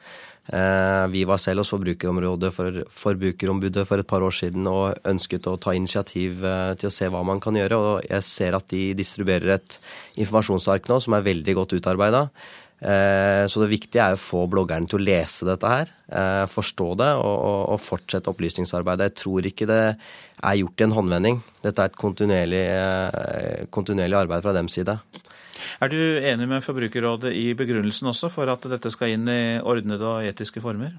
Eh, 0.45 1.07
vi 1.09 1.23
var 1.25 1.41
selv 1.41 1.63
hos 1.63 1.71
Forbrukerområdet 1.73 2.51
for 2.53 2.83
Forbrukerombudet 2.93 3.87
for 3.89 4.01
et 4.01 4.09
par 4.09 4.25
år 4.27 4.35
siden 4.37 4.67
og 4.69 4.99
ønsket 5.09 5.47
å 5.49 5.57
ta 5.57 5.73
initiativ 5.73 6.45
eh, 6.45 6.75
til 6.77 6.91
å 6.91 6.93
se 6.93 7.09
hva 7.09 7.23
man 7.25 7.41
kan 7.41 7.57
gjøre. 7.57 7.79
Og 7.79 8.11
jeg 8.11 8.27
ser 8.29 8.59
at 8.59 8.69
de 8.73 8.91
distribuerer 8.99 9.57
et 9.57 9.79
informasjonsark 10.21 10.91
nå 10.91 11.01
som 11.01 11.17
er 11.17 11.25
veldig 11.25 11.57
godt 11.57 11.75
utarbeida. 11.79 12.27
Eh, 12.85 13.47
så 13.49 13.63
det 13.63 13.71
viktige 13.73 14.05
er 14.05 14.19
å 14.19 14.21
få 14.21 14.45
bloggerne 14.53 14.91
til 14.91 15.01
å 15.01 15.07
lese 15.07 15.49
dette 15.49 15.71
her, 15.71 15.93
forstå 16.51 16.89
det 17.01 17.11
og, 17.17 17.79
fortsette 17.81 18.29
opplysningsarbeidet. 18.29 19.09
Jeg 19.09 19.21
tror 19.23 19.49
ikke 19.49 19.69
det 19.71 19.83
er 19.95 20.59
gjort 20.61 20.83
i 20.83 20.85
en 20.85 20.97
håndvending. 20.99 21.41
Dette 21.65 21.81
er 21.81 21.89
et 21.89 21.97
kontinuerlig, 21.97 22.65
kontinuerlig 23.73 24.21
arbeid 24.21 24.45
fra 24.45 24.53
dems 24.53 24.77
side. 24.77 24.99
Er 25.83 25.91
du 25.91 25.99
enig 25.99 26.47
med 26.49 26.63
Forbrukerrådet 26.63 27.33
i 27.35 27.49
begrunnelsen 27.59 28.11
også 28.11 28.31
for 28.33 28.51
at 28.53 28.67
dette 28.71 28.93
skal 28.95 29.15
inn 29.15 29.27
i 29.31 29.59
ordnede 29.59 30.07
og 30.07 30.27
etiske 30.27 30.63
former? 30.63 30.95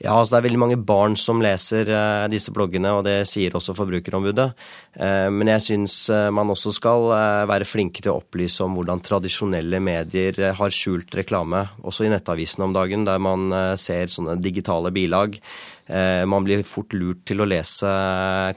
Ja, 0.00 0.14
altså 0.16 0.34
det 0.34 0.38
er 0.38 0.46
veldig 0.48 0.62
mange 0.62 0.78
barn 0.80 1.14
som 1.20 1.42
leser 1.44 1.90
uh, 1.92 2.24
disse 2.32 2.52
bloggene, 2.54 2.90
og 2.96 3.04
det 3.06 3.28
sier 3.30 3.54
også 3.54 3.76
Forbrukerombudet. 3.76 4.48
Uh, 4.96 5.28
men 5.34 5.52
jeg 5.52 5.66
syns 5.68 5.98
uh, 6.10 6.32
man 6.34 6.50
også 6.54 6.72
skal 6.74 7.06
være 7.50 7.68
flinke 7.68 8.02
til 8.02 8.14
å 8.14 8.18
opplyse 8.22 8.64
om 8.64 8.74
hvordan 8.78 9.04
tradisjonelle 9.04 9.80
medier 9.84 10.40
har 10.58 10.74
skjult 10.74 11.14
reklame, 11.20 11.66
også 11.84 12.08
i 12.08 12.12
nettavisen 12.12 12.66
om 12.66 12.74
dagen, 12.74 13.06
der 13.06 13.22
man 13.22 13.52
ser 13.80 14.10
sånne 14.10 14.38
digitale 14.42 14.90
bilag. 14.94 15.36
Man 15.84 16.46
blir 16.46 16.62
fort 16.64 16.94
lurt 16.96 17.20
til 17.28 17.42
å 17.42 17.46
lese 17.48 17.88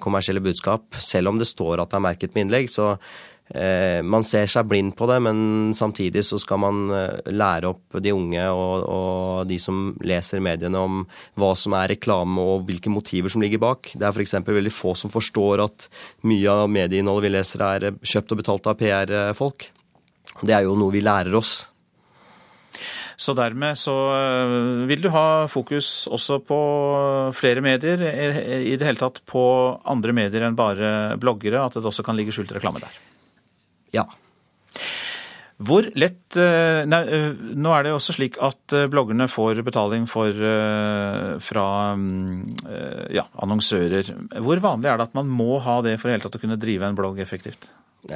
kommersielle 0.04 0.42
budskap, 0.44 0.96
selv 1.04 1.34
om 1.34 1.42
det 1.42 1.50
står 1.50 1.84
at 1.84 1.92
det 1.92 2.00
er 2.00 2.06
merket 2.06 2.38
med 2.38 2.48
innlegg. 2.48 2.72
så 2.72 2.94
Eh, 2.96 3.37
man 4.04 4.26
ser 4.28 4.50
seg 4.52 4.68
blind 4.68 4.94
på 5.00 5.08
det, 5.08 5.22
men 5.24 5.38
samtidig 5.78 6.26
så 6.28 6.40
skal 6.42 6.60
man 6.60 6.82
eh, 6.92 7.32
lære 7.32 7.72
opp 7.72 8.00
de 8.04 8.12
unge 8.12 8.44
og, 8.52 8.84
og 8.84 9.48
de 9.48 9.60
som 9.62 9.94
leser 10.04 10.44
mediene 10.44 10.82
om 10.84 11.00
hva 11.40 11.54
som 11.60 11.78
er 11.80 11.94
reklame 11.94 12.44
og 12.44 12.68
hvilke 12.68 12.92
motiver 12.92 13.32
som 13.32 13.44
ligger 13.44 13.64
bak. 13.64 13.94
Det 13.96 14.04
er 14.04 14.12
f.eks. 14.12 14.36
veldig 14.44 14.74
få 14.74 14.98
som 15.00 15.14
forstår 15.14 15.64
at 15.64 15.88
mye 16.28 16.60
av 16.60 16.68
medieinnholdet 16.72 17.28
vi 17.28 17.34
leser 17.38 17.66
er 17.70 17.90
kjøpt 18.04 18.36
og 18.36 18.44
betalt 18.44 18.70
av 18.70 18.78
PR-folk. 18.82 19.72
Det 20.44 20.54
er 20.54 20.68
jo 20.68 20.78
noe 20.78 20.94
vi 20.94 21.02
lærer 21.06 21.40
oss. 21.40 21.64
Så 23.18 23.34
dermed 23.34 23.80
så 23.82 23.96
eh, 24.14 24.56
vil 24.92 25.02
du 25.02 25.10
ha 25.16 25.48
fokus 25.50 26.06
også 26.14 26.38
på 26.46 26.60
flere 27.34 27.64
medier, 27.66 28.04
i 28.62 28.76
det 28.78 28.86
hele 28.86 29.02
tatt 29.02 29.24
på 29.26 29.42
andre 29.90 30.14
medier 30.14 30.46
enn 30.46 30.58
bare 30.58 31.18
bloggere, 31.18 31.64
at 31.64 31.80
det 31.80 31.88
også 31.90 32.06
kan 32.06 32.20
ligge 32.20 32.36
skjult 32.36 32.54
reklame 32.54 32.84
der? 32.84 33.00
Ja. 33.96 34.08
Hvor 35.58 35.88
lett 35.98 36.38
eh, 36.38 36.84
nei, 36.86 37.00
eh, 37.10 37.32
Nå 37.58 37.72
er 37.74 37.86
det 37.86 37.90
jo 37.90 37.98
også 37.98 38.14
slik 38.14 38.38
at 38.46 38.76
eh, 38.78 38.86
bloggerne 38.94 39.26
får 39.32 39.64
betaling 39.66 40.06
for, 40.10 40.44
fra 41.42 41.66
mm, 41.98 42.68
ja, 43.16 43.26
annonsører. 43.42 44.14
Hvor 44.46 44.62
vanlig 44.62 44.92
er 44.92 45.00
det 45.00 45.10
at 45.10 45.18
man 45.18 45.32
må 45.32 45.58
ha 45.66 45.80
det 45.86 45.98
for 45.98 46.12
i 46.12 46.16
hele 46.16 46.26
tatt 46.28 46.38
å 46.38 46.44
kunne 46.44 46.60
drive 46.62 46.86
en 46.86 46.98
blogg 46.98 47.24
effektivt? 47.24 47.70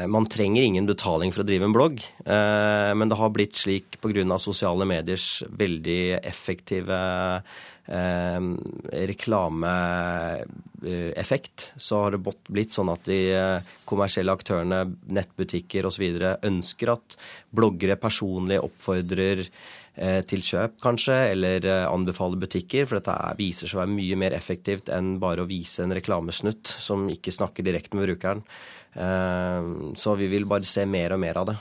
Man 0.08 0.28
trenger 0.32 0.64
ingen 0.64 0.88
betaling 0.88 1.34
for 1.34 1.44
å 1.44 1.48
drive 1.48 1.68
en 1.68 1.74
blogg, 1.76 2.00
men 2.24 3.12
det 3.12 3.18
har 3.20 3.34
blitt 3.36 3.60
slik 3.60 3.98
pga. 4.00 4.38
sosiale 4.40 4.88
mediers 4.88 5.44
veldig 5.52 6.24
effektive 6.24 6.96
eh, 7.92 8.40
reklameeffekt, 8.92 11.74
så 11.78 12.04
har 12.04 12.12
det 12.16 12.34
blitt 12.48 12.72
sånn 12.76 12.90
at 12.94 13.06
de 13.10 13.20
eh, 13.36 13.62
kommersielle 13.90 14.36
aktørene, 14.36 14.80
nettbutikker 15.12 15.86
osv. 15.90 16.06
ønsker 16.48 16.88
at 16.96 17.08
bloggere 17.52 17.96
personlig 18.02 18.60
oppfordrer 18.64 19.40
eh, 19.46 20.22
til 20.28 20.42
kjøp, 20.46 20.74
kanskje, 20.84 21.18
eller 21.36 21.60
anbefale 21.88 22.38
butikker. 22.42 22.84
For 22.88 22.96
dette 23.00 23.16
viser 23.40 23.66
seg 23.68 23.76
å 23.80 23.84
være 23.84 23.98
mye 23.98 24.16
mer 24.24 24.34
effektivt 24.38 24.88
enn 24.94 25.08
bare 25.22 25.42
å 25.44 25.50
vise 25.50 25.80
en 25.84 25.96
reklamesnutt 25.98 26.66
som 26.80 27.00
ikke 27.12 27.36
snakker 27.36 27.64
direkte 27.68 27.96
med 27.98 28.06
brukeren. 28.10 28.42
Så 28.92 30.16
vi 30.20 30.28
vil 30.28 30.46
bare 30.50 30.68
se 30.68 30.86
mer 30.86 31.16
og 31.16 31.22
mer 31.22 31.38
av 31.40 31.46
det. 31.52 31.56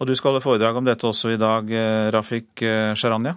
Og 0.00 0.08
du 0.08 0.14
skal 0.16 0.32
holde 0.32 0.44
foredrag 0.44 0.76
om 0.76 0.84
dette 0.84 1.06
også 1.08 1.32
i 1.34 1.40
dag, 1.40 1.70
Rafik 2.12 2.64
Sharanya? 2.96 3.34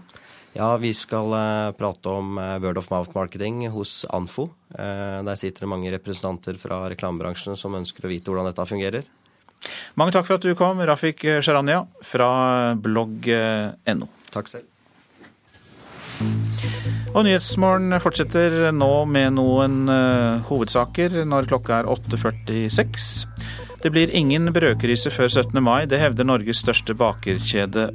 Ja, 0.56 0.72
vi 0.82 0.94
skal 0.98 1.32
prate 1.78 2.10
om 2.10 2.40
word 2.64 2.80
of 2.82 2.90
mouth 2.92 3.14
marketing 3.16 3.70
hos 3.72 4.02
Anfo. 4.10 4.50
Der 4.72 5.36
sitter 5.40 5.64
det 5.64 5.72
mange 5.72 5.92
representanter 5.94 6.58
fra 6.60 6.82
reklamebransjen 6.92 7.56
som 7.60 7.78
ønsker 7.80 8.08
å 8.08 8.12
vite 8.12 8.32
hvordan 8.32 8.50
dette 8.50 8.68
fungerer. 8.68 9.08
Mange 10.00 10.16
takk 10.16 10.28
for 10.28 10.40
at 10.40 10.48
du 10.48 10.56
kom, 10.56 10.80
Rafik 10.88 11.24
Sharanya 11.44 11.84
fra 12.04 12.32
blogg.no. 12.80 14.10
Takk 14.34 14.52
selv. 14.52 14.68
Og 17.10 17.24
Nyhetsmorgen 17.26 17.96
fortsetter 18.04 18.70
nå 18.76 18.92
med 19.10 19.34
noen 19.40 19.90
hovedsaker 20.50 21.24
når 21.26 21.50
klokka 21.50 21.80
er 21.82 21.90
8.46. 21.90 23.08
Det 23.82 23.90
blir 23.96 24.12
ingen 24.14 24.52
brødkrise 24.54 25.12
før 25.12 25.32
17. 25.32 25.58
mai. 25.64 25.88
Det 25.90 26.02
hevder 26.02 26.28
Norges 26.28 26.62
største 26.62 26.94
bakerkjede 27.00 27.90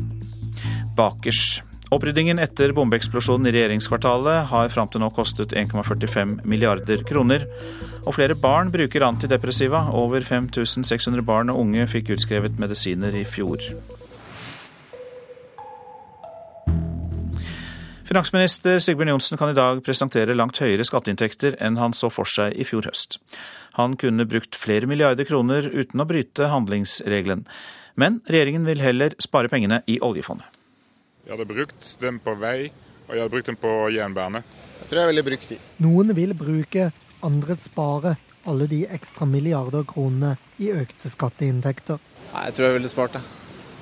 Bakers. 0.96 1.60
Oppryddingen 1.94 2.40
etter 2.42 2.72
bombeeksplosjonen 2.74 3.46
i 3.46 3.52
regjeringskvartalet 3.54 4.48
har 4.50 4.70
fram 4.72 4.88
til 4.90 5.04
nå 5.04 5.10
kostet 5.14 5.52
1,45 5.54 6.40
milliarder 6.48 7.04
kroner. 7.06 7.44
Og 8.04 8.16
flere 8.16 8.34
barn 8.34 8.72
bruker 8.74 9.04
antidepressiva. 9.06 9.84
Over 9.94 10.24
5600 10.26 11.22
barn 11.22 11.52
og 11.52 11.60
unge 11.62 11.86
fikk 11.92 12.14
utskrevet 12.16 12.58
medisiner 12.58 13.14
i 13.14 13.22
fjor. 13.28 13.62
Finansminister 18.04 18.82
Sigbjørn 18.84 19.14
Johnsen 19.14 19.38
kan 19.40 19.48
i 19.48 19.56
dag 19.56 19.78
presentere 19.84 20.34
langt 20.36 20.58
høyere 20.60 20.84
skatteinntekter 20.84 21.54
enn 21.64 21.78
han 21.80 21.94
så 21.96 22.10
for 22.12 22.28
seg 22.28 22.52
i 22.60 22.66
fjor 22.68 22.84
høst. 22.84 23.16
Han 23.78 23.94
kunne 23.96 24.26
brukt 24.28 24.58
flere 24.60 24.84
milliarder 24.90 25.24
kroner 25.24 25.64
uten 25.72 26.02
å 26.02 26.06
bryte 26.08 26.50
handlingsregelen. 26.52 27.46
Men 27.96 28.18
regjeringen 28.28 28.68
vil 28.68 28.82
heller 28.84 29.16
spare 29.24 29.48
pengene 29.48 29.80
i 29.88 29.96
oljefondet. 30.04 30.44
Jeg 31.24 31.32
hadde 31.32 31.48
brukt 31.48 31.88
den 32.02 32.18
på 32.20 32.34
vei, 32.42 32.58
og 33.06 33.14
jeg 33.14 33.22
hadde 33.24 33.32
brukt 33.32 33.48
den 33.48 33.60
på 33.62 33.72
jernbane. 33.94 34.44
Jeg 34.82 34.90
tror 34.90 35.00
jeg 35.00 35.12
ville 35.14 35.24
brukt 35.30 35.54
de. 35.54 35.58
Noen 35.86 36.12
vil 36.18 36.36
bruke, 36.36 36.90
andre 37.24 37.56
spare 37.56 38.18
alle 38.44 38.68
de 38.68 38.82
ekstra 38.92 39.24
milliarder 39.24 39.88
kronene 39.88 40.34
i 40.60 40.68
økte 40.76 41.08
skatteinntekter. 41.08 41.96
Nei, 42.34 42.44
Jeg 42.50 42.58
tror 42.58 42.68
jeg 42.68 42.76
ville 42.76 42.92
spart 42.92 43.16
det. 43.16 43.24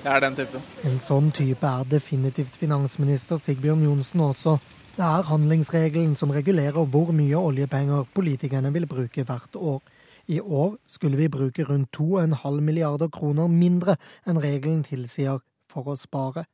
Jeg 0.03 0.17
er 0.17 0.21
den 0.25 0.35
typen. 0.35 0.63
En 0.83 0.97
sånn 0.99 1.29
type 1.31 1.69
er 1.69 1.85
definitivt 1.87 2.57
finansminister 2.59 3.39
Sigbjørn 3.39 3.85
Johnsen 3.87 4.23
også. 4.25 4.57
Det 4.97 5.05
er 5.07 5.29
handlingsregelen 5.29 6.17
som 6.19 6.33
regulerer 6.35 6.89
hvor 6.91 7.13
mye 7.15 7.39
oljepenger 7.39 8.09
politikerne 8.11 8.73
vil 8.75 8.89
bruke 8.91 9.23
hvert 9.29 9.55
år. 9.55 9.79
I 10.27 10.41
år 10.41 10.75
skulle 10.91 11.21
vi 11.21 11.29
bruke 11.31 11.63
rundt 11.69 11.95
2,5 11.95 12.59
milliarder 12.67 13.13
kroner 13.15 13.47
mindre 13.47 13.95
enn 14.27 14.41
regelen 14.43 14.81
tilsier 14.83 15.39
for 15.71 15.93
å 15.93 15.95
spare. 15.95 16.49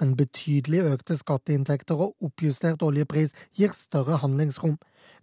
Men 0.00 0.14
betydelig 0.16 0.80
økte 0.94 1.18
skatteinntekter 1.20 2.00
og 2.00 2.30
oppjustert 2.30 2.80
oljepris 2.82 3.36
gir 3.60 3.76
større 3.76 4.22
handlingsrom. 4.24 4.78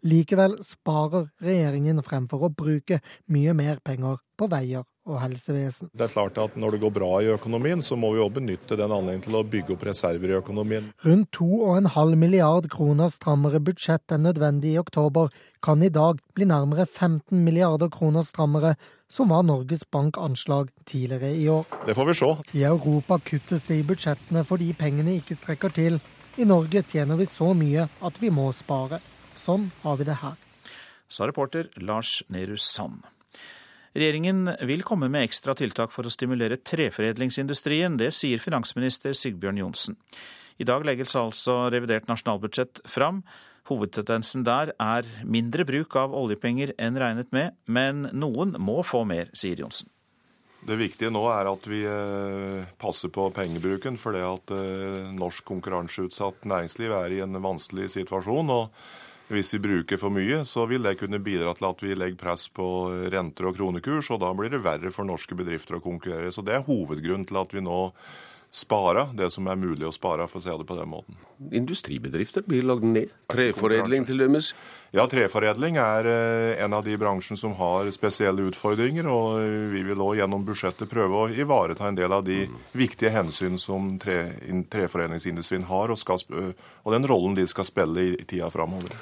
Likevel 0.06 0.60
sparer 0.62 1.32
regjeringen 1.42 2.06
fremfor 2.06 2.46
å 2.46 2.54
bruke 2.54 3.02
mye 3.34 3.58
mer 3.58 3.82
penger 3.82 4.22
på 4.38 4.50
veier 4.54 4.86
og 5.08 5.22
helsevesen. 5.24 5.90
Det 5.96 6.08
er 6.08 6.14
klart 6.14 6.38
at 6.42 6.56
Når 6.58 6.76
det 6.76 6.82
går 6.82 6.94
bra 6.94 7.10
i 7.24 7.32
økonomien, 7.32 7.82
så 7.82 7.96
må 7.96 8.12
vi 8.14 8.20
også 8.20 8.38
benytte 8.40 8.78
den 8.78 8.92
anledningen 8.92 9.24
til 9.26 9.38
å 9.40 9.44
bygge 9.48 9.76
opp 9.76 9.86
reserver 9.88 10.34
i 10.34 10.38
økonomien. 10.38 10.92
Rundt 11.06 11.32
2,5 11.38 12.16
milliard 12.20 12.70
kroner 12.74 13.12
strammere 13.14 13.62
budsjett 13.64 14.12
enn 14.12 14.26
nødvendig 14.28 14.76
i 14.76 14.82
oktober 14.82 15.32
kan 15.64 15.84
i 15.84 15.90
dag 15.94 16.20
bli 16.36 16.48
nærmere 16.50 16.86
15 16.86 17.44
milliarder 17.44 17.90
kroner 17.94 18.26
strammere, 18.28 18.76
som 19.10 19.32
var 19.32 19.46
Norges 19.48 19.86
Bank 19.92 20.20
anslag 20.22 20.70
tidligere 20.86 21.34
i 21.36 21.48
år. 21.50 21.66
Det 21.88 21.96
får 21.96 22.12
vi 22.12 22.18
se. 22.20 22.32
I 22.60 22.64
Europa 22.68 23.20
kuttes 23.20 23.68
det 23.70 23.80
i 23.80 23.88
budsjettene 23.88 24.44
fordi 24.48 24.74
pengene 24.78 25.18
ikke 25.18 25.38
strekker 25.40 25.74
til. 25.74 26.02
I 26.38 26.46
Norge 26.46 26.84
tjener 26.86 27.18
vi 27.18 27.26
så 27.26 27.54
mye 27.58 27.88
at 28.06 28.22
vi 28.22 28.30
må 28.30 28.52
spare. 28.54 29.02
Sånn 29.38 29.72
har 29.84 29.98
vi 29.98 30.06
det 30.10 30.20
her. 30.22 30.36
Sa 31.10 31.26
reporter 31.30 31.70
Lars 31.80 32.20
Nehru 32.30 32.58
Sand. 32.60 33.06
Regjeringen 33.98 34.52
vil 34.70 34.84
komme 34.86 35.08
med 35.10 35.26
ekstra 35.26 35.56
tiltak 35.58 35.90
for 35.90 36.06
å 36.06 36.12
stimulere 36.14 36.60
treforedlingsindustrien. 36.62 37.96
Det 37.98 38.12
sier 38.14 38.38
finansminister 38.38 39.16
Sigbjørn 39.18 39.58
Johnsen. 39.64 39.98
I 40.62 40.68
dag 40.70 40.86
legges 40.86 41.16
altså 41.18 41.64
revidert 41.74 42.06
nasjonalbudsjett 42.10 42.84
fram. 42.86 43.24
Hovedtendensen 43.72 44.46
der 44.46 44.76
er 44.78 45.10
mindre 45.26 45.66
bruk 45.66 45.98
av 45.98 46.14
oljepenger 46.14 46.76
enn 46.78 47.00
regnet 47.02 47.34
med, 47.34 47.58
men 47.66 48.06
noen 48.14 48.54
må 48.62 48.84
få 48.86 49.02
mer, 49.10 49.34
sier 49.34 49.66
Johnsen. 49.66 49.90
Det 50.68 50.78
viktige 50.78 51.10
nå 51.14 51.24
er 51.32 51.50
at 51.50 51.66
vi 51.70 51.82
eh, 51.88 52.70
passer 52.78 53.10
på 53.14 53.28
pengebruken, 53.34 53.98
fordi 53.98 54.22
at 54.26 54.54
eh, 54.54 55.10
norsk 55.18 55.46
konkurranseutsatt 55.50 56.46
næringsliv 56.50 56.94
er 57.02 57.18
i 57.18 57.22
en 57.26 57.42
vanskelig 57.42 57.90
situasjon. 57.98 58.54
og 58.54 58.72
hvis 59.28 59.54
vi 59.58 59.60
bruker 59.60 60.00
for 60.00 60.14
mye, 60.14 60.44
så 60.48 60.66
vil 60.70 60.86
det 60.86 60.98
kunne 61.02 61.20
bidra 61.24 61.52
til 61.58 61.68
at 61.68 61.84
vi 61.84 61.98
legger 61.98 62.20
press 62.22 62.48
på 62.48 62.68
renter 63.12 63.50
og 63.50 63.58
kronekurs, 63.58 64.12
og 64.16 64.22
da 64.24 64.32
blir 64.38 64.54
det 64.54 64.64
verre 64.64 64.94
for 64.96 65.08
norske 65.08 65.36
bedrifter 65.36 65.78
å 65.78 65.84
konkurrere. 65.84 66.32
Så 66.32 66.46
det 66.48 66.56
er 66.56 66.66
hovedgrunnen 66.68 67.28
til 67.28 67.42
at 67.42 67.56
vi 67.56 67.64
nå 67.66 67.82
sparer 68.52 69.10
det 69.14 69.28
som 69.34 69.48
er 69.52 69.58
mulig 69.60 69.84
å 69.86 69.92
spare, 69.92 70.26
for 70.32 70.40
å 70.40 70.44
si 70.44 70.50
det 70.50 70.66
på 70.68 70.78
den 70.78 70.88
måten. 70.90 71.18
Industribedrifter 71.52 72.46
blir 72.48 72.64
lagd 72.66 72.86
ned. 72.88 73.12
Treforedling 73.30 74.08
til 74.08 74.24
dømes? 74.24 74.54
Ja, 74.96 75.04
treforedling 75.12 75.76
er 75.82 76.08
eh, 76.08 76.64
en 76.64 76.74
av 76.74 76.86
de 76.88 76.96
bransjene 76.98 77.38
som 77.38 77.58
har 77.60 77.92
spesielle 77.92 78.48
utfordringer. 78.48 79.10
Og 79.12 79.44
vi 79.74 79.84
vil 79.90 80.06
òg 80.06 80.22
gjennom 80.22 80.48
budsjettet 80.48 80.90
prøve 80.90 81.26
å 81.26 81.28
ivareta 81.28 81.90
en 81.90 82.00
del 82.00 82.16
av 82.16 82.24
de 82.26 82.46
viktige 82.72 83.12
hensyn 83.14 83.60
som 83.62 83.98
tre, 84.02 84.22
treforedlingsindustrien 84.72 85.68
har, 85.68 85.92
og, 85.92 86.00
skal, 86.00 86.24
og 86.24 86.96
den 86.96 87.12
rollen 87.12 87.36
de 87.38 87.46
skal 87.52 87.68
spille 87.68 88.08
i, 88.08 88.16
i 88.16 88.28
tida 88.32 88.50
framover. 88.54 88.96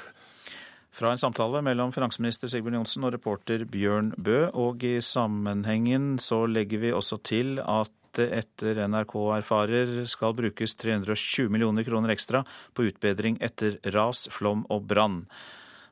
Fra 0.96 1.10
en 1.12 1.20
samtale 1.20 1.60
mellom 1.60 1.90
finansminister 1.92 2.48
Sigbjørn 2.48 2.78
Johnsen 2.78 3.04
og 3.04 3.10
reporter 3.12 3.66
Bjørn 3.68 4.14
Bø. 4.16 4.46
Og 4.56 4.80
i 4.88 4.94
sammenhengen 5.04 6.14
så 6.22 6.46
legger 6.48 6.80
vi 6.80 6.92
også 6.96 7.18
til 7.20 7.58
at 7.60 7.92
det 8.16 8.30
etter 8.32 8.80
NRK 8.88 9.12
erfarer 9.36 9.90
skal 10.08 10.32
brukes 10.38 10.72
320 10.80 11.52
millioner 11.52 11.84
kroner 11.84 12.14
ekstra 12.14 12.40
på 12.72 12.86
utbedring 12.88 13.36
etter 13.44 13.76
ras, 13.92 14.24
flom 14.32 14.64
og 14.72 14.86
brann. 14.88 15.18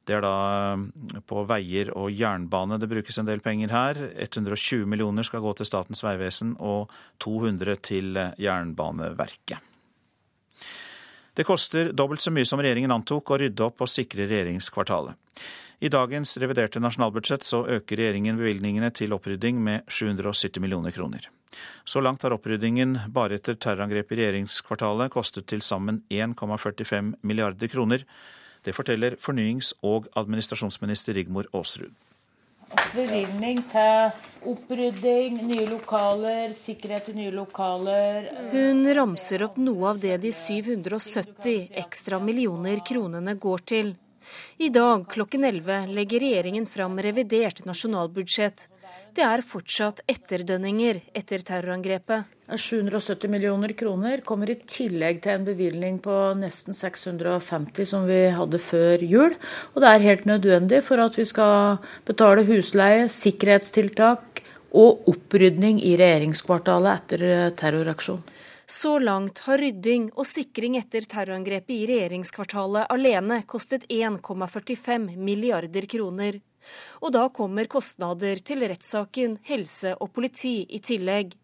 Det 0.09 0.17
er 0.17 0.25
da 0.25 0.33
eh, 0.73 1.21
på 1.29 1.45
veier 1.53 1.93
og 1.93 2.09
jernbane 2.09 2.81
det 2.81 2.89
brukes 2.89 3.21
en 3.21 3.29
del 3.29 3.45
penger 3.45 3.77
her. 3.77 4.03
120 4.17 4.89
millioner 4.89 5.29
skal 5.29 5.45
gå 5.45 5.53
til 5.61 5.69
Statens 5.69 6.01
vegvesen 6.07 6.57
og 6.65 6.89
200 7.21 7.77
til 7.85 8.17
Jernbaneverket. 8.41 9.74
Det 11.35 11.45
koster 11.45 11.93
dobbelt 11.93 12.23
så 12.23 12.31
mye 12.31 12.47
som 12.47 12.61
regjeringen 12.63 12.95
antok 12.95 13.35
å 13.35 13.39
rydde 13.43 13.67
opp 13.67 13.83
og 13.83 13.91
sikre 13.91 14.29
regjeringskvartalet. 14.31 15.19
I 15.83 15.91
dagens 15.91 16.37
reviderte 16.39 16.81
nasjonalbudsjett 16.81 17.43
så 17.43 17.65
øker 17.67 17.99
regjeringen 17.99 18.39
bevilgningene 18.39 18.93
til 18.95 19.13
opprydding 19.17 19.59
med 19.61 19.83
770 19.91 20.63
millioner 20.63 20.95
kroner. 20.95 21.27
Så 21.85 22.01
langt 22.01 22.23
har 22.23 22.35
oppryddingen 22.35 22.97
bare 23.13 23.39
etter 23.39 23.59
terrorangrepet 23.59 24.15
i 24.15 24.21
regjeringskvartalet 24.23 25.13
kostet 25.13 25.51
til 25.51 25.63
sammen 25.63 26.01
1,45 26.11 27.17
milliarder 27.23 27.71
kroner. 27.71 28.07
Det 28.65 28.75
forteller 28.75 29.19
fornyings- 29.21 29.75
og 29.83 30.09
administrasjonsminister 30.17 31.19
Rigmor 31.19 31.51
Aasrud. 31.53 31.93
Bevilgning 32.95 33.63
til 33.71 34.13
opprydding, 34.45 35.41
nye 35.49 35.67
lokaler, 35.69 36.53
sikkerhet 36.57 37.09
i 37.11 37.17
nye 37.17 37.33
lokaler. 37.35 38.29
Hun 38.53 38.85
ramser 38.97 39.45
opp 39.47 39.57
noe 39.61 39.89
av 39.95 40.01
det 40.03 40.19
de 40.23 40.33
770 40.35 41.71
ekstra 41.85 42.21
millioner 42.23 42.83
kronene 42.87 43.37
går 43.41 43.65
til. 43.73 43.95
I 44.59 44.71
dag 44.73 45.09
klokken 45.11 45.45
11 45.45 45.91
legger 45.97 46.23
regjeringen 46.25 46.67
fram 46.67 47.01
revidert 47.03 47.65
nasjonalbudsjett. 47.69 48.69
Det 49.15 49.25
er 49.27 49.45
fortsatt 49.45 50.05
etterdønninger 50.11 51.03
etter 51.17 51.45
terrorangrepet. 51.45 52.34
770 52.49 53.31
millioner 53.33 53.73
kroner 53.73 54.21
kommer 54.21 54.51
i 54.53 54.59
tillegg 54.69 55.23
til 55.25 55.33
en 55.33 55.47
bevilgning 55.47 55.97
på 56.05 56.13
nesten 56.37 56.77
650 56.77 57.89
som 57.89 58.05
vi 58.05 58.21
hadde 58.37 58.61
før 58.61 59.01
jul. 59.01 59.37
Og 59.73 59.81
det 59.81 59.91
er 59.91 60.05
helt 60.05 60.27
nødvendig 60.29 60.83
for 60.85 61.01
at 61.01 61.17
vi 61.17 61.25
skal 61.25 61.79
betale 62.05 62.45
husleie, 62.45 63.09
sikkerhetstiltak 63.09 64.43
og 64.77 65.09
opprydning 65.09 65.81
i 65.81 65.95
regjeringskvartalet 65.97 66.99
etter 66.99 67.55
terroraksjonen. 67.57 68.27
Så 68.67 68.97
langt 68.99 69.43
har 69.45 69.61
rydding 69.61 70.07
og 70.17 70.25
sikring 70.25 70.79
etter 70.79 71.05
terrorangrepet 71.05 71.75
i 71.75 71.87
regjeringskvartalet 71.91 72.89
alene 72.93 73.43
kostet 73.49 73.85
1,45 73.93 75.11
milliarder 75.21 75.85
kroner. 75.85 76.41
Og 77.05 77.13
da 77.13 77.27
kommer 77.29 77.69
kostnader 77.69 78.41
til 78.41 78.65
rettssaken, 78.65 79.37
helse 79.45 79.93
og 80.01 80.15
politi 80.17 80.63
i 80.65 80.81
tillegg. 80.81 81.37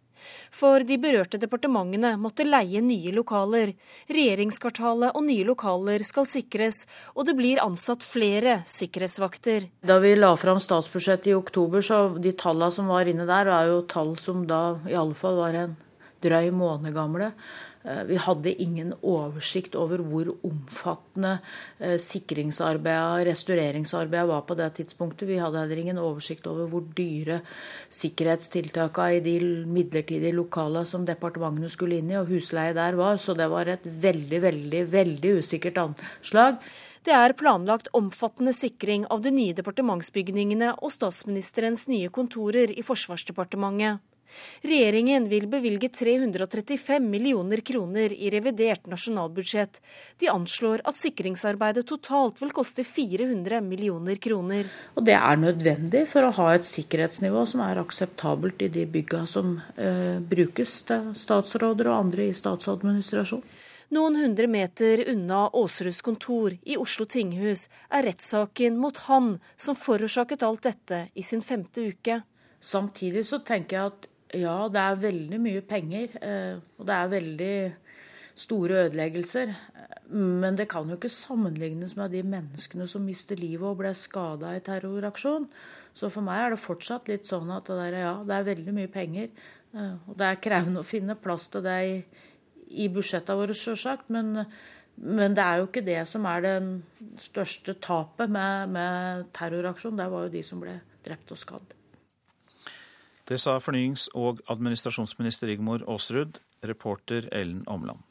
For 0.54 0.84
de 0.86 0.98
berørte 1.00 1.40
departementene 1.40 2.14
måtte 2.20 2.46
leie 2.46 2.82
nye 2.84 3.12
lokaler. 3.16 3.74
Regjeringskvartalet 4.10 5.16
og 5.16 5.26
nye 5.26 5.46
lokaler 5.48 6.04
skal 6.06 6.28
sikres, 6.28 6.84
og 7.14 7.28
det 7.28 7.36
blir 7.38 7.62
ansatt 7.64 8.04
flere 8.06 8.60
sikkerhetsvakter. 8.68 9.70
Da 9.86 10.00
vi 10.02 10.14
la 10.18 10.34
fram 10.40 10.60
statsbudsjettet 10.62 11.32
i 11.32 11.36
oktober, 11.38 11.84
så 11.84 12.02
de 12.18 12.34
tallene 12.36 12.74
som 12.74 12.90
var 12.90 13.08
inne 13.10 13.28
der, 13.28 13.50
er 13.50 13.70
jo 13.72 13.84
tall 13.88 14.16
som 14.20 14.46
da 14.48 14.80
i 14.88 14.96
var 14.96 15.56
en 15.56 15.76
drøy 16.20 16.50
måned 16.52 16.94
gamle. 16.94 17.32
Eh, 17.84 18.02
vi 18.04 18.16
hadde 18.20 18.52
ingen 18.62 18.92
oversikt 19.00 19.74
over 19.78 20.02
hvor 20.04 20.28
omfattende 20.44 21.38
eh, 21.78 21.96
sikringsarbeidet, 21.96 23.24
restaureringsarbeidet 23.30 24.28
var 24.28 24.42
på 24.44 24.56
det 24.58 24.68
tidspunktet. 24.76 25.28
Vi 25.30 25.38
hadde 25.40 25.62
heller 25.62 25.80
ingen 25.80 26.02
oversikt 26.02 26.44
over 26.50 26.68
hvor 26.68 26.84
dyre 26.96 27.40
sikkerhetstiltakene 27.88 29.16
i 29.16 29.24
de 29.24 29.38
midlertidige 29.64 30.36
lokalene 30.36 30.84
som 30.84 31.08
departementene 31.08 31.72
skulle 31.72 32.02
inn 32.02 32.12
i, 32.12 32.18
og 32.20 32.28
husleie 32.28 32.76
der 32.76 33.00
var. 33.00 33.16
Så 33.16 33.32
det 33.38 33.48
var 33.48 33.72
et 33.72 33.88
veldig, 33.88 34.42
veldig, 34.44 34.84
veldig 34.92 35.34
usikkert 35.40 35.80
anslag. 35.80 36.60
Det 37.08 37.16
er 37.16 37.32
planlagt 37.32 37.88
omfattende 37.96 38.52
sikring 38.52 39.06
av 39.08 39.22
de 39.24 39.32
nye 39.32 39.56
departementsbygningene 39.56 40.74
og 40.84 40.92
statsministerens 40.92 41.86
nye 41.88 42.12
kontorer 42.12 42.76
i 42.76 42.84
Forsvarsdepartementet. 42.84 44.04
Regjeringen 44.62 45.28
vil 45.30 45.46
bevilge 45.50 45.88
335 45.94 47.06
millioner 47.10 47.62
kroner 47.66 48.12
i 48.12 48.30
revidert 48.30 48.86
nasjonalbudsjett. 48.90 49.80
De 50.20 50.28
anslår 50.32 50.84
at 50.84 50.98
sikringsarbeidet 51.00 51.86
totalt 51.88 52.42
vil 52.42 52.52
koste 52.56 52.84
400 52.84 53.60
millioner 53.64 54.20
kroner. 54.20 54.68
Og 54.94 55.04
Det 55.04 55.16
er 55.16 55.40
nødvendig 55.40 56.06
for 56.10 56.26
å 56.26 56.34
ha 56.40 56.52
et 56.54 56.68
sikkerhetsnivå 56.68 57.46
som 57.48 57.64
er 57.64 57.80
akseptabelt 57.82 58.62
i 58.62 58.70
de 58.72 58.86
bygga 58.86 59.24
som 59.30 59.56
eh, 59.76 60.20
brukes 60.20 60.82
til 60.88 61.10
statsråder 61.18 61.90
og 61.90 61.98
andre 62.04 62.30
i 62.30 62.36
statsadministrasjon. 62.36 63.42
Noen 63.90 64.20
hundre 64.20 64.46
meter 64.46 65.00
unna 65.10 65.48
Aasruds 65.50 65.98
kontor 66.06 66.54
i 66.62 66.76
Oslo 66.78 67.08
tinghus 67.10 67.64
er 67.90 68.04
rettssaken 68.06 68.76
mot 68.78 69.00
han 69.08 69.32
som 69.58 69.74
forårsaket 69.74 70.44
alt 70.46 70.62
dette 70.68 71.00
i 71.18 71.24
sin 71.26 71.42
femte 71.42 71.88
uke. 71.90 72.20
Samtidig 72.62 73.24
så 73.26 73.40
tenker 73.42 73.76
jeg 73.76 73.90
at 73.90 74.06
ja, 74.36 74.56
det 74.70 74.82
er 74.82 75.04
veldig 75.04 75.38
mye 75.42 75.62
penger. 75.66 76.16
Eh, 76.22 76.58
og 76.78 76.86
det 76.86 76.96
er 76.96 77.14
veldig 77.14 77.54
store 78.38 78.84
ødeleggelser. 78.86 79.54
Men 80.10 80.56
det 80.58 80.68
kan 80.70 80.88
jo 80.90 80.98
ikke 80.98 81.12
sammenlignes 81.12 81.96
med 81.98 82.14
de 82.14 82.22
menneskene 82.26 82.86
som 82.90 83.04
mister 83.06 83.38
livet 83.38 83.66
og 83.66 83.78
ble 83.82 83.92
skada 83.94 84.54
i 84.56 84.62
terroraksjon. 84.64 85.48
Så 85.94 86.10
for 86.12 86.24
meg 86.26 86.44
er 86.44 86.54
det 86.54 86.62
fortsatt 86.62 87.10
litt 87.10 87.26
sånn 87.28 87.50
at 87.54 87.66
det, 87.66 87.78
der, 87.78 87.98
ja, 88.04 88.12
det 88.26 88.36
er 88.36 88.50
veldig 88.50 88.74
mye 88.76 88.90
penger. 88.92 89.30
Eh, 89.74 89.96
og 90.06 90.18
det 90.18 90.28
er 90.28 90.42
krevende 90.42 90.84
å 90.84 90.86
finne 90.86 91.18
plass 91.18 91.48
til 91.50 91.66
det 91.66 91.78
i, 91.86 91.96
i 92.84 92.90
budsjettene 92.92 93.38
våre, 93.40 93.56
sjølsagt. 93.56 94.10
Men, 94.14 94.46
men, 95.00 95.34
det 95.34 95.46
er 95.46 95.58
jo 95.60 95.68
ikke 95.70 95.86
det 95.86 96.00
som 96.10 96.26
er 96.30 96.46
det 96.46 96.56
største 97.26 97.76
tapet 97.82 98.30
med, 98.30 98.78
med 98.78 99.28
terroraksjon. 99.36 99.98
Det 99.98 100.10
var 100.14 100.26
jo 100.26 100.34
de 100.38 100.46
som 100.46 100.62
ble 100.62 100.78
drept 101.06 101.34
og 101.34 101.42
skadd. 101.42 101.79
Det 103.30 103.38
sa 103.38 103.60
fornyings- 103.62 104.08
og 104.18 104.40
administrasjonsminister 104.50 105.46
Rigmor 105.46 105.84
Aasrud, 105.86 106.40
reporter 106.66 107.28
Ellen 107.30 107.62
Omland. 107.70 108.02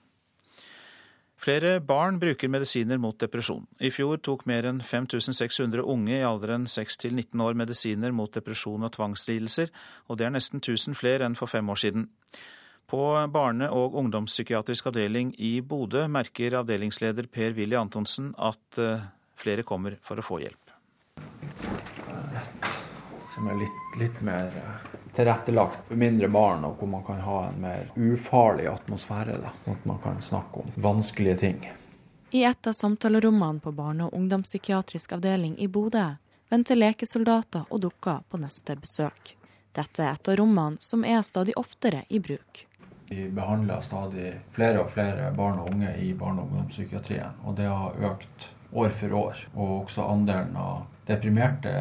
Flere 1.39 1.79
barn 1.79 2.19
bruker 2.19 2.51
medisiner 2.51 2.99
mot 2.99 3.15
depresjon. 3.19 3.65
I 3.79 3.91
fjor 3.95 4.19
tok 4.23 4.45
mer 4.47 4.65
enn 4.67 4.81
5600 4.83 5.83
unge 5.87 6.17
i 6.17 6.23
alderen 6.27 6.67
6 6.67 6.99
til 7.03 7.15
19 7.15 7.43
år 7.43 7.55
medisiner 7.59 8.15
mot 8.15 8.31
depresjon 8.31 8.83
og 8.83 8.91
tvangslidelser, 8.95 9.71
og 10.07 10.19
det 10.19 10.27
er 10.27 10.33
nesten 10.35 10.59
1000 10.59 10.95
flere 10.99 11.27
enn 11.27 11.37
for 11.39 11.51
fem 11.51 11.67
år 11.71 11.79
siden. 11.79 12.07
På 12.89 13.15
barne- 13.31 13.69
og 13.71 13.95
ungdomspsykiatrisk 14.01 14.87
avdeling 14.91 15.31
i 15.39 15.59
Bodø 15.61 16.07
merker 16.07 16.57
avdelingsleder 16.59 17.27
Per-Willy 17.31 17.75
Antonsen 17.79 18.33
at 18.35 18.79
eh, 18.79 19.03
flere 19.35 19.63
kommer 19.63 19.95
for 20.01 20.19
å 20.19 20.25
få 20.25 20.39
hjelp. 20.43 20.75
Som 23.29 23.47
er 23.47 23.61
litt, 23.61 23.83
litt 24.01 24.23
mer 24.25 24.49
eh, 24.49 24.89
tilrettelagt 25.15 25.87
for 25.87 25.95
mindre 25.99 26.27
barn, 26.27 26.65
og 26.65 26.77
hvor 26.79 26.87
man 26.87 27.03
kan 27.03 27.19
ha 27.25 27.41
en 27.47 27.61
mer 27.61 27.89
ufarlig 27.95 28.67
atmosfære. 28.71 29.39
Da, 29.41 29.51
sånn 29.65 29.77
at 29.79 29.85
man 29.89 29.99
kan 30.03 30.21
snakke 30.21 30.63
om 30.63 30.71
vanskelige 30.75 31.37
ting. 31.43 31.61
I 32.31 32.43
et 32.45 32.67
av 32.67 32.73
samtalerommene 32.77 33.59
på 33.59 33.71
barne- 33.73 34.05
og 34.05 34.13
ungdomspsykiatrisk 34.13 35.17
avdeling 35.17 35.57
i 35.57 35.67
Bodø 35.67 36.05
venter 36.49 36.77
lekesoldater 36.77 37.65
og 37.69 37.81
dukker 37.81 38.21
på 38.29 38.37
neste 38.41 38.75
besøk. 38.77 39.35
Dette 39.73 40.03
er 40.03 40.13
et 40.13 40.29
av 40.29 40.37
rommene 40.37 40.77
som 40.81 41.05
er 41.05 41.21
stadig 41.25 41.55
oftere 41.57 42.03
i 42.09 42.19
bruk. 42.19 42.65
Vi 43.09 43.25
behandler 43.33 43.81
stadig 43.81 44.35
flere 44.53 44.83
og 44.83 44.91
flere 44.93 45.31
barn 45.33 45.59
og 45.59 45.73
unge 45.73 45.95
i 45.97 46.13
barne- 46.13 46.43
og 46.43 46.51
ungdomspsykiatrien, 46.51 47.41
og 47.45 47.55
det 47.57 47.65
har 47.65 47.97
økt 48.11 48.49
år 48.73 48.89
for 48.89 49.13
år. 49.13 49.43
Og 49.55 49.71
også 49.83 50.05
andelen 50.05 50.57
av 50.57 50.85
deprimerte 51.09 51.73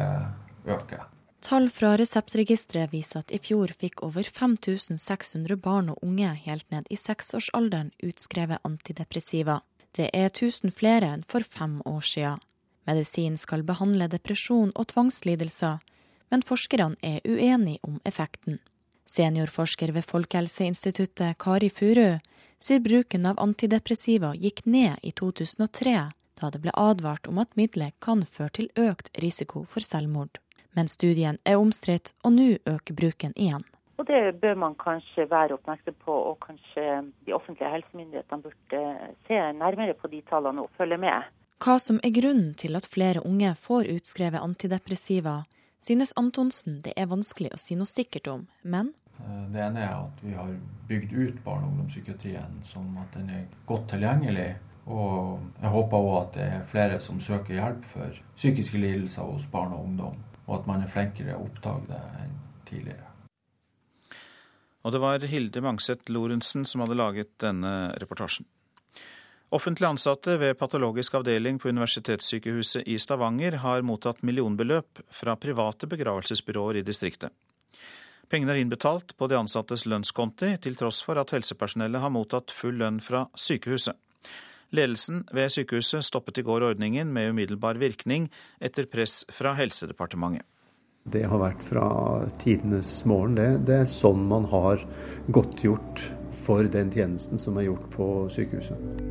øker. 0.65 1.05
Tall 1.39 1.69
fra 1.69 1.97
Reseptregisteret 1.97 2.91
viser 2.93 3.21
at 3.21 3.31
i 3.31 3.37
fjor 3.39 3.71
fikk 3.79 4.01
over 4.03 4.27
5600 4.27 5.55
barn 5.63 5.91
og 5.93 6.01
unge 6.03 6.33
helt 6.43 6.65
ned 6.73 6.87
i 6.91 6.97
seksårsalderen 6.99 7.93
utskrevet 8.03 8.59
antidepressiva. 8.67 9.61
Det 9.95 10.09
er 10.13 10.27
1000 10.27 10.75
flere 10.75 11.07
enn 11.15 11.23
for 11.31 11.47
fem 11.47 11.79
år 11.87 12.03
siden. 12.03 12.43
Medisin 12.89 13.37
skal 13.39 13.63
behandle 13.63 14.09
depresjon 14.11 14.73
og 14.75 14.89
tvangslidelser, 14.91 15.79
men 16.29 16.43
forskerne 16.43 16.99
er 17.05 17.23
uenige 17.23 17.79
om 17.87 18.01
effekten. 18.03 18.59
Seniorforsker 19.09 19.93
ved 19.95 20.05
Folkehelseinstituttet 20.11 21.39
Kari 21.39 21.71
Furu 21.71 22.19
sier 22.59 22.83
bruken 22.83 23.25
av 23.25 23.39
antidepressiva 23.39 24.33
gikk 24.35 24.65
ned 24.65 24.99
i 25.07 25.15
2003, 25.15 25.95
da 26.41 26.51
det 26.51 26.61
ble 26.65 26.75
advart 26.75 27.31
om 27.31 27.39
at 27.39 27.55
middelet 27.55 27.95
kan 28.03 28.27
føre 28.27 28.57
til 28.59 28.71
økt 28.89 29.13
risiko 29.23 29.63
for 29.63 29.85
selvmord 29.85 30.43
men 30.79 30.87
studien 30.87 31.39
er 31.43 31.59
omstridt, 31.59 32.13
og 32.23 32.37
nå 32.37 32.47
øker 32.63 32.95
bruken 32.95 33.35
igjen. 33.35 33.65
Og 33.99 34.07
Det 34.07 34.39
bør 34.41 34.55
man 34.55 34.75
kanskje 34.79 35.25
være 35.27 35.57
oppmerksom 35.57 35.95
på, 36.05 36.13
og 36.29 36.37
kanskje 36.45 36.83
de 37.27 37.33
offentlige 37.35 37.71
helsemyndighetene 37.73 38.45
burde 38.45 38.83
se 39.27 39.39
nærmere 39.59 39.93
på 39.93 40.07
de 40.07 40.21
tallene 40.29 40.63
og 40.63 40.71
følge 40.77 40.97
med. 40.97 41.27
Hva 41.59 41.75
som 41.83 41.99
er 42.03 42.13
grunnen 42.15 42.53
til 42.55 42.79
at 42.79 42.87
flere 42.87 43.25
unge 43.27 43.51
får 43.59 43.89
utskrevet 43.97 44.39
antidepressiva, 44.39 45.41
synes 45.83 46.15
Antonsen 46.15 46.79
det 46.85 46.93
er 46.95 47.11
vanskelig 47.11 47.51
å 47.51 47.59
si 47.59 47.75
noe 47.75 47.91
sikkert 47.91 48.31
om, 48.31 48.47
men 48.63 48.93
eh, 49.19 49.43
det 49.51 49.65
ene 49.65 49.83
er 49.83 49.97
at 49.97 50.23
vi 50.23 50.37
har 50.37 50.55
bygd 50.87 51.11
ut 51.19 51.43
barne- 51.43 51.67
og 51.67 51.73
ungdomspsykiatrien 51.73 52.63
sånn 52.63 52.95
at 53.03 53.19
den 53.19 53.35
er 53.35 53.45
godt 53.67 53.89
tilgjengelig. 53.91 54.53
Og 54.87 55.43
jeg 55.59 55.75
håper 55.75 56.07
òg 56.07 56.15
at 56.21 56.33
det 56.39 56.47
er 56.47 56.65
flere 56.71 57.03
som 57.03 57.19
søker 57.19 57.59
hjelp 57.59 57.83
for 57.85 58.23
psykiske 58.39 58.79
lidelser 58.79 59.27
hos 59.27 59.51
barn 59.51 59.75
og 59.75 59.83
ungdom 59.91 60.15
og 60.49 60.59
at 60.59 60.69
man 60.69 60.83
er 60.83 60.91
flinkere 60.91 61.37
å 61.37 61.45
oppdage 61.45 61.85
det 61.91 62.01
enn 62.23 62.37
tidligere. 62.65 63.05
Og 64.83 64.95
det 64.95 65.01
var 65.03 65.25
Hilde 65.27 65.61
Mangset 65.61 66.09
Lorentzen 66.09 66.65
som 66.65 66.81
hadde 66.81 66.97
laget 66.97 67.35
denne 67.43 67.91
reportasjen. 68.01 68.47
Offentlig 69.53 69.87
ansatte 69.87 70.35
ved 70.37 70.57
patologisk 70.59 71.15
avdeling 71.17 71.57
på 71.59 71.71
Universitetssykehuset 71.73 72.85
i 72.85 72.99
Stavanger 73.01 73.59
har 73.63 73.85
mottatt 73.85 74.21
millionbeløp 74.21 75.01
fra 75.09 75.33
private 75.41 75.89
begravelsesbyråer 75.89 76.81
i 76.81 76.85
distriktet. 76.85 77.33
Pengene 78.29 78.53
er 78.53 78.61
innbetalt 78.61 79.15
på 79.17 79.27
de 79.27 79.39
ansattes 79.39 79.87
lønnskonti, 79.89 80.51
til 80.61 80.77
tross 80.77 81.01
for 81.01 81.17
at 81.17 81.33
helsepersonellet 81.33 82.03
har 82.03 82.13
mottatt 82.13 82.53
full 82.53 82.77
lønn 82.77 83.01
fra 83.01 83.25
sykehuset. 83.33 83.97
Ledelsen 84.75 85.23
ved 85.33 85.49
sykehuset 85.53 86.05
stoppet 86.05 86.37
i 86.37 86.45
går 86.45 86.67
ordningen 86.67 87.13
med 87.13 87.31
umiddelbar 87.33 87.79
virkning 87.81 88.29
etter 88.61 88.85
press 88.85 89.23
fra 89.33 89.55
Helsedepartementet. 89.57 90.45
Det 91.09 91.23
har 91.25 91.39
vært 91.41 91.63
fra 91.65 91.85
tidenes 92.37 92.91
morgen. 93.09 93.37
Det, 93.39 93.47
det 93.65 93.77
er 93.81 93.87
sånn 93.89 94.27
man 94.29 94.45
har 94.51 94.83
godtgjort 95.33 96.03
for 96.43 96.67
den 96.69 96.91
tjenesten 96.93 97.41
som 97.41 97.57
er 97.57 97.69
gjort 97.69 97.87
på 97.95 98.09
sykehuset. 98.29 99.07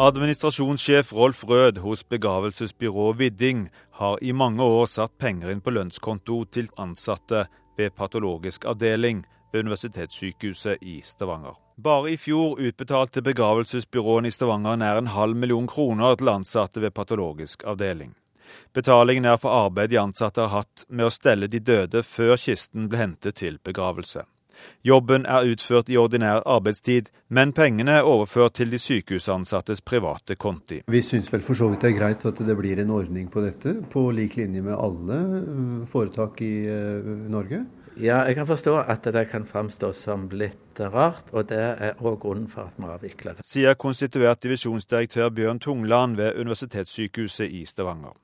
Administrasjonssjef 0.00 1.12
Rolf 1.12 1.42
Rød 1.44 1.82
hos 1.84 2.04
begravelsesbyrået 2.08 3.18
Vidding 3.18 3.66
har 4.00 4.16
i 4.24 4.32
mange 4.32 4.64
år 4.64 4.86
satt 4.88 5.18
penger 5.20 5.52
inn 5.52 5.60
på 5.60 5.74
lønnskonto 5.76 6.46
til 6.48 6.70
ansatte 6.80 7.44
ved 7.76 7.92
patologisk 7.98 8.64
avdeling 8.64 9.26
ved 9.52 9.66
Universitetssykehuset 9.66 10.80
i 10.80 11.02
Stavanger. 11.04 11.58
Bare 11.82 12.10
i 12.10 12.16
fjor 12.16 12.60
utbetalte 12.60 13.22
begravelsesbyråene 13.22 14.28
i 14.28 14.34
Stavanger 14.34 14.76
nær 14.76 14.98
en 15.00 15.06
halv 15.14 15.36
million 15.36 15.68
kroner 15.70 16.18
til 16.20 16.28
ansatte 16.28 16.82
ved 16.82 16.92
patologisk 16.92 17.64
avdeling. 17.64 18.10
Betalingen 18.76 19.24
er 19.24 19.38
for 19.40 19.54
arbeid 19.54 19.88
de 19.88 20.00
ansatte 20.02 20.42
har 20.42 20.52
hatt 20.52 20.84
med 20.88 21.06
å 21.06 21.14
stelle 21.14 21.48
de 21.48 21.62
døde 21.64 22.02
før 22.04 22.34
kisten 22.42 22.90
ble 22.90 23.00
hentet 23.00 23.38
til 23.40 23.56
begravelse. 23.64 24.26
Jobben 24.84 25.24
er 25.24 25.48
utført 25.54 25.88
i 25.88 25.96
ordinær 25.96 26.42
arbeidstid, 26.44 27.08
men 27.32 27.56
pengene 27.56 27.96
er 28.02 28.12
overført 28.12 28.58
til 28.60 28.74
de 28.74 28.82
sykehusansattes 28.82 29.80
private 29.80 30.36
konti. 30.36 30.82
Vi 30.84 31.00
syns 31.00 31.32
vel 31.32 31.46
for 31.46 31.56
så 31.56 31.70
vidt 31.72 31.86
det 31.86 31.94
er 31.94 31.98
greit 32.02 32.28
at 32.28 32.44
det 32.44 32.60
blir 32.60 32.84
en 32.84 32.92
ordning 32.92 33.32
på 33.32 33.40
dette, 33.46 33.78
på 33.88 34.10
lik 34.12 34.36
linje 34.36 34.60
med 34.68 34.76
alle 34.76 35.20
øh, 35.40 35.76
foretak 35.88 36.44
i 36.44 36.54
øh, 36.68 37.14
Norge. 37.32 37.64
Ja, 37.98 38.22
jeg 38.28 38.36
kan 38.38 38.46
forstå 38.46 38.76
at 38.86 39.04
det 39.04 39.26
kan 39.32 39.44
framstå 39.44 39.92
som 39.96 40.28
litt 40.30 40.78
rart, 40.80 41.32
og 41.32 41.48
det 41.50 41.58
er 41.58 41.98
òg 41.98 42.20
grunnen 42.22 42.48
for 42.48 42.70
at 42.70 42.78
vi 42.78 42.86
avvikler 42.86 43.38
det. 43.38 43.44
Sier 43.46 43.74
konstituert 43.74 44.42
divisjonsdirektør 44.44 45.30
Bjørn 45.34 45.60
Tungland 45.60 46.16
ved 46.20 46.38
Universitetssykehuset 46.38 47.50
i 47.50 47.64
Stavanger. 47.66 48.14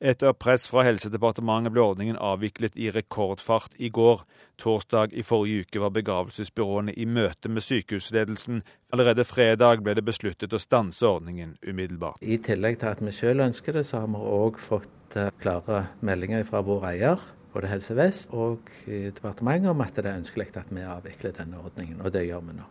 Etter 0.00 0.32
press 0.32 0.66
fra 0.68 0.84
Helsedepartementet 0.86 1.72
ble 1.72 1.82
ordningen 1.82 2.18
avviklet 2.20 2.76
i 2.80 2.90
rekordfart 2.92 3.76
i 3.76 3.90
går. 3.92 4.22
Torsdag 4.60 5.12
i 5.12 5.24
forrige 5.24 5.66
uke 5.66 5.82
var 5.82 5.92
begravelsesbyråene 5.96 6.94
i 6.96 7.06
møte 7.08 7.52
med 7.52 7.64
sykehusledelsen. 7.64 8.62
Allerede 8.92 9.24
fredag 9.28 9.84
ble 9.84 9.96
det 9.98 10.04
besluttet 10.06 10.52
å 10.52 10.60
stanse 10.62 11.06
ordningen 11.08 11.56
umiddelbart. 11.64 12.20
I 12.24 12.38
tillegg 12.44 12.80
til 12.80 12.92
at 12.92 13.02
vi 13.04 13.12
selv 13.12 13.48
ønsker 13.48 13.76
det, 13.76 13.86
så 13.88 14.04
har 14.04 14.12
vi 14.12 14.20
òg 14.36 14.60
fått 14.60 15.16
eh, 15.16 15.32
klare 15.40 15.86
meldinger 16.00 16.44
fra 16.48 16.64
vår 16.64 16.92
eier 16.92 17.32
både 17.56 17.70
Helse 17.72 17.96
Vest 17.96 18.32
og 18.36 18.70
departementet 18.86 19.72
om 19.72 19.80
at 19.84 19.96
det 19.96 20.10
er 20.10 20.20
ønskelig 20.20 20.50
at 20.60 20.68
vi 20.70 20.84
avvikler 20.84 21.36
denne 21.36 21.60
ordningen, 21.64 22.02
og 22.04 22.12
det 22.12 22.26
gjør 22.28 22.44
vi 22.44 22.56
nå. 22.58 22.66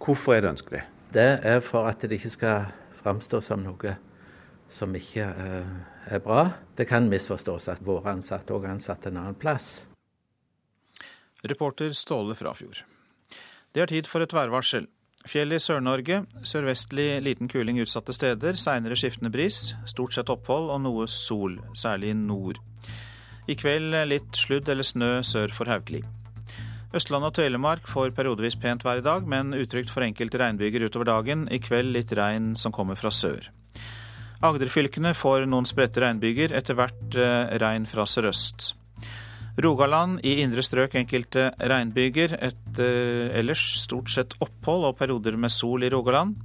Hvorfor 0.00 0.34
er 0.34 0.44
det 0.44 0.54
ønskelig? 0.54 0.84
Det 1.12 1.30
er 1.44 1.60
for 1.60 1.88
at 1.90 2.00
det 2.00 2.16
ikke 2.16 2.32
skal 2.32 2.70
framstå 3.02 3.40
som 3.44 3.64
noe 3.64 3.96
som 4.70 4.94
ikke 4.94 5.26
eh, 5.26 5.72
er 6.14 6.22
bra. 6.22 6.44
Det 6.78 6.86
kan 6.88 7.08
misforstås 7.10 7.68
at 7.72 7.82
våre 7.84 8.14
ansatte 8.14 8.54
òg 8.54 8.68
er 8.68 8.76
ansatt 8.76 9.08
en 9.10 9.18
annen 9.18 9.38
plass. 9.38 9.84
Reporter 11.42 11.92
Ståle 11.96 12.36
Frafjord. 12.38 12.84
Det 13.74 13.82
er 13.82 13.90
tid 13.90 14.08
for 14.10 14.22
et 14.22 14.34
værvarsel. 14.34 14.86
Fjell 15.28 15.52
i 15.52 15.60
Sør-Norge. 15.60 16.22
Sørvestlig 16.46 17.20
liten 17.24 17.50
kuling 17.50 17.80
utsatte 17.82 18.14
steder. 18.16 18.56
Seinere 18.56 18.96
skiftende 18.96 19.32
bris. 19.32 19.74
Stort 19.90 20.16
sett 20.16 20.32
opphold 20.32 20.70
og 20.70 20.82
noe 20.86 21.08
sol, 21.10 21.58
særlig 21.76 22.14
i 22.14 22.18
nord. 22.18 22.60
I 23.50 23.56
kveld 23.58 23.96
litt 24.06 24.36
sludd 24.38 24.68
eller 24.70 24.86
snø 24.86 25.20
sør 25.26 25.50
for 25.54 25.70
Haukeli. 25.70 26.04
Østland 26.94 27.26
og 27.26 27.34
Telemark 27.34 27.86
får 27.86 28.12
periodevis 28.14 28.56
pent 28.58 28.84
vær 28.86 28.98
i 28.98 29.04
dag, 29.06 29.26
men 29.26 29.54
utrygt 29.54 29.90
for 29.94 30.06
enkelte 30.06 30.38
regnbyger 30.38 30.86
utover 30.86 31.06
dagen. 31.10 31.46
I 31.50 31.58
kveld 31.62 31.90
litt 31.94 32.14
regn 32.18 32.52
som 32.58 32.74
kommer 32.74 32.98
fra 32.98 33.12
sør. 33.14 33.48
Agderfylkene 34.46 35.12
får 35.14 35.46
noen 35.50 35.66
spredte 35.68 36.02
regnbyger, 36.02 36.54
etter 36.56 36.78
hvert 36.78 37.18
eh, 37.18 37.56
regn 37.62 37.86
fra 37.90 38.06
sørøst. 38.08 38.72
Rogaland 39.60 40.22
i 40.24 40.38
indre 40.44 40.62
strøk 40.64 40.94
enkelte 40.98 41.50
regnbyger. 41.58 42.38
Etter 42.38 43.34
ellers 43.38 43.64
stort 43.82 44.10
sett 44.14 44.38
opphold 44.40 44.86
og 44.88 44.96
perioder 44.98 45.36
med 45.36 45.52
sol 45.54 45.84
i 45.84 45.90
Rogaland. 45.92 46.38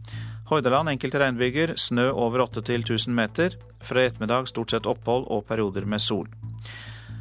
Hordaland 0.50 0.92
enkelte 0.92 1.22
regnbyger, 1.22 1.78
snø 1.80 2.12
over 2.12 2.46
8-1000 2.46 3.14
meter. 3.18 3.56
Fra 3.82 4.04
i 4.04 4.12
ettermiddag 4.12 4.52
stort 4.52 4.76
sett 4.76 4.90
opphold 4.90 5.30
og 5.32 5.48
perioder 5.50 5.88
med 5.90 6.04
sol. 6.04 6.28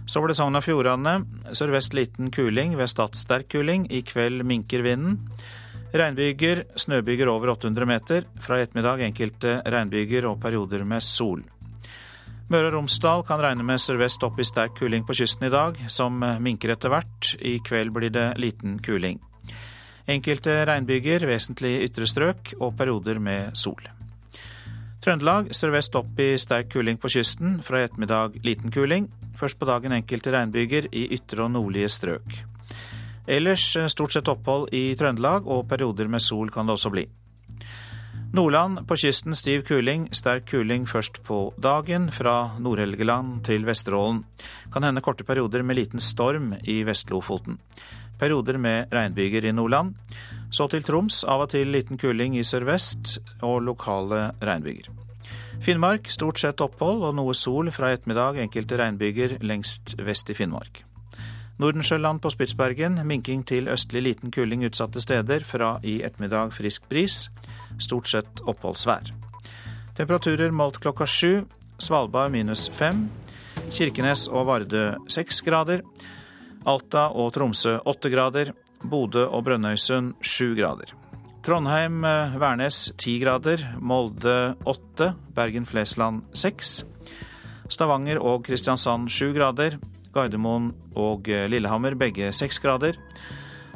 Så 0.07 0.21
var 0.21 0.29
det 0.29 0.37
Sogn 0.37 0.59
og 0.59 0.65
Fjordane. 0.65 1.15
Sørvest 1.57 1.95
liten 1.97 2.31
kuling, 2.31 2.77
vest 2.77 3.01
sterk 3.17 3.49
kuling. 3.49 3.87
I 3.91 4.03
kveld 4.05 4.45
minker 4.45 4.85
vinden. 4.85 5.19
Regnbyger, 5.95 6.65
snøbyger 6.77 7.31
over 7.31 7.55
800 7.55 7.87
meter. 7.87 8.25
Fra 8.41 8.59
i 8.59 8.67
ettermiddag 8.67 9.01
enkelte 9.07 9.63
regnbyger 9.65 10.27
og 10.29 10.41
perioder 10.43 10.85
med 10.85 11.03
sol. 11.03 11.45
Møre 12.53 12.69
og 12.69 12.75
Romsdal 12.75 13.25
kan 13.25 13.41
regne 13.41 13.65
med 13.65 13.81
sørvest 13.81 14.23
opp 14.27 14.37
i 14.39 14.45
sterk 14.45 14.77
kuling 14.77 15.07
på 15.09 15.17
kysten 15.17 15.49
i 15.49 15.53
dag, 15.55 15.79
som 15.89 16.21
minker 16.21 16.75
etter 16.75 16.93
hvert. 16.93 17.31
I 17.41 17.57
kveld 17.65 17.95
blir 17.95 18.13
det 18.13 18.35
liten 18.37 18.77
kuling. 18.85 19.23
Enkelte 20.05 20.61
regnbyger, 20.69 21.25
vesentlig 21.25 21.79
ytre 21.87 22.05
strøk 22.11 22.53
og 22.61 22.75
perioder 22.77 23.23
med 23.23 23.57
sol. 23.57 23.81
Trøndelag 25.01 25.55
sørvest 25.57 25.97
opp 25.97 26.21
i 26.21 26.35
sterk 26.41 26.75
kuling 26.75 27.01
på 27.01 27.09
kysten. 27.17 27.63
Fra 27.65 27.81
i 27.81 27.89
ettermiddag 27.89 28.37
liten 28.45 28.75
kuling. 28.75 29.09
Først 29.39 29.59
på 29.59 29.69
dagen 29.69 29.95
enkelte 29.97 30.33
regnbyger 30.35 30.89
i 30.93 31.09
ytre 31.17 31.47
og 31.47 31.55
nordlige 31.57 31.91
strøk. 31.93 32.41
Ellers 33.27 33.67
eh, 33.77 33.91
stort 33.93 34.15
sett 34.15 34.29
opphold 34.29 34.71
i 34.77 34.93
Trøndelag, 34.99 35.47
og 35.49 35.69
perioder 35.69 36.11
med 36.13 36.23
sol 36.23 36.53
kan 36.53 36.69
det 36.69 36.77
også 36.77 36.93
bli. 36.95 37.07
Nordland 38.35 38.81
på 38.89 38.97
kysten 38.99 39.37
stiv 39.39 39.63
kuling, 39.69 40.09
sterk 40.11 40.49
kuling 40.51 40.89
først 40.91 41.21
på 41.23 41.53
dagen. 41.63 42.09
Fra 42.11 42.57
Nord-Helgeland 42.59 43.45
til 43.47 43.63
Vesterålen. 43.67 44.25
Kan 44.75 44.83
hende 44.83 45.05
korte 45.07 45.23
perioder 45.25 45.63
med 45.63 45.79
liten 45.79 46.03
storm 46.03 46.51
i 46.63 46.81
Vest-Lofoten. 46.83 47.61
Perioder 48.19 48.59
med 48.59 48.91
regnbyger 48.91 49.47
i 49.47 49.55
Nordland. 49.55 49.95
Så 50.51 50.67
til 50.71 50.83
Troms, 50.83 51.23
av 51.25 51.47
og 51.47 51.55
til 51.55 51.71
liten 51.71 51.99
kuling 51.99 52.35
i 52.35 52.43
sørvest 52.47 53.21
og 53.43 53.63
lokale 53.71 54.33
regnbyger. 54.43 55.04
Finnmark 55.63 56.11
stort 56.13 56.41
sett 56.41 56.61
opphold 56.65 57.05
og 57.07 57.15
noe 57.17 57.35
sol 57.35 57.71
fra 57.75 57.93
ettermiddag, 57.95 58.41
enkelte 58.43 58.79
regnbyger 58.81 59.39
lengst 59.45 59.95
vest 60.03 60.31
i 60.31 60.37
Finnmark. 60.37 60.83
Nordensjøland 61.63 62.19
på 62.21 62.33
Spitsbergen, 62.35 62.99
minking 63.07 63.45
til 63.47 63.69
østlig 63.71 64.03
liten 64.03 64.33
kuling 64.35 64.65
utsatte 64.67 65.01
steder, 65.01 65.45
fra 65.47 65.77
i 65.87 66.01
ettermiddag 66.03 66.51
frisk 66.57 66.89
bris. 66.91 67.29
Stort 67.79 68.11
sett 68.11 68.43
oppholdsvær. 68.43 69.13
Temperaturer 69.95 70.51
målt 70.51 70.81
klokka 70.83 71.07
sju. 71.07 71.45
Svalbard 71.79 72.35
minus 72.35 72.67
fem. 72.75 73.07
Kirkenes 73.71 74.27
og 74.29 74.49
Vardø 74.51 74.89
seks 75.07 75.41
grader. 75.47 75.85
Alta 76.67 77.07
og 77.15 77.33
Tromsø 77.37 77.79
åtte 77.87 78.11
grader. 78.11 78.51
Bodø 78.83 79.29
og 79.29 79.47
Brønnøysund 79.47 80.17
sju 80.23 80.55
grader. 80.59 80.91
Trondheim, 81.45 82.05
eh, 82.05 82.37
Værnes 82.41 82.93
ti 82.97 83.19
grader. 83.21 83.61
Molde 83.81 84.57
åtte. 84.65 85.13
Bergen-Flesland 85.35 86.23
seks. 86.33 86.85
Stavanger 87.69 88.17
og 88.17 88.47
Kristiansand 88.47 89.11
sju 89.13 89.35
grader. 89.37 89.77
Gardermoen 90.15 90.71
og 90.97 91.29
eh, 91.29 91.45
Lillehammer 91.53 91.99
begge 92.01 92.33
seks 92.33 92.63
grader. 92.65 92.97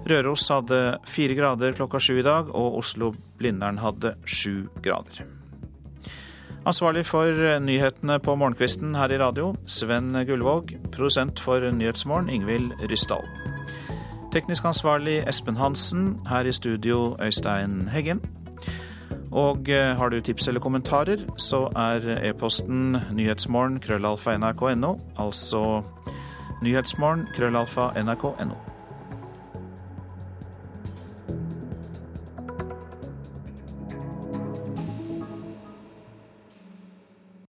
Røros 0.09 0.47
hadde 0.49 0.97
fire 1.11 1.37
grader 1.37 1.77
klokka 1.77 2.01
sju 2.01 2.23
i 2.23 2.25
dag, 2.25 2.49
og 2.49 2.79
Oslo-Blindern 2.81 3.83
hadde 3.83 4.15
sju 4.25 4.71
grader. 4.81 5.27
Ansvarlig 6.65 7.05
for 7.05 7.29
eh, 7.29 7.61
nyhetene 7.61 8.17
på 8.17 8.39
morgenkvisten 8.39 8.97
her 8.97 9.13
i 9.13 9.21
radio, 9.21 9.53
Sven 9.67 10.15
Gullvåg. 10.25 10.73
Produsent 10.89 11.45
for 11.45 11.61
Nyhetsmorgen, 11.61 12.33
Ingvild 12.33 12.79
Ryssdal. 12.89 13.29
Teknisk 14.33 14.65
ansvarlig 14.65 15.23
Espen 15.29 15.57
Hansen. 15.57 16.21
Her 16.29 16.45
i 16.45 16.53
studio 16.53 17.17
Øystein 17.23 17.89
Heggen. 17.89 18.21
Og 19.33 19.69
eh, 19.69 19.97
har 19.97 20.09
du 20.09 20.21
tips 20.21 20.49
eller 20.49 20.61
kommentarer, 20.61 21.17
så 21.37 21.69
er 21.77 22.29
e-posten 22.29 22.97
nyhetsmorgen 23.13 23.81
krøllalfa 23.81 24.37
nrk.no. 24.37 24.99
Altså 25.19 25.83
nyhetsmorgen 26.63 27.27
krøllalfa 27.35 27.89
nrk.no. 28.03 28.78